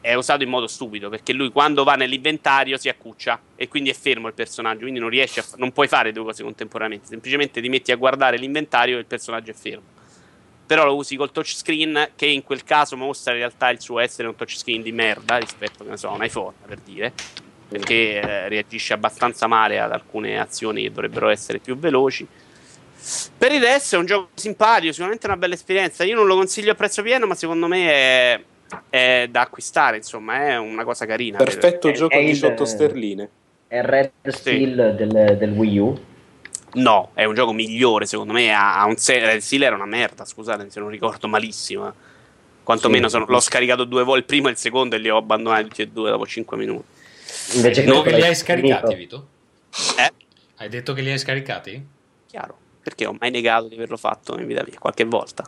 [0.00, 3.94] è, usato in modo stupido perché lui quando va nell'inventario si accuccia e quindi è
[3.94, 7.60] fermo il personaggio, quindi non riesci a fa- non puoi fare due cose contemporaneamente, semplicemente
[7.60, 9.94] ti metti a guardare l'inventario e il personaggio è fermo.
[10.66, 14.26] Però lo usi col touchscreen che in quel caso mostra in realtà il suo essere
[14.26, 17.12] un touchscreen di merda rispetto ne so, a un iPhone per dire
[17.68, 22.26] perché eh, reagisce abbastanza male ad alcune azioni che dovrebbero essere più veloci.
[23.38, 26.04] Per il resto è un gioco simpatico, sicuramente una bella esperienza.
[26.04, 28.42] Io non lo consiglio a prezzo pieno, ma secondo me è,
[28.90, 31.38] è da acquistare, insomma, è una cosa carina.
[31.38, 33.28] Perfetto È- gioco è a il- 18 sterline.
[33.68, 36.00] È il Red Steel del, del Wii U.
[36.74, 38.52] No, è un gioco migliore, secondo me.
[38.52, 41.88] Ha, ha un se- Red Steel era una merda, scusate se non ricordo malissimo.
[41.88, 41.92] eh.
[42.62, 43.12] Quantomeno Sì.
[43.14, 45.82] sono- l'ho scaricato due volte, il primo e il secondo, e li ho abbandonati tutti
[45.82, 46.84] e due dopo 5 minuti.
[47.54, 48.94] Invece che li hai scaricati.
[48.94, 49.26] Vito?
[49.98, 50.12] Eh?
[50.56, 51.86] Hai detto che li hai scaricati?
[52.26, 55.44] Chiaro, perché ho mai negato di averlo fatto in vita mia, qualche volta.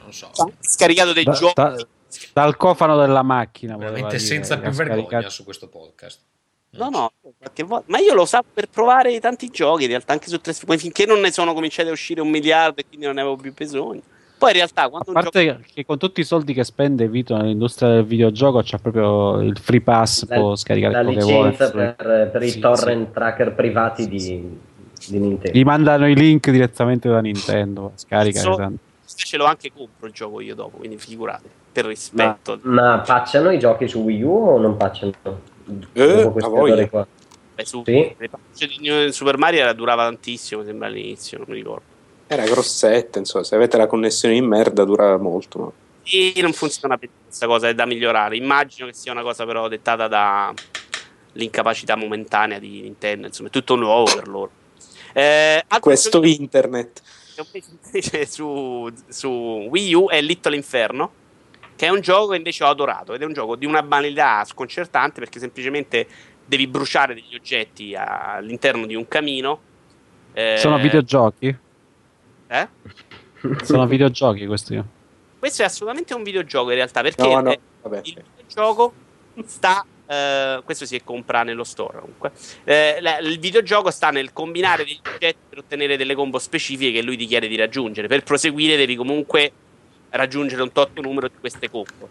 [0.00, 0.30] Non so.
[0.60, 1.52] Scaricato dei Da- giochi.
[1.54, 1.86] da-
[2.32, 3.76] dal cofano della macchina.
[3.76, 6.20] Veramente dire, senza più vergogna su questo podcast.
[6.70, 7.82] No, no, volta.
[7.86, 11.20] Ma io lo so per provare tanti giochi, in realtà, anche su tre finché non
[11.20, 14.02] ne sono cominciati a uscire un miliardo e quindi non ne avevo più bisogno.
[14.36, 15.30] Poi in realtà, A quando un gioco...
[15.30, 19.58] parte che con tutti i soldi che spende Vito nell'industria del videogioco c'ha proprio il
[19.58, 21.50] free pass, La, può scaricare la quello che vuole.
[21.50, 24.58] licenza per, per i Sì, torrent tracker privati di,
[25.08, 25.58] di Nintendo.
[25.58, 28.72] Gli mandano i link direttamente da Nintendo, scarica So-
[29.06, 31.48] ce l'ho anche compro il gioco io dopo, quindi figurate,
[31.78, 32.58] per Ma, rispetto.
[32.62, 35.12] ma pacciano i giochi su Wii U o non pacciano?
[35.92, 37.06] Eh, a errori qua.
[37.54, 38.14] Beh, su, Sì.
[38.16, 41.82] Le patch di Super Mario era- durava tantissimo, sembra all'inizio, non mi ricordo.
[42.26, 45.58] Era grossetta, insomma, se avete la connessione in merda dura molto.
[45.58, 45.70] ma-
[46.04, 48.36] E non funziona bene questa cosa, è da migliorare.
[48.36, 50.52] Immagino che sia una cosa però dettata da
[51.32, 54.50] l'incapacità momentanea di Nintendo, insomma, è tutto nuovo per loro.
[55.12, 57.02] Eh, Questo internet.
[57.84, 59.28] invece su, su
[59.70, 61.10] Wii U è Little Inferno,
[61.78, 64.44] che è un gioco che invece ho adorato ed è un gioco di una banalità
[64.44, 66.08] sconcertante perché semplicemente
[66.44, 69.60] devi bruciare degli oggetti all'interno di un camino.
[70.32, 71.56] Eh, Sono videogiochi?
[72.48, 72.68] eh?
[73.62, 74.82] Sono videogiochi questi.
[75.38, 78.00] Questo è assolutamente un videogioco in realtà perché No, no, eh, vabbè.
[78.02, 78.92] il videogioco
[79.44, 82.32] sta eh, questo si compra nello store comunque
[82.64, 87.02] Eh, la- il videogioco sta nel combinare degli oggetti per ottenere delle combo specifiche che
[87.02, 89.52] lui ti chiede di raggiungere per proseguire devi comunque
[90.10, 92.08] raggiungere un tot numero di queste combo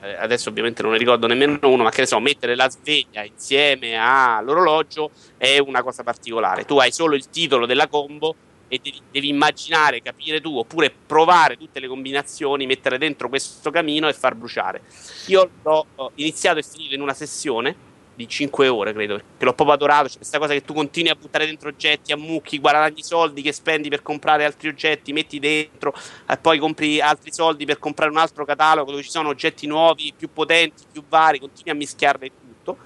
[0.00, 3.24] Eh, adesso ovviamente non ne ricordo nemmeno uno ma che ne so mettere la sveglia
[3.24, 8.34] insieme all'orologio è una cosa particolare tu hai solo il titolo della combo
[8.68, 14.08] e devi, devi immaginare, capire tu, oppure provare tutte le combinazioni, mettere dentro questo camino
[14.08, 14.82] e far bruciare.
[15.26, 17.74] Io l'ho ho iniziato e finito in una sessione
[18.18, 20.08] di 5 ore, credo, perché l'ho proprio adorato.
[20.08, 23.88] C'è questa cosa che tu continui a buttare dentro oggetti, ammucchi, guadagni soldi che spendi
[23.88, 25.94] per comprare altri oggetti, metti dentro,
[26.28, 30.12] e poi compri altri soldi per comprare un altro catalogo dove ci sono oggetti nuovi,
[30.16, 32.78] più potenti, più vari, continui a mischiarle tutto.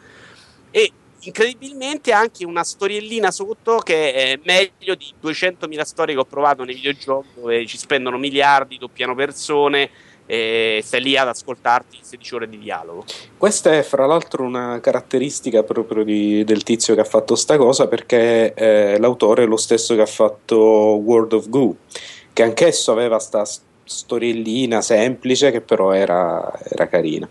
[0.71, 6.65] E incredibilmente anche una storiellina sotto che è meglio di 200.000 storie che ho provato
[6.65, 9.91] nei videogiochi dove ci spendono miliardi, doppiano persone
[10.27, 13.05] e stai lì ad ascoltarti 16 ore di dialogo.
[13.37, 17.89] Questa è fra l'altro una caratteristica proprio di- del tizio che ha fatto sta cosa
[17.89, 21.77] perché eh, l'autore è lo stesso che ha fatto World of Goo,
[22.33, 23.45] che anch'esso aveva sta
[23.85, 27.29] storiellina semplice che però era, era carina.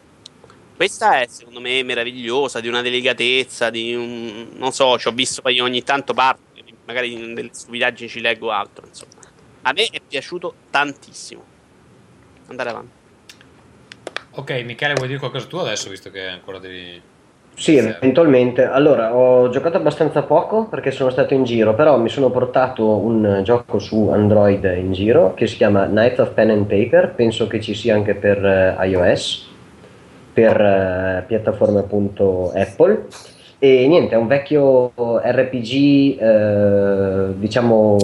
[0.75, 4.49] Questa è secondo me meravigliosa, di una delicatezza, di un...
[4.53, 8.49] non so, ci ho visto poi ogni tanto parte, magari in delle stupidaggini ci leggo
[8.49, 9.11] altro, insomma.
[9.63, 11.50] A me è piaciuto tantissimo.
[12.47, 12.91] Andare avanti.
[14.33, 17.01] Ok, Michele, vuoi dire qualcosa tu adesso, visto che ancora devi...
[17.53, 18.63] Sì, eventualmente.
[18.63, 23.41] Allora, ho giocato abbastanza poco perché sono stato in giro, però mi sono portato un
[23.43, 27.59] gioco su Android in giro che si chiama Night of Pen and Paper, penso che
[27.59, 29.49] ci sia anche per eh, iOS,
[30.33, 33.07] per eh, piattaforme appunto Apple.
[33.63, 37.95] E niente, è un vecchio RPG, eh, diciamo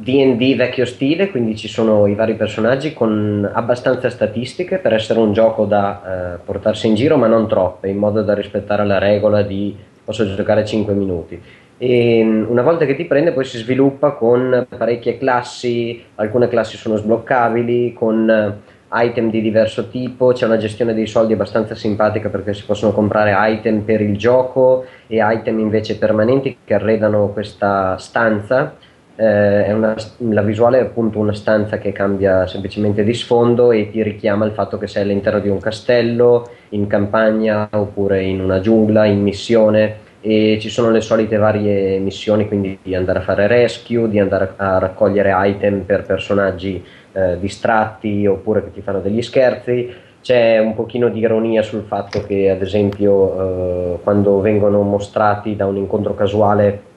[0.00, 5.32] DD vecchio stile, quindi ci sono i vari personaggi con abbastanza statistiche per essere un
[5.32, 6.02] gioco da
[6.34, 10.26] eh, portarsi in giro, ma non troppe, in modo da rispettare la regola di posso
[10.34, 11.40] giocare 5 minuti.
[11.78, 16.76] E mm, una volta che ti prende, poi si sviluppa con parecchie classi, alcune classi
[16.76, 18.58] sono sbloccabili, con
[18.92, 23.34] item di diverso tipo, c'è una gestione dei soldi abbastanza simpatica perché si possono comprare
[23.52, 28.74] item per il gioco e item invece permanenti che arredano questa stanza.
[29.16, 34.02] Eh, una, la visuale è appunto una stanza che cambia semplicemente di sfondo e ti
[34.02, 39.04] richiama il fatto che sei all'interno di un castello, in campagna oppure in una giungla,
[39.04, 44.08] in missione e ci sono le solite varie missioni, quindi di andare a fare rescue,
[44.08, 49.90] di andare a raccogliere item per personaggi eh, distratti oppure che ti fanno degli scherzi.
[50.20, 55.66] C'è un pochino di ironia sul fatto che, ad esempio, eh, quando vengono mostrati da
[55.66, 56.88] un incontro casuale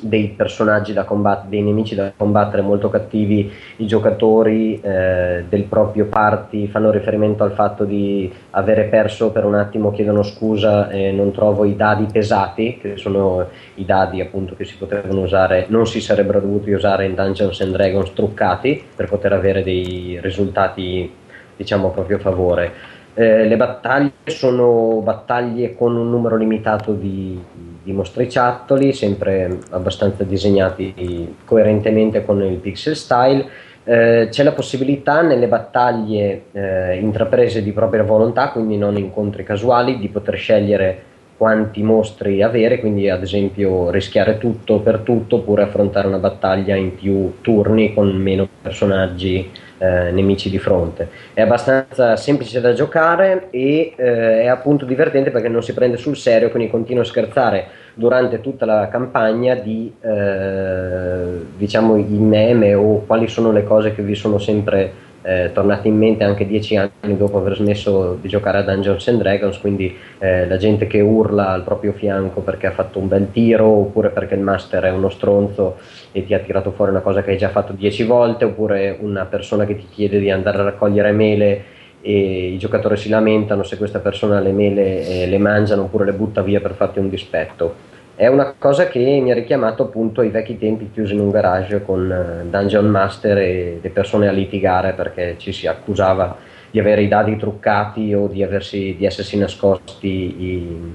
[0.00, 6.06] dei personaggi da combattere, dei nemici da combattere molto cattivi, i giocatori eh, del proprio
[6.06, 11.32] party fanno riferimento al fatto di avere perso per un attimo, chiedono scusa e non
[11.32, 16.00] trovo i dadi pesati, che sono i dadi appunto che si potevano usare, non si
[16.00, 21.22] sarebbero dovuti usare in Dungeons and Dragons truccati per poter avere dei risultati
[21.56, 22.72] diciamo a proprio favore.
[23.16, 27.40] Eh, le battaglie sono battaglie con un numero limitato di,
[27.80, 33.46] di mostriciattoli, sempre abbastanza disegnati coerentemente con il pixel style.
[33.84, 39.98] Eh, c'è la possibilità nelle battaglie eh, intraprese di propria volontà, quindi non incontri casuali,
[39.98, 41.02] di poter scegliere
[41.36, 46.94] quanti mostri avere, quindi ad esempio rischiare tutto per tutto oppure affrontare una battaglia in
[46.94, 51.08] più turni con meno personaggi eh, nemici di fronte.
[51.32, 56.16] È abbastanza semplice da giocare e eh, è appunto divertente perché non si prende sul
[56.16, 63.04] serio, quindi continua a scherzare durante tutta la campagna di eh, diciamo i meme o
[63.06, 67.16] quali sono le cose che vi sono sempre eh, tornate in mente anche dieci anni
[67.16, 71.48] dopo aver smesso di giocare a Dungeons and Dragons, quindi eh, la gente che urla
[71.48, 75.08] al proprio fianco perché ha fatto un bel tiro oppure perché il master è uno
[75.08, 75.78] stronzo
[76.12, 79.24] e ti ha tirato fuori una cosa che hai già fatto dieci volte oppure una
[79.24, 81.64] persona che ti chiede di andare a raccogliere mele
[82.02, 86.12] e i giocatori si lamentano se questa persona le mele eh, le mangiano oppure le
[86.12, 90.30] butta via per farti un dispetto è una cosa che mi ha richiamato appunto ai
[90.30, 94.92] vecchi tempi chiusi in un garage con eh, Dungeon Master e le persone a litigare
[94.92, 96.36] perché ci si accusava
[96.70, 100.92] di avere i dadi truccati o di, aversi, di essersi nascosti i,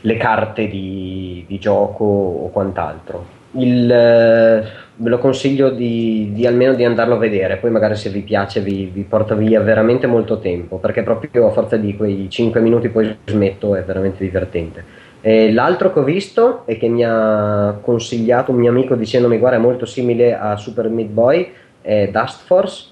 [0.00, 3.34] le carte di, di, gioco o quant'altro.
[3.52, 4.64] Il, eh,
[4.96, 8.60] ve lo consiglio di, di, almeno di andarlo a vedere, poi magari se vi piace
[8.60, 12.88] vi, vi, porta via veramente molto tempo, perché proprio a forza di quei 5 minuti
[12.88, 15.04] poi smetto è veramente divertente.
[15.26, 19.56] E l'altro che ho visto e che mi ha consigliato un mio amico dicendomi guarda
[19.56, 21.50] è molto simile a Super Meat Boy
[21.82, 22.90] è Dust Force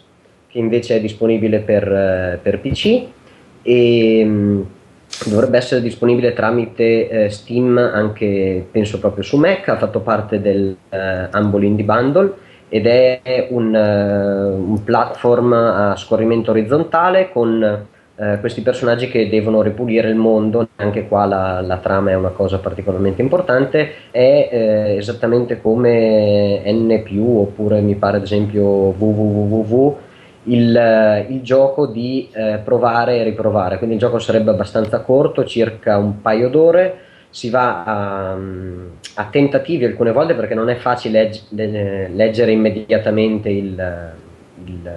[0.48, 3.04] che invece è disponibile per, eh, per PC
[3.62, 4.66] e mh,
[5.26, 10.76] dovrebbe essere disponibile tramite eh, Steam anche penso proprio su Mac ha fatto parte del
[10.88, 12.32] eh, Humble Indie Bundle
[12.68, 17.86] ed è un, uh, un platform a scorrimento orizzontale con
[18.16, 22.28] eh, questi personaggi che devono ripulire il mondo, anche qua la, la trama è una
[22.28, 29.96] cosa particolarmente importante, è eh, esattamente come N, oppure mi pare ad esempio www.
[30.46, 35.96] Il, il gioco di eh, provare e riprovare, quindi il gioco sarebbe abbastanza corto, circa
[35.96, 36.98] un paio d'ore,
[37.30, 38.36] si va a,
[39.14, 44.12] a tentativi alcune volte perché non è facile legge, leggere immediatamente il,
[44.66, 44.90] il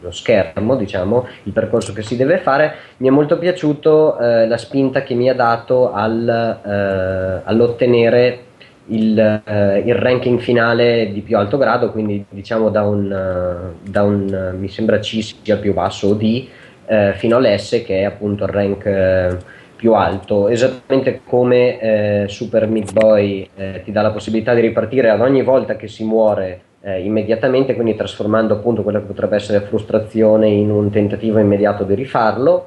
[0.00, 4.56] lo schermo, diciamo, il percorso che si deve fare, mi è molto piaciuto eh, la
[4.56, 6.28] spinta che mi ha dato al,
[6.64, 8.46] eh, all'ottenere
[8.88, 14.02] il, eh, il, ranking finale di più alto grado, quindi diciamo da un, uh, da
[14.02, 16.48] un uh, mi sembra C sia più basso o D
[16.86, 19.36] uh, fino all'S che è appunto il rank
[19.76, 23.48] più alto, esattamente come Super Meat Boy
[23.84, 27.94] ti dà la possibilità di ripartire ad ogni volta che si muore eh, immediatamente, quindi
[27.94, 32.66] trasformando appunto quella che potrebbe essere frustrazione in un tentativo immediato di rifarlo.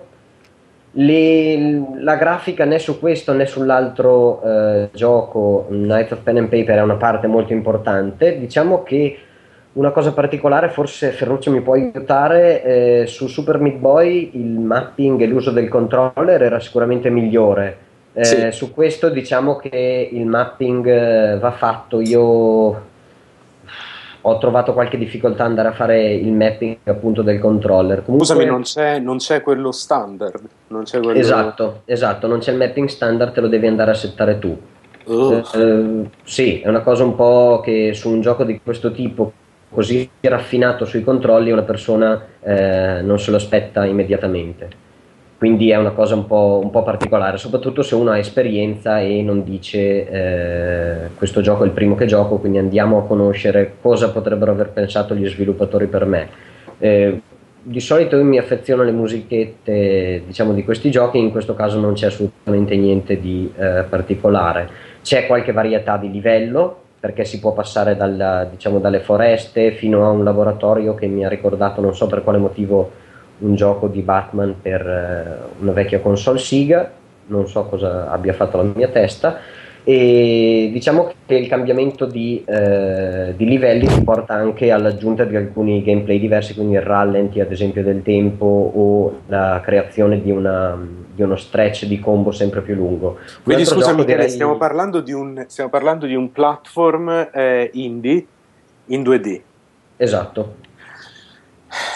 [0.93, 6.79] Le, la grafica né su questo né sull'altro eh, gioco, Night of Pen and Paper,
[6.79, 8.37] è una parte molto importante.
[8.37, 9.17] Diciamo che
[9.73, 15.21] una cosa particolare, forse Ferruccio mi può aiutare, eh, su Super Meat Boy il mapping
[15.21, 17.77] e l'uso del controller era sicuramente migliore.
[18.13, 18.51] Eh, Sì.
[18.51, 22.89] Su questo diciamo che il mapping eh, va fatto, io
[24.21, 28.03] ho trovato qualche difficoltà ad andare a fare il mapping appunto del controller.
[28.03, 30.41] Comunque, Scusami, non c'è, non c'è quello standard.
[30.67, 31.17] Non c'è quello...
[31.17, 34.57] Esatto, esatto, non c'è il mapping standard, te lo devi andare a settare tu.
[35.07, 39.31] Eh, sì, è una cosa un po' che su un gioco di questo tipo,
[39.69, 44.89] così raffinato sui controlli, una persona eh, non se lo aspetta immediatamente.
[45.41, 49.23] Quindi è una cosa un po', un po' particolare, soprattutto se uno ha esperienza e
[49.23, 54.11] non dice eh, questo gioco è il primo che gioco, quindi andiamo a conoscere cosa
[54.11, 56.27] potrebbero aver pensato gli sviluppatori per me.
[56.77, 57.21] Eh,
[57.59, 61.93] di solito io mi affeziono alle musichette diciamo, di questi giochi, in questo caso non
[61.93, 64.69] c'è assolutamente niente di eh, particolare.
[65.01, 70.11] C'è qualche varietà di livello, perché si può passare dalla- diciamo, dalle foreste fino a
[70.11, 72.91] un laboratorio che mi ha ricordato, non so per quale motivo,
[73.41, 76.91] un gioco di Batman per eh, una vecchia console Sega,
[77.27, 79.39] non so cosa abbia fatto la mia testa.
[79.83, 85.81] E diciamo che il cambiamento di, eh, di livelli ti porta anche all'aggiunta di alcuni
[85.81, 90.77] gameplay diversi, quindi il rallenti ad esempio del tempo o la creazione di, una-
[91.13, 93.17] di uno stretch di combo sempre più lungo.
[93.17, 96.31] Un Quindi altro scusa gioco Michele, direi- stiamo, parlando di un, stiamo parlando di un
[96.31, 98.25] platform eh, indie
[98.85, 99.41] in 2D.
[99.97, 100.60] Esatto.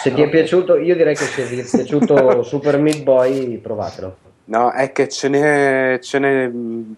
[0.02, 4.16] Se ti è piaciuto, io direi che se vi è piaciuto Super Meat Boy, provatelo.
[4.48, 6.48] No, è che ce n'è, ce n'è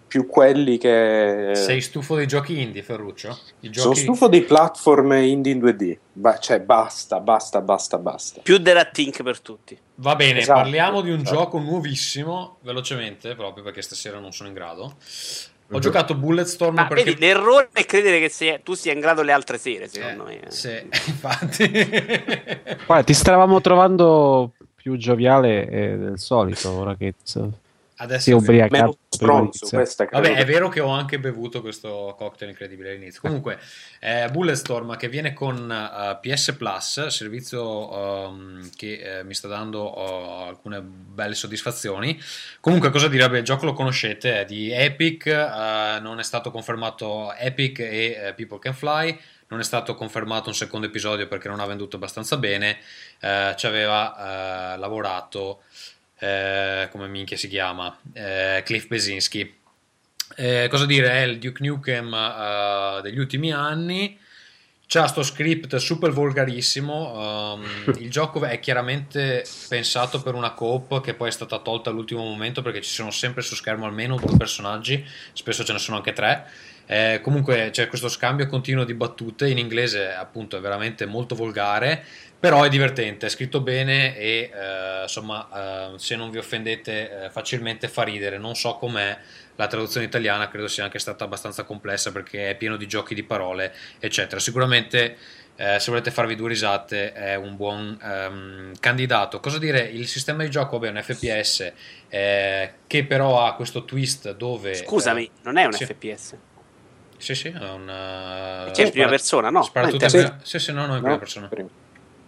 [0.07, 1.53] più quelli che...
[1.55, 3.29] Sei stufo dei giochi indie, Ferruccio?
[3.61, 4.01] I Sono giochi...
[4.01, 5.97] stufo dei platform indie in 2D.
[6.13, 8.41] Ba- cioè, basta, basta, basta, basta.
[8.43, 9.23] Più Rat Inc.
[9.23, 9.75] per tutti.
[9.95, 11.35] Va bene, Esatto, parliamo di un esatto.
[11.37, 14.93] gioco nuovissimo, velocemente, proprio perché stasera non sono in grado.
[15.71, 17.03] Ho giocato Bulletstorm Ma perché...
[17.03, 20.39] vedi, l'errore è credere che sia- tu sia in grado le altre sere, secondo Eh,
[20.43, 20.51] me.
[20.51, 20.69] sì,
[21.07, 21.69] infatti.
[22.85, 27.13] Guarda, ti stavamo trovando più gioviale eh, del solito, ora che
[28.01, 28.33] Adesso si è
[30.07, 33.19] credo Vabbè, è vero che ho anche bevuto questo cocktail incredibile all'inizio.
[33.19, 33.59] Comunque,
[33.99, 39.93] eh, Bulletstorm che viene con eh, PS Plus, servizio ehm, che eh, mi sta dando
[39.95, 42.17] eh, alcune belle soddisfazioni.
[42.61, 43.23] Comunque, cosa dire?
[43.23, 48.33] Vabbè, il gioco lo conoscete, è di Epic, eh, non è stato confermato Epic e
[48.33, 49.19] People Can Fly.
[49.49, 52.77] Non è stato confermato un secondo episodio perché non ha venduto abbastanza bene.
[53.19, 55.63] Eh, ci aveva eh, lavorato
[56.19, 59.57] eh, come minchia si chiama Eh, Cliff Besinski.
[60.35, 64.17] Eh, cosa dire è il Duke Nukem eh, degli ultimi anni.
[64.91, 71.13] C'ha sto script super volgarissimo ehm, il gioco è chiaramente pensato per una coop che
[71.13, 75.05] poi è stata tolta all'ultimo momento perché ci sono sempre su schermo almeno due personaggi
[75.33, 76.49] spesso ce ne sono anche tre
[76.91, 82.03] Eh, comunque c'è questo scambio continuo di battute in inglese appunto è veramente molto volgare
[82.39, 87.29] però è divertente, è scritto bene e eh, insomma eh, se non vi offendete eh,
[87.29, 88.37] facilmente fa ridere.
[88.37, 89.17] Non so com'è
[89.57, 93.23] la traduzione italiana, credo sia anche stata abbastanza complessa perché è pieno di giochi di
[93.23, 94.39] parole, eccetera.
[94.39, 95.17] Sicuramente
[95.57, 99.41] eh, se volete farvi due risate è un buon ehm, candidato.
[99.41, 99.81] Cosa dire?
[99.81, 101.73] Il sistema di gioco vabbè, è un FPS
[102.07, 104.75] eh, che però ha questo twist dove...
[104.75, 105.83] Scusami, eh, non è un sì.
[105.83, 106.37] FPS.
[107.19, 107.87] Sì, sì, è un...
[107.89, 109.61] eh, C'è in prima spara- persona, no?
[109.63, 110.17] spara Ah, tutte in sì.
[110.17, 111.19] prima- Sì, sì, no, no, in prima No?
[111.19, 111.47] persona.
[111.47, 111.69] Prima.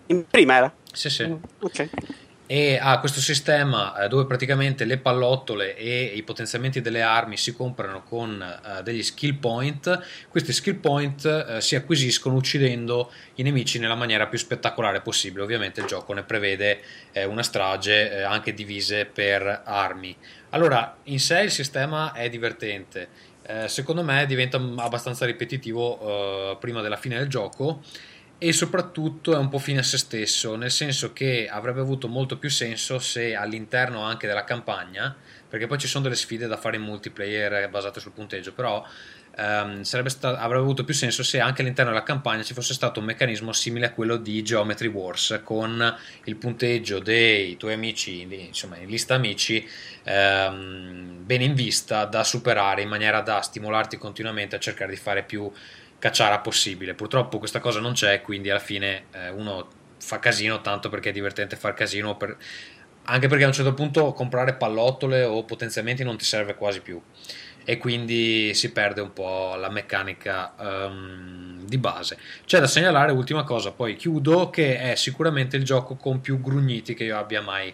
[0.08, 0.74] In prima era?
[0.92, 1.34] Sì, sì.
[1.62, 1.90] Ok.
[2.48, 7.54] e ha questo sistema eh, dove praticamente le pallottole e i potenziamenti delle armi si
[7.56, 10.02] comprano con eh, degli skill point.
[10.28, 15.44] Questi skill point eh, si acquisiscono uccidendo i nemici nella maniera più spettacolare possibile.
[15.44, 16.82] Ovviamente il gioco ne prevede
[17.26, 20.14] una strage anche divise per armi.
[20.50, 23.08] Allora, in sé il sistema è divertente.
[23.44, 26.00] Eh, secondo me diventa abbastanza ripetitivo
[26.52, 27.82] eh, prima della fine del gioco
[28.38, 32.40] e soprattutto è un po' fine a se stesso, nel senso che avrebbe avuto molto
[32.40, 35.16] più senso se all'interno anche della campagna,
[35.48, 38.84] perché poi ci sono delle sfide da fare in multiplayer basate sul punteggio, però
[39.36, 43.06] sarebbe sta- avrebbe avuto più senso se anche all'interno della campagna ci fosse stato un
[43.06, 48.90] meccanismo simile a quello di Geometry Wars, con il punteggio dei tuoi amici, insomma in
[48.90, 49.68] lista amici,
[50.04, 55.24] ehm, bene in vista da superare in maniera da stimolarti continuamente a cercare di fare
[55.24, 55.50] più
[55.98, 56.94] cacciara possibile.
[56.94, 61.14] Purtroppo questa cosa non c'è, quindi alla fine eh, uno fa casino tanto perché è
[61.14, 62.36] divertente far casino, per-
[63.04, 67.02] anche perché a un certo punto comprare pallottole o potenziamenti non ti serve quasi più
[67.64, 72.18] e quindi si perde un po' la meccanica ehm, di base.
[72.46, 76.94] C'è da segnalare, ultima cosa, poi chiudo, che è sicuramente il gioco con più grugniti
[76.94, 77.74] che io abbia mai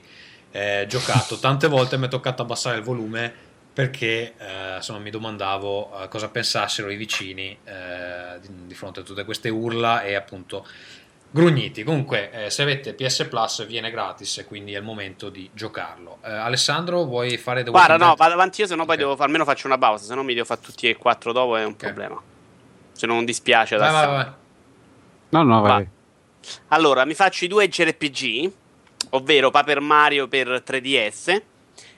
[0.51, 1.39] eh, giocato.
[1.39, 3.45] Tante volte mi è toccato abbassare il volume
[3.77, 9.03] perché eh, insomma mi domandavo eh, cosa pensassero i vicini eh, di, di fronte a
[9.03, 10.65] tutte queste urla e appunto
[11.29, 11.83] grugniti.
[11.83, 16.17] Comunque, eh, se avete PS Plus viene gratis, quindi è il momento di giocarlo.
[16.23, 18.17] Eh, Alessandro, vuoi fare The Guarda, Walking no, Dead?
[18.19, 19.01] vado avanti io, se no poi Ok.
[19.01, 21.63] devo, almeno faccio una pausa, se no mi devo fare tutti e quattro dopo, è
[21.63, 22.21] un problema.
[22.91, 23.77] Se non dispiace.
[23.77, 24.25] Vai, vai, vai.
[25.29, 25.67] No, no, Va.
[25.69, 25.87] vai.
[26.69, 28.51] Allora, mi faccio i due JRPG,
[29.11, 31.41] ovvero Paper Mario per 3DS,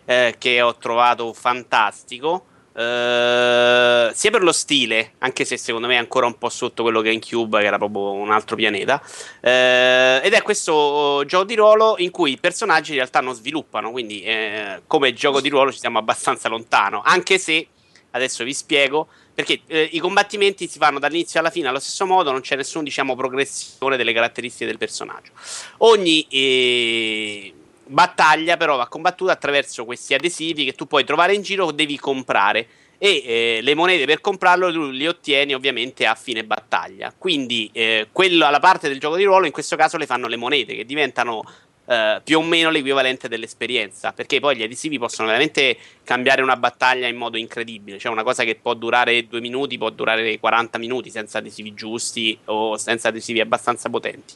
[0.06, 2.45] eh, che ho trovato fantastico.
[2.80, 7.01] Eh, sia per lo stile, anche se secondo me è ancora un po' sotto quello
[7.01, 9.01] che è in Cube, che era proprio un altro pianeta.
[9.41, 13.91] eh, ed è questo gioco di ruolo in cui i personaggi in realtà non sviluppano,
[13.91, 17.68] quindi eh, come gioco di ruolo ci siamo abbastanza lontano, anche se
[18.11, 22.31] adesso vi spiego perché eh, i combattimenti si fanno dall'inizio alla fine allo stesso modo,
[22.31, 25.31] non c'è nessuna diciamo progressione delle caratteristiche del personaggio.
[25.77, 27.53] Ogni eh,
[27.90, 31.98] battaglia però va combattuta attraverso questi adesivi che tu puoi trovare in giro o devi
[31.98, 32.68] comprare
[32.98, 37.14] e eh, le monete per comprarlo tu le ottieni ovviamente a fine battaglia.
[37.18, 40.36] Quindi eh, quello, la parte del gioco di ruolo in questo caso le fanno le
[40.36, 41.44] monete che diventano
[41.90, 47.07] eh, più o meno l'equivalente dell'esperienza, perché poi gli adesivi possono veramente cambiare una battaglia
[47.07, 51.10] in modo incredibile, cioè una cosa che può durare due minuti può durare 40 minuti
[51.10, 54.36] senza adesivi giusti o senza adesivi abbastanza potenti.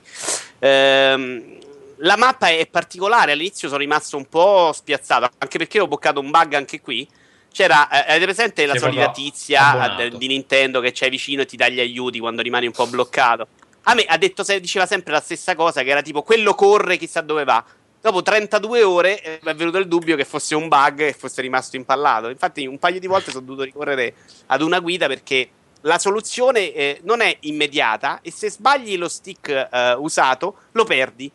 [0.59, 1.57] Ehm,
[2.03, 6.31] la mappa è particolare, all'inizio sono rimasto un po' spiazzato, anche perché ho boccato un
[6.31, 7.07] bug anche qui.
[7.51, 10.01] C'era, eh, avete presente la Sei solita tizia abbonato.
[10.01, 12.87] eh, di Nintendo che c'è vicino e ti dà gli aiuti quando rimani un po'
[12.87, 13.47] bloccato?
[13.83, 17.21] A me ha detto, diceva sempre la stessa cosa, che era tipo quello corre, chissà
[17.21, 17.63] dove va.
[18.01, 21.41] Dopo 32 ore eh, mi è venuto il dubbio che fosse un bug e fosse
[21.41, 22.27] rimasto impallato.
[22.29, 24.15] Infatti, un paio di volte sono dovuto ricorrere
[24.47, 25.49] ad una guida perché
[25.81, 31.31] la soluzione eh, non è immediata e se sbagli lo stick eh, usato lo perdi.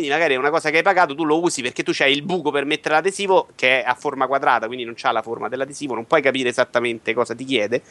[0.00, 2.22] Quindi magari è una cosa che hai pagato, tu lo usi perché tu c'hai il
[2.22, 5.92] buco per mettere l'adesivo che è a forma quadrata, quindi non c'ha la forma dell'adesivo,
[5.92, 7.82] non puoi capire esattamente cosa ti chiede.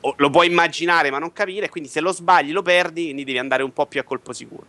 [0.00, 3.38] O lo puoi immaginare ma non capire, quindi se lo sbagli lo perdi, quindi devi
[3.38, 4.66] andare un po' più a colpo sicuro.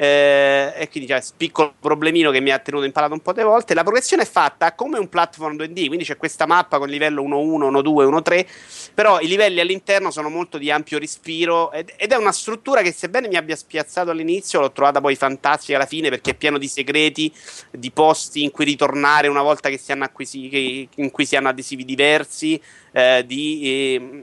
[0.00, 3.42] Eh, e quindi c'è questo piccolo problemino che mi ha tenuto impalato un po' di
[3.42, 3.74] volte.
[3.74, 7.68] La progressione è fatta come un platform 2D, quindi c'è questa mappa con livello 1-1,
[7.68, 8.46] 1-2, 1-3,
[8.94, 12.92] però i livelli all'interno sono molto di ampio respiro ed, ed è una struttura che
[12.92, 16.68] sebbene mi abbia spiazzato all'inizio, l'ho trovata poi fantastica alla fine perché è pieno di
[16.68, 17.32] segreti,
[17.72, 21.34] di posti in cui ritornare una volta che si hanno, acquisi- che- in cui si
[21.34, 22.60] hanno adesivi diversi,
[22.92, 23.94] eh, di...
[23.94, 24.17] ehm,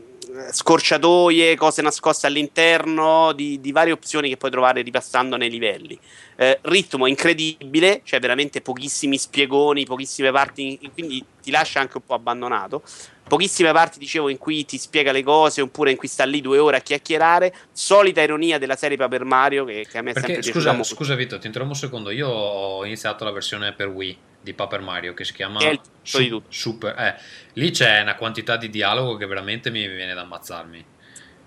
[0.52, 5.98] scorciatoie, cose nascoste all'interno, di, di varie opzioni che puoi trovare ripassando nei livelli.
[6.36, 12.04] Eh, ritmo incredibile, cioè veramente pochissimi spiegoni, pochissime parti, in- quindi ti lascia anche un
[12.06, 12.84] po' abbandonato.
[13.28, 16.60] Pochissime parti, dicevo, in cui ti spiega le cose, oppure in cui sta lì due
[16.60, 17.54] ore a chiacchierare.
[17.72, 20.72] Solita ironia della serie Paper Mario, che, che a me è Perché, sempre piaciuta scusa,
[20.74, 20.96] molto.
[20.96, 22.12] scusa Vito, ti interrompo un secondo.
[22.12, 25.72] Io ho iniziato la versione per Wii di Paper Mario che si chiama Che è
[25.72, 26.46] il tutto di tutto.
[26.50, 26.98] Super.
[26.98, 27.16] Eh,
[27.54, 30.86] lì c'è una quantità di dialogo che veramente mi viene da ammazzarmi.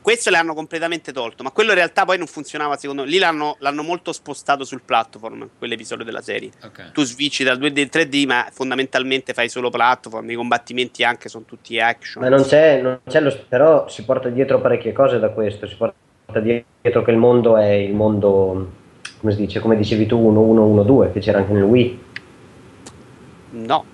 [0.00, 3.08] Questo l'hanno completamente tolto, ma quello in realtà poi non funzionava secondo me.
[3.08, 6.50] Lì l'hanno, l'hanno molto spostato sul platform, quell'episodio della serie.
[6.64, 6.92] Ok.
[6.92, 10.30] Tu switchi dal 2D al 3D, ma fondamentalmente fai solo platform.
[10.30, 12.22] I combattimenti anche sono tutti action.
[12.22, 15.66] Ma non c'è, non c'è lo, però si porta dietro parecchie cose da questo.
[15.66, 18.72] Si porta dietro che il mondo è il mondo,
[19.20, 22.06] come si dice, come dicevi tu, 1-1-1-2, che c'era anche nel Wii,
[23.50, 23.84] No,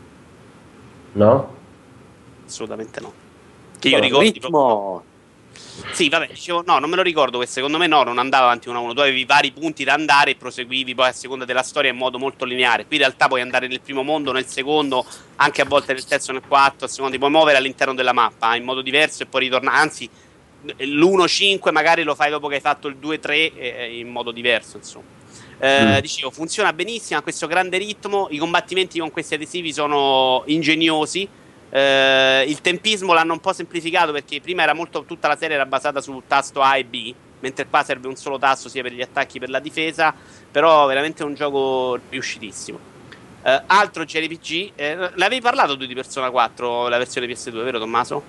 [1.12, 1.54] no?
[2.46, 3.12] assolutamente no.
[3.78, 4.30] Che io ricordo.
[4.30, 5.04] ritmo.
[5.92, 7.38] Sì, vabbè, dicevo, no, non me lo ricordo.
[7.38, 8.94] Che secondo me no, non andava avanti uno a uno.
[8.94, 12.18] Tu avevi vari punti da andare e proseguivi poi a seconda della storia in modo
[12.18, 12.86] molto lineare.
[12.86, 15.04] Qui in realtà puoi andare nel primo mondo, nel secondo,
[15.36, 18.54] anche a volte nel terzo, nel quarto, a seconda ti puoi muovere all'interno della mappa
[18.54, 19.76] eh, in modo diverso e poi ritornare.
[19.76, 20.08] Anzi,
[20.76, 25.13] l'1-5 magari lo fai dopo che hai fatto il 2-3 eh, in modo diverso, insomma.
[25.64, 25.98] Eh, Mm.
[26.00, 28.26] Dicevo, funziona benissimo, ha questo grande ritmo.
[28.30, 31.26] I combattimenti con questi adesivi sono ingegnosi.
[31.70, 35.64] Eh, il tempismo l'hanno un po' semplificato perché prima era molto tutta la serie era
[35.64, 39.00] basata su tasto A e B, mentre qua serve un solo tasto sia per gli
[39.00, 40.14] attacchi che per la difesa.
[40.50, 42.78] Però veramente è un gioco riuscitissimo.
[43.42, 48.22] Eh, altro JRPG, eh, l'avevi parlato tu di Persona 4, la versione PS2, vero Tommaso?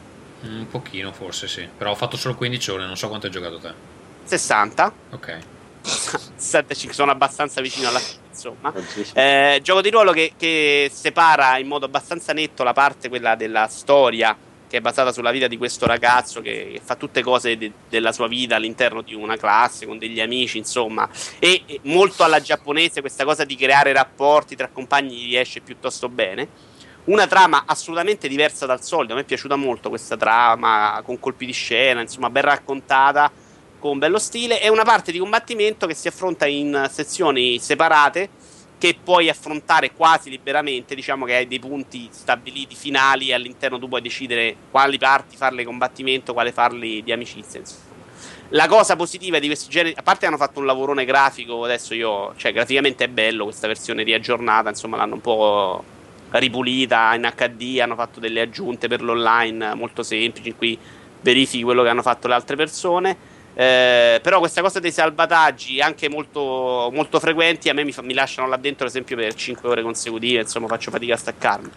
[0.43, 3.57] Un pochino forse sì, però ho fatto solo 15 ore, non so quanto hai giocato
[3.57, 3.73] te.
[4.23, 4.93] 60.
[5.11, 5.39] Ok.
[5.85, 8.73] 75 sono abbastanza vicino alla fine, insomma.
[9.13, 13.67] Eh, gioco di ruolo che, che separa in modo abbastanza netto la parte quella della
[13.67, 14.35] storia
[14.67, 18.11] che è basata sulla vita di questo ragazzo che, che fa tutte cose de- della
[18.11, 21.07] sua vita all'interno di una classe con degli amici, insomma,
[21.39, 26.73] e, e molto alla giapponese questa cosa di creare rapporti tra compagni riesce piuttosto bene.
[27.05, 31.45] Una trama assolutamente diversa dal solito, a me è piaciuta molto questa trama con colpi
[31.45, 33.31] di scena, insomma, ben raccontata
[33.85, 38.29] con bello stile e una parte di combattimento che si affronta in sezioni separate
[38.79, 43.87] che puoi affrontare quasi liberamente, diciamo che hai dei punti stabiliti finali e all'interno tu
[43.87, 47.83] puoi decidere quali parti farle combattimento, quale farli di amicizia, insomma.
[48.49, 52.33] La cosa positiva di questi generi, a parte hanno fatto un lavorone grafico, adesso io,
[52.37, 55.83] cioè graficamente è bello questa versione riaggiornata, insomma l'hanno un po'
[56.31, 60.77] ripulita in HD, hanno fatto delle aggiunte per l'online molto semplici, in cui
[61.21, 63.33] verifichi quello che hanno fatto le altre persone.
[63.57, 68.13] Eh, però questa cosa dei salvataggi anche molto, molto frequenti a me mi, fa- mi
[68.13, 71.69] lasciano là dentro ad esempio per 5 ore consecutive insomma faccio fatica a staccarmi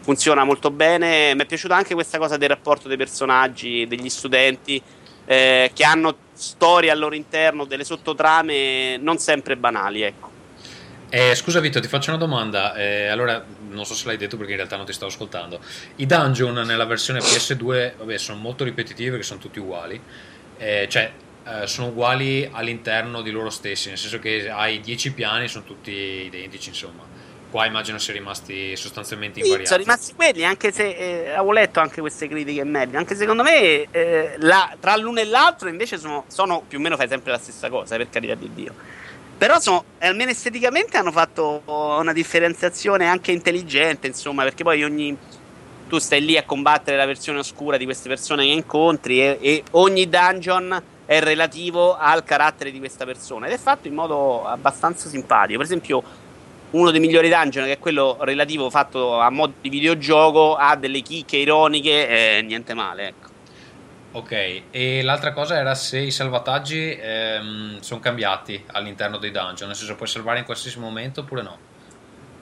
[0.00, 4.80] funziona molto bene mi è piaciuta anche questa cosa del rapporto dei personaggi degli studenti
[5.24, 10.30] eh, che hanno storie al loro interno delle sottotrame non sempre banali ecco
[11.10, 12.74] Eh, scusa Vito, ti faccio una domanda.
[12.74, 15.60] Eh, allora, non so se l'hai detto perché in realtà non ti stavo ascoltando.
[15.96, 20.00] I dungeon nella versione PS2, vabbè, sono molto ripetitivi perché sono tutti uguali.
[20.58, 21.12] Eh, cioè,
[21.46, 25.90] eh, sono uguali all'interno di loro stessi, nel senso che hai 10 piani, sono tutti
[25.92, 27.02] identici, insomma.
[27.50, 29.68] Qua immagino siano rimasti sostanzialmente Sì, invariati.
[29.70, 32.96] sono rimasti quelli, anche se eh, avevo letto anche queste critiche medie.
[32.98, 36.96] Anche secondo me, eh, la- tra l'uno e l'altro, invece, sono, sono più o meno
[36.96, 38.74] fai sempre la stessa cosa, eh, per carità di Dio.
[39.38, 45.16] Però sono, eh, almeno esteticamente hanno fatto una differenziazione anche intelligente, insomma, perché poi ogni.
[45.86, 49.62] Tu stai lì a combattere la versione oscura di queste persone che incontri e, e
[49.72, 55.08] ogni dungeon è relativo al carattere di questa persona ed è fatto in modo abbastanza
[55.08, 55.58] simpatico.
[55.58, 56.02] Per esempio,
[56.70, 61.00] uno dei migliori dungeon, che è quello relativo fatto a mod di videogioco, ha delle
[61.00, 63.32] chicche ironiche e niente male, ecco.
[64.12, 66.98] Ok, e l'altra cosa era se i salvataggi
[67.80, 71.58] sono cambiati all'interno dei dungeon, nel senso puoi salvare in qualsiasi momento oppure no?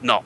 [0.00, 0.22] No,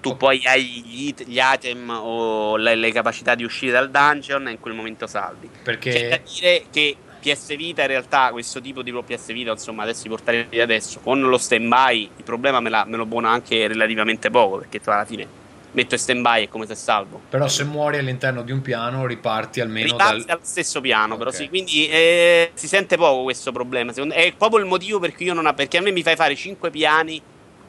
[0.00, 4.50] tu poi hai gli, gli item o le, le capacità di uscire dal dungeon e
[4.50, 5.48] in quel momento salvi.
[5.48, 9.82] C'è da Perché dire che PS Vita in realtà questo tipo di PS Vita, insomma,
[9.82, 13.30] adesso i portatili adesso con lo stand by, il problema me, la- me lo buona
[13.30, 15.38] anche relativamente poco, perché alla fine
[15.72, 17.20] metto in stand by è come se salvo.
[17.28, 20.38] però se muori all'interno di un piano riparti almeno Riparti dal...
[20.38, 21.36] al stesso piano, però Ok.
[21.36, 23.92] sì, quindi eh, si sente poco questo problema.
[23.92, 25.54] Secondo, è proprio il motivo per cui io non ho.
[25.54, 27.22] Perché a me mi fai fare 5 piani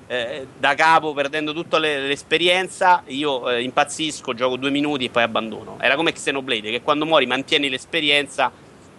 [0.08, 3.04] eh, da capo, perdendo tutta le- l'esperienza.
[3.08, 5.78] Io eh, impazzisco, gioco due minuti e poi abbandono.
[5.80, 8.52] Era come Xenoblade, che quando muori mantieni l'esperienza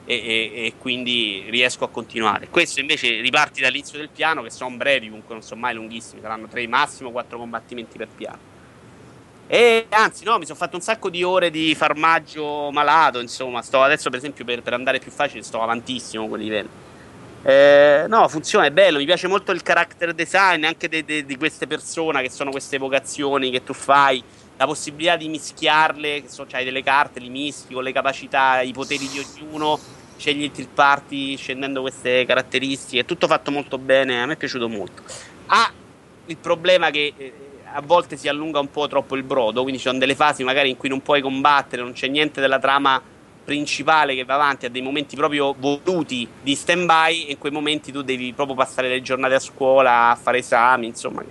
[0.04, 2.48] e, e- e quindi riesco a continuare.
[2.48, 6.48] Questo invece riparti dall'inizio del piano, che sono brevi, comunque non sono mai lunghissimi, saranno
[6.48, 8.50] 3 massimo 4 combattimenti per piano.
[9.46, 13.20] E anzi, no, mi sono fatto un sacco di ore di farmaggio malato.
[13.20, 16.68] Insomma, sto adesso, per esempio, per, per andare più facile, sto avantissimo con quei livelli.
[17.42, 18.98] Eh, no, funziona, è bello.
[18.98, 22.76] Mi piace molto il character design anche de- de- di queste persone che sono queste
[22.76, 24.22] evocazioni che tu fai.
[24.56, 28.72] La possibilità di mischiarle, che so, c'hai delle carte, li mischi con le capacità, i
[28.72, 29.78] poteri di ognuno.
[30.22, 33.00] Scegli il tier party scendendo queste caratteristiche.
[33.00, 34.22] È tutto fatto molto bene.
[34.22, 35.02] A me è piaciuto molto.
[35.46, 35.72] Ha
[36.26, 37.32] il problema che eh,
[37.72, 40.70] a volte si allunga un po' troppo il brodo, quindi ci sono delle fasi magari
[40.70, 43.02] in cui non puoi combattere, non c'è niente della trama
[43.44, 47.50] principale che va avanti a dei momenti proprio voluti di stand by e in quei
[47.50, 51.24] momenti tu devi proprio passare le giornate a scuola a fare esami, insomma,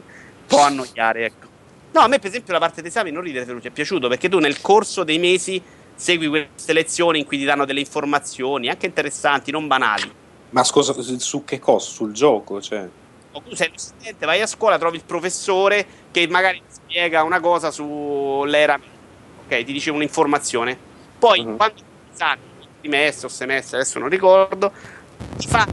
[0.45, 1.47] può annoiare, ecco.
[1.93, 4.39] No, a me per esempio la parte d'esami non ridere Ferruccio è piaciuto perché tu
[4.39, 5.61] nel corso dei mesi
[5.95, 10.11] segui queste lezioni in cui ti danno delle informazioni anche interessanti, non banali.
[10.51, 11.89] Ma scusa, su- che cosa?
[11.89, 12.61] Sul gioco?
[12.61, 12.87] Cioè.
[13.33, 17.23] O tu sei uno studente, vai a scuola, trovi il professore che magari ti spiega
[17.23, 18.77] una cosa sull'era.
[19.45, 20.77] Ok, ti dice un'informazione.
[21.17, 21.55] Poi, Mhm.
[21.55, 21.81] quando
[22.13, 22.41] esami,
[22.81, 24.71] trimestre o semestre, adesso non ricordo,
[25.37, 25.65] ti fa.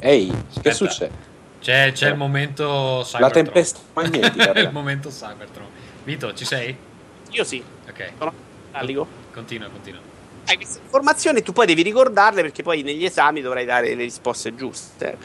[0.00, 0.36] Ehi, che
[0.68, 0.74] Aspetta.
[0.74, 1.32] succede?
[1.60, 2.10] C'è, c'è Eh.
[2.10, 3.30] il momento La Cybertron.
[3.44, 4.52] tempesta magnetica.
[4.60, 5.66] il momento Cybertron.
[6.04, 6.76] Vito, ci sei?
[7.34, 8.32] Io sì, Ok, sono
[8.72, 9.06] metallico.
[9.32, 10.00] continua, continua.
[10.46, 14.54] Hai queste informazioni, tu poi devi ricordarle perché poi negli esami dovrai dare le risposte
[14.54, 15.16] giuste.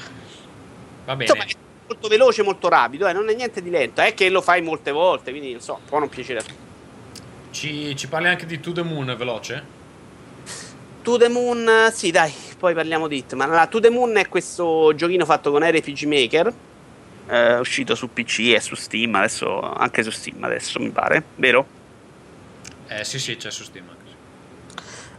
[1.05, 1.23] Va bene.
[1.31, 1.55] Insomma, è
[1.87, 4.01] molto veloce, molto rapido, eh, non è niente di lento.
[4.01, 6.67] È che lo fai molte volte, quindi non so, può non piacere a tutti.
[7.51, 9.77] Ci, ci parli anche di To The Moon veloce?
[11.01, 13.47] To the Moon, sì, dai, poi parliamo di Hitman.
[13.49, 16.53] Allora, To the Moon è questo giochino fatto con RPG Maker.
[17.27, 21.77] eh, uscito su PC e su Steam, adesso anche su Steam adesso mi pare, vero?
[22.91, 24.07] Eh sì, sì, c'è su Steam anche.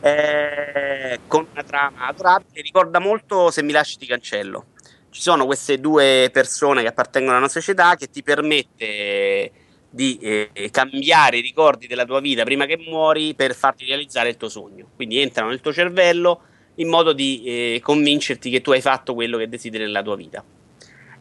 [0.03, 4.67] Eh, con una trama adorabile, ricorda molto Se mi lasci ti cancello.
[5.11, 9.53] Ci sono queste due persone che appartengono alla nostra società che ti permette
[9.89, 14.37] di eh, cambiare i ricordi della tua vita prima che muori per farti realizzare il
[14.37, 14.91] tuo sogno.
[14.97, 16.43] Quindi entrano nel tuo cervello
[16.77, 20.45] in modo di eh, convincerti che tu hai fatto quello che desideri nella tua vita.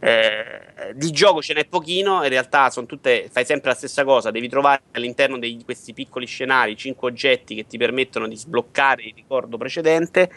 [0.01, 4.31] Eh, di gioco ce n'è pochino, in realtà sono tutte, fai sempre la stessa cosa,
[4.31, 9.13] devi trovare all'interno di questi piccoli scenari 5 oggetti che ti permettono di sbloccare il
[9.15, 10.31] ricordo precedente.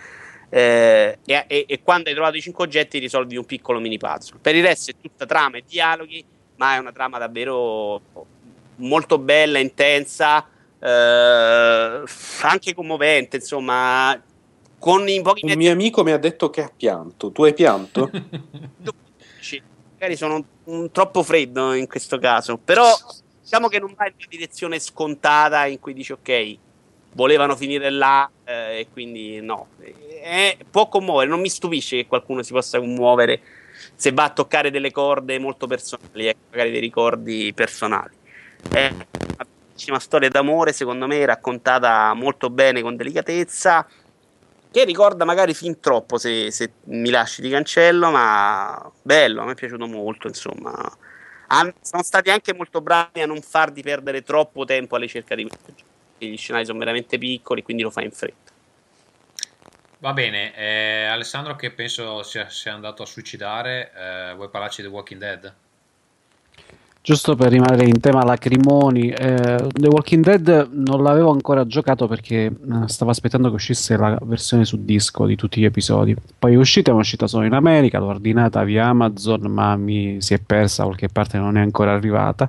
[0.55, 4.39] eh, e, e- e quando hai trovato i cinque oggetti risolvi un piccolo mini puzzle.
[4.39, 6.23] Per il resto è tutta trama e dialoghi,
[6.57, 8.03] ma è una trama davvero
[8.77, 10.47] molto bella, intensa,
[10.79, 12.03] eh,
[12.43, 14.21] anche commovente, insomma,
[14.79, 17.31] con i pochi Un mio amico mi ha detto che ha pianto.
[17.31, 18.11] Tu hai pianto?
[20.03, 22.89] Magari sono un troppo freddo in questo caso, però
[23.41, 26.57] diciamo che non va in una direzione scontata in cui dici ok,
[27.13, 29.69] volevano finire là eh, e quindi no.
[29.79, 33.43] Eh, può commuovere, non mi stupisce che qualcuno si possa commuovere
[33.95, 38.17] se va a toccare delle corde molto personali, ecco, magari dei ricordi personali.
[38.73, 43.87] È una bellissima storia d'amore, secondo me, raccontata molto bene, con delicatezza,
[44.73, 49.53] che ricorda magari fin troppo se, se mi lasci di cancello, ma bello, a me
[49.53, 50.73] è piaciuto molto, insomma.
[51.49, 55.45] Han- sono stati anche molto bravi a non farti perdere troppo tempo alla ricerca di
[55.45, 55.85] messaggi.
[56.19, 58.51] Gli scenari sono veramente piccoli, quindi lo fai in fretta.
[59.99, 64.89] Va bene, eh, Alessandro che penso sia, sia andato a suicidare, eh, vuoi parlarci di
[64.89, 65.55] Walking Dead?
[67.05, 72.45] Giusto per rimanere in tema lacrimoni, eh, The Walking Dead non l'avevo ancora giocato perché
[72.45, 72.53] eh,
[72.87, 76.15] stavo aspettando che uscisse la versione su disco di tutti gli episodi.
[76.39, 80.35] Poi è uscita, è uscita solo in America, l'ho ordinata via Amazon, ma mi si
[80.35, 82.49] è persa qualche parte, non è ancora arrivata.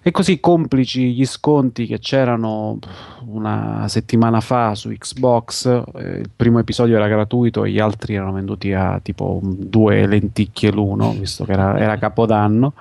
[0.00, 2.78] E così complici gli sconti che c'erano
[3.26, 8.32] una settimana fa su Xbox, eh, il primo episodio era gratuito e gli altri erano
[8.32, 12.74] venduti a tipo due lenticchie l'uno, visto che era, era capodanno.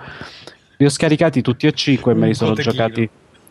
[0.82, 2.74] Li ho scaricati tutti e cinque e me li sono cotechino.
[2.74, 3.10] giocati.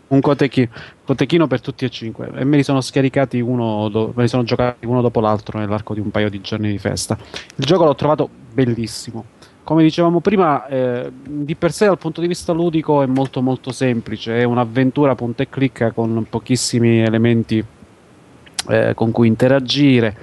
[0.08, 0.68] Un cotechi-
[1.04, 4.42] cotechino per tutti e cinque e me li sono scaricati uno, do- me li sono
[4.42, 7.16] giocati uno dopo l'altro nell'arco di un paio di giorni di festa.
[7.54, 9.26] Il gioco l'ho trovato bellissimo.
[9.62, 13.70] Come dicevamo prima, eh, di per sé dal punto di vista ludico è molto molto
[13.70, 17.64] semplice, è un'avventura punta e clicca con pochissimi elementi
[18.68, 20.16] eh, con cui interagire,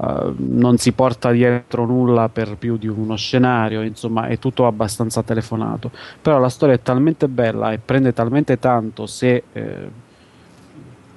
[0.00, 5.22] eh, non si porta dietro nulla per più di uno scenario, insomma è tutto abbastanza
[5.22, 5.90] telefonato.
[6.20, 9.88] Però la storia è talmente bella e prende talmente tanto se, eh,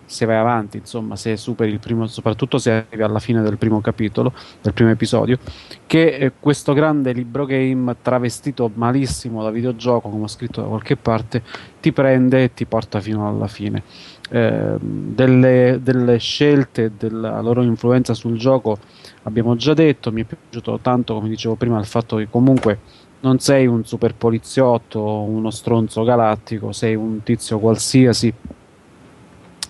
[0.06, 3.82] se vai avanti, insomma, se superi il primo, soprattutto se arrivi alla fine del primo
[3.82, 4.32] capitolo,
[4.62, 5.40] del primo episodio,
[5.88, 10.96] che eh, questo grande libro game travestito malissimo da videogioco, come ho scritto da qualche
[10.98, 11.42] parte,
[11.82, 13.84] ti prende e ti porta fino alla fine.
[14.30, 18.78] Eh, delle, delle scelte, della loro influenza sul gioco
[19.24, 22.80] abbiamo già detto, mi è piaciuto tanto, come dicevo prima, il fatto che comunque
[23.22, 28.34] non sei un super poliziotto, uno stronzo galattico, sei un tizio qualsiasi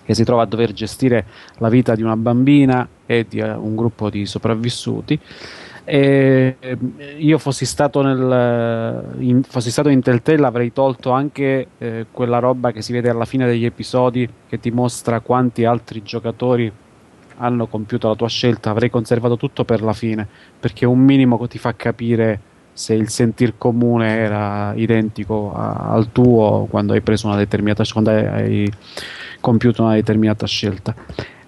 [0.04, 1.26] che si trova a dover gestire
[1.58, 5.20] la vita di una bambina e di eh, un gruppo di sopravvissuti.
[5.90, 6.58] E
[7.20, 12.72] io fossi stato nel in, fossi stato in Telltale avrei tolto anche eh, quella roba
[12.72, 16.70] che si vede alla fine degli episodi che ti mostra quanti altri giocatori
[17.38, 18.70] hanno compiuto la tua scelta.
[18.70, 20.28] Avrei conservato tutto per la fine
[20.60, 22.42] perché un minimo ti fa capire
[22.74, 28.10] se il sentir comune era identico a- al tuo quando hai preso una determinata quando
[28.10, 28.72] hai- hai
[29.40, 30.94] compiuto una determinata scelta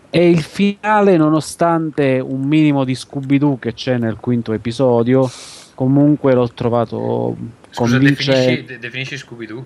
[0.09, 5.29] e il finale, nonostante un minimo di Scooby-Doo che c'è nel quinto episodio,
[5.75, 7.35] comunque l'ho trovato
[7.69, 8.31] Scusa, convincente.
[8.39, 9.65] definisci, de- definisci Scooby-Doo?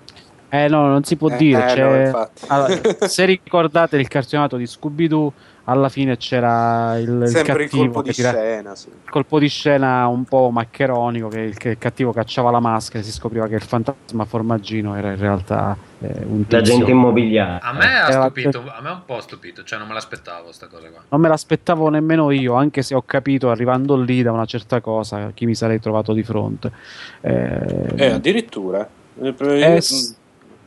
[0.50, 1.62] Eh no, non si può Eh, dire.
[1.70, 2.28] eh, c'è- no.
[2.48, 5.32] Allora, se ricordate il cartonato di Scooby-Doo,
[5.66, 8.74] alla fine c'era il, il Sempre il cattivo colpo che di tira- scena.
[8.74, 8.88] Sì.
[9.08, 13.02] colpo di scena un po' maccheronico che il, che il cattivo cacciava la maschera e
[13.02, 16.58] si scopriva che il fantasma formaggino era in realtà eh, un tizio.
[16.58, 17.60] L'agente immobiliare.
[17.62, 20.88] A me ha stupito, a me un po' stupito, cioè non me l'aspettavo sta cosa
[20.90, 21.00] qua.
[21.08, 25.30] Non me l'aspettavo nemmeno io, anche se ho capito arrivando lì da una certa cosa
[25.32, 26.70] chi mi sarei trovato di fronte.
[27.22, 28.86] Eh, Eh, addirittura.
[29.20, 29.80] Eh, Eh,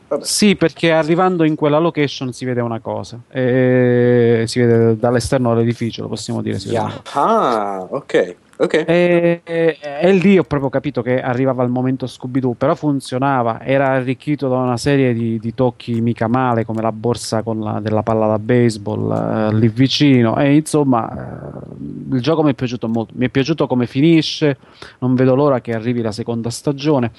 [0.08, 0.24] vabbè.
[0.24, 6.02] Sì, perché arrivando in quella location si vede una cosa, e si vede dall'esterno dell'edificio,
[6.02, 6.56] lo possiamo dire.
[6.58, 7.02] Yeah.
[7.12, 8.36] Ah, ok.
[8.60, 8.74] Ok.
[8.88, 13.90] E, e- e lì ho proprio capito che arrivava il momento Scooby-Doo, però funzionava, era
[13.90, 18.02] arricchito da una serie di, di tocchi mica male, come la borsa con la- della
[18.02, 19.12] palla da baseball
[19.52, 23.68] eh, lì vicino, e insomma eh, il gioco mi è piaciuto molto, mi è piaciuto
[23.68, 24.56] come finisce,
[24.98, 27.12] non vedo l'ora che arrivi la seconda stagione.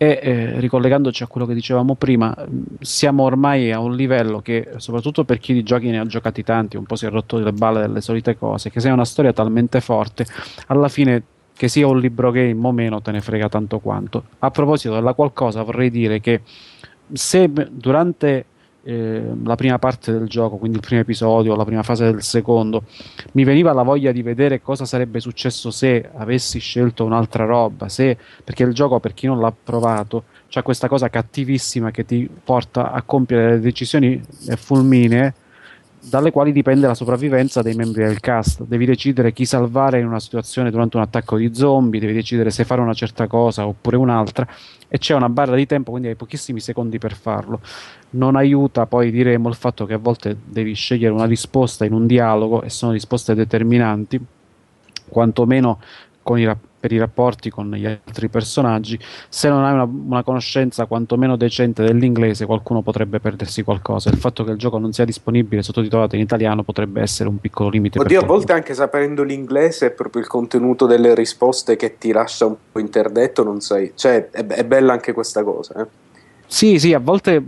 [0.00, 2.32] E eh, ricollegandoci a quello che dicevamo prima,
[2.78, 6.76] siamo ormai a un livello che, soprattutto per chi di giochi ne ha giocati tanti,
[6.76, 9.80] un po' si è rotto le balle delle solite cose, che è una storia talmente
[9.80, 10.24] forte,
[10.68, 11.22] alla fine
[11.52, 14.22] che sia un libro game o meno te ne frega tanto quanto.
[14.38, 16.42] A proposito della qualcosa, vorrei dire che
[17.12, 18.44] se durante
[18.88, 22.84] eh, la prima parte del gioco, quindi il primo episodio, la prima fase del secondo,
[23.32, 28.16] mi veniva la voglia di vedere cosa sarebbe successo se avessi scelto un'altra roba, se,
[28.42, 32.90] perché il gioco, per chi non l'ha provato, c'ha questa cosa cattivissima che ti porta
[32.90, 34.22] a compiere delle decisioni
[34.56, 35.34] fulminee
[36.00, 38.64] dalle quali dipende la sopravvivenza dei membri del cast.
[38.64, 42.64] Devi decidere chi salvare in una situazione durante un attacco di zombie, devi decidere se
[42.64, 44.46] fare una certa cosa oppure un'altra
[44.88, 47.60] e c'è una barra di tempo, quindi hai pochissimi secondi per farlo.
[48.10, 52.06] Non aiuta, poi diremo il fatto che a volte devi scegliere una risposta in un
[52.06, 54.18] dialogo e sono risposte determinanti,
[55.08, 55.80] quantomeno
[56.36, 56.44] i
[56.78, 58.98] per i rapporti con gli altri personaggi,
[59.28, 64.10] se non hai una, una, conoscenza quantomeno decente dell'inglese, qualcuno potrebbe perdersi qualcosa.
[64.10, 67.68] Il fatto che il gioco non sia disponibile sottotitolato in italiano potrebbe essere un piccolo
[67.68, 67.98] limite.
[67.98, 72.46] Oddio, a volte anche sapendo l'inglese è proprio il contenuto delle risposte che ti lascia
[72.46, 73.92] un po' interdetto, non sai.
[73.94, 76.06] Cioè, è, è bella anche questa cosa, eh.
[76.50, 77.44] Sì, sì, a volte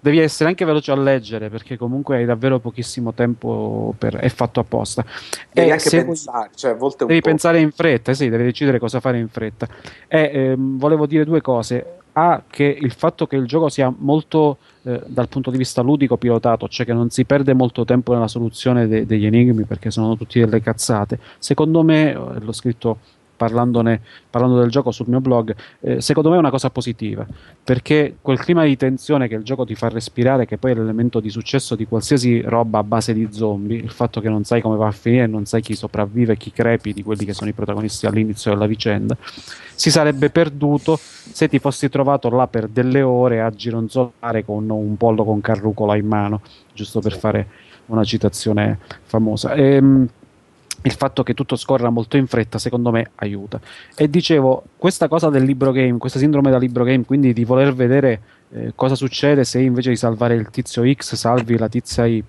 [0.00, 4.16] devi essere anche veloce a leggere perché comunque hai davvero pochissimo tempo per...
[4.16, 5.04] è fatto apposta.
[5.52, 7.28] Devi e anche pensare, cioè a volte devi po'...
[7.28, 9.68] pensare in fretta, sì, devi decidere cosa fare in fretta.
[10.08, 11.98] E ehm, volevo dire due cose.
[12.12, 16.16] A, che il fatto che il gioco sia molto eh, dal punto di vista ludico
[16.16, 20.16] pilotato, cioè che non si perde molto tempo nella soluzione de- degli enigmi perché sono
[20.16, 21.18] tutti delle cazzate.
[21.38, 22.98] Secondo me, eh, l'ho scritto
[23.48, 27.26] parlando del gioco sul mio blog, eh, secondo me è una cosa positiva,
[27.64, 31.20] perché quel clima di tensione che il gioco ti fa respirare, che poi è l'elemento
[31.20, 34.76] di successo di qualsiasi roba a base di zombie, il fatto che non sai come
[34.76, 38.04] va a finire, non sai chi sopravvive, chi crepi di quelli che sono i protagonisti
[38.04, 39.16] all'inizio della vicenda,
[39.74, 44.96] si sarebbe perduto se ti fossi trovato là per delle ore a gironzolare con un
[44.98, 46.42] pollo con carrucola in mano,
[46.74, 47.46] giusto per fare
[47.86, 49.54] una citazione famosa.
[49.54, 50.08] Ehm,
[50.82, 53.60] il fatto che tutto scorra molto in fretta, secondo me, aiuta.
[53.94, 57.74] E dicevo, questa cosa del libro game, questa sindrome da libro game, quindi di voler
[57.74, 58.20] vedere
[58.52, 62.24] eh, cosa succede se invece di salvare il tizio X salvi la tizia Y,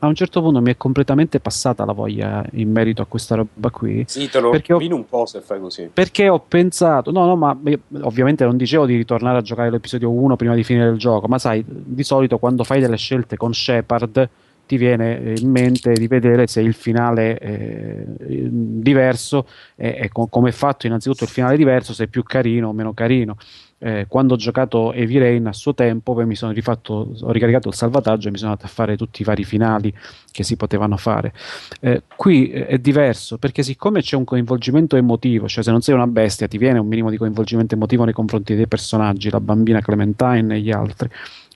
[0.00, 3.70] a un certo punto mi è completamente passata la voglia in merito a questa roba
[3.70, 4.04] qui.
[4.06, 5.88] Sì, te lo perché ho, un po' se fai così.
[5.92, 7.56] Perché ho pensato, no, no, ma
[8.02, 11.38] ovviamente non dicevo di ritornare a giocare l'episodio 1 prima di finire il gioco, ma
[11.38, 14.28] sai, di solito quando fai delle scelte con Shepard
[14.72, 19.46] ti viene in mente di vedere se il finale è diverso
[19.76, 22.94] e, e come è fatto innanzitutto il finale diverso, se è più carino o meno
[22.94, 23.36] carino.
[23.78, 27.68] Eh, quando ho giocato Heavy Rain a suo tempo, poi mi sono rifatto, ho ricaricato
[27.68, 29.92] il salvataggio e mi sono andato a fare tutti i vari finali
[30.30, 31.34] che si potevano fare.
[31.80, 36.06] Eh, qui è diverso perché, siccome c'è un coinvolgimento emotivo, cioè se non sei una
[36.06, 40.54] bestia, ti viene un minimo di coinvolgimento emotivo nei confronti dei personaggi, la bambina Clementine
[40.54, 41.10] e gli altri.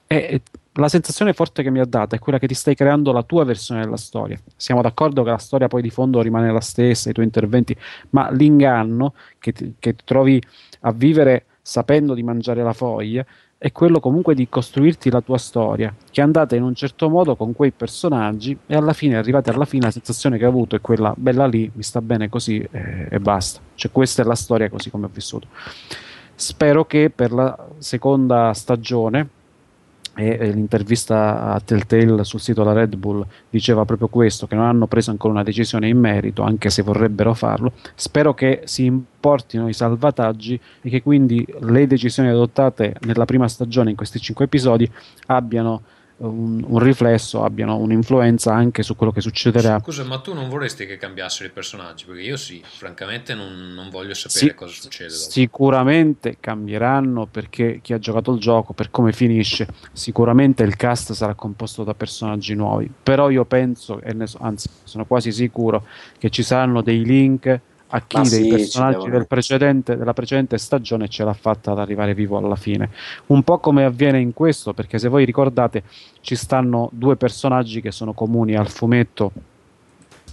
[0.07, 0.43] E,
[0.77, 3.45] la sensazione forte che mi ha dato è quella che ti stai creando la tua
[3.45, 4.39] versione della storia.
[4.57, 7.77] Siamo d'accordo che la storia poi di fondo rimane la stessa, i tuoi interventi,
[8.11, 10.43] ma l'inganno che ti, che ti trovi
[10.81, 13.25] a vivere sapendo di mangiare la foglia
[13.59, 17.55] è quello comunque di costruirti la tua storia, che andate in un certo modo con
[17.55, 21.15] quei personaggi e alla fine, arrivate alla fine, la sensazione che ho avuto è quella
[21.17, 23.61] bella lì, mi sta bene così e, e basta.
[23.75, 25.49] Cioè questa è la storia così come ho vissuto.
[26.35, 29.27] Spero che per la seconda stagione
[30.19, 34.87] e l'intervista a Telltale sul sito della Red Bull diceva proprio questo, che non hanno
[34.87, 37.73] preso ancora una decisione in merito, anche se vorrebbero farlo.
[37.95, 43.91] Spero che si importino i salvataggi e che quindi le decisioni adottate nella prima stagione
[43.91, 44.91] in questi cinque episodi
[45.27, 45.83] abbiano
[46.19, 49.81] un, un, riflesso, abbiano un'influenza anche su quello che succederà.
[49.81, 52.05] Scusa, ma tu non vorresti che cambiassero i personaggi?
[52.07, 55.11] Perché io sì, francamente non, non voglio sapere sì, cosa succede.
[55.11, 55.31] Dopo.
[55.31, 61.35] Sicuramente cambieranno perché chi ha giocato il gioco, per come finisce, sicuramente il cast sarà
[61.35, 62.91] composto da personaggi nuovi.
[63.03, 65.85] Però io penso, e ne so, anzi sono quasi sicuro,
[66.19, 71.09] che ci saranno dei link a chi dei sì, personaggi del precedente, della precedente stagione
[71.09, 72.91] ce l'ha fatta ad arrivare vivo alla fine.
[73.27, 75.85] Un po' come avviene in questo, perché se voi ricordate
[76.21, 79.33] ci stanno due personaggi che sono comuni al fumetto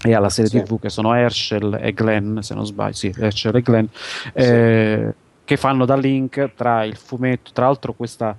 [0.03, 0.61] e alla serie sì.
[0.61, 4.29] tv che sono Herschel e Glenn, se non sbaglio, sì, Herschel e Glenn, sì.
[4.33, 5.13] eh,
[5.45, 8.35] che fanno da link tra il fumetto, tra l'altro questa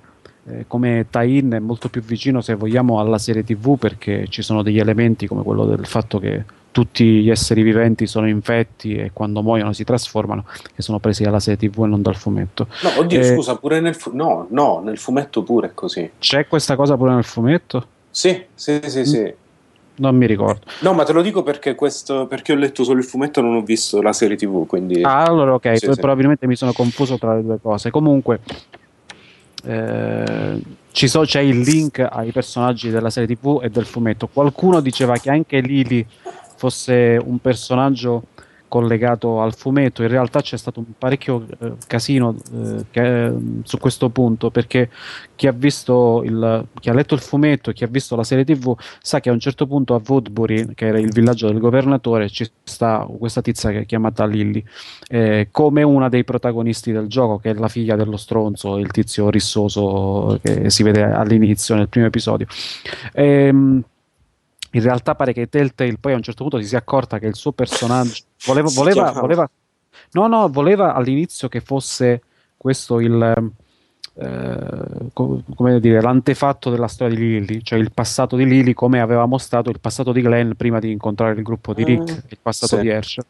[0.46, 4.62] eh, come tie-in è molto più vicino se vogliamo alla serie tv perché ci sono
[4.62, 6.44] degli elementi come quello del fatto che
[6.74, 10.44] tutti gli esseri viventi sono infetti e quando muoiono si trasformano,
[10.74, 12.66] che sono presi dalla serie TV e non dal fumetto.
[12.82, 16.10] No, oddio, eh, scusa, pure nel, fu- no, no, nel fumetto pure è così.
[16.18, 17.86] C'è questa cosa pure nel fumetto?
[18.10, 19.34] Sì, sì, sì, sì.
[19.96, 20.62] Non mi ricordo.
[20.80, 23.54] No, ma te lo dico perché, questo, perché ho letto solo il fumetto e non
[23.54, 24.66] ho visto la serie TV.
[24.66, 25.00] Quindi...
[25.02, 26.00] Ah, allora ok, sì, sì.
[26.00, 27.90] probabilmente mi sono confuso tra le due cose.
[27.90, 28.40] Comunque,
[29.64, 30.60] eh,
[30.90, 34.26] so, c'è il link ai personaggi della serie TV e del fumetto.
[34.26, 36.04] Qualcuno diceva che anche Lily
[36.64, 38.22] fosse un personaggio
[38.74, 40.02] collegato al fumetto.
[40.02, 44.90] In realtà c'è stato un parecchio eh, casino eh, che, mm, su questo punto perché
[45.36, 48.74] chi ha, visto il, chi ha letto il fumetto chi ha visto la serie TV
[49.00, 52.50] sa che a un certo punto a Woodbury, che era il villaggio del governatore, ci
[52.64, 54.64] sta questa tizia che è chiamata Lily
[55.08, 59.30] eh, come una dei protagonisti del gioco, che è la figlia dello stronzo, il tizio
[59.30, 62.46] rissoso che si vede all'inizio nel primo episodio.
[63.12, 63.84] Ehm
[64.74, 67.34] in realtà pare che Telltale poi a un certo punto si sia accorta che il
[67.34, 69.50] suo personaggio voleva, voleva, voleva
[70.12, 72.22] no no voleva all'inizio che fosse
[72.56, 73.52] questo il
[74.16, 79.00] eh, co- come dire l'antefatto della storia di Lily cioè il passato di Lily come
[79.00, 82.38] aveva mostrato il passato di Glenn prima di incontrare il gruppo di Rick Mm, il
[82.40, 82.82] passato sì.
[82.82, 83.24] di Herschel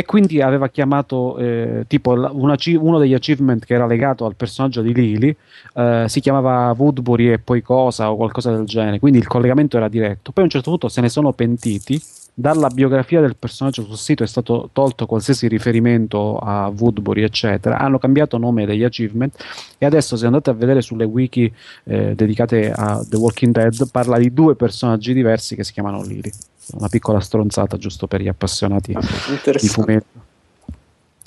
[0.00, 4.80] e quindi aveva chiamato eh, tipo ci- uno degli achievement che era legato al personaggio
[4.80, 5.36] di Lily
[5.74, 9.88] eh, si chiamava Woodbury e poi cosa o qualcosa del genere quindi il collegamento era
[9.88, 10.32] diretto.
[10.32, 12.00] Poi a un certo punto se ne sono pentiti
[12.34, 17.78] dalla biografia del personaggio sul sito è stato tolto qualsiasi riferimento a Woodbury eccetera.
[17.78, 19.36] Hanno cambiato nome degli achievement
[19.78, 21.52] e adesso se andate a vedere sulle wiki
[21.84, 26.30] eh, dedicate a The Walking Dead parla di due personaggi diversi che si chiamano Lily.
[26.72, 28.98] Una piccola stronzata giusto per gli appassionati di
[29.30, 30.19] Interessante.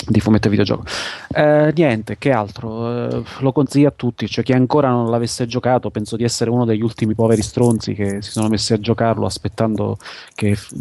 [0.08, 0.84] Di fumetto e videogioco
[1.34, 2.72] Eh, niente che altro
[3.10, 6.66] Eh, lo consiglio a tutti cioè chi ancora non l'avesse giocato penso di essere uno
[6.66, 9.98] degli ultimi poveri stronzi che si sono messi a giocarlo aspettando
[10.36, 10.72] che f-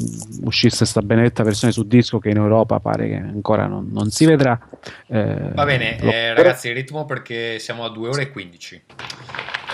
[0.45, 4.27] uscisse sta benedetta versione su disco che in Europa pare che ancora non, non si
[4.27, 4.59] vedrà
[5.07, 8.83] Eh, Va bene, lo- eh, ragazzi, ritmo perché siamo a 2 ore e 15.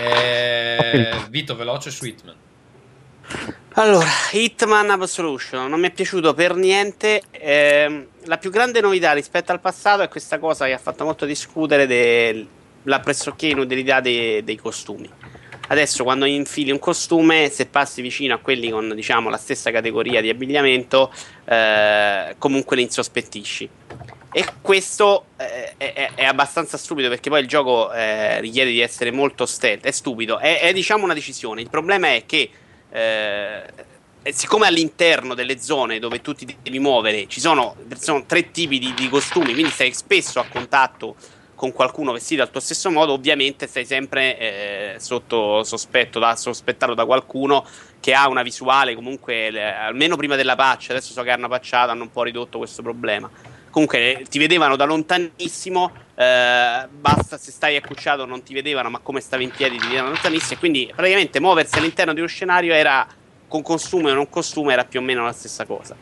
[0.00, 2.34] Eh, Vito, veloce su Hitman.
[3.74, 7.22] Allora, Hitman Absolution non mi è piaciuto per niente.
[7.30, 11.24] Ehm, la più grande novità rispetto al passato è questa cosa che ha fatto molto
[11.26, 15.08] discutere della pressoché inutilità dei, dei costumi.
[15.68, 20.20] Adesso, quando infili un costume, se passi vicino a quelli con diciamo la stessa categoria
[20.20, 21.12] di abbigliamento,
[21.44, 23.68] eh, comunque li insospettisci.
[24.32, 28.80] E questo eh, è, è- è abbastanza stupido perché poi il gioco eh, richiede di
[28.80, 29.84] essere molto stealth.
[29.84, 31.60] È stupido, è, è, diciamo una decisione.
[31.60, 32.50] Il problema è che
[32.90, 33.62] eh,
[34.22, 38.78] e siccome all'interno delle zone dove tu ti devi muovere ci sono, sono tre tipi
[38.78, 41.16] di, di costumi, quindi sei spesso a contatto
[41.58, 46.94] con qualcuno vestito al tuo stesso modo, ovviamente sei sempre eh, sotto sospetto, da, sospettato
[46.94, 47.66] da qualcuno
[47.98, 51.90] che ha una visuale comunque, eh, almeno prima della patch, adesso so che hanno patchato,
[51.90, 53.28] hanno un po' ridotto questo problema.
[53.70, 58.98] Comunque eh, ti vedevano da lontanissimo, eh, basta se stai accucciato non ti vedevano, ma
[58.98, 62.28] come stavi in piedi ti vedevano da lontanissimo, e quindi praticamente muoversi all'interno di uno
[62.28, 63.06] scenario era
[63.46, 65.96] con costume o non costume era più o meno la stessa cosa.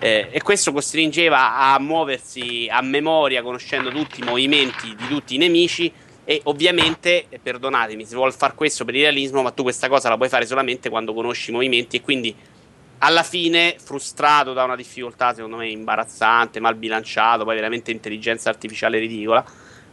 [0.00, 5.38] Eh, e questo costringeva a muoversi a memoria, conoscendo tutti i movimenti di tutti i
[5.38, 5.92] nemici.
[6.24, 10.16] E ovviamente, perdonatemi, si vuole fare questo per il realismo, ma tu questa cosa la
[10.16, 11.96] puoi fare solamente quando conosci i movimenti.
[11.96, 12.34] E quindi,
[13.02, 18.98] alla fine, frustrato da una difficoltà, secondo me, imbarazzante, mal bilanciato, poi veramente intelligenza artificiale
[18.98, 19.44] ridicola.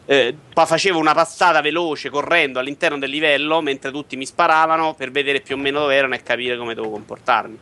[0.06, 5.42] Eh, facevo una passata veloce correndo all'interno del livello mentre tutti mi sparavano per vedere
[5.42, 7.58] più o meno dove erano e capire come dovevo comportarmi.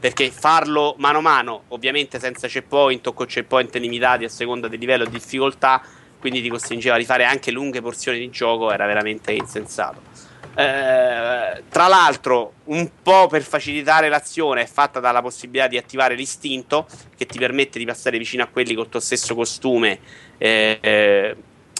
[0.00, 4.78] Perché farlo mano a mano, ovviamente senza checkpoint o con checkpoint limitati a seconda del
[4.78, 5.82] livello di difficoltà,
[6.20, 10.27] quindi ti costringeva a rifare anche lunghe porzioni di gioco, era veramente insensato.
[10.54, 16.86] Eh, tra l'altro, un po' per facilitare l'azione, è fatta dalla possibilità di attivare l'istinto
[17.16, 20.00] che ti permette di passare vicino a quelli col tuo stesso costume
[20.38, 21.36] eh, eh,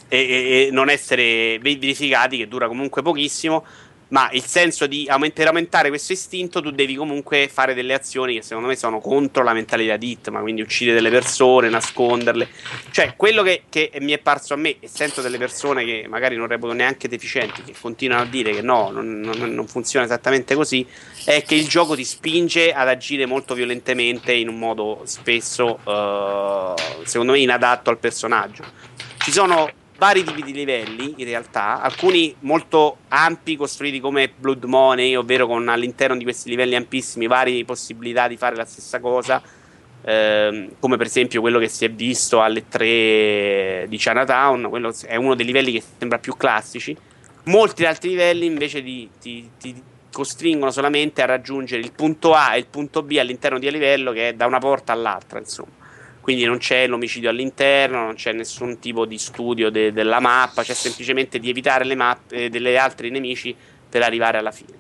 [0.09, 3.65] e, e- non essere verificati, che dura comunque pochissimo.
[4.09, 8.35] Ma il senso di aument- per aumentare questo istinto, tu devi comunque fare delle azioni
[8.35, 12.49] che secondo me sono contro la mentalità di Hitman, quindi uccidere delle persone, nasconderle.
[12.91, 16.37] Cioè, quello che, che mi è parso a me, e sento delle persone che magari
[16.37, 20.55] non reputo neanche deficienti, che continuano a dire che no, non, non- non funziona esattamente
[20.55, 20.87] così,
[21.25, 26.75] è che il gioco ti spinge ad agire molto violentemente in un modo spesso, eh,
[27.05, 28.65] secondo me, inadatto al personaggio.
[29.19, 35.16] Ci sono vari tipi di livelli in realtà, alcuni molto ampi, costruiti come Blood Money,
[35.16, 39.43] ovvero con all'interno di questi livelli ampissimi varie possibilità di fare la stessa cosa,
[40.03, 45.16] ehm, come per esempio quello che si è visto alle 3 di Chinatown, quello è
[45.16, 46.97] uno dei livelli che sembra più classici.
[47.45, 52.59] Molti altri livelli invece ti, ti- ti costringono solamente a raggiungere il punto A e
[52.59, 55.78] il punto B all'interno di un livello che è da una porta all'altra, insomma
[56.29, 60.75] quindi non c'è l'omicidio all'interno, non c'è nessun tipo di studio de- della mappa, c'è
[60.75, 63.57] semplicemente di evitare le mappe degli altri nemici
[63.89, 64.77] per arrivare alla fine.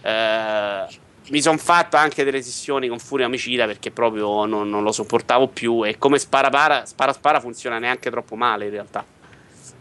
[0.00, 0.86] Eh,
[1.28, 5.48] mi sono fatto anche delle sessioni con Furia Omicida perché proprio non, non lo sopportavo
[5.48, 9.04] più e come spara para, spara spara funziona neanche troppo male in realtà.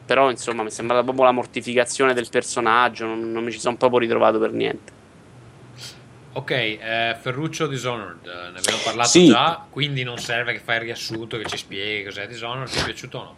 [0.06, 3.78] Però insomma mi è sembrata proprio la mortificazione del personaggio, non, non mi ci sono
[3.78, 4.92] proprio ritrovato per niente.
[6.38, 9.28] Ok, eh, Ferruccio Dishonored, eh, ne abbiamo parlato Sì.
[9.28, 12.84] già, quindi non serve che fai il riassunto, che ci spieghi cos'è Dishonored, ti è
[12.84, 13.36] piaciuto o no?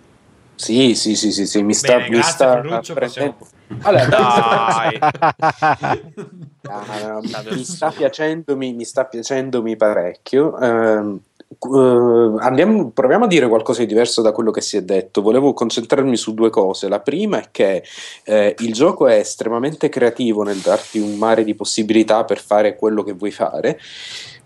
[0.56, 3.48] Sì, sì, sì, sì, sì, mi sta, Bene, mi sta Ferruccio, prendendo-
[3.84, 5.00] Allora, Dai.
[6.70, 10.60] Ah, mi, sta piacendomi, mi sta piacendomi parecchio.
[10.60, 11.20] Ehm,
[11.50, 15.22] eh, andiamo, proviamo a dire qualcosa di diverso da quello che si è detto.
[15.22, 16.90] Volevo concentrarmi su due cose.
[16.90, 17.84] La prima è che
[18.24, 23.04] eh, il gioco è estremamente creativo nel darti un mare di possibilità per fare quello
[23.04, 23.80] che vuoi fare.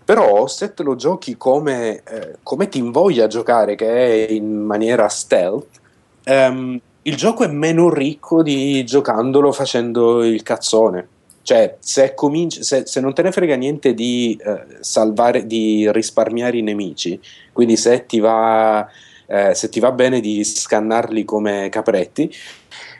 [0.04, 4.64] Però se te lo giochi come, eh, come ti invoglia a giocare, che è in
[4.64, 5.80] maniera stealth,
[6.24, 11.08] ehm, il gioco è meno ricco di giocandolo facendo il cazzone.
[11.42, 16.56] Cioè, se, cominci, se, se non te ne frega niente di eh, salvare, di risparmiare
[16.56, 17.20] i nemici,
[17.52, 18.88] quindi se ti va,
[19.26, 22.32] eh, se ti va bene di scannarli come capretti,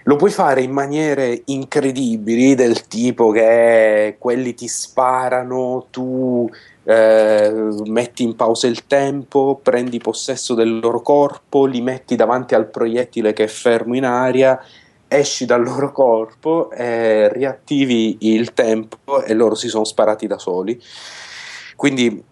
[0.05, 6.51] lo puoi fare in maniere incredibili, del tipo che quelli ti sparano, tu
[6.85, 12.69] eh, metti in pausa il tempo, prendi possesso del loro corpo, li metti davanti al
[12.69, 14.61] proiettile che è fermo in aria,
[15.19, 20.81] esci dal loro corpo, eh, riattivi il tempo e loro si sono sparati da soli.
[21.77, 22.23] Quindi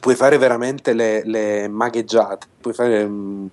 [0.00, 3.50] puoi fare veramente le, le magheggiate, puoi fare mh,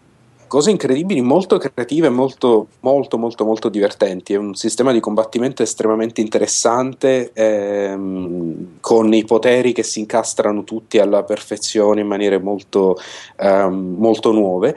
[0.49, 4.33] cose incredibili, molto creative, molto, molto, molto, molto divertenti.
[4.33, 10.97] È un sistema di combattimento estremamente interessante, ehm, con i poteri che si incastrano tutti
[10.97, 12.97] alla perfezione in maniere molto,
[13.37, 14.75] ehm, molto nuove.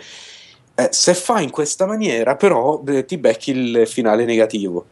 [0.85, 4.87] Eh, se fa in questa maniera, però, eh, ti becchi il finale negativo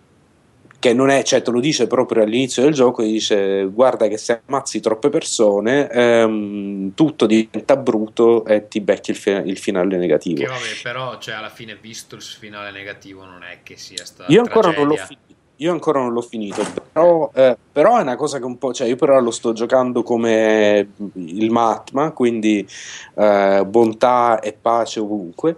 [0.80, 4.40] che non è, cioè te lo dice proprio all'inizio del gioco, dice guarda che se
[4.46, 10.40] ammazzi troppe persone ehm, tutto diventa brutto e ti becchi il, fi- il finale negativo.
[10.40, 14.32] Che vabbè, però cioè, alla fine visto il finale negativo non è che sia stato...
[14.32, 15.29] Io ancora non l'ho finito.
[15.60, 18.72] Io ancora non l'ho finito, però, eh, però, è una cosa che un po'.
[18.72, 22.66] Cioè, io però lo sto giocando come il Matma, quindi
[23.14, 25.56] eh, bontà e pace ovunque.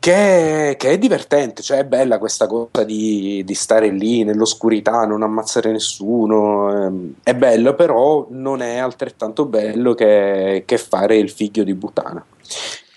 [0.00, 5.22] Che, che, è divertente, cioè è bella questa cosa di, di, stare lì nell'oscurità, non
[5.22, 11.62] ammazzare nessuno, ehm, è bello, però non è altrettanto bello che, che fare il figlio
[11.62, 12.24] di Butana.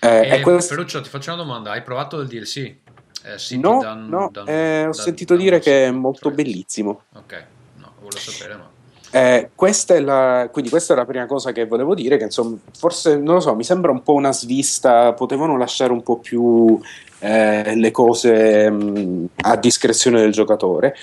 [0.00, 0.74] Eh, eh, questo...
[0.74, 2.81] Ferruccio, ti faccio una domanda: hai provato il DLC?
[3.24, 7.02] Eh, no, dan, no dan, eh, ho dan, sentito dire che è molto bellissimo.
[7.14, 7.44] Ok,
[7.76, 8.70] no, volevo sapere, ma.
[9.14, 12.56] Eh, questa, è la, quindi questa è la prima cosa che volevo dire, che insomma,
[12.74, 16.80] forse, non lo so, mi sembra un po' una svista, potevano lasciare un po' più
[17.18, 20.96] eh, le cose mh, a discrezione del giocatore.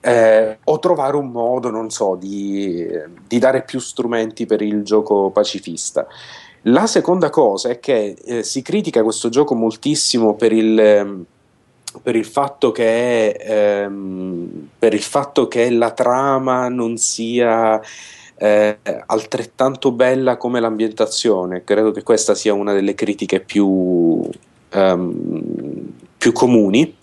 [0.00, 2.86] Eh, o trovare un modo, non so, di,
[3.26, 6.06] di, dare più strumenti per il gioco pacifista.
[6.62, 11.26] La seconda cosa è che eh, si critica questo gioco moltissimo per il,
[12.02, 17.80] per il fatto che, ehm, per il fatto che la trama non sia
[18.36, 21.64] eh, altrettanto bella come l'ambientazione.
[21.64, 24.28] Credo che questa sia una delle critiche più,
[24.70, 26.96] ehm, più comuni.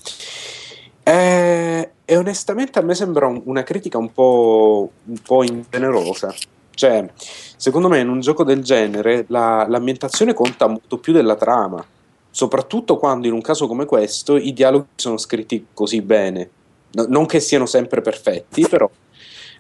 [1.04, 6.34] E, e, onestamente a me sembra un, una critica un po', un po' ingenerosa.
[6.74, 11.84] Cioè, secondo me in un gioco del genere la, l'ambientazione conta molto più della trama
[12.32, 16.50] soprattutto quando in un caso come questo i dialoghi sono scritti così bene.
[16.94, 18.90] No, non che siano sempre perfetti, però,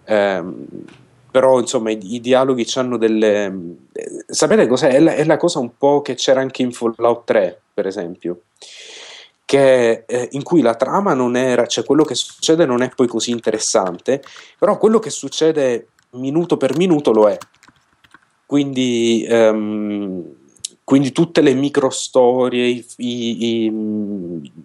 [0.06, 0.65] ehm,
[1.30, 3.45] però insomma i, i, dialoghi hanno delle...
[3.91, 4.89] Eh, sapete cos'è?
[4.89, 8.41] È la, è la, cosa un po' che c'era anche in Fallout 3, per esempio.
[9.45, 13.07] Che, eh, in cui la trama non era, cioè quello che succede non è poi
[13.07, 14.22] così interessante,
[14.57, 17.38] però quello che succede minuto per minuto lo è.
[18.45, 20.41] Quindi ehm,
[20.92, 23.66] quindi tutte le micro storie, i, i, i,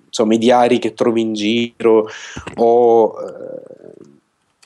[0.07, 2.09] insomma, i diari che trovi in giro,
[2.57, 3.93] o eh,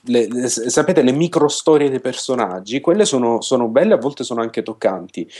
[0.04, 4.40] le, le, sapete, le micro storie dei personaggi, quelle sono, sono belle, a volte sono
[4.40, 5.30] anche toccanti.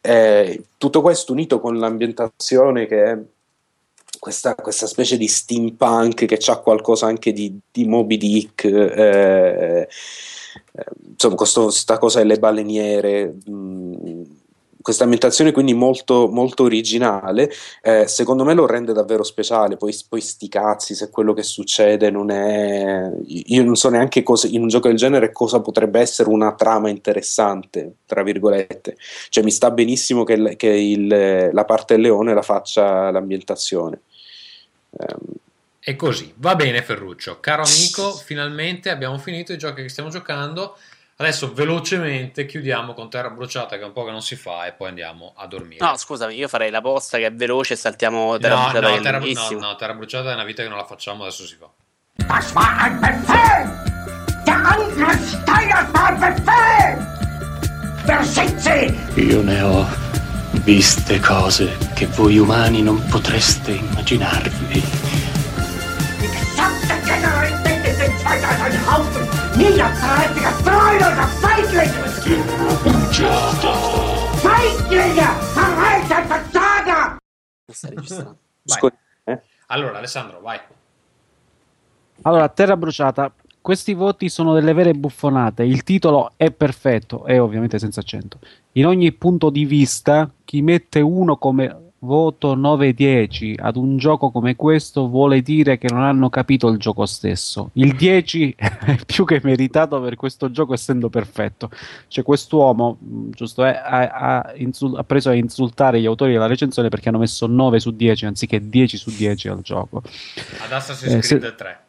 [0.00, 3.18] Eh, tutto questo unito con l'ambientazione che è
[4.18, 9.86] questa, questa, specie di steampunk che ha qualcosa anche di, di Moby Dick, eh,
[10.72, 13.34] eh insomma, questa cosa delle baleniere.
[13.44, 14.44] Mh,
[14.86, 17.50] questa ambientazione quindi molto, molto originale,
[17.82, 19.76] eh, secondo me lo rende davvero speciale.
[19.76, 23.10] Poi, poi sti cazzi, se quello che succede non è.
[23.26, 26.88] Io non so neanche cosa, in un gioco del genere cosa potrebbe essere una trama
[26.88, 28.96] interessante, tra virgolette.
[29.28, 34.02] Cioè, mi sta benissimo che, che il, la parte del leone la faccia l'ambientazione.
[34.90, 35.34] Um,
[35.80, 40.76] e così, va bene Ferruccio, caro amico, finalmente abbiamo finito i giochi che stiamo giocando.
[41.18, 44.72] Adesso velocemente chiudiamo con terra bruciata che è un po' che non si fa e
[44.72, 45.82] poi andiamo a dormire.
[45.82, 49.00] No, scusami, io farei la posta che è veloce e saltiamo terra no, bruciata no,
[49.00, 51.70] terra, no, no, terra bruciata è una vita che non la facciamo, adesso si fa.
[52.26, 54.44] Das war ein Befehl!
[54.44, 55.46] Der Angriff
[55.92, 57.06] war Befehl!
[58.04, 58.94] Versitzi!
[59.14, 59.86] Io ne ho
[60.64, 65.05] viste cose che voi umani non potreste immaginarvi.
[69.56, 69.58] Haufen!
[69.58, 71.92] Niederträchtiger, treuloser Feigling!
[72.82, 73.72] Bugiardo!
[74.36, 75.26] Feiglinge!
[75.54, 77.16] Verreiter Versager!
[77.72, 78.38] Stai registrando.
[78.62, 78.78] Vai.
[78.78, 78.94] Scusa,
[79.24, 79.40] eh?
[79.66, 80.60] Allora, Alessandro, vai.
[82.22, 85.64] Allora, Terra Bruciata, questi voti sono delle vere buffonate.
[85.64, 88.38] Il titolo è perfetto, è ovviamente senza accento.
[88.72, 94.56] In ogni punto di vista, chi mette uno come voto 9-10 ad un gioco come
[94.56, 97.68] questo vuole dire che non hanno capito il gioco stesso.
[97.74, 101.68] Il 10 è più che meritato per questo gioco essendo perfetto.
[102.08, 106.46] Cioè quest'uomo, mh, giusto, eh, ha, ha insul- ha preso a insultare gli autori della
[106.46, 110.02] recensione perché hanno messo 9 su 10 anziché 10 su 10 al gioco.
[110.64, 111.80] Ad Assassin's Eh, se- Creed 3.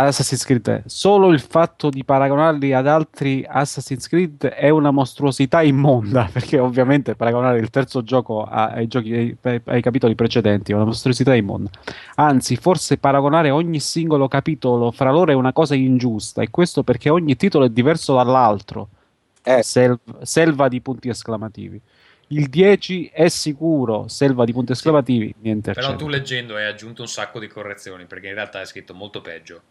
[0.00, 0.82] Assassin's Creed 3.
[0.86, 7.16] Solo il fatto di paragonarli ad altri Assassin's Creed è una mostruosità immonda, perché ovviamente
[7.16, 11.70] paragonare il terzo gioco ai, giochi, ai, ai capitoli precedenti è una mostruosità immonda.
[12.14, 17.10] Anzi, forse paragonare ogni singolo capitolo fra loro è una cosa ingiusta, e questo perché
[17.10, 18.88] ogni titolo è diverso dall'altro.
[19.42, 19.64] Eh.
[19.64, 21.80] Sel- selva di punti esclamativi.
[22.28, 26.04] Il 10 è sicuro, selva di punti esclamativi, niente Però accento.
[26.04, 29.62] tu leggendo hai aggiunto un sacco di correzioni, perché in realtà è scritto molto peggio,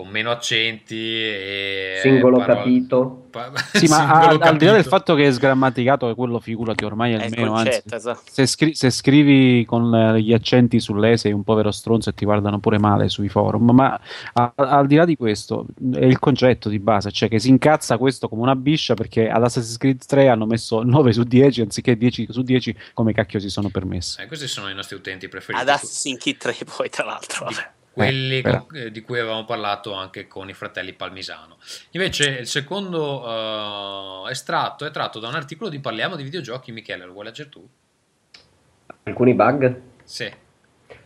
[0.00, 1.98] con meno accenti e...
[2.02, 3.26] Singolo parole- capito.
[3.30, 4.88] pa- Sì, ma a- al di là del capito.
[4.88, 7.52] fatto che è sgrammaticato, quello figurati ormai È il almeno.
[7.54, 8.22] Anzi, concetto, esatto.
[8.30, 12.58] se, scri- se scrivi con gli accenti sull'e sei un povero stronzo e ti guardano
[12.60, 13.70] pure male sui forum.
[13.72, 14.00] Ma
[14.32, 17.98] a- al di là di questo, è il concetto di base, cioè che si incazza
[17.98, 21.96] questo come una biscia perché ad Assassin's Creed 3 hanno messo 9 su 10 anziché
[21.96, 24.20] 10 su 10 come cacchio si sono permessi.
[24.20, 25.62] Eh, questi sono i nostri utenti preferiti.
[25.62, 27.44] Ad Assassin's Creed 3 poi, tra l'altro.
[27.44, 27.70] Vabbè.
[28.04, 31.56] Quelli Eh, con- eh, di cui avevamo parlato anche con i fratelli Palmisano.
[31.92, 36.72] Invece il secondo eh, estratto è tratto da un articolo di Parliamo di videogiochi.
[36.72, 37.66] Michele, lo vuoi leggere tu?
[39.04, 39.80] Alcuni bug?
[40.04, 40.30] Sì.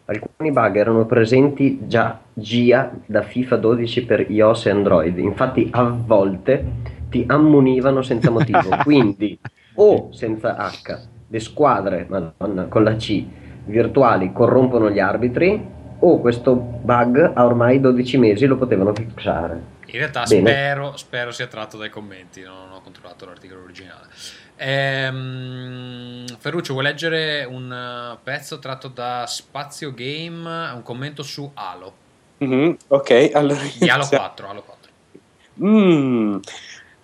[0.06, 5.82] Alcuni bug erano presenti già GIA da FIFA 12 per iOS e Android, infatti a
[5.84, 6.64] volte
[7.08, 9.39] ti ammonivano senza motivo, quindi
[9.76, 10.98] o senza H,
[11.28, 13.24] le squadre, madonna, con la C,
[13.64, 15.66] virtuali corrompono gli arbitri,
[16.07, 19.73] o questo bug ha ormai 12 mesi lo potevano fixare.
[19.86, 24.08] In realtà spero, spero sia tratto dai commenti, non ho controllato l'articolo originale.
[24.57, 32.02] Ehm, Ferruccio, vuoi leggere un eh, pezzo tratto da Spazio Game, un commento su Halo,
[32.39, 34.24] Mhm, ok, allora di Halo iniziamo.
[34.24, 34.91] 4, Halo 4.
[35.65, 36.36] Mm.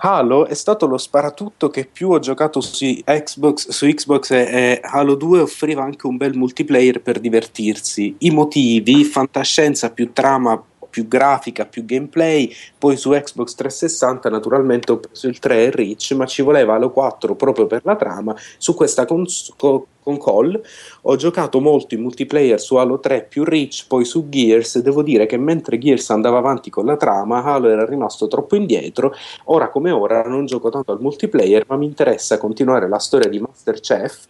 [0.03, 4.81] Halo è stato lo sparatutto che più ho giocato su Xbox, su Xbox e, e
[4.83, 8.15] Halo 2 offriva anche un bel multiplayer per divertirsi.
[8.21, 12.53] I motivi, fantascienza più trama, più grafica, più gameplay.
[12.77, 16.91] Poi su Xbox 360 naturalmente ho preso il 3 e Reach, ma ci voleva Halo
[16.91, 18.35] 4 proprio per la trama.
[18.59, 20.63] Su questa cons- co- console
[21.03, 24.81] ho giocato molto in multiplayer su Halo 3 più Reach, poi su Gears.
[24.81, 29.15] Devo dire che mentre Gears andava avanti con la trama, Halo era rimasto troppo indietro
[29.45, 33.39] Ora come ora non gioco tanto al multiplayer, ma mi interessa continuare la storia di
[33.39, 34.25] Masterchef.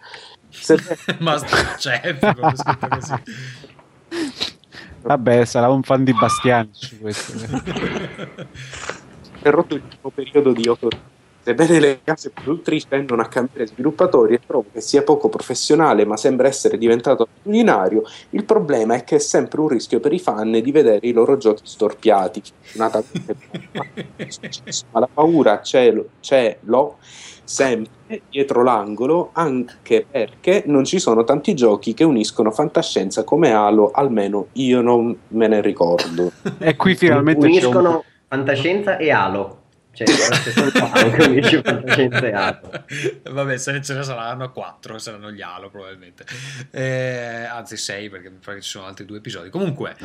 [0.48, 3.14] Sebbene Masterchef, come è scritto così.
[5.02, 7.32] Vabbè, sarà un fan di Bastianici questo.
[9.40, 10.88] interrotto il primo periodo di 8
[11.42, 16.16] Sebbene le case produttrici tendono a cambiare sviluppatori e trovo che sia poco professionale, ma
[16.16, 20.50] sembra essere diventato abitudinario, il problema è che è sempre un rischio per i fan
[20.50, 22.42] di vedere i loro giochi storpiati.
[24.90, 26.98] Ma la paura c'è, c'è l'ho
[27.50, 33.90] sempre dietro l'angolo, anche perché non ci sono tanti giochi che uniscono fantascienza come Halo,
[33.90, 36.30] almeno io non me ne ricordo.
[36.58, 37.52] e qui finalmente c'è un...
[37.52, 39.59] Uniscono fantascienza e Halo.
[39.92, 42.84] Cioè, sono Halo che unisce fantascienza e Halo.
[43.30, 46.24] Vabbè, se ce ne saranno 4, saranno gli Halo probabilmente.
[46.70, 49.50] Eh, anzi 6 perché mi pare che ci sono altri due episodi.
[49.50, 49.96] Comunque,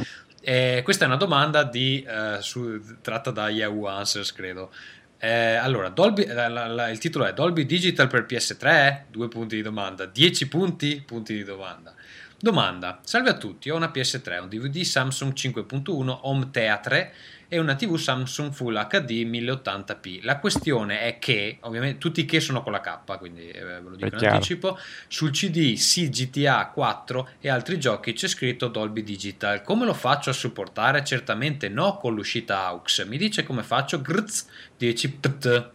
[0.41, 4.71] eh, questa è una domanda di, eh, su- tratta da Yahoo Answers, credo.
[5.17, 9.05] Eh, allora, Dolby- la- la- la- il titolo è Dolby Digital per PS3?
[9.09, 10.05] Due punti di domanda.
[10.05, 11.01] 10 punti?
[11.05, 11.93] Punti di domanda.
[12.37, 17.13] Domanda: Salve a tutti, ho una PS3, un DVD Samsung 5.1 Home Theatre
[17.55, 20.19] e una TV Samsung Full HD 1080p.
[20.23, 23.79] La questione è che, ovviamente, tutti i che sono con la K, quindi eh, ve
[23.79, 24.77] lo dico in anticipo.
[25.07, 29.61] Sul CD sì GTA 4 e altri giochi c'è scritto Dolby Digital.
[29.61, 31.03] Come lo faccio a supportare?
[31.05, 33.05] Certamente no con l'uscita AUX.
[33.05, 34.01] Mi dice come faccio?
[34.01, 35.69] Grz 10 pt.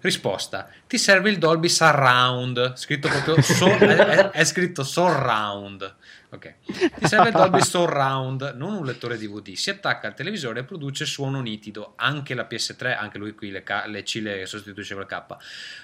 [0.00, 2.74] Risposta: Ti serve il Dolby Surround.
[2.74, 5.94] Scritto proprio so- è, è- è scritto Surround.
[6.32, 6.54] Ok.
[6.64, 9.52] Ti serve Dolby Surround, non un lettore DVD.
[9.54, 11.94] Si attacca al televisore e produce suono nitido.
[11.96, 15.36] Anche la PS3, anche lui qui le, K- le C le sostituisce con la K.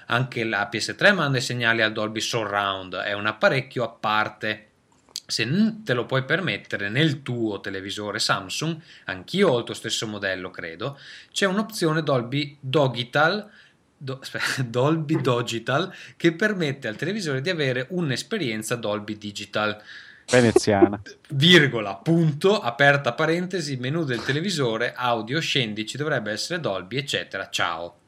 [0.07, 2.95] Anche la PS3 manda i segnali al Dolby Surround.
[2.95, 4.63] È un apparecchio a parte.
[5.25, 5.45] Se
[5.83, 10.97] te lo puoi permettere nel tuo televisore Samsung, anch'io ho il tuo stesso modello, credo,
[11.33, 13.49] c'è un'opzione Dolby Dogital
[13.97, 14.21] Do-
[14.65, 19.81] Dolby Digital che permette al televisore di avere un'esperienza Dolby Digital.
[20.29, 21.01] Veneziana.
[21.29, 27.49] Virgola, punto, aperta parentesi, menu del televisore, audio, scendi, ci dovrebbe essere Dolby, eccetera.
[27.49, 27.99] Ciao.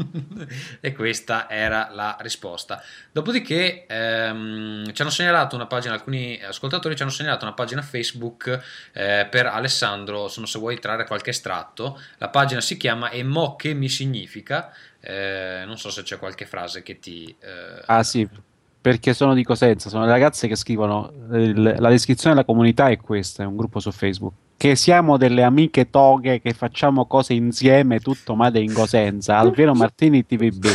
[0.80, 2.82] e questa era la risposta.
[3.12, 8.48] Dopodiché ehm, ci hanno segnalato una pagina, alcuni ascoltatori ci hanno segnalato una pagina Facebook
[8.92, 12.00] eh, per Alessandro, sono se vuoi trarre qualche estratto.
[12.18, 14.72] La pagina si chiama E mo che mi significa.
[15.00, 17.34] Eh, non so se c'è qualche frase che ti...
[17.40, 18.26] eh, Ah sì,
[18.80, 22.96] perché sono di Cosenza, sono le ragazze che scrivono, il- la descrizione della comunità è
[22.96, 27.98] questa, è un gruppo su Facebook, che siamo delle amiche toghe che facciamo cose insieme,
[28.00, 30.66] tutto made in Cosenza, Alviero Martini TVB,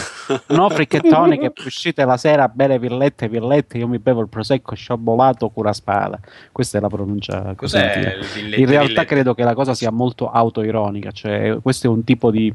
[0.50, 4.74] no fricchettoni che uscite la sera a bere villette villette, io mi bevo il prosecco
[4.74, 6.20] sciabolato cura spada,
[6.52, 10.32] questa è la pronuncia Cos'è il villette, In realtà credo che la cosa sia molto
[10.32, 12.52] autoironica, cioè questo è un tipo di,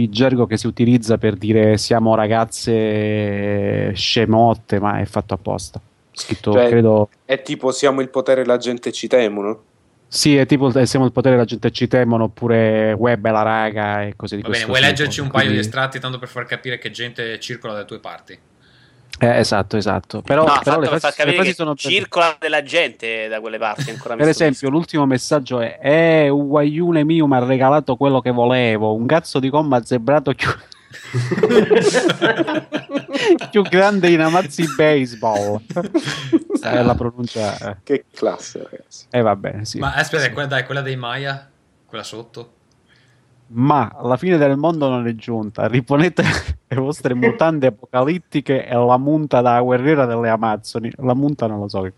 [0.00, 5.80] di gergo che si utilizza per dire siamo ragazze scemotte, ma è fatto apposta.
[6.12, 7.08] Scritto, Cioè, credo.
[7.24, 9.62] È tipo siamo il potere e la gente ci temono.
[10.08, 13.42] Sì, è tipo il- siamo il potere, la gente ci temono, oppure web è la
[13.42, 14.90] raga e cose di Va bene, questo vuoi tipo.
[14.90, 18.36] leggerci un paio di estratti tanto per far capire che gente circola dalle tue parti?
[19.18, 20.22] Eh, esatto, esatto.
[20.22, 23.28] Però, no, però fatto le per frasi, far le capire frasi sono circola della gente
[23.28, 27.44] da quelle parti ancora Per esempio, l'ultimo messaggio è: Eh, un guaglione mio mi ha
[27.44, 28.94] regalato quello che volevo.
[28.94, 30.48] Un cazzo di comma zebrato più,
[33.50, 35.60] più grande in amazzi baseball.
[36.62, 37.58] è la pronuncia.
[37.58, 39.06] Eh, Che classe, ragazzi.
[39.10, 39.78] Eh, va bene, sì.
[39.78, 41.48] Ma aspetta, è quella, dai, quella dei Maya?
[41.84, 42.52] Quella sotto?
[43.52, 45.66] Ma la fine del mondo non è giunta.
[45.66, 46.22] Riponete
[46.68, 50.90] le vostre mutande apocalittiche e la munta da guerriera delle Amazzoni.
[50.98, 51.82] La munta non lo so.
[51.82, 51.92] che.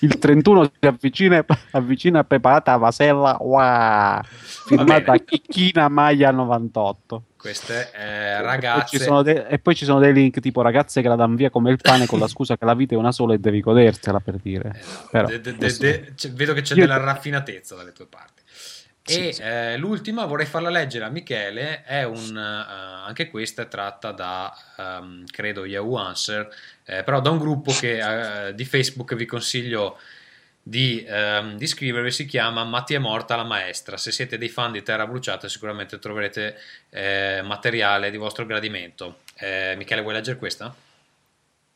[0.00, 3.36] Il 31 si avvicina, avvicina preparata Vasella.
[3.40, 4.20] Wow!
[4.22, 5.16] Firmata.
[5.16, 7.22] Chicchina Maglia 98.
[7.36, 8.98] Queste eh, E poi, ci ragazze.
[8.98, 11.70] sono de- e poi ci sono dei link tipo ragazze che la danno via come
[11.70, 14.36] il pane con la scusa che la vita è una sola e devi godertela per
[14.42, 14.72] dire.
[14.76, 15.08] Esatto.
[15.10, 18.35] Però, De- de- questo- c'è- vedo che c'è Io- della raffinatezza dalle tue parti.
[19.06, 19.42] Sì, e sì.
[19.42, 24.52] eh, l'ultima vorrei farla leggere a Michele, è un, eh, anche questa è tratta da,
[24.76, 26.48] ehm, credo, Yahoo Answer,
[26.84, 27.98] eh, però da un gruppo che,
[28.48, 29.98] eh, di Facebook vi consiglio
[30.60, 33.96] di, ehm, di iscrivervi, si chiama Matti è morta la maestra.
[33.96, 36.58] Se siete dei fan di Terra Bruciata sicuramente troverete
[36.90, 39.20] eh, materiale di vostro gradimento.
[39.36, 40.74] Eh, Michele, vuoi leggere questa?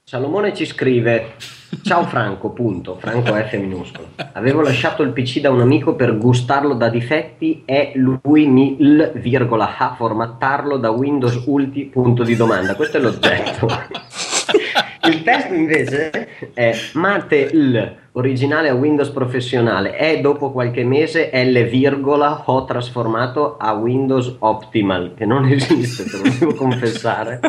[0.05, 1.35] Salomone ci scrive:
[1.83, 2.97] Ciao Franco, punto.
[2.99, 4.09] Franco F minuscolo.
[4.33, 9.13] Avevo lasciato il PC da un amico per gustarlo da difetti e lui mi l,
[9.15, 12.75] virgola, a formattarlo da Windows Ulti, punto di domanda.
[12.75, 13.69] Questo è l'oggetto.
[15.09, 21.65] Il testo invece è Mate L, originale a Windows professionale, e dopo qualche mese L,
[21.69, 27.41] virgola, ho trasformato a Windows Optimal, che non esiste, te lo devo confessare.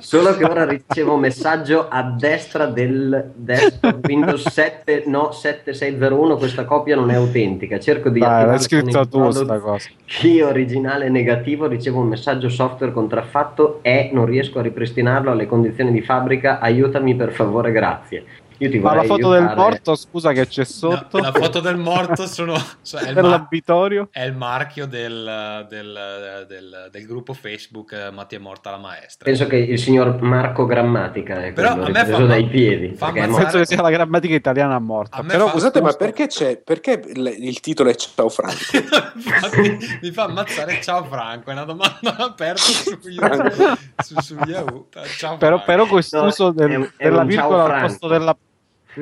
[0.00, 6.64] Solo che ora ricevo un messaggio a destra del desktop Windows 7, no 7601, questa
[6.64, 7.78] copia non è autentica.
[7.78, 9.88] Cerco di Dai, l'hai il tu product sta cosa.
[10.04, 15.92] Key originale negativo, ricevo un messaggio software contraffatto e non riesco a ripristinarlo alle condizioni
[15.92, 16.58] di fabbrica.
[16.58, 18.24] Aiutami per favore, grazie.
[18.60, 19.60] Io ti Ma la foto del aiutare.
[19.60, 21.18] morto, scusa che c'è sotto.
[21.18, 24.08] No, la foto del morto sono, cioè, è, il mar- l'abitorio.
[24.10, 29.24] è il marchio del, del- del- del gruppo Facebook eh, Matti è morta la maestra.
[29.26, 32.94] Penso che il signor Marco Grammatica è Però quello a me ripreso fa- dai piedi.
[32.96, 35.16] fa Penso che sia la grammatica italiana morta.
[35.18, 36.56] A me Però questo- Scusate, ma perché c'è?
[36.58, 38.54] Perché il, titolo è Ciao Franco?
[39.14, 42.98] Infatti, mi fa ammazzare ciao Franco, è una domanda aperta su,
[44.02, 44.86] su, su Yahoo.
[45.16, 45.64] Ciao però, Franco.
[45.64, 48.36] però quest'uso No, del- della virgola al posto della eh,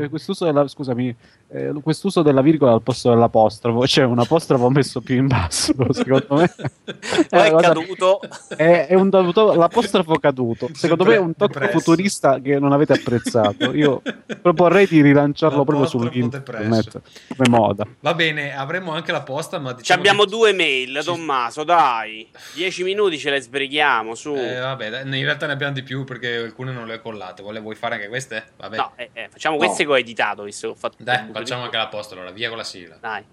[0.08, 1.14] quest'uso della scusami
[1.48, 6.26] eh, quest'uso della virgola al posto dell'apostrofo cioè un apostrofo messo più in basso secondo
[6.36, 6.52] me
[7.30, 8.20] una è cosa- caduto.
[8.56, 11.78] è, è un dovuto- l'apostrofo caduto secondo me è un tocco Depresso.
[11.78, 14.02] futurista che non avete apprezzato io
[14.42, 17.02] proporrei di rilanciarlo proprio su L'apostrofo internet depresso.
[17.36, 20.98] come moda Va bene, avremo anche la posta, ma Ci diciamo abbiamo che- due mail,
[21.00, 22.28] ci- Tommaso, dai.
[22.54, 24.34] Dieci minuti ce le sbrighiamo, su.
[24.34, 27.42] Eh, vabbè, in realtà ne abbiamo di più perché alcune non le ho collate.
[27.42, 28.44] Vuole- Vuoi fare anche queste?
[28.56, 28.76] Vabbè.
[28.76, 30.96] No, eh, eh, facciamo queste che ho editato, visto che ho fatto...
[30.98, 32.96] Dai, facciamo anche la posta allora, via con la sigla.
[32.96, 33.24] Dai.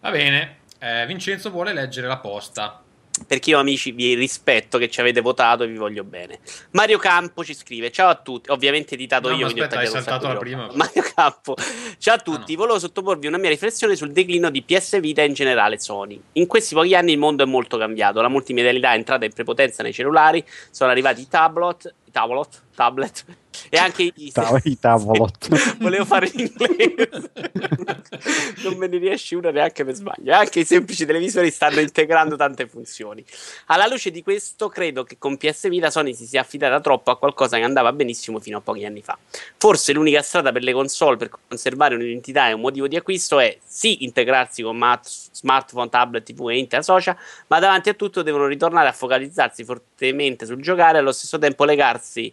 [0.00, 2.82] Va bene, eh, Vincenzo vuole leggere la posta.
[3.26, 6.38] Perché io, amici, vi rispetto che ci avete votato e vi voglio bene.
[6.70, 8.50] Mario Campo ci scrive: Ciao a tutti.
[8.50, 9.46] Ovviamente editato No, io.
[9.46, 10.68] aspetta, hai saltato la prima.
[10.74, 11.54] Mario Campo,
[11.98, 12.52] ciao a tutti.
[12.52, 12.62] Ah, no.
[12.62, 16.20] Volevo sottoporvi una mia riflessione sul declino di PS Vita e in generale Sony.
[16.32, 18.20] In questi pochi anni il mondo è molto cambiato.
[18.20, 20.44] La multimedialità è entrata in prepotenza nei cellulari.
[20.70, 23.24] Sono arrivati i tablet, tablet, tablet
[23.68, 25.76] E anche i, Ta- I tavolot.
[25.78, 27.30] Volevo fare in inglese.
[28.64, 30.34] non me ne riesce una neanche per sbaglio.
[30.34, 33.24] Anche i semplici televisori stanno integrando tante funzioni.
[33.66, 37.18] Alla luce di questo, credo che con PS Vita Sony si sia affidata troppo a
[37.18, 39.18] qualcosa che andava benissimo fino a pochi anni fa.
[39.56, 43.56] Forse l'unica strada per le console per conservare un'identità e un motivo di acquisto è
[43.64, 47.16] sì integrarsi con mat- smartphone, tablet, TV e internet social,
[47.48, 51.64] ma davanti a tutto devono ritornare a focalizzarsi fortemente sul giocare e allo stesso tempo
[51.64, 52.32] legarsi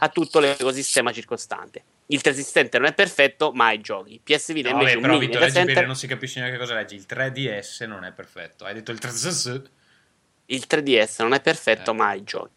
[0.00, 1.82] a tutto l'ecosistema circostante.
[2.06, 4.20] Il 360 non è perfetto, ma hai giochi.
[4.22, 5.86] PS Vita No, invece vabbè, però data leggi center.
[5.86, 6.96] non si capisce neanche cosa leggi.
[6.96, 8.64] Il 3DS non è perfetto.
[8.64, 9.62] Hai detto il 3DS?
[10.46, 11.94] Il 3DS non è perfetto, Eh.
[11.94, 12.50] ma hai giochi.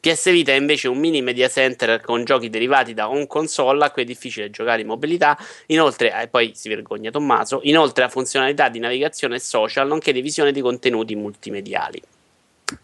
[0.00, 3.90] PS Vita è invece un mini media center con giochi derivati da un console a
[3.90, 5.36] cui è difficile giocare in mobilità.
[5.66, 10.20] Inoltre, e poi si vergogna Tommaso, inoltre ha funzionalità di navigazione e social, nonché di
[10.20, 12.00] visione di contenuti multimediali.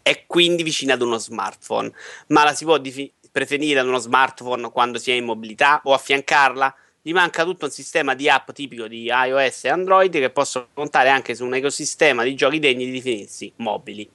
[0.03, 1.93] È quindi vicina ad uno smartphone,
[2.29, 5.93] ma la si può difi- preferire ad uno smartphone quando si è in mobilità o
[5.93, 6.75] affiancarla?
[7.01, 11.09] Gli manca tutto un sistema di app tipico di iOS e Android che possono contare
[11.09, 14.11] anche su un ecosistema di giochi degni di definirsi mobili.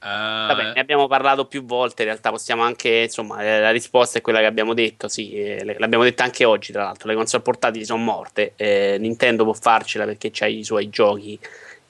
[0.00, 2.02] Vabbè, ne abbiamo parlato più volte.
[2.02, 2.88] In realtà, possiamo anche.
[3.04, 5.06] Insomma, eh, la risposta è quella che abbiamo detto.
[5.06, 6.72] Sì, eh, l'abbiamo detta anche oggi.
[6.72, 8.54] Tra l'altro, le console portatili sono morte.
[8.56, 11.38] eh, Nintendo può farcela perché c'ha i suoi giochi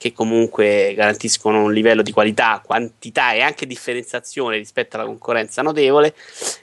[0.03, 6.13] che comunque garantiscono un livello di qualità, quantità e anche differenziazione rispetto alla concorrenza notevole.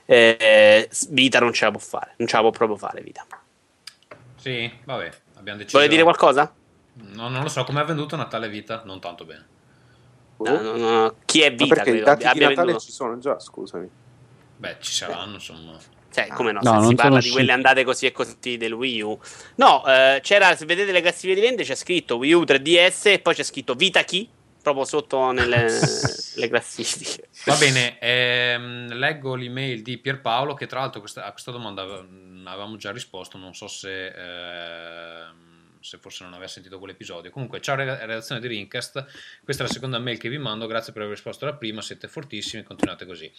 [0.04, 3.00] Eh, Vita non ce la può fare, non ce la può proprio fare.
[3.00, 3.26] Vita.
[4.36, 5.78] Sì, vabbè, abbiamo deciso.
[5.78, 6.52] Vuole dire qualcosa?
[7.14, 8.82] No, non lo so, come ha venduto Natale Vita?
[8.84, 9.46] Non tanto bene.
[10.36, 11.14] No, no, no.
[11.24, 11.74] Chi è Ma Vita?
[11.76, 13.88] perché i credo, dati di Natale venduto- ci sono già, scusami.
[14.58, 15.78] Beh, ci saranno, insomma.
[16.12, 16.60] Cioè, come no?
[16.62, 19.18] No, se non si parla di quelle andate così e così del Wii U.
[19.56, 23.18] No, eh, c'era, se vedete le classifiche di vendita, c'è scritto Wii U 3DS e
[23.20, 24.28] poi c'è scritto Vita Key,
[24.60, 25.78] proprio sotto nelle
[26.34, 27.28] le classifiche.
[27.44, 32.46] Va bene, ehm, leggo l'email di Pierpaolo che tra l'altro questa- a questa domanda mm,
[32.46, 37.30] avevamo già risposto, non so se, ehm, se forse non aveva sentito quell'episodio.
[37.30, 39.04] Comunque, ciao redazione di Rincast,
[39.42, 42.08] questa è la seconda mail che vi mando, grazie per aver risposto alla prima, siete
[42.08, 43.30] fortissimi, continuate così.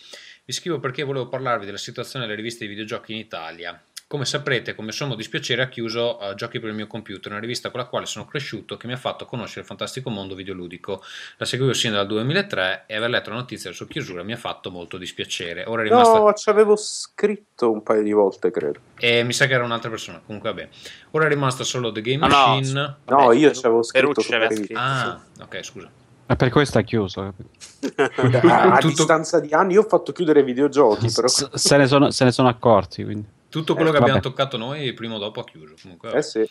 [0.46, 3.84] Vi scrivo perché volevo parlarvi della situazione delle riviste di videogiochi in Italia.
[4.12, 7.72] Come saprete, come sommo dispiacere ha chiuso eh, Giochi per il mio computer, una rivista
[7.72, 11.02] con la quale sono cresciuto che mi ha fatto conoscere il fantastico mondo videoludico.
[11.38, 14.36] La seguivo sin dal 2003 e aver letto la notizia della sua chiusura mi ha
[14.36, 15.64] fatto molto dispiacere.
[15.66, 16.20] Ora è rimasta...
[16.20, 18.82] No, ci avevo scritto un paio di volte, credo.
[19.00, 20.22] E mi sa che era un'altra persona.
[20.26, 20.70] Comunque, vabbè.
[21.12, 22.98] Ora è rimasta solo The Game No, no, Machine.
[23.06, 24.74] No, Vabbè, io ci avevo scritto Perucci aveva scritto.
[24.78, 25.90] Ah, ok, scusa.
[26.28, 27.34] E per questo ha chiuso.
[27.80, 28.46] capito?
[28.50, 31.30] a, a Tutto- distanza di anni io ho fatto chiudere i videogiochi, però...
[31.30, 33.06] Se, ne sono, se ne sono accorti.
[33.06, 33.40] Quindi.
[33.52, 34.28] Tutto quello Eh, che abbiamo vabbè.
[34.30, 35.76] toccato noi, prima o dopo ha chiuso.
[35.82, 36.12] Comunque.
[36.14, 36.48] Eh sì.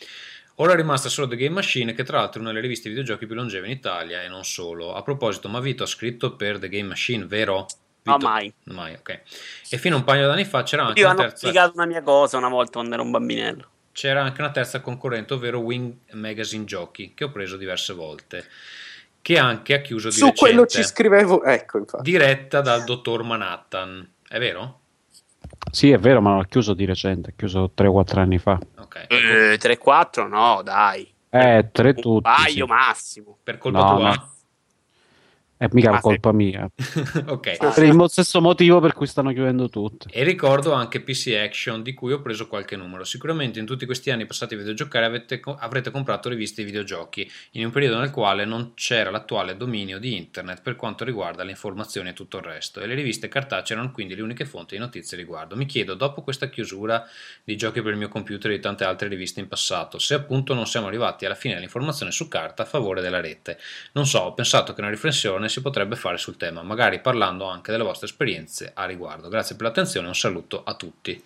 [0.56, 3.26] Ora è rimasta solo The Game Machine, che tra l'altro è una delle riviste videogiochi
[3.26, 4.94] più longeve in Italia e non solo.
[4.94, 7.66] A proposito, ma Vito ha scritto per The Game Machine, vero?
[8.02, 8.28] No, Vito?
[8.28, 8.52] mai.
[8.64, 9.20] Mai, ok.
[9.70, 11.86] E fino a un paio d'anni fa c'era anche, Io una hanno terza, pubblicato una
[11.86, 13.68] mia cosa una volta quando ero un bambinello.
[13.92, 18.44] c'era anche una terza concorrente, ovvero Wing Magazine Giochi, che ho preso diverse volte.
[19.22, 20.82] Che anche ha chiuso di Su quello recente.
[20.86, 22.02] ci scrivevo, ecco, infatti.
[22.10, 24.06] diretta dal dottor Manhattan.
[24.28, 24.80] È vero?
[25.70, 27.30] Sì, è vero, ma l'ha chiuso di recente.
[27.30, 28.58] Ha chiuso 3 o 4 anni fa.
[28.78, 29.06] Ok.
[29.08, 30.26] Eh, 3-4?
[30.28, 31.08] No, dai.
[31.28, 32.22] Eh, tre Un tutti.
[32.22, 32.72] paio sì.
[32.72, 33.39] massimo.
[33.42, 34.08] Per colpa No, tua?
[34.14, 34.32] no.
[35.60, 36.66] È mica se- colpa mia.
[37.26, 37.74] ok.
[37.74, 40.08] Per il stesso motivo per cui stanno chiudendo tutte.
[40.10, 43.05] E ricordo anche PC Action, di cui ho preso qualche numero.
[43.05, 47.66] Sicuramente in tutti questi anni passati a videogiocare avete avrete comprato riviste di videogiochi, in
[47.66, 52.08] un periodo nel quale non c'era l'attuale dominio di internet per quanto riguarda le informazioni
[52.08, 55.18] e tutto il resto, e le riviste cartacee erano quindi le uniche fonti di notizie
[55.18, 55.56] riguardo.
[55.56, 57.06] Mi chiedo, dopo questa chiusura
[57.44, 60.55] di giochi per il mio computer e di tante altre riviste in passato, se appunto
[60.55, 63.58] non siamo arrivati alla fine dell'informazione su carta a favore della rete.
[63.92, 67.70] Non so, ho pensato che una riflessione si potrebbe fare sul tema, magari parlando anche
[67.70, 69.28] delle vostre esperienze a riguardo.
[69.28, 71.22] Grazie per l'attenzione un saluto a tutti.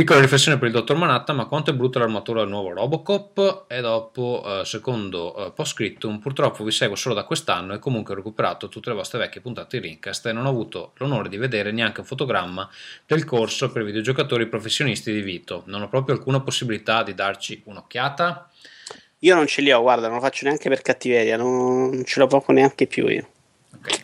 [0.00, 3.66] Piccola riflessione per il dottor Manhattan, ma quanto è brutta l'armatura del nuovo Robocop?
[3.68, 8.14] E dopo, eh, secondo eh, post scriptum, purtroppo vi seguo solo da quest'anno e comunque
[8.14, 11.36] ho recuperato tutte le vostre vecchie puntate di Rincast e non ho avuto l'onore di
[11.36, 12.66] vedere neanche un fotogramma
[13.04, 15.64] del corso per videogiocatori professionisti di Vito.
[15.66, 18.48] Non ho proprio alcuna possibilità di darci un'occhiata?
[19.18, 22.26] Io non ce li ho, guarda, non lo faccio neanche per cattiveria, non ce l'ho
[22.26, 23.28] proprio neanche più io.
[23.76, 24.02] Ok.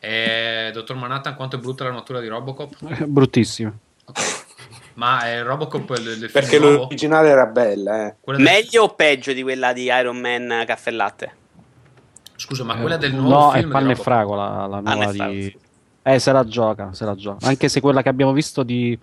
[0.00, 2.76] Eh, dottor Manhattan, quanto è brutta l'armatura di Robocop?
[2.88, 3.78] Eh, Bruttissimo.
[4.06, 4.46] Ok.
[4.94, 8.16] Ma è Robocop del film Perché l'originale era bella, eh.
[8.24, 11.32] Del- Meglio o peggio di quella di Iron Man Caffè e Latte?
[12.34, 15.56] Scusa, ma quella del nuovo No, film è di panna e fragola la nuova di...
[16.02, 17.46] Eh, se la gioca, se la gioca.
[17.46, 18.98] Anche se quella che abbiamo visto di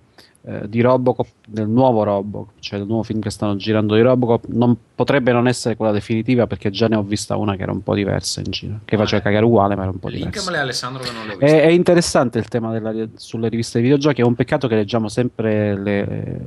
[0.47, 4.45] eh, di Robocop, del nuovo Robocop, cioè del nuovo film che stanno girando di Robocop,
[4.49, 7.81] non, potrebbe non essere quella definitiva perché già ne ho vista una che era un
[7.81, 10.29] po' diversa in giro, che faceva cagare uguale ma era un po' diversa.
[10.37, 11.45] Linkmele Alessandro che non l'ho visto.
[11.45, 15.09] È, è interessante il tema della, sulle riviste di videogiochi, è un peccato che leggiamo
[15.09, 16.39] sempre le,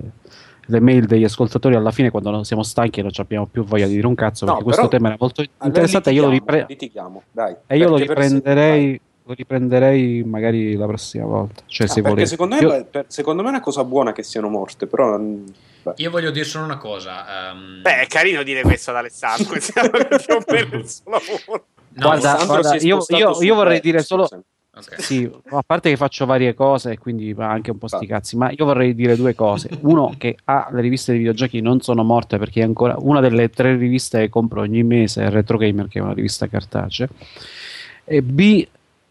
[0.67, 3.86] le mail degli ascoltatori alla fine quando non siamo stanchi e non abbiamo più voglia
[3.86, 6.28] di dire un cazzo No, perché questo tema era molto Allora interessante e io lo,
[6.28, 7.57] ripre- litighiamo, dai.
[7.67, 12.28] e io lo riprenderei lo riprenderei magari la prossima volta cioè Ah, se perché volete
[12.28, 15.47] secondo me, Io- per- secondo me è una cosa buona che siano morte, però mm,
[15.82, 15.92] beh.
[15.97, 17.50] Io voglio dire solo una cosa.
[17.50, 19.55] ehm, Beh, è carino dire questo ad Alessandro.
[19.60, 21.66] Stiamo più per il suo lavoro.
[21.92, 24.42] no, guarda, guarda, io, io- io vorrei dire solo scusami.
[24.76, 25.02] ok.
[25.02, 28.36] Sì, a parte che faccio varie cose e quindi va anche un po' sti cazzi,
[28.36, 29.68] ma io vorrei dire due cose.
[29.82, 33.50] Uno, che A, le riviste di videogiochi non sono morte perché è ancora una delle
[33.50, 37.08] tre riviste che compro ogni mese è Retro Gamer, che è una rivista cartacea.
[38.05, 38.66] E B,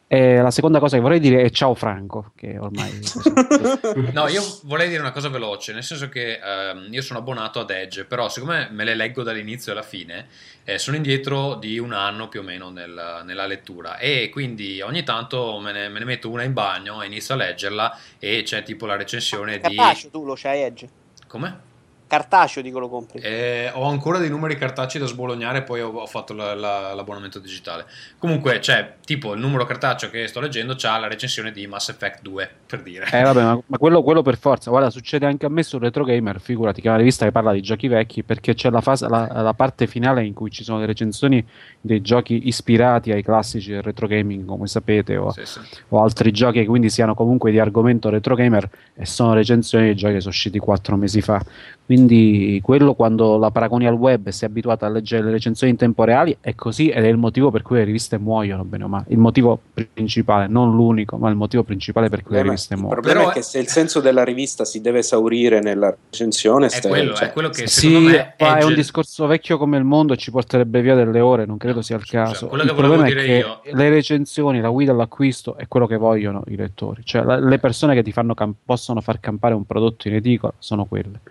[0.10, 2.92] eh, la seconda cosa che vorrei dire è ciao Franco, che ormai...
[4.14, 7.70] No, io vorrei dire una cosa veloce, nel senso che ehm, io sono abbonato ad
[7.70, 10.28] Edge, però siccome me le leggo dall'inizio alla fine,
[10.64, 15.04] eh, sono indietro di un anno più o meno nel- nella lettura e quindi ogni
[15.04, 18.86] tanto me ne, me ne metto una in bagno, inizio a leggerla e c'è tipo
[18.86, 19.76] la recensione di...
[19.76, 20.88] Cartaceo tu lo c'hai Edge.
[21.28, 21.67] Come?
[22.08, 23.20] Cartaceo dico lo compri.
[23.22, 27.40] Eh, ho ancora dei numeri cartacei da sbolognare, poi ho, ho fatto la- la- l'abbonamento
[27.40, 27.86] digitale.
[28.18, 32.22] Comunque, c'è tipo il numero cartaceo che sto leggendo, c'ha la recensione di Mass Effect
[32.22, 33.06] 2, per dire.
[33.12, 36.04] Eh vabbè, ma, ma quello, quello per forza, guarda, succede anche a me su Retro
[36.06, 39.08] Gamer, figurati che è una rivista che parla di giochi vecchi, perché c'è la, fase,
[39.10, 41.46] la, la parte finale in cui ci sono le recensioni
[41.82, 45.60] dei giochi ispirati ai classici del retro gaming, come sapete, o, Sì, sì.
[45.90, 49.96] o altri giochi che quindi siano comunque di argomento retro gamer e sono recensioni di
[49.96, 51.44] giochi che sono usciti quattro mesi fa.
[51.92, 55.78] Quindi quello quando la paragoni al web e sei abituato a leggere le recensioni in
[55.80, 58.88] tempo reale è così ed è il motivo per cui le riviste muoiono, bene o
[58.90, 59.06] male.
[59.08, 62.82] Il motivo principale, non l'unico, ma il motivo principale per cui le Eh, riviste il
[62.82, 63.00] muoiono.
[63.02, 66.66] problema Però è che è- se il senso della rivista si deve esaurire nella recensione,
[66.66, 69.78] È stai- quello, cioè, è quello che Sì, me ma è un discorso vecchio come
[69.78, 72.48] il mondo e ci porterebbe via delle ore, non credo sia il scusa, caso.
[72.48, 75.70] quello il che volevo problema è dire che io- le recensioni, la guida all'acquisto è
[75.70, 79.22] quello che vogliono i lettori, cioè la- le persone che ti fanno cam- possono far
[79.22, 81.22] campare un prodotto in edicola sono quelle.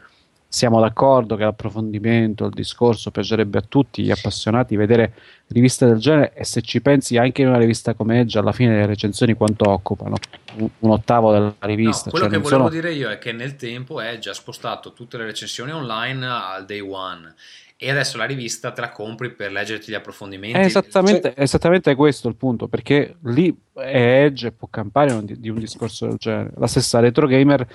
[0.57, 5.12] Siamo d'accordo che l'approfondimento, il discorso piacerebbe a tutti gli appassionati vedere
[5.49, 8.75] riviste del genere e se ci pensi anche in una rivista come Edge alla fine
[8.75, 10.17] le recensioni quanto occupano?
[10.55, 12.09] Un, un ottavo della No, rivista.
[12.09, 15.18] quello cioè che volevo sono- dire io è che nel tempo Edge ha spostato tutte
[15.18, 17.35] le recensioni online al day one
[17.76, 20.57] e adesso la rivista te la compri per leggerti gli approfondimenti.
[20.59, 25.26] È esattamente, è esattamente questo il punto, perché lì è Edge e può campare un-
[25.26, 26.52] di un discorso del genere.
[26.57, 27.67] La stessa Retro Gamer, eh,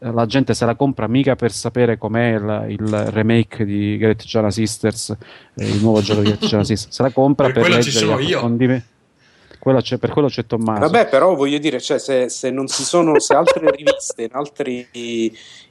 [0.00, 4.50] la gente se la compra mica per sapere com'è il, il remake di Great Giana
[4.50, 5.10] Sisters,
[5.54, 7.90] eh, il nuovo gioco di Great Giana Sisters, se la compra Per per, quello ci
[7.90, 8.26] leggere gli sono io.
[8.36, 8.84] approfondimenti.
[9.58, 10.78] Quello c'è- per quello c'è Tommaso.
[10.80, 14.86] Vabbè, però voglio dire, cioè, se, se non si sono, se altre riviste in altri,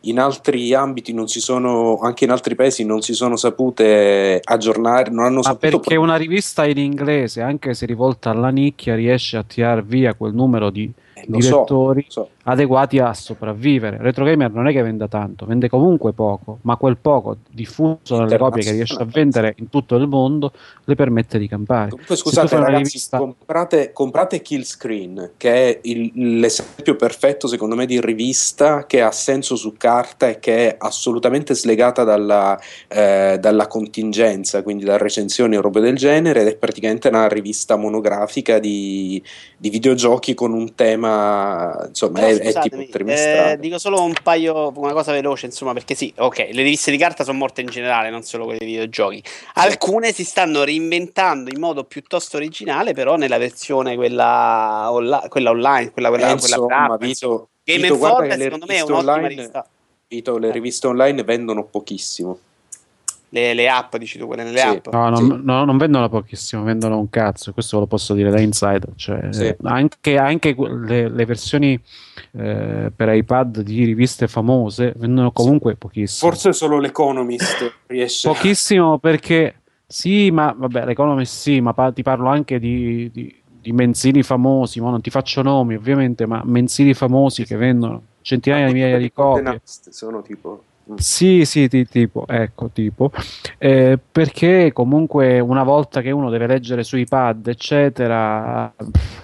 [0.02, 5.12] in altri ambiti non si sono, anche in altri paesi non si sono sapute aggiornare,
[5.12, 9.38] non hanno Ma saputo perché una rivista in inglese, anche se rivolta alla nicchia, riesce
[9.38, 11.66] a tirare via quel numero di, Eh, di lo so,
[12.10, 12.30] so.
[12.48, 13.98] Adeguati a sopravvivere.
[14.00, 18.38] Retro Gamer non è che venda tanto, vende comunque poco, ma quel poco diffuso nelle
[18.38, 20.52] copie che riesce a vendere in tutto il mondo
[20.84, 21.90] le permette di campare.
[21.90, 28.00] Comunque, scusate, ragazzi, rivista- comprate, comprate Killscreen, che è il- l'esempio perfetto, secondo me, di
[28.00, 34.62] rivista che ha senso su carta e che è assolutamente slegata dalla, eh, dalla contingenza,
[34.62, 39.22] quindi da recensioni e robe del genere, ed è praticamente una rivista monografica di,
[39.58, 43.52] di videogiochi con un tema, insomma, Però è, è tipo trimestrale.
[43.54, 46.98] eh, dico solo un paio, una cosa veloce, insomma, perché sì, ok, le riviste di
[46.98, 49.24] carta sono morte in generale, non solo quelle dei videogiochi.
[49.56, 55.92] Alcune si stanno reinventando in modo piuttosto originale, però nella versione quella, onla- quella online,
[55.92, 57.36] quella, quella, Eh, quella insomma, brava, insomma.
[57.36, 59.68] Vito, Game Vito, Informer secondo me è un'ottima online- rivista.
[60.08, 62.40] Vito, le riviste online vendono pochissimo.
[63.36, 64.68] Le, le app, dici tu, quelle nelle Sì.
[64.68, 64.88] app.
[64.94, 65.40] No, non, Sì.
[65.44, 68.94] no, non vendono pochissimo, vendono un cazzo, questo lo posso dire da insider.
[68.96, 69.44] Cioè, Sì.
[69.48, 71.78] eh, anche anche le, le versioni
[72.32, 76.32] eh, per iPad di riviste famose vendono comunque pochissimo.
[76.32, 79.56] Forse solo l'Economist riesce Pochissimo perché
[79.86, 84.80] sì, ma vabbè, l'Economist sì, ma pa- ti parlo anche di, di- di mensili famosi,
[84.80, 89.12] ma non ti faccio nomi ovviamente, ma mensili famosi che vendono centinaia di migliaia di
[89.12, 89.60] copie.
[89.64, 90.64] Sono tipo.
[90.92, 90.96] Mm.
[90.98, 93.12] Sì, sì, ti- tipo, ecco, tipo,
[93.58, 98.74] Eh, perché comunque una volta che uno deve leggere sui pad, eccetera,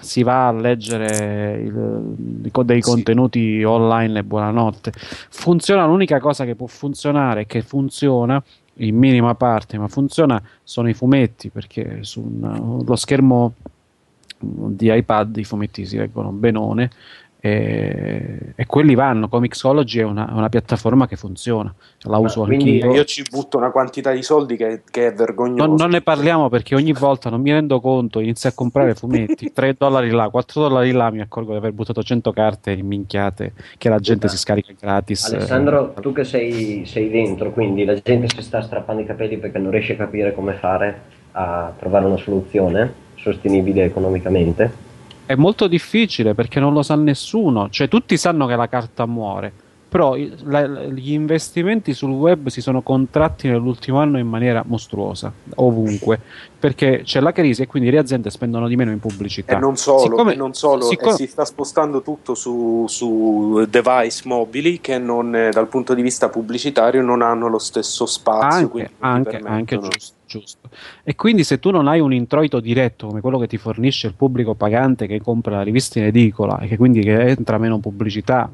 [0.00, 2.90] si va a leggere il- dei Sì.
[2.90, 4.92] contenuti online e buonanotte.
[5.30, 8.42] Funziona, l'unica cosa che può funzionare, che funziona
[8.76, 13.52] in minima parte, ma funziona, sono i fumetti, perché sullo schermo
[14.44, 16.90] di iPad i fumetti si leggono benone
[17.44, 19.28] e, e quelli vanno.
[19.28, 22.94] Comixology è una, una piattaforma che funziona, la uso quindi anch'io.
[22.94, 25.66] Io ci butto una quantità di soldi che, che è vergognosa.
[25.66, 29.50] Non, non ne parliamo perché ogni volta non mi rendo conto, inizio a comprare fumetti,
[29.52, 33.88] 3 dollari là, 4 dollari là, mi accorgo di aver buttato 100 carte minchiate che
[33.88, 35.24] la gente si scarica gratis.
[35.24, 39.38] Alessandro, Eh, tu che sei, sei dentro, quindi la gente si sta strappando i capelli
[39.38, 41.00] perché non riesce a capire come fare
[41.32, 44.90] a trovare una soluzione sostenibile economicamente.
[45.24, 49.52] È molto difficile perché non lo sa nessuno, cioè tutti sanno che la carta muore,
[49.92, 56.18] però la- gli investimenti sul web si sono contratti nell'ultimo anno in maniera mostruosa, ovunque,
[56.58, 59.54] perché c'è la crisi e quindi le aziende spendono di meno in pubblicità.
[59.54, 63.66] E non solo, Siccome- e non solo, siccome- e si sta spostando tutto su, su
[63.68, 68.70] device mobili che non, eh, dal punto di vista pubblicitario non hanno lo stesso spazio.
[68.72, 70.70] anche, anche, anche giusto, giusto.
[71.04, 74.14] E quindi se tu non hai un introito diretto come quello che ti fornisce il
[74.14, 78.50] pubblico pagante che compra la rivista in edicola e che quindi che entra meno pubblicità,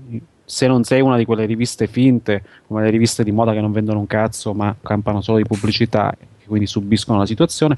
[0.48, 3.70] se non sei una di quelle riviste finte, come le riviste di moda che non
[3.70, 7.76] vendono un cazzo ma campano solo di pubblicità e quindi subiscono la situazione,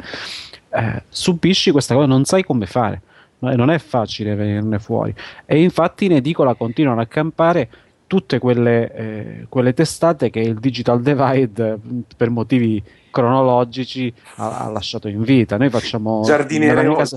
[0.72, 3.02] eh, subisci questa cosa, non sai come fare.
[3.40, 5.12] No, Non è facile venirne fuori.
[5.46, 7.68] E infatti in edicola continuano a campare
[8.06, 14.70] tutte quelle, eh, quelle testate che il digital divide, mh, per motivi cronologici, ha, ha
[14.70, 15.56] lasciato in vita.
[15.56, 16.22] Noi facciamo.
[16.22, 16.96] Giardiniere oggi.
[16.96, 17.16] casa-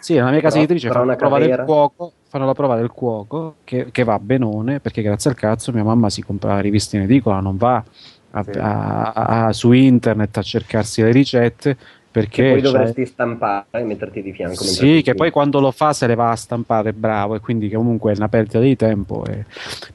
[0.00, 2.76] sì, nella mia casa Però- editrice fanno la, una prova del cuoco, fanno la prova
[2.76, 6.60] del cuoco che, che va benone perché grazie al cazzo mia mamma si compra la
[6.60, 7.82] rivista in edicola, non va
[8.34, 8.50] a- Sì.
[8.58, 11.76] a- a- su internet a cercarsi le ricette
[12.12, 14.62] perché Che poi c'è- dovresti stampare e metterti di fianco.
[14.62, 17.74] sì, che poi quando lo fa se le va a stampare bravo e quindi che
[17.76, 19.24] comunque è una perdita di tempo.
[19.26, 19.44] e-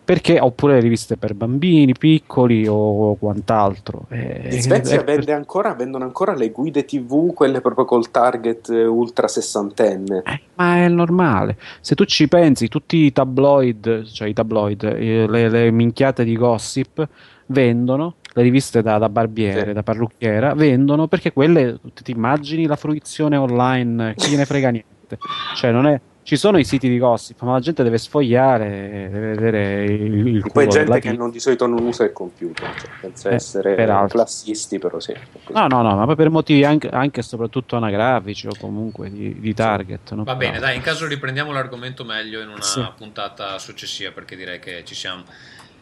[0.04, 4.06] Perché oppure le riviste per bambini piccoli o quant'altro.
[4.10, 8.70] e- In Svezia e- vende ancora, vendono ancora le guide TV, quelle proprio col target
[8.70, 10.24] eh, ultra sessantenne.
[10.26, 11.58] Eh, ma è normale.
[11.82, 16.36] Se tu ci pensi, tutti i tabloid, cioè i tabloid, eh, le, le minchiate di
[16.36, 17.08] gossip
[17.48, 19.74] vendono, le riviste da, da barbiere, Sì.
[19.74, 25.18] da parrucchiera, vendono perché quelle, ti immagini la fruizione online, chi gliene frega niente.
[25.56, 26.00] Cioè non è...
[26.28, 30.52] Ci sono i siti di gossip, ma la gente deve sfogliare, deve vedere il, il
[30.52, 34.18] Poi gente che non, di solito non usa il computer, cioè, pensa Eh, essere peraltro.
[34.18, 35.14] classisti, però sì.
[35.54, 39.54] No, no, no, ma per motivi anche, anche e soprattutto anagrafici o comunque di, di
[39.54, 40.12] target.
[40.16, 40.26] no?
[40.26, 42.86] Va bene, dai, in caso riprendiamo l'argomento meglio in una Sì.
[42.98, 45.24] puntata successiva perché direi che ci siamo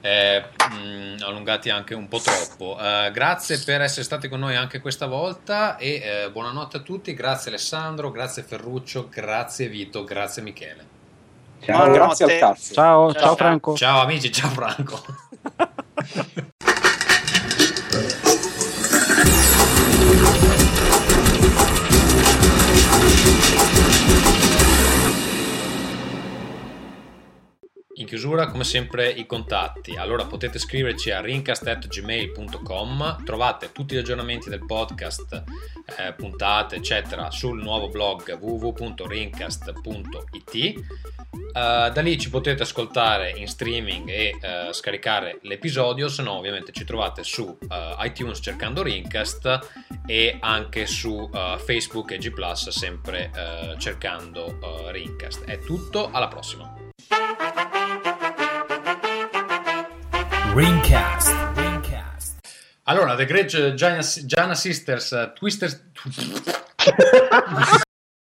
[0.06, 2.77] eh, mh, allungati anche un po' troppo.
[2.80, 7.14] Eh, grazie per essere stati con noi anche questa volta e eh, buonanotte a tutti.
[7.16, 10.93] Grazie Alessandro, grazie Ferruccio, grazie Vito, grazie Michele.
[11.61, 11.92] Ciao.
[11.92, 12.74] Grazie al cazzo.
[12.75, 13.35] Ciao, ciao, ciao.
[13.35, 13.75] Franco.
[13.75, 15.03] Ciao amici, ciao Franco.
[27.98, 29.95] In chiusura, come sempre, i contatti.
[29.95, 33.24] Allora potete scriverci a rincast.gmail.com.
[33.24, 35.43] Trovate tutti gli aggiornamenti del podcast,
[35.98, 40.56] eh, puntate, eccetera, sul nuovo blog www.rincast.it.
[40.56, 40.83] Eh,
[41.53, 46.83] da lì ci potete ascoltare in streaming e eh, scaricare l'episodio, se no ovviamente ci
[46.83, 49.59] trovate su eh, iTunes cercando Rincast
[50.06, 52.30] e anche su Facebook e G⁇
[52.69, 53.32] sempre
[53.77, 54.59] cercando
[54.91, 55.45] Rincast.
[55.45, 56.74] È tutto, alla prossima.
[60.53, 61.34] Ringcast.
[61.56, 62.40] Ringcast.
[62.84, 65.69] Allora, The Great Giant, Giana Sisters, Twister...